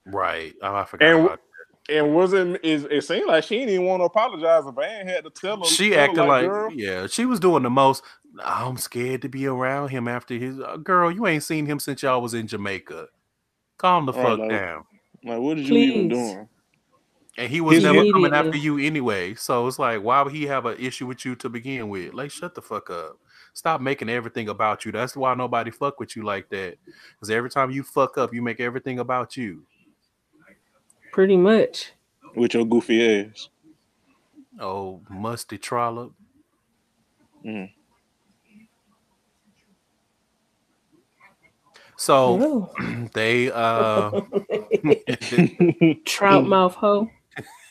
Right. 0.05 0.53
Oh, 0.61 0.75
I 0.75 0.85
forgot. 0.85 1.07
And 1.07 1.25
about 1.25 1.39
And 1.87 2.15
wasn't 2.15 2.57
is 2.63 2.85
it 2.89 3.03
seemed 3.03 3.27
like 3.27 3.43
she 3.43 3.59
didn't 3.59 3.75
even 3.75 3.85
want 3.85 4.01
to 4.01 4.05
apologize. 4.05 4.63
If 4.65 4.73
Van 4.75 5.07
had 5.07 5.23
to 5.23 5.29
tell 5.29 5.57
her, 5.59 5.65
she 5.65 5.89
tell 5.91 5.99
her, 5.99 6.03
acted 6.05 6.25
like, 6.25 6.45
girl, 6.47 6.71
yeah, 6.73 7.05
she 7.07 7.25
was 7.25 7.39
doing 7.39 7.61
the 7.63 7.69
most. 7.69 8.03
I'm 8.43 8.77
scared 8.77 9.21
to 9.21 9.29
be 9.29 9.45
around 9.45 9.89
him 9.89 10.07
after 10.07 10.33
his 10.33 10.59
uh, 10.59 10.77
girl. 10.77 11.11
You 11.11 11.27
ain't 11.27 11.43
seen 11.43 11.65
him 11.65 11.79
since 11.79 12.01
y'all 12.01 12.21
was 12.21 12.33
in 12.33 12.47
Jamaica. 12.47 13.07
Calm 13.77 14.05
the 14.07 14.13
Right, 14.13 14.23
fuck 14.25 14.39
like- 14.39 14.49
down. 14.49 14.83
like 15.23 15.39
what 15.39 15.57
did 15.57 15.67
you 15.69 15.77
even 15.77 16.07
doing? 16.09 16.49
And 17.37 17.51
he 17.51 17.59
was 17.61 17.75
His 17.75 17.83
never 17.83 17.97
coming 17.99 18.15
immediately- 18.15 18.47
after 18.47 18.57
you 18.57 18.77
anyway. 18.79 19.35
So 19.35 19.67
it's 19.67 19.77
like, 19.77 20.01
why 20.01 20.21
would 20.21 20.33
he 20.33 20.45
have 20.47 20.65
an 20.65 20.77
issue 20.79 21.05
with 21.05 21.23
you 21.25 21.35
to 21.35 21.49
begin 21.49 21.89
with? 21.89 22.13
Like, 22.13 22.31
shut 22.31 22.55
the 22.55 22.61
fuck 22.61 22.89
up. 22.89 23.17
Stop 23.53 23.79
making 23.81 24.09
everything 24.09 24.49
about 24.49 24.85
you. 24.85 24.91
That's 24.91 25.15
why 25.17 25.33
nobody 25.35 25.69
fuck 25.71 25.99
with 25.99 26.15
you 26.15 26.23
like 26.23 26.49
that. 26.49 26.77
Because 27.13 27.29
every 27.29 27.49
time 27.49 27.71
you 27.71 27.83
fuck 27.83 28.17
up, 28.17 28.33
you 28.33 28.41
make 28.41 28.59
everything 28.59 28.99
about 28.99 29.35
you. 29.37 29.63
Pretty 31.15 31.37
much. 31.37 31.93
With 32.35 32.55
your 32.55 32.65
goofy 32.65 33.21
ass. 33.23 33.47
Oh, 34.59 34.99
musty 35.09 35.57
trollop. 35.57 36.11
Mm. 37.45 37.71
So 41.95 42.69
they 43.13 43.49
uh 43.49 44.11
Trout 46.05 46.45
mouth 46.47 46.75
hoe. 46.75 47.09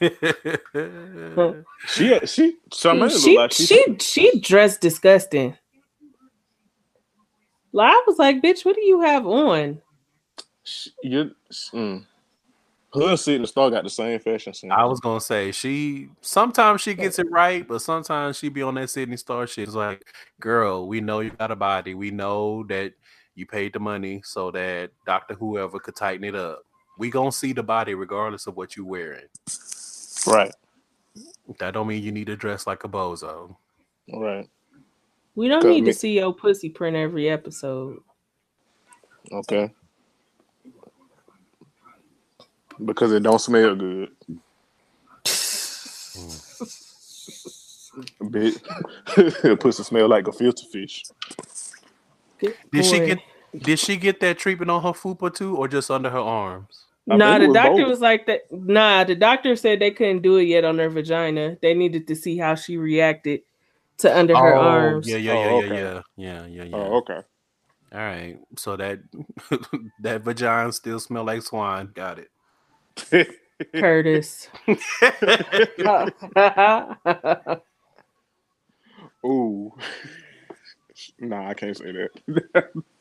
She 1.87 2.19
she 2.25 2.57
Charmaine 2.71 3.23
she 3.23 3.37
like 3.37 3.53
she, 3.53 3.66
she 3.66 3.97
she 4.01 4.41
dressed 4.41 4.81
disgusting. 4.81 5.55
Like, 7.73 7.93
I 7.93 8.05
was 8.07 8.19
like, 8.19 8.41
bitch, 8.43 8.65
what 8.65 8.75
do 8.75 8.81
you 8.81 9.03
have 9.03 9.27
on? 9.27 9.83
you 11.03 11.33
mm. 11.75 12.07
Her 12.95 13.11
and 13.11 13.19
Sidney 13.19 13.47
Starr 13.47 13.71
got 13.71 13.83
the 13.83 13.91
same 13.91 14.19
fashion 14.21 14.55
sense. 14.55 14.73
I 14.75 14.85
was 14.85 15.01
gonna 15.01 15.21
say 15.21 15.51
she 15.51 16.09
sometimes 16.21 16.81
she 16.81 16.95
gets 16.95 17.19
it 17.19 17.27
right, 17.31 17.66
but 17.66 17.81
sometimes 17.83 18.39
she 18.39 18.49
be 18.49 18.62
on 18.62 18.75
that 18.77 18.89
Sidney 18.91 19.16
Starr 19.16 19.47
shit. 19.49 19.66
It's 19.66 19.75
like, 19.75 20.05
girl, 20.41 20.87
we 20.87 21.01
know 21.01 21.19
you 21.21 21.31
got 21.31 21.51
a 21.51 21.57
body. 21.57 21.95
We 21.95 22.11
know 22.12 22.62
that 22.69 22.93
you 23.35 23.47
paid 23.47 23.73
the 23.73 23.81
money 23.81 24.23
so 24.25 24.53
that 24.53 24.91
Doctor 25.07 25.35
Whoever 25.35 25.81
could 25.81 25.97
tighten 25.97 26.23
it 26.25 26.37
up. 26.37 26.62
We 26.99 27.11
gonna 27.11 27.33
see 27.33 27.53
the 27.53 27.65
body 27.65 27.95
regardless 27.95 28.47
of 28.47 28.57
what 28.57 28.77
you 28.77 28.85
wearing. 28.85 29.27
right, 30.27 30.53
That 31.59 31.75
don't 31.75 31.89
mean 31.89 32.01
you 32.03 32.12
need 32.12 32.29
to 32.29 32.37
dress 32.37 32.65
like 32.66 32.85
a 32.85 32.89
bozo. 32.89 33.57
right, 34.12 34.49
We 35.35 35.49
don't 35.49 35.65
need 35.66 35.83
me- 35.83 35.91
to 35.91 35.99
see 35.99 36.12
your 36.12 36.33
pussy 36.33 36.69
print 36.69 36.97
every 36.97 37.29
episode. 37.29 37.99
okay. 39.33 39.75
Because 42.83 43.13
it 43.13 43.23
don't 43.23 43.41
smell 43.41 43.75
good. 43.75 44.11
Mm. 46.17 46.41
Bitch, 48.23 49.61
pussy 49.61 49.83
smell 49.83 50.09
like 50.09 50.27
a 50.27 50.33
filter 50.33 50.67
fish. 50.73 51.05
Good 52.39 52.57
Did 52.73 52.85
she 52.85 53.01
get 53.01 53.19
did 53.57 53.79
she 53.79 53.97
get 53.97 54.21
that 54.21 54.39
treatment 54.39 54.71
on 54.71 54.83
her 54.83 54.91
fupa 54.91 55.33
too, 55.33 55.57
or 55.57 55.69
just 55.69 55.91
under 55.91 56.11
her 56.11 56.19
arms? 56.19 56.85
I 57.09 57.17
Nah, 57.17 57.39
the 57.39 57.47
was 57.47 57.55
doctor 57.55 57.83
both. 57.83 57.91
was 57.91 58.01
like 58.01 58.27
that. 58.27 58.41
Nah, 58.51 59.05
the 59.05 59.15
doctor 59.15 59.55
said 59.57 59.79
they 59.79 59.91
couldn't 59.91 60.23
do 60.23 60.37
it 60.37 60.45
yet 60.45 60.65
on 60.65 60.79
her 60.79 60.89
vagina. 60.89 61.57
They 61.61 61.75
needed 61.75 62.09
to 62.09 62.17
see 62.17 62.39
how 62.39 62.55
she 62.55 62.77
reacted 62.79 63.43
to 63.99 64.17
under 64.17 64.35
her 64.37 64.55
oh, 64.55 64.61
arms. 64.61 65.07
Oh, 65.07 65.11
Yeah, 65.11 65.17
yeah, 65.19 65.33
Oh, 65.35 65.43
yeah, 65.43 65.51
okay. 65.51 65.69
yeah, 65.69 66.03
yeah, 66.17 66.47
yeah, 66.47 66.47
yeah, 66.47 66.65
yeah. 66.65 66.77
Oh, 66.77 66.97
okay. 66.99 67.21
All 67.93 68.01
right. 68.01 68.39
So 68.57 68.77
that 68.77 69.01
that 70.01 70.23
vagina 70.23 70.73
still 70.73 70.99
smell 70.99 71.25
like 71.25 71.43
swine. 71.43 71.91
Got 71.95 72.19
it. 72.19 72.31
Curtis. 73.75 74.49
Ooh. 79.25 79.73
Nah, 81.19 81.49
I 81.49 81.55
can't 81.55 81.77
say 81.77 81.93
that. 81.93 82.11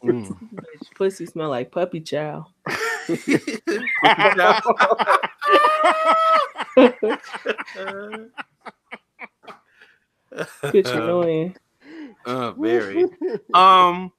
Mm. 0.03 0.35
Pussy 0.95 1.25
smell 1.25 1.49
like 1.49 1.71
puppy 1.71 2.01
chow. 2.01 2.47
Bitch 10.71 10.93
annoying. 10.93 11.55
uh, 12.25 12.51
very. 12.53 13.05
Um. 13.53 14.11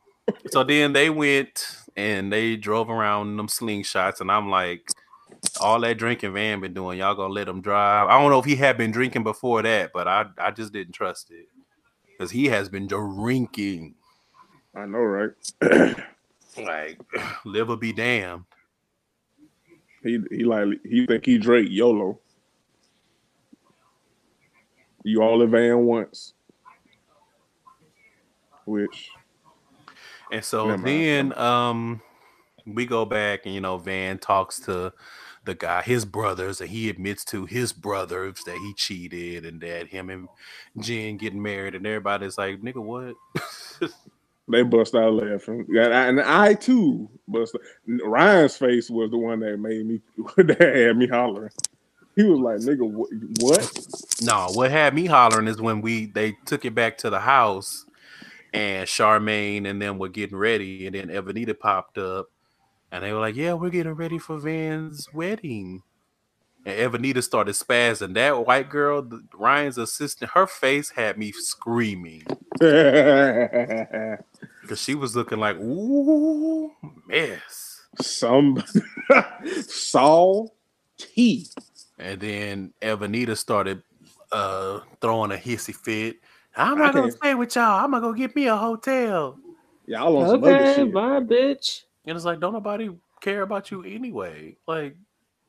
so 0.50 0.64
then 0.64 0.92
they 0.92 1.10
went 1.10 1.66
and 1.96 2.32
they 2.32 2.56
drove 2.56 2.90
around 2.90 3.36
them 3.36 3.48
slingshots, 3.48 4.20
and 4.20 4.30
I'm 4.30 4.50
like, 4.50 4.88
all 5.60 5.80
that 5.80 5.98
drinking 5.98 6.34
Van 6.34 6.60
been 6.60 6.74
doing, 6.74 6.98
y'all 6.98 7.14
gonna 7.14 7.32
let 7.32 7.48
him 7.48 7.60
drive? 7.60 8.08
I 8.08 8.20
don't 8.20 8.30
know 8.30 8.38
if 8.38 8.44
he 8.44 8.56
had 8.56 8.76
been 8.76 8.90
drinking 8.90 9.24
before 9.24 9.62
that, 9.62 9.92
but 9.92 10.08
I 10.08 10.26
I 10.38 10.50
just 10.50 10.72
didn't 10.72 10.92
trust 10.94 11.30
it 11.30 11.48
because 12.10 12.30
he 12.30 12.46
has 12.46 12.68
been 12.68 12.86
drinking. 12.86 13.94
I 14.74 14.86
know, 14.86 14.98
right? 14.98 15.30
like, 16.58 17.00
live 17.44 17.70
or 17.70 17.76
be 17.76 17.92
damned. 17.92 18.44
He 20.02 20.20
he 20.30 20.44
like 20.44 20.68
he 20.84 21.06
think 21.06 21.24
he 21.24 21.38
Drake 21.38 21.68
YOLO. 21.70 22.18
You 25.02 25.22
all 25.22 25.42
in 25.42 25.50
van 25.50 25.84
once. 25.84 26.34
Which 28.66 29.10
and 30.32 30.44
so 30.44 30.76
then 30.76 31.36
um 31.38 32.00
we 32.66 32.86
go 32.86 33.04
back 33.04 33.46
and 33.46 33.54
you 33.54 33.60
know 33.60 33.78
Van 33.78 34.18
talks 34.18 34.58
to 34.60 34.92
the 35.44 35.54
guy, 35.54 35.82
his 35.82 36.04
brothers, 36.04 36.60
and 36.60 36.70
he 36.70 36.88
admits 36.88 37.24
to 37.26 37.46
his 37.46 37.72
brothers 37.72 38.42
that 38.46 38.56
he 38.56 38.74
cheated 38.74 39.44
and 39.44 39.60
that 39.60 39.88
him 39.88 40.10
and 40.10 40.28
Jen 40.80 41.16
getting 41.16 41.42
married, 41.42 41.74
and 41.74 41.86
everybody's 41.86 42.38
like, 42.38 42.60
nigga, 42.60 42.82
what? 42.82 43.14
they 44.48 44.62
bust 44.62 44.94
out 44.94 45.14
laughing. 45.14 45.66
And 45.68 45.94
I, 45.94 46.06
and 46.06 46.20
I 46.20 46.54
too 46.54 47.08
bust 47.28 47.56
Ryan's 47.86 48.56
face 48.56 48.90
was 48.90 49.10
the 49.10 49.18
one 49.18 49.40
that 49.40 49.58
made 49.58 49.86
me 49.86 50.00
that 50.36 50.60
had 50.60 50.96
me 50.96 51.06
hollering. 51.06 51.50
He 52.16 52.22
was 52.22 52.38
like, 52.38 52.58
nigga, 52.60 52.88
what, 52.88 53.08
what? 53.40 53.86
No, 54.22 54.48
what 54.52 54.70
had 54.70 54.94
me 54.94 55.06
hollering 55.06 55.48
is 55.48 55.60
when 55.60 55.80
we 55.80 56.06
they 56.06 56.36
took 56.46 56.64
it 56.64 56.74
back 56.74 56.98
to 56.98 57.10
the 57.10 57.20
house 57.20 57.86
and 58.52 58.86
Charmaine 58.86 59.66
and 59.66 59.82
them 59.82 59.98
were 59.98 60.08
getting 60.08 60.36
ready, 60.36 60.86
and 60.86 60.94
then 60.94 61.08
Evanita 61.08 61.58
popped 61.58 61.98
up 61.98 62.30
and 62.94 63.04
they 63.04 63.12
were 63.12 63.20
like, 63.20 63.36
Yeah, 63.36 63.54
we're 63.54 63.70
getting 63.70 63.94
ready 63.94 64.18
for 64.18 64.38
Van's 64.38 65.08
wedding. 65.12 65.82
And 66.66 66.78
Evanita 66.78 67.22
started 67.22 67.54
spazzing. 67.56 68.14
That 68.14 68.46
white 68.46 68.70
girl, 68.70 69.08
Ryan's 69.34 69.78
assistant, 69.78 70.30
her 70.32 70.46
face 70.46 70.90
had 70.90 71.18
me 71.18 71.32
screaming. 71.32 72.24
Because 74.62 74.80
she 74.80 74.94
was 74.94 75.16
looking 75.16 75.40
like, 75.40 75.58
ooh, 75.58 76.72
mess. 77.06 77.82
Some 78.00 78.62
Saul 79.68 80.56
T. 80.98 81.48
And 81.98 82.20
then 82.20 82.74
Evanita 82.82 83.36
started 83.36 83.82
uh 84.32 84.80
throwing 85.00 85.32
a 85.32 85.36
hissy 85.36 85.74
fit. 85.74 86.18
I'm 86.56 86.78
not 86.78 86.94
gonna 86.94 87.10
stay 87.10 87.34
with 87.34 87.56
y'all. 87.56 87.84
I'm 87.84 87.90
gonna 87.92 88.02
go 88.06 88.12
get 88.14 88.36
me 88.36 88.46
a 88.48 88.56
hotel. 88.56 89.38
Y'all 89.86 90.16
on 90.18 90.28
some 90.28 90.44
other 90.44 90.64
Okay, 90.64 90.64
shit. 90.66 90.94
bye, 90.94 91.20
bitch. 91.20 91.83
And 92.06 92.16
it's 92.16 92.24
like, 92.24 92.40
don't 92.40 92.52
nobody 92.52 92.90
care 93.20 93.42
about 93.42 93.70
you 93.70 93.82
anyway. 93.84 94.56
Like, 94.66 94.96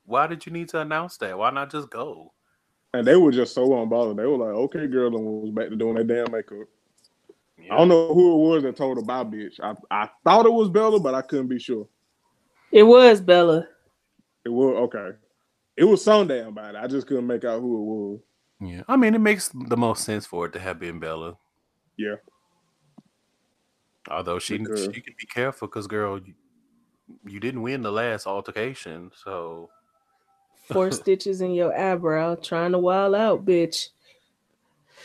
why 0.06 0.27
did 0.27 0.45
you 0.45 0.52
need 0.52 0.69
to 0.69 0.80
announce 0.80 1.18
that? 1.18 1.38
Why 1.38 1.49
not 1.52 1.72
just 1.72 1.90
go? 1.90 2.32
And 2.94 3.06
they 3.06 3.15
were 3.18 3.32
just 3.32 3.53
so 3.53 3.68
unbothered. 3.68 4.15
They 4.15 4.26
were 4.26 4.38
like, 4.38 4.56
okay, 4.56 4.88
girl, 4.88 5.15
and 5.15 5.26
was 5.26 5.52
back 5.52 5.69
to 5.69 5.76
doing 5.76 5.95
their 5.95 6.03
damn 6.03 6.32
makeup. 6.32 6.68
I 7.69 7.77
don't 7.77 7.90
know 7.90 8.14
who 8.14 8.34
it 8.34 8.49
was 8.49 8.64
that 8.64 8.76
told 8.76 8.98
her 8.98 9.03
bye, 9.03 9.23
bitch. 9.23 9.60
I, 9.61 9.73
I 9.90 10.10
thought 10.23 10.45
it 10.45 10.53
was 10.53 10.69
Bella, 10.69 10.99
but 10.99 11.15
I 11.15 11.22
couldn't 11.22 11.48
be 11.48 11.60
sure. 11.60 11.88
It 12.72 12.84
was 12.84 13.19
Bella. 13.19 13.68
It 14.45 14.49
was 14.49 14.76
okay. 14.84 15.18
It 15.76 15.84
was 15.84 16.03
some 16.03 16.27
damn 16.27 16.53
body. 16.53 16.77
I 16.77 16.88
just 16.88 17.07
couldn't 17.07 17.27
make 17.27 17.44
out 17.44 17.60
who 17.60 17.76
it 17.76 17.84
was. 17.84 18.19
Yeah, 18.61 18.84
I 18.88 18.95
mean, 18.95 19.15
it 19.15 19.19
makes 19.22 19.49
the 19.49 19.76
most 19.76 20.03
sense 20.06 20.26
for 20.26 20.45
it 20.45 20.53
to 20.53 20.60
have 20.60 20.80
been 20.80 20.99
Bella. 20.99 21.36
Yeah. 21.98 22.15
Although 24.10 24.40
she 24.40 24.57
Because- 24.57 24.86
she 24.94 25.02
can 25.02 25.15
be 25.18 25.26
careful 25.26 25.68
because, 25.68 25.88
girl, 25.88 26.19
you, 27.07 27.34
you 27.34 27.40
didn't 27.40 27.61
win 27.61 27.82
the 27.82 27.91
last 27.91 28.27
altercation, 28.27 29.11
so 29.23 29.69
Four 30.72 30.91
stitches 30.91 31.41
in 31.41 31.52
your 31.53 31.77
eyebrow, 31.77 32.36
trying 32.36 32.72
to 32.72 32.80
wild 32.80 33.15
out, 33.15 33.45
bitch. 33.45 33.90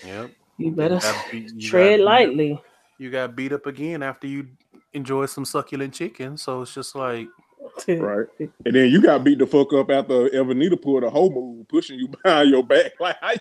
yep. 0.04 0.30
You 0.58 0.70
better 0.72 0.98
got 0.98 1.30
beat- 1.30 1.52
you 1.54 1.68
tread 1.68 1.98
got 1.98 2.04
up- 2.04 2.06
lightly. 2.06 2.62
You 2.98 3.10
got 3.10 3.34
beat 3.34 3.52
up 3.52 3.64
again 3.66 4.02
after 4.02 4.26
you 4.26 4.48
enjoy 4.92 5.24
some 5.26 5.44
succulent 5.46 5.94
chicken, 5.94 6.36
so 6.36 6.62
it's 6.62 6.74
just 6.74 6.94
like, 6.94 7.28
Right. 7.88 8.26
And 8.38 8.74
then 8.74 8.90
you 8.90 9.00
got 9.02 9.22
beat 9.24 9.38
the 9.38 9.46
fuck 9.46 9.72
up 9.74 9.90
after 9.90 10.28
Evanita 10.30 10.80
pulled 10.80 11.04
a 11.04 11.10
whole 11.10 11.30
move, 11.32 11.68
pushing 11.68 11.98
you 11.98 12.08
behind 12.22 12.50
your 12.50 12.62
back. 12.64 12.92
Like 13.00 13.16
how 13.20 13.32
you 13.32 13.38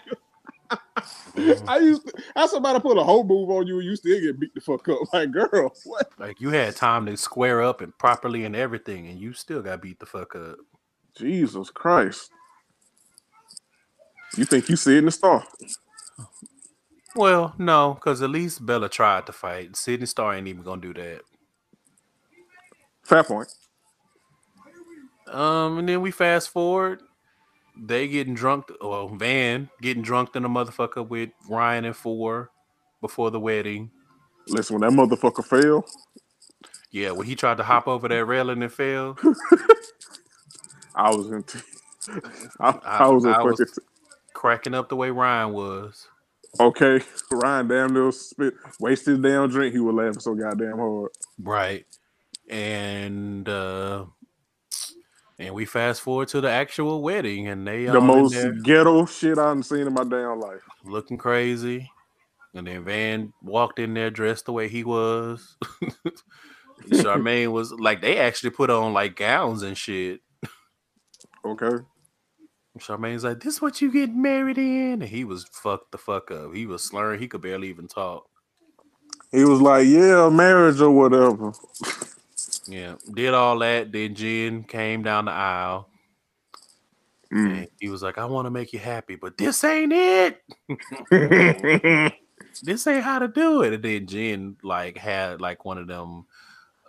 I 1.68 1.80
used 1.80 2.08
to 2.08 2.14
how 2.36 2.48
somebody 2.48 2.80
put 2.80 2.98
a 2.98 3.04
whole 3.04 3.24
move 3.24 3.50
on 3.50 3.68
you 3.68 3.78
and 3.80 3.86
you 3.86 3.96
still 3.96 4.20
get 4.20 4.40
beat 4.40 4.54
the 4.56 4.62
fuck 4.62 4.88
up. 4.90 5.00
Like, 5.14 5.32
girl, 5.32 5.74
what? 5.86 6.12
like 6.18 6.42
you 6.42 6.50
had 6.50 6.76
time 6.76 7.06
to 7.08 7.18
square 7.18 7.62
up 7.62 7.82
and 7.82 7.98
properly 7.98 8.46
and 8.46 8.56
everything, 8.56 9.08
and 9.08 9.20
you 9.20 9.34
still 9.34 9.62
got 9.62 9.82
beat 9.82 10.00
the 10.00 10.06
fuck 10.06 10.36
up. 10.36 10.58
Jesus 11.18 11.70
Christ. 11.70 12.32
You 14.38 14.46
think 14.46 14.70
you 14.70 14.76
Sidney 14.76 15.12
Starr? 15.12 15.44
Well, 17.16 17.54
no, 17.58 17.96
because 17.96 18.22
at 18.22 18.30
least 18.30 18.66
Bella 18.66 18.90
tried 18.90 19.26
to 19.26 19.32
fight. 19.34 19.76
Sidney 19.76 20.06
Starr 20.06 20.36
ain't 20.36 20.48
even 20.48 20.64
gonna 20.64 20.82
do 20.82 20.94
that. 20.94 21.22
Fair 23.04 23.24
point. 23.24 23.50
Um, 25.28 25.80
and 25.80 25.90
then 25.90 26.02
we 26.02 26.12
fast 26.12 26.50
forward. 26.50 27.02
They 27.82 28.08
getting 28.08 28.36
drunk. 28.36 28.72
Well, 28.82 29.10
Van 29.10 29.70
getting 29.82 30.04
drunk 30.04 30.34
than 30.34 30.46
a 30.46 30.50
motherfucker 30.50 31.08
with 31.08 31.30
Ryan 31.50 31.86
and 31.86 31.96
Phor 31.96 32.50
before 33.02 33.32
the 33.32 33.40
wedding. 33.40 33.92
Listen, 34.48 34.80
when 34.80 34.90
that 34.90 34.98
motherfucker 35.00 35.46
fell, 35.46 35.86
Yeah, 36.92 37.12
when 37.12 37.28
he 37.28 37.36
tried 37.36 37.58
to 37.58 37.64
hop 37.64 37.88
over 37.88 38.08
that 38.08 38.26
railing 38.26 38.64
and 38.64 38.72
fell. 38.74 39.18
I 40.96 41.14
was 41.16 41.32
in. 41.32 41.44
T- 41.44 41.60
I, 42.60 42.70
I- 42.70 42.98
I, 43.00 43.08
was 43.10 43.26
in 43.26 43.32
I 43.34 43.44
was- 43.44 43.80
cracking 44.34 44.74
up 44.74 44.90
the 44.90 44.96
way 44.96 45.12
Ryan 45.12 45.54
was. 45.54 46.08
okay, 46.60 47.02
Ryan 47.32 47.68
damn 47.68 47.94
little 47.94 48.12
spit, 48.12 48.56
wasted 48.80 49.16
his 49.16 49.24
damn 49.24 49.50
drink. 49.50 49.74
He 49.74 49.80
was 49.80 49.96
laughing 49.96 50.20
so 50.20 50.34
goddamn 50.36 50.78
hard. 50.78 51.12
Right. 51.40 51.86
And 52.50 53.48
uh 53.48 54.06
and 55.40 55.56
we 55.56 55.66
fast 55.66 56.02
forward 56.02 56.28
to 56.30 56.42
the 56.42 56.50
actual 56.50 57.02
wedding 57.02 57.48
and 57.48 57.66
they 57.66 57.86
the 57.86 58.02
most 58.02 58.36
ghetto 58.64 59.06
shit 59.06 59.38
I've 59.38 59.66
seen 59.66 59.88
in 59.88 59.94
my 59.94 60.04
damn 60.04 60.40
life. 60.40 60.62
looking 60.84 61.18
crazy. 61.18 61.90
And 62.54 62.68
then 62.68 62.84
Van 62.84 63.34
walked 63.42 63.80
in 63.80 63.94
there 63.94 64.10
dressed 64.10 64.46
the 64.46 64.54
way 64.54 64.68
he 64.68 64.84
was. 64.84 65.56
Charmaine 66.90 67.52
was 67.52 67.72
like 67.72 68.02
they 68.02 68.18
actually 68.18 68.50
put 68.50 68.70
on 68.70 68.94
like 68.94 69.16
gowns 69.16 69.64
and 69.64 69.78
shit. 69.78 70.22
Okay. 71.46 71.84
Charmaine's 72.80 73.24
like, 73.24 73.42
This 73.42 73.56
is 73.56 73.62
what 73.62 73.82
you 73.82 73.92
get 73.92 74.14
married 74.14 74.58
in? 74.58 75.02
And 75.02 75.04
he 75.04 75.24
was 75.24 75.46
fucked 75.52 75.92
the 75.92 75.98
fuck 75.98 76.32
up. 76.32 76.54
He 76.54 76.66
was 76.66 76.84
slurring, 76.84 77.20
he 77.20 77.28
could 77.28 77.42
barely 77.42 77.70
even 77.70 77.88
talk. 77.88 78.30
He 79.32 79.44
was 79.44 79.62
like, 79.62 79.86
"Yeah, 79.86 80.30
marriage 80.30 80.82
or 80.82 80.90
whatever." 80.90 81.54
Yeah, 82.70 82.96
did 83.14 83.34
all 83.34 83.58
that. 83.60 83.92
Then 83.92 84.14
Jen 84.14 84.64
came 84.64 85.02
down 85.02 85.26
the 85.26 85.32
aisle. 85.32 85.90
Mm. 87.34 87.58
And 87.58 87.68
he 87.80 87.90
was 87.90 88.04
like, 88.04 88.18
I 88.18 88.26
want 88.26 88.46
to 88.46 88.52
make 88.52 88.74
you 88.74 88.80
happy, 88.80 89.16
but 89.16 89.38
this 89.38 89.64
ain't 89.64 89.94
it. 89.94 90.42
This 92.64 92.88
ain't 92.88 93.04
how 93.04 93.20
to 93.20 93.28
do 93.28 93.62
it. 93.62 93.74
And 93.74 93.84
then 93.84 94.08
Jen 94.08 94.58
like 94.64 94.98
had 94.98 95.40
like 95.40 95.66
one 95.66 95.78
of 95.78 95.88
them 95.88 96.26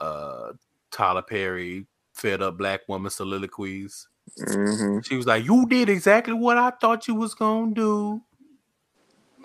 uh 0.01 0.53
Tyler 0.91 1.23
Perry 1.23 1.87
fed 2.15 2.43
up 2.43 2.57
black 2.59 2.81
woman 2.89 3.11
soliloquies. 3.11 4.09
Mhm. 4.39 5.05
She 5.07 5.17
was 5.17 5.27
like, 5.27 5.45
You 5.45 5.67
did 5.69 5.89
exactly 5.89 6.35
what 6.35 6.59
I 6.59 6.71
thought 6.71 7.07
you 7.07 7.15
was 7.15 7.35
gonna 7.35 7.75
do. 7.75 8.23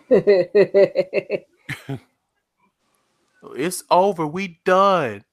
It's 3.55 3.83
over. 3.91 4.25
We 4.25 4.59
done. 4.65 5.23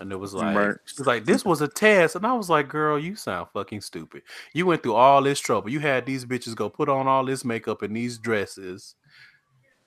And 0.00 0.12
it 0.12 0.16
was 0.16 0.34
like, 0.34 0.56
Right. 0.56 0.76
she 0.84 1.02
like, 1.04 1.24
this 1.24 1.44
was 1.44 1.60
a 1.60 1.68
test. 1.68 2.16
And 2.16 2.26
I 2.26 2.34
was 2.34 2.50
like, 2.50 2.68
girl, 2.68 2.98
you 2.98 3.16
sound 3.16 3.48
fucking 3.52 3.80
stupid. 3.80 4.22
You 4.52 4.66
went 4.66 4.82
through 4.82 4.94
all 4.94 5.22
this 5.22 5.40
trouble. 5.40 5.70
You 5.70 5.80
had 5.80 6.06
these 6.06 6.24
bitches 6.24 6.54
go 6.54 6.68
put 6.68 6.88
on 6.88 7.06
all 7.06 7.24
this 7.24 7.44
makeup 7.44 7.82
and 7.82 7.96
these 7.96 8.18
dresses. 8.18 8.94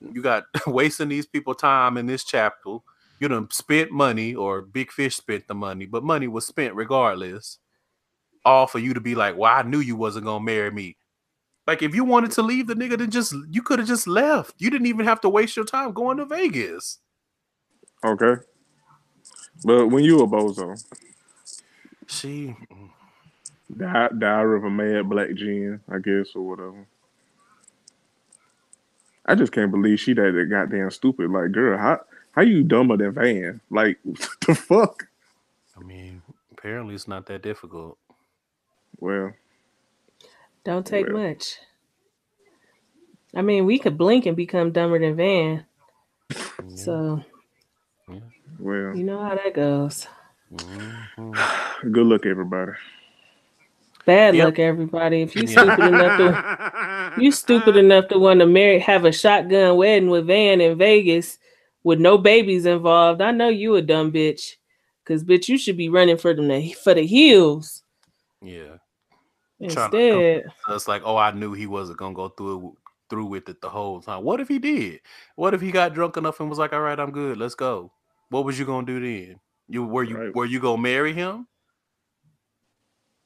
You 0.01 0.21
got 0.21 0.45
wasting 0.67 1.09
these 1.09 1.25
people 1.27 1.53
time 1.53 1.97
in 1.97 2.05
this 2.05 2.23
chapel. 2.23 2.83
You 3.19 3.27
done 3.27 3.49
spent 3.51 3.91
money, 3.91 4.33
or 4.33 4.61
Big 4.61 4.91
Fish 4.91 5.17
spent 5.17 5.47
the 5.47 5.53
money, 5.53 5.85
but 5.85 6.03
money 6.03 6.27
was 6.29 6.47
spent 6.47 6.73
regardless. 6.73 7.59
All 8.45 8.65
for 8.65 8.79
you 8.79 8.93
to 8.93 9.01
be 9.01 9.13
like, 9.13 9.35
well, 9.37 9.53
I 9.53 9.63
knew 9.63 9.79
you 9.79 9.97
wasn't 9.97 10.25
gonna 10.25 10.43
marry 10.43 10.71
me. 10.71 10.95
Like, 11.67 11.83
if 11.83 11.93
you 11.93 12.05
wanted 12.05 12.31
to 12.31 12.41
leave 12.41 12.67
the 12.67 12.73
nigga, 12.75 12.97
then 12.97 13.11
just 13.11 13.35
you 13.51 13.61
could 13.61 13.79
have 13.79 13.87
just 13.89 14.07
left. 14.07 14.55
You 14.57 14.69
didn't 14.69 14.87
even 14.87 15.05
have 15.05 15.19
to 15.21 15.29
waste 15.29 15.55
your 15.57 15.65
time 15.65 15.91
going 15.91 16.17
to 16.17 16.25
Vegas. 16.25 16.99
Okay. 18.03 18.35
But 19.63 19.87
when 19.87 20.03
you 20.05 20.21
a 20.21 20.27
bozo, 20.27 20.81
She, 22.07 22.55
Di- 23.75 24.09
Diary 24.19 24.57
of 24.57 24.65
a 24.65 24.69
Mad 24.71 25.09
Black 25.09 25.33
Gin, 25.35 25.81
I 25.91 25.99
guess, 25.99 26.29
or 26.35 26.43
whatever. 26.47 26.87
I 29.25 29.35
just 29.35 29.53
can't 29.53 29.71
believe 29.71 29.99
she 29.99 30.13
that, 30.13 30.33
that 30.33 30.49
goddamn 30.49 30.91
stupid. 30.91 31.31
Like, 31.31 31.51
girl, 31.53 31.77
how 31.77 32.01
How 32.33 32.43
you 32.43 32.63
dumber 32.63 32.97
than 32.97 33.13
Van? 33.13 33.61
Like 33.71 33.99
what 34.03 34.19
the 34.47 34.55
fuck? 34.55 35.07
I 35.77 35.81
mean, 35.81 36.23
apparently 36.51 36.95
it's 36.95 37.07
not 37.07 37.27
that 37.27 37.43
difficult. 37.43 37.97
Well, 38.99 39.33
Don't 40.65 40.85
take 40.85 41.09
Well. 41.09 41.11
much. 41.11 41.57
I 43.35 43.41
mean, 43.43 43.65
we 43.65 43.79
could 43.79 43.97
blink 43.97 44.25
and 44.25 44.37
become 44.37 44.71
dumber 44.71 44.99
than 44.99 45.15
Van. 45.17 45.65
Yeah. 46.59 46.75
So 46.75 47.23
well. 48.59 48.95
you 48.95 49.03
know 49.03 49.19
how 49.21 49.35
that 49.35 49.53
goes. 49.53 50.07
Mhm. 50.53 51.01
Good 51.91 52.05
luck, 52.05 52.25
everybody. 52.25 52.71
Bad 54.05 54.35
Yep. 54.35 54.45
luck, 54.45 54.59
everybody. 54.59 55.21
If 55.21 55.35
you 55.35 55.43
Yeah. 55.43 55.61
stupid 55.61 55.85
enough 55.85 56.17
to 56.17 57.21
you 57.21 57.31
stupid 57.31 57.75
enough 57.77 58.07
to 58.09 58.17
want 58.19 58.39
to 58.39 58.45
marry 58.45 58.79
have 58.79 59.05
a 59.05 59.11
shotgun 59.11 59.77
wedding 59.77 60.09
with 60.09 60.27
Van 60.27 60.61
in 60.61 60.77
Vegas 60.77 61.37
with 61.83 61.99
no 61.99 62.17
babies 62.17 62.65
involved, 62.65 63.21
I 63.21 63.31
know 63.31 63.49
you 63.49 63.75
a 63.75 63.81
dumb 63.81 64.11
bitch. 64.11 64.55
Cause 65.05 65.23
bitch, 65.23 65.47
you 65.47 65.57
should 65.57 65.77
be 65.77 65.89
running 65.89 66.17
for 66.17 66.33
them 66.33 66.69
for 66.83 66.93
the 66.93 67.05
hills 67.05 67.83
Yeah. 68.41 68.77
Tryna 69.61 69.93
instead. 69.93 70.43
It's 70.69 70.87
like, 70.87 71.01
oh, 71.03 71.17
I 71.17 71.31
knew 71.31 71.53
he 71.53 71.67
wasn't 71.67 71.97
gonna 71.99 72.13
go 72.13 72.29
through 72.29 72.69
it, 72.69 72.73
through 73.09 73.25
with 73.25 73.49
it 73.49 73.59
the 73.59 73.69
whole 73.69 74.01
time. 74.01 74.23
What 74.23 74.39
if 74.39 74.47
he 74.47 74.59
did? 74.59 75.01
What 75.35 75.53
if 75.53 75.61
he 75.61 75.71
got 75.71 75.93
drunk 75.93 76.15
enough 76.17 76.39
and 76.39 76.49
was 76.49 76.59
like, 76.59 76.73
all 76.73 76.81
right, 76.81 76.99
I'm 76.99 77.11
good, 77.11 77.37
let's 77.37 77.55
go. 77.55 77.91
What 78.29 78.45
was 78.45 78.57
you 78.59 78.65
gonna 78.65 78.85
do 78.85 78.99
then? 78.99 79.39
You 79.67 79.85
were 79.85 80.03
you 80.03 80.17
Right. 80.17 80.35
were 80.35 80.45
you 80.45 80.59
gonna 80.59 80.81
marry 80.81 81.13
him? 81.13 81.47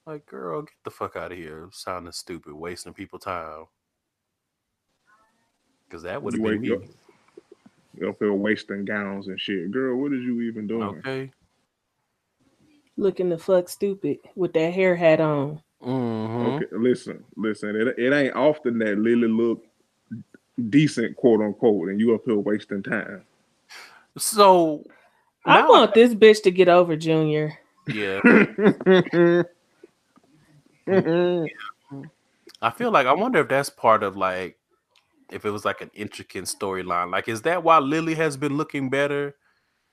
Like, 0.06 0.26
girl, 0.26 0.64
get 0.64 0.74
the 0.84 0.92
fuck 0.92 1.16
out 1.16 1.32
of 1.32 1.38
here. 1.38 1.70
Sounding 1.72 2.12
stupid, 2.12 2.54
wasting 2.54 2.94
people 2.94 3.20
time. 3.20 3.66
Cause 5.90 6.04
that 6.04 6.22
would 6.22 6.34
have 6.34 6.42
been 6.44 6.52
wake 6.54 6.62
me. 6.62 6.74
up. 6.76 6.82
You 7.96 8.10
up 8.10 8.16
here 8.20 8.34
wasting 8.34 8.86
gowns 8.86 9.28
and 9.28 9.40
shit. 9.40 9.72
Girl, 9.72 9.96
what 10.02 10.12
is 10.14 10.22
you 10.24 10.42
even 10.42 10.68
doing? 10.68 11.00
Okay. 11.00 11.32
Looking 12.98 13.30
the 13.30 13.38
fuck 13.38 13.70
stupid 13.70 14.18
with 14.36 14.54
that 14.54 14.74
hair 14.74 14.96
hat 14.96 15.22
on. 15.22 15.62
hmm 15.82 16.42
Okay, 16.48 16.66
listen, 16.72 17.24
listen. 17.36 17.76
It, 17.76 18.00
it 18.00 18.14
ain't 18.14 18.36
often 18.36 18.78
that 18.80 18.98
Lily 18.98 19.28
look 19.28 19.64
decent, 20.70 21.16
quote 21.16 21.42
unquote, 21.42 21.90
and 21.90 22.00
you 22.00 22.16
up 22.16 22.22
here 22.26 22.38
wasting 22.38 22.84
time. 22.84 23.24
So 24.18 24.84
I 25.46 25.62
now- 25.62 25.70
want 25.70 25.94
this 25.94 26.14
bitch 26.16 26.44
to 26.44 26.52
get 26.52 26.70
over 26.70 26.96
Junior. 26.96 27.58
yeah. 27.88 28.20
I 32.62 32.70
feel 32.72 32.92
like 32.92 33.08
I 33.08 33.14
wonder 33.14 33.40
if 33.40 33.48
that's 33.50 33.70
part 33.70 34.04
of 34.04 34.16
like 34.16 34.58
if 35.32 35.46
it 35.46 35.50
was 35.50 35.66
like 35.66 35.82
an 35.82 35.92
intricate 35.94 36.46
storyline. 36.46 37.12
Like, 37.12 37.28
is 37.28 37.42
that 37.44 37.64
why 37.64 37.80
Lily 37.80 38.16
has 38.16 38.38
been 38.38 38.56
looking 38.58 38.90
better? 38.90 39.36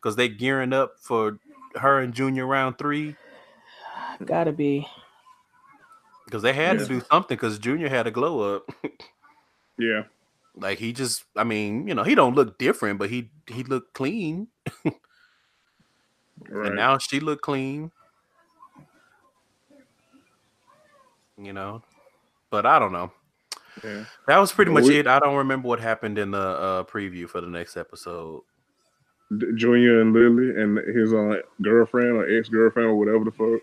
Because 0.01 0.17
they 0.17 0.29
gearing 0.29 0.73
up 0.73 0.95
for 1.01 1.39
her 1.77 2.01
and 2.01 2.13
Junior 2.15 2.47
round 2.47 2.79
three. 2.79 3.17
Gotta 4.25 4.53
be. 4.53 4.87
Because 6.27 6.43
they 6.43 6.53
had 6.53 6.79
Yeah. 6.79 6.83
to 6.87 6.89
do 6.89 7.01
something. 7.11 7.37
Because 7.37 7.59
Junior 7.59 7.89
had 7.89 8.07
a 8.07 8.11
glow 8.11 8.57
up. 8.57 8.71
yeah, 9.79 10.03
like 10.57 10.79
he 10.79 10.93
just, 10.93 11.25
I 11.37 11.45
mean, 11.45 11.87
you 11.89 11.95
know, 11.95 12.03
he 12.03 12.15
don't 12.15 12.35
look 12.35 12.59
different, 12.59 12.99
but 12.99 13.11
he 13.11 13.31
he 13.47 13.63
looked 13.65 13.95
clean. 13.95 14.49
right. 16.49 16.67
And 16.67 16.77
now 16.77 16.99
she 16.99 17.21
look 17.21 17.41
clean. 17.43 17.91
You 21.39 21.53
know, 21.55 21.83
but 22.51 22.67
I 22.67 22.79
don't 22.79 22.93
know. 22.93 23.11
yeah. 23.83 24.05
That 24.27 24.39
was 24.39 24.53
pretty 24.53 24.71
much 24.73 24.85
we- 24.85 24.99
it. 24.99 25.07
I 25.07 25.19
don't 25.19 25.37
remember 25.37 25.69
what 25.69 25.81
happened 25.81 26.19
in 26.19 26.33
the 26.33 26.39
uh, 26.39 26.85
preview 26.85 27.29
for 27.29 27.41
the 27.41 27.47
next 27.47 27.77
episode. 27.79 28.43
Junior 29.55 30.01
and 30.01 30.13
Lily 30.13 30.61
and 30.61 30.77
his 30.95 31.13
uh, 31.15 31.37
girlfriend 31.63 32.17
or 32.17 32.29
ex 32.39 32.49
girlfriend 32.49 32.89
or 32.91 32.97
whatever 32.97 33.25
the 33.25 33.31
fuck. 33.31 33.63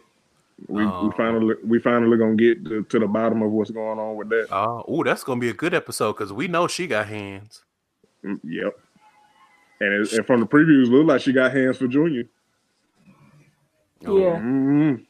We, 0.67 0.83
Oh. 0.83 1.05
we 1.07 1.11
finally 1.15 1.55
we 1.63 1.79
finally 1.79 2.17
gonna 2.17 2.35
get 2.35 2.65
to, 2.65 2.83
to 2.83 2.99
the 2.99 3.07
bottom 3.07 3.43
of 3.43 3.51
what's 3.51 3.69
going 3.69 3.99
on 3.99 4.15
with 4.15 4.29
that. 4.29 4.47
Oh, 4.51 4.83
ooh, 4.91 5.03
that's 5.03 5.23
gonna 5.23 5.39
be 5.39 5.49
a 5.49 5.53
good 5.53 5.73
episode 5.75 6.13
because 6.13 6.33
we 6.33 6.47
know 6.47 6.67
she 6.67 6.87
got 6.87 7.07
hands. 7.07 7.63
Mm, 8.23 8.39
Yep. 8.43 8.79
And, 9.79 9.93
it, 9.93 10.13
and 10.13 10.25
from 10.25 10.39
the 10.39 10.47
previews, 10.47 10.89
look 10.89 11.05
like 11.05 11.21
she 11.21 11.31
got 11.31 11.53
hands 11.53 11.77
for 11.77 11.87
Junior. 11.87 12.23
Oh, 14.05 14.17
Yeah. 14.17 14.39
mm 14.39 15.05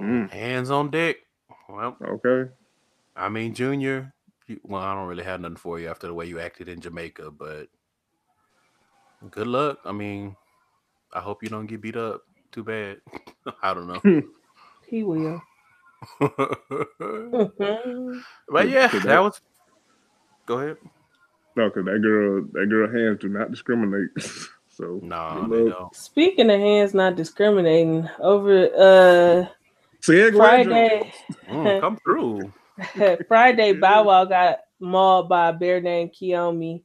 Mm. 0.00 0.30
hands 0.30 0.70
on 0.70 0.90
deck. 0.90 1.16
Well, 1.68 1.96
Okay. 2.02 2.50
I 3.14 3.28
mean, 3.28 3.54
Junior. 3.54 4.12
You, 4.48 4.58
well, 4.64 4.82
I 4.82 4.94
don't 4.94 5.06
really 5.06 5.22
have 5.24 5.40
nothing 5.40 5.56
for 5.56 5.78
you 5.78 5.88
after 5.88 6.08
the 6.08 6.14
way 6.14 6.26
you 6.26 6.40
acted 6.40 6.68
in 6.68 6.80
Jamaica, 6.80 7.30
but 7.30 7.68
good 9.30 9.46
luck. 9.46 9.78
I 9.84 9.92
mean, 9.92 10.34
I 11.12 11.20
hope 11.20 11.42
you 11.44 11.48
don't 11.48 11.66
get 11.66 11.80
beat 11.80 11.96
up 11.96 12.22
too 12.52 12.64
bad. 12.64 12.98
I 13.62 13.74
don't 13.74 13.88
know. 13.88 14.22
He 14.88 15.02
will. 15.02 15.40
but 16.20 16.30
yeah, 18.68 18.88
that 18.88 19.02
that- 19.04 19.20
was. 19.22 19.40
Go 20.46 20.58
ahead. 20.58 20.76
No, 21.56 21.68
because 21.68 21.84
that 21.84 22.00
girl, 22.02 22.42
that 22.52 22.66
girl 22.68 22.90
hands 22.90 23.20
do 23.20 23.28
not 23.28 23.50
discriminate. 23.50 24.10
so 24.68 25.00
No, 25.02 25.46
good 25.48 25.66
they 25.66 25.70
don't. 25.70 25.94
Speaking 25.94 26.50
of 26.50 26.60
hands 26.60 26.94
not 26.94 27.16
discriminating, 27.16 28.08
over 28.20 28.66
uh 28.76 29.46
Segue. 30.02 30.36
Friday 30.36 31.12
Mm, 31.48 31.80
come 31.80 31.98
through. 32.04 32.52
Friday 33.28 33.72
Bow 33.74 34.04
Wow 34.04 34.24
got 34.24 34.60
mauled 34.80 35.28
by 35.28 35.48
a 35.50 35.52
bear 35.52 35.80
named 35.80 36.12
Kiyomi. 36.18 36.82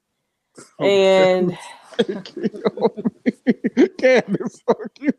Oh, 0.80 0.86
And 0.86 1.58
Candace, 4.00 4.62
fuck 4.68 4.92
you. 5.00 5.12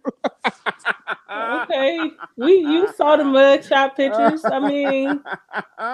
okay, 1.31 2.11
we 2.37 2.53
you 2.59 2.89
saw 2.97 3.17
the 3.17 3.23
mugshot 3.25 3.97
pictures. 3.97 4.45
I 4.45 4.61
mean, 4.61 5.23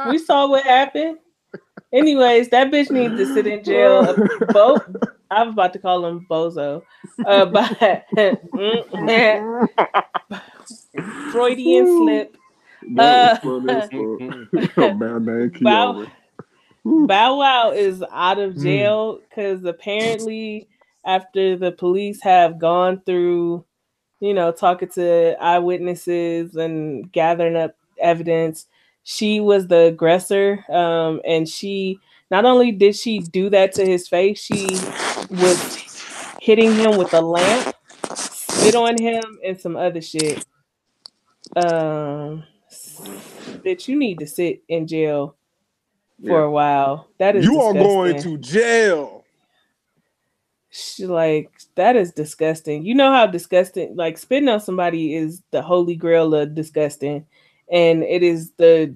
we 0.05 0.19
saw 0.19 0.48
what 0.48 0.64
happened. 0.64 1.19
Anyways, 1.93 2.48
that 2.51 2.70
bitch 2.73 2.90
needs 2.90 3.16
to 3.16 3.27
sit 3.27 3.47
in 3.47 3.62
jail. 3.64 4.16
Bo- 4.52 4.78
I 5.31 5.44
was 5.44 5.52
about 5.55 5.73
to 5.74 5.78
call 5.78 6.05
him 6.06 6.27
Bozo. 6.31 6.82
Uh, 7.24 7.47
but 7.47 8.05
Freudian 11.31 11.89
slip. 11.89 12.36
Uh, 12.98 13.39
Bow- 16.84 17.38
Wow 17.38 17.72
is 17.72 18.04
out 18.12 18.40
of 18.40 18.56
Mm. 18.56 18.62
jail 18.62 19.20
because 19.28 19.64
apparently, 19.64 20.68
after 21.06 21.56
the 21.56 21.72
police 21.72 22.22
have 22.22 22.59
gone 22.60 23.02
through, 23.06 23.64
you 24.20 24.34
know, 24.34 24.52
talking 24.52 24.88
to 24.90 25.36
eyewitnesses 25.42 26.56
and 26.56 27.10
gathering 27.12 27.56
up 27.56 27.76
evidence, 28.00 28.66
she 29.04 29.40
was 29.40 29.68
the 29.68 29.86
aggressor. 29.86 30.64
Um, 30.70 31.20
and 31.26 31.48
she 31.48 32.00
not 32.30 32.44
only 32.46 32.72
did 32.72 32.96
she 32.96 33.20
do 33.20 33.50
that 33.50 33.74
to 33.74 33.86
his 33.86 34.09
face, 34.09 34.40
she 34.40 34.90
was 35.30 35.78
hitting 36.40 36.74
him 36.76 36.96
with 36.98 37.14
a 37.14 37.22
lamp, 37.22 37.68
spit 38.14 38.74
on 38.76 38.98
him, 38.98 39.22
and 39.44 39.60
some 39.60 39.76
other 39.76 40.00
shit. 40.02 40.44
Um, 41.56 42.44
bitch, 43.48 43.88
you 43.88 43.96
need 43.98 44.20
to 44.20 44.26
sit 44.26 44.62
in 44.68 44.86
jail 44.86 45.36
for 46.27 46.40
Yeah. 46.40 46.44
a 46.44 46.51
while. 46.51 47.09
That 47.19 47.36
is 47.36 47.44
You 47.44 47.61
are 47.61 47.73
going 47.73 48.20
to 48.23 48.39
jail. 48.39 49.24
She, 50.70 51.07
like 51.07 51.51
that 51.74 51.97
is 51.97 52.12
disgusting. 52.12 52.85
You 52.85 52.94
know 52.94 53.12
how 53.12 53.27
disgusting 53.27 53.94
like 53.94 54.16
spitting 54.16 54.49
on 54.49 54.61
somebody 54.61 55.15
is 55.15 55.43
the 55.51 55.61
holy 55.61 55.97
grail 55.97 56.35
of 56.35 56.55
disgusting, 56.55 57.27
and 57.70 58.03
it 58.03 58.23
is 58.23 58.53
the 58.53 58.94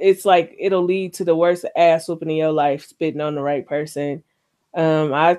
it's 0.00 0.24
like 0.24 0.56
it'll 0.58 0.84
lead 0.84 1.14
to 1.14 1.24
the 1.24 1.36
worst 1.36 1.64
ass 1.76 2.08
whooping 2.08 2.30
in 2.30 2.36
your 2.36 2.52
life 2.52 2.84
spitting 2.84 3.20
on 3.20 3.34
the 3.34 3.42
right 3.42 3.66
person. 3.66 4.24
Um, 4.74 5.12
I 5.14 5.38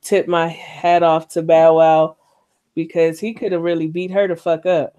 tip 0.00 0.26
my 0.26 0.48
hat 0.48 1.02
off 1.02 1.28
to 1.30 1.42
Bow 1.42 1.76
Wow 1.76 2.16
because 2.74 3.20
he 3.20 3.34
could 3.34 3.52
have 3.52 3.62
really 3.62 3.88
beat 3.88 4.10
her 4.10 4.26
to 4.28 4.36
fuck 4.36 4.64
up. 4.66 4.96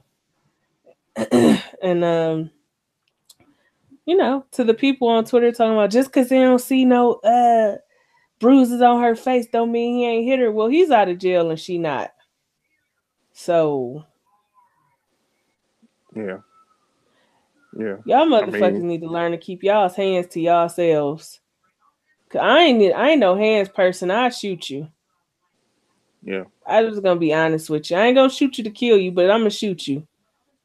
and 1.32 2.04
um, 2.04 2.52
you 4.06 4.18
know, 4.18 4.46
to 4.52 4.64
the 4.64 4.74
people 4.74 5.08
on 5.08 5.26
Twitter 5.26 5.52
talking 5.52 5.74
about 5.74 5.92
just 5.92 6.10
because 6.10 6.30
they 6.30 6.40
don't 6.40 6.60
see 6.60 6.86
no 6.86 7.14
uh 7.16 7.78
bruises 8.40 8.82
on 8.82 9.02
her 9.02 9.16
face 9.16 9.48
don't 9.52 9.72
mean 9.72 9.96
he 9.96 10.06
ain't 10.06 10.26
hit 10.28 10.40
her. 10.40 10.52
Well, 10.52 10.68
he's 10.68 10.92
out 10.92 11.08
of 11.10 11.18
jail 11.20 11.50
and 11.50 11.60
she 11.60 11.78
not. 11.78 12.12
So 13.32 14.06
Yeah. 16.16 16.40
Yeah. 17.78 17.98
y'all 18.06 18.28
motherfuckers 18.28 18.74
mean- 18.74 18.88
need 18.88 19.02
to 19.02 19.08
learn 19.10 19.32
to 19.32 19.38
keep 19.38 19.64
y'all's 19.64 19.96
hands 19.96 20.28
to 20.28 20.42
y'all 20.42 20.64
yourselves. 20.64 21.40
Cause 22.30 22.42
I 22.44 22.60
ain't 22.60 22.94
I 22.96 23.12
ain't 23.12 23.20
no 23.20 23.36
hands 23.36 23.70
person. 23.70 24.12
I 24.12 24.30
shoot 24.30 24.70
you. 24.70 24.88
Yeah. 26.24 26.44
I 26.66 26.82
was 26.84 27.00
gonna 27.00 27.20
be 27.20 27.34
honest 27.34 27.70
with 27.70 27.90
you. 27.92 27.98
I 27.98 28.08
ain't 28.08 28.16
gonna 28.16 28.30
shoot 28.30 28.58
you 28.58 28.64
to 28.64 28.70
kill 28.72 28.98
you, 28.98 29.12
but 29.12 29.30
I'm 29.30 29.42
gonna 29.42 29.50
shoot 29.50 29.88
you. 29.88 30.08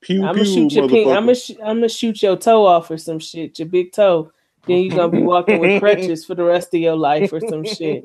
Pew 0.01 0.25
I'm 0.25 0.35
gonna 0.35 0.45
shoot 0.45 0.73
your 0.73 0.89
pink. 0.89 1.09
I'm 1.09 1.25
gonna 1.25 1.35
sh- 1.35 1.59
I'm 1.61 1.77
gonna 1.79 1.89
shoot 1.89 2.23
your 2.23 2.37
toe 2.37 2.65
off 2.67 2.91
or 2.91 2.99
some 2.99 3.19
shit. 3.19 3.59
Your 3.59 3.69
big 3.69 3.93
toe. 3.93 4.31
then 4.67 4.79
you're 4.83 4.95
gonna 4.97 5.13
be 5.13 5.23
walking 5.23 5.59
with 5.59 5.81
crutches 5.81 6.25
for 6.25 6.35
the 6.35 6.45
rest 6.45 6.73
of 6.75 6.81
your 6.81 6.97
life 6.97 7.33
or 7.33 7.41
some 7.41 7.65
shit. 7.65 8.05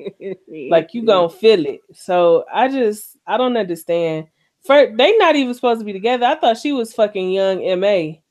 Like 0.70 0.94
you 0.94 1.04
gonna 1.04 1.28
feel 1.28 1.64
it. 1.66 1.80
So 1.92 2.44
I 2.52 2.68
just 2.68 3.16
I 3.26 3.36
don't 3.36 3.56
understand. 3.56 4.26
First, 4.64 4.96
they 4.96 5.16
not 5.18 5.36
even 5.36 5.52
supposed 5.54 5.80
to 5.80 5.84
be 5.84 5.92
together. 5.92 6.24
I 6.26 6.36
thought 6.36 6.56
she 6.56 6.72
was 6.72 6.94
fucking 6.94 7.30
Young 7.30 7.62
M.A. 7.62 8.22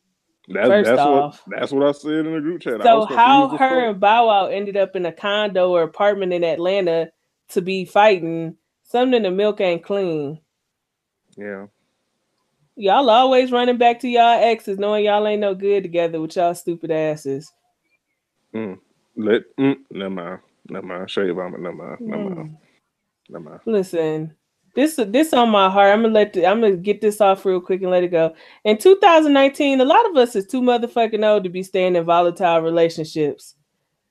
That, 0.49 0.67
First 0.67 0.89
that's 0.89 1.01
off. 1.01 1.41
what 1.45 1.57
that's 1.57 1.71
what 1.71 1.87
I 1.87 1.91
said 1.93 2.25
in 2.25 2.33
the 2.33 2.41
group 2.41 2.61
chat. 2.61 2.81
So 2.81 3.05
how 3.05 3.47
her 3.57 3.89
and 3.89 3.99
Bow 3.99 4.27
Wow 4.27 4.47
ended 4.47 4.75
up 4.75 4.95
in 4.95 5.05
a 5.05 5.11
condo 5.11 5.69
or 5.69 5.83
apartment 5.83 6.33
in 6.33 6.43
Atlanta 6.43 7.11
to 7.49 7.61
be 7.61 7.85
fighting? 7.85 8.57
Something 8.83 9.13
in 9.15 9.23
the 9.23 9.31
milk 9.31 9.61
ain't 9.61 9.83
clean. 9.83 10.41
Yeah. 11.37 11.67
Y'all 12.75 13.09
always 13.09 13.51
running 13.51 13.77
back 13.77 13.99
to 13.99 14.09
y'all 14.09 14.43
exes, 14.43 14.79
knowing 14.79 15.05
y'all 15.05 15.27
ain't 15.27 15.41
no 15.41 15.53
good 15.53 15.83
together 15.83 16.19
with 16.19 16.35
y'all 16.35 16.55
stupid 16.55 16.91
asses. 16.91 17.51
Mm. 18.53 18.79
Let 19.15 19.41
mm, 19.57 19.75
never 19.91 20.09
mind. 20.09 20.39
Never 20.69 20.85
mind. 20.85 21.09
Shade 21.09 21.35
vomit. 21.35 21.61
Never 21.61 21.75
mind. 21.75 22.01
Never 22.01 22.23
mind. 22.23 22.37
Mm. 22.37 22.57
Never 23.29 23.43
mind. 23.49 23.59
Listen, 23.65 24.35
this 24.75 24.95
this 24.95 25.33
on 25.33 25.49
my 25.49 25.69
heart. 25.69 25.93
I'm 25.93 26.01
gonna 26.01 26.13
let 26.13 26.33
the, 26.33 26.45
I'm 26.47 26.61
gonna 26.61 26.75
get 26.75 27.01
this 27.01 27.21
off 27.21 27.45
real 27.45 27.61
quick 27.61 27.81
and 27.81 27.91
let 27.91 28.03
it 28.03 28.09
go. 28.09 28.33
In 28.63 28.77
2019, 28.77 29.81
a 29.81 29.85
lot 29.85 30.09
of 30.09 30.17
us 30.17 30.35
is 30.35 30.47
too 30.47 30.61
motherfucking 30.61 31.25
old 31.25 31.43
to 31.43 31.49
be 31.49 31.63
staying 31.63 31.95
in 31.95 32.03
volatile 32.03 32.61
relationships. 32.61 33.55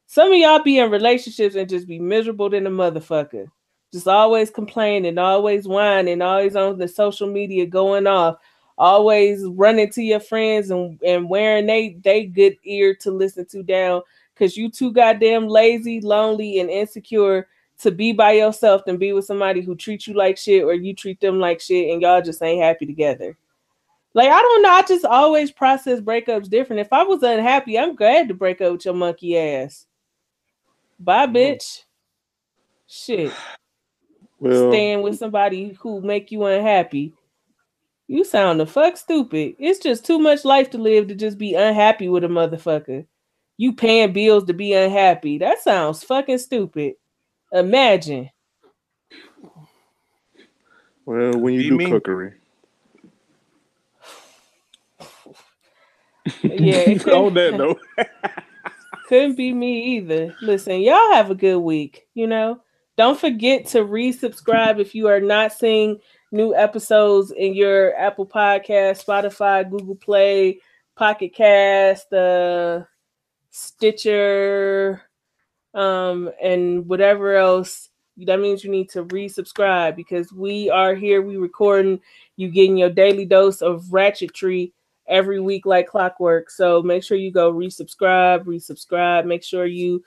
Some 0.07 0.31
of 0.31 0.39
y'all 0.39 0.63
be 0.63 0.79
in 0.79 0.91
relationships 0.91 1.57
and 1.57 1.69
just 1.69 1.89
be 1.89 1.99
miserable 1.99 2.51
than 2.51 2.67
a 2.67 2.71
motherfucker. 2.71 3.47
Just 3.93 4.07
always 4.07 4.51
complaining, 4.51 5.19
always 5.19 5.67
whining, 5.67 6.23
always 6.23 6.55
on 6.55 6.79
the 6.79 6.89
social 6.89 7.27
media 7.27 7.67
going 7.67 8.07
off, 8.07 8.37
always 8.83 9.45
running 9.45 9.89
to 9.89 10.03
your 10.03 10.19
friends 10.19 10.73
and, 10.73 11.01
and 11.03 11.31
wearing 11.31 11.67
they 11.67 11.97
they 12.03 12.27
good 12.27 12.57
ear 12.65 12.97
to 12.97 13.13
listen 13.13 13.47
to 13.47 13.63
down 13.63 14.03
because 14.35 14.57
you 14.57 14.69
too 14.69 14.93
goddamn 14.93 15.47
lazy, 15.47 16.01
lonely, 16.01 16.59
and 16.59 16.69
insecure 16.69 17.47
to 17.79 17.93
be 17.93 18.13
by 18.13 18.33
yourself 18.33 18.85
than 18.85 18.97
be 18.97 19.13
with 19.13 19.25
somebody 19.25 19.61
who 19.61 19.77
treats 19.77 20.09
you 20.09 20.15
like 20.15 20.37
shit 20.37 20.65
or 20.65 20.75
you 20.75 20.95
treat 20.95 21.21
them 21.21 21.39
like 21.39 21.61
shit 21.61 21.91
and 21.91 22.03
y'all 22.03 22.21
just 22.21 22.43
ain't 22.43 22.61
happy 22.61 22.85
together. 22.85 23.37
Like 24.15 24.31
I 24.31 24.43
don't 24.43 24.63
know, 24.63 24.71
I 24.71 24.83
just 24.83 25.05
always 25.05 25.53
process 25.53 26.01
breakups 26.01 26.51
different. 26.51 26.81
If 26.81 26.93
I 26.93 27.05
was 27.05 27.23
unhappy, 27.23 27.79
I'm 27.79 27.95
glad 27.95 28.27
to 28.29 28.35
break 28.35 28.61
up 28.61 28.73
with 28.73 28.85
your 28.85 28.95
monkey 28.95 29.39
ass. 29.39 29.87
Bye, 30.99 31.29
mm. 31.29 31.37
bitch. 31.37 31.85
Shit. 32.89 33.33
Well, 34.41 34.73
Staying 34.73 35.03
with 35.03 35.19
somebody 35.19 35.79
who 35.79 36.01
make 36.01 36.33
you 36.33 36.45
unhappy. 36.47 37.13
You 38.13 38.25
sound 38.25 38.61
the 38.61 38.67
fuck 38.67 38.99
stupid. 38.99 39.55
It's 39.59 39.79
just 39.79 40.05
too 40.05 40.19
much 40.19 40.45
life 40.45 40.69
to 40.73 40.79
live 40.79 41.09
to 41.09 41.15
just 41.15 41.39
be 41.39 41.55
unhappy 41.55 42.11
with 42.11 42.25
a 42.25 42.29
motherfucker. 42.29 43.07
You 43.57 43.73
paying 43.73 44.13
bills 44.13 44.45
to 44.45 44.53
be 44.53 44.75
unhappy. 44.75 45.39
That 45.39 45.61
sounds 45.63 46.05
fucking 46.05 46.37
stupid. 46.37 46.93
Imagine. 47.53 48.29
well, 51.07 51.39
when 51.39 51.55
you 51.55 51.63
Be 51.63 51.69
do 51.71 51.77
me. 51.79 51.87
cookery, 51.91 52.35
Yeah, 56.43 56.75
it 56.77 57.09
on 57.09 57.33
could- 57.33 57.35
that 57.35 57.55
note, 57.57 57.81
Couldn't 59.09 59.37
be 59.37 59.55
me 59.55 59.97
either. 59.97 60.35
Listen, 60.43 60.81
y'all 60.81 61.13
have 61.13 61.31
a 61.31 61.35
good 61.35 61.59
week. 61.61 62.07
You 62.13 62.27
know, 62.27 62.61
don't 62.99 63.19
forget 63.19 63.67
to 63.69 63.79
resubscribe 63.79 64.79
if 64.81 64.95
you 64.95 65.09
are 65.09 65.21
not 65.21 65.53
seeing 65.55 65.99
new 66.33 66.55
episodes 66.55 67.31
in 67.31 67.55
your 67.55 67.95
Apple 67.97 68.27
Podcast, 68.27 69.05
Spotify, 69.05 69.69
Google 69.71 69.95
Play, 69.95 70.59
Pocket 70.97 71.35
Cast, 71.35 72.13
uh, 72.13 72.83
Stitcher, 73.51 75.03
um, 75.75 76.31
and 76.43 76.87
whatever 76.89 77.37
else. 77.37 77.91
That 78.17 78.41
means 78.41 78.65
you 78.65 78.71
need 78.71 78.91
to 78.91 79.05
resubscribe 79.05 79.97
because 79.97 80.33
we 80.33 80.69
are 80.71 80.95
here. 80.95 81.23
We 81.23 81.37
recording. 81.37 82.01
You 82.37 82.49
getting 82.49 82.77
your 82.77 82.91
daily 82.91 83.25
dose 83.25 83.63
of 83.63 83.85
ratchetry 83.85 84.73
every 85.07 85.41
week 85.41 85.67
like 85.67 85.89
clockwork. 85.89 86.51
So 86.51 86.83
make 86.83 87.03
sure 87.03 87.17
you 87.17 87.31
go 87.31 87.53
resubscribe, 87.53 88.45
resubscribe. 88.45 89.25
Make 89.27 89.43
sure 89.43 89.67
you 89.67 90.03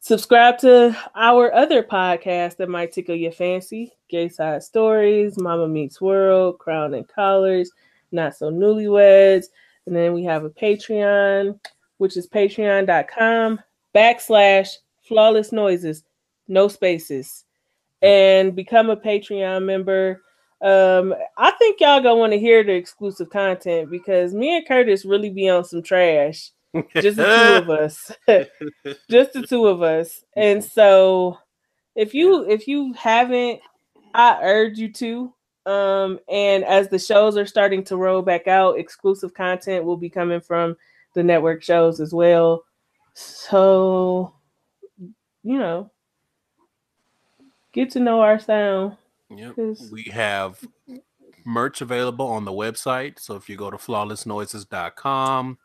subscribe 0.00 0.58
to 0.58 0.96
our 1.14 1.52
other 1.52 1.82
podcast 1.82 2.56
that 2.56 2.68
might 2.68 2.92
tickle 2.92 3.14
your 3.14 3.32
fancy. 3.32 3.92
Gay 4.08 4.28
Side 4.28 4.62
Stories, 4.62 5.38
Mama 5.38 5.68
Meets 5.68 6.00
World, 6.00 6.58
Crown 6.58 6.94
and 6.94 7.06
Collars, 7.06 7.70
Not 8.12 8.36
So 8.36 8.50
Newlyweds. 8.50 9.46
And 9.86 9.94
then 9.96 10.12
we 10.12 10.24
have 10.24 10.44
a 10.44 10.50
Patreon, 10.50 11.58
which 11.98 12.16
is 12.16 12.28
patreon.com 12.28 13.60
backslash 13.94 14.76
flawless 15.02 15.52
noises, 15.52 16.04
no 16.46 16.68
spaces. 16.68 17.44
And 18.00 18.54
become 18.54 18.90
a 18.90 18.96
Patreon 18.96 19.64
member. 19.64 20.22
Um, 20.60 21.14
I 21.36 21.50
think 21.52 21.80
y'all 21.80 22.00
gonna 22.00 22.16
want 22.16 22.32
to 22.32 22.38
hear 22.38 22.62
the 22.62 22.72
exclusive 22.74 23.30
content 23.30 23.90
because 23.90 24.34
me 24.34 24.56
and 24.56 24.66
Curtis 24.66 25.04
really 25.04 25.30
be 25.30 25.48
on 25.48 25.64
some 25.64 25.82
trash. 25.82 26.52
Just 26.94 27.16
the 27.16 27.24
two 27.24 27.62
of 27.62 27.70
us. 27.70 28.12
Just 29.10 29.32
the 29.32 29.46
two 29.46 29.66
of 29.66 29.82
us. 29.82 30.24
And 30.36 30.62
so 30.64 31.38
if 31.94 32.14
you 32.14 32.48
if 32.48 32.68
you 32.68 32.92
haven't, 32.94 33.60
I 34.14 34.38
urge 34.42 34.78
you 34.78 34.92
to. 34.94 35.32
Um, 35.66 36.18
and 36.30 36.64
as 36.64 36.88
the 36.88 36.98
shows 36.98 37.36
are 37.36 37.46
starting 37.46 37.84
to 37.84 37.96
roll 37.96 38.22
back 38.22 38.46
out, 38.48 38.78
exclusive 38.78 39.34
content 39.34 39.84
will 39.84 39.96
be 39.96 40.08
coming 40.08 40.40
from 40.40 40.76
the 41.14 41.22
network 41.22 41.62
shows 41.62 42.00
as 42.00 42.14
well. 42.14 42.64
So 43.14 44.34
you 45.42 45.58
know, 45.58 45.90
get 47.72 47.90
to 47.92 48.00
know 48.00 48.20
our 48.20 48.38
sound. 48.38 48.96
Yep. 49.30 49.56
We 49.90 50.04
have 50.04 50.58
merch 51.48 51.80
available 51.80 52.26
on 52.26 52.44
the 52.44 52.52
website. 52.52 53.18
So 53.18 53.34
if 53.34 53.48
you 53.48 53.56
go 53.56 53.70
to 53.70 53.78
flawlessnoises.com, 53.78 55.58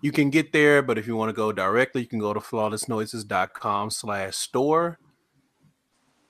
you 0.00 0.10
can 0.10 0.30
get 0.30 0.52
there. 0.52 0.80
But 0.82 0.96
if 0.96 1.06
you 1.06 1.14
want 1.14 1.28
to 1.28 1.34
go 1.34 1.52
directly, 1.52 2.00
you 2.00 2.06
can 2.08 2.18
go 2.18 2.32
to 2.32 2.40
flawlessnoises.com 2.40 3.90
slash 3.90 4.34
store. 4.34 4.98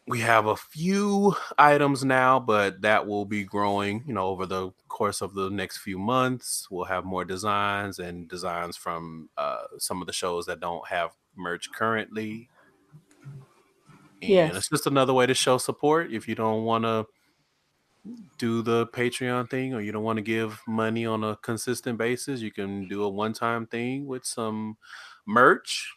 We 0.08 0.20
have 0.20 0.46
a 0.46 0.56
few 0.56 1.34
items 1.58 2.04
now, 2.04 2.38
but 2.40 2.82
that 2.82 3.06
will 3.06 3.24
be 3.24 3.44
growing, 3.44 4.04
you 4.06 4.14
know, 4.14 4.26
over 4.26 4.44
the 4.46 4.70
course 4.88 5.20
of 5.20 5.34
the 5.34 5.50
next 5.50 5.78
few 5.78 5.98
months. 5.98 6.66
We'll 6.70 6.84
have 6.84 7.04
more 7.04 7.24
designs 7.24 7.98
and 7.98 8.28
designs 8.28 8.76
from 8.76 9.30
uh, 9.36 9.64
some 9.78 10.00
of 10.00 10.06
the 10.06 10.12
shows 10.12 10.46
that 10.46 10.60
don't 10.60 10.86
have 10.88 11.10
merch 11.36 11.70
currently. 11.72 12.48
And 14.22 14.30
Yes. 14.30 14.56
it's 14.56 14.68
just 14.68 14.86
another 14.86 15.12
way 15.12 15.26
to 15.26 15.34
show 15.34 15.58
support. 15.58 16.12
If 16.12 16.26
you 16.26 16.34
don't 16.34 16.64
want 16.64 16.84
to 16.84 17.06
do 18.38 18.62
the 18.62 18.86
Patreon 18.88 19.50
thing 19.50 19.74
or 19.74 19.80
you 19.80 19.92
don't 19.92 20.04
want 20.04 20.18
to 20.18 20.22
give 20.22 20.60
money 20.66 21.06
on 21.06 21.24
a 21.24 21.36
consistent 21.36 21.98
basis, 21.98 22.40
you 22.40 22.50
can 22.50 22.88
do 22.88 23.02
a 23.02 23.08
one 23.08 23.32
time 23.32 23.66
thing 23.66 24.06
with 24.06 24.24
some 24.24 24.76
merch. 25.26 25.94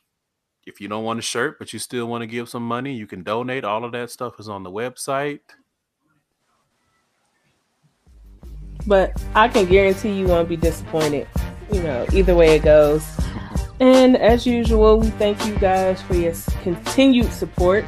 If 0.65 0.79
you 0.79 0.87
don't 0.87 1.03
want 1.03 1.19
a 1.19 1.23
shirt, 1.23 1.57
but 1.57 1.73
you 1.73 1.79
still 1.79 2.05
want 2.05 2.21
to 2.21 2.27
give 2.27 2.49
some 2.49 2.67
money, 2.67 2.93
you 2.93 3.07
can 3.07 3.23
donate. 3.23 3.63
All 3.63 3.83
of 3.83 3.91
that 3.93 4.11
stuff 4.11 4.39
is 4.39 4.47
on 4.47 4.63
the 4.63 4.71
website. 4.71 5.39
but 8.89 9.21
I 9.35 9.47
can 9.47 9.65
guarantee 9.65 10.11
you 10.11 10.27
won't 10.27 10.49
be 10.49 10.57
disappointed. 10.57 11.27
You 11.71 11.83
know, 11.83 12.05
either 12.11 12.35
way 12.35 12.55
it 12.55 12.63
goes. 12.63 13.05
And 13.79 14.17
as 14.17 14.45
usual, 14.45 14.99
we 14.99 15.09
thank 15.11 15.45
you 15.45 15.55
guys 15.59 16.01
for 16.01 16.15
your 16.15 16.33
continued 16.63 17.31
support 17.31 17.85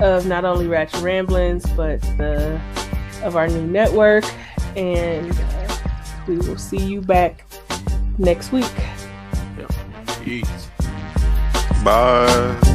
of 0.00 0.26
not 0.26 0.44
only 0.44 0.66
Ratchet 0.66 1.02
Ramblings, 1.02 1.66
but 1.76 2.00
the 2.16 2.60
of 3.22 3.36
our 3.36 3.48
new 3.48 3.66
network. 3.66 4.24
And 4.76 5.30
uh, 5.32 5.76
we 6.26 6.36
will 6.38 6.58
see 6.58 6.78
you 6.78 7.00
back 7.00 7.44
next 8.18 8.52
week. 8.52 8.70
Peace. 10.22 10.68
bye. 11.82 12.69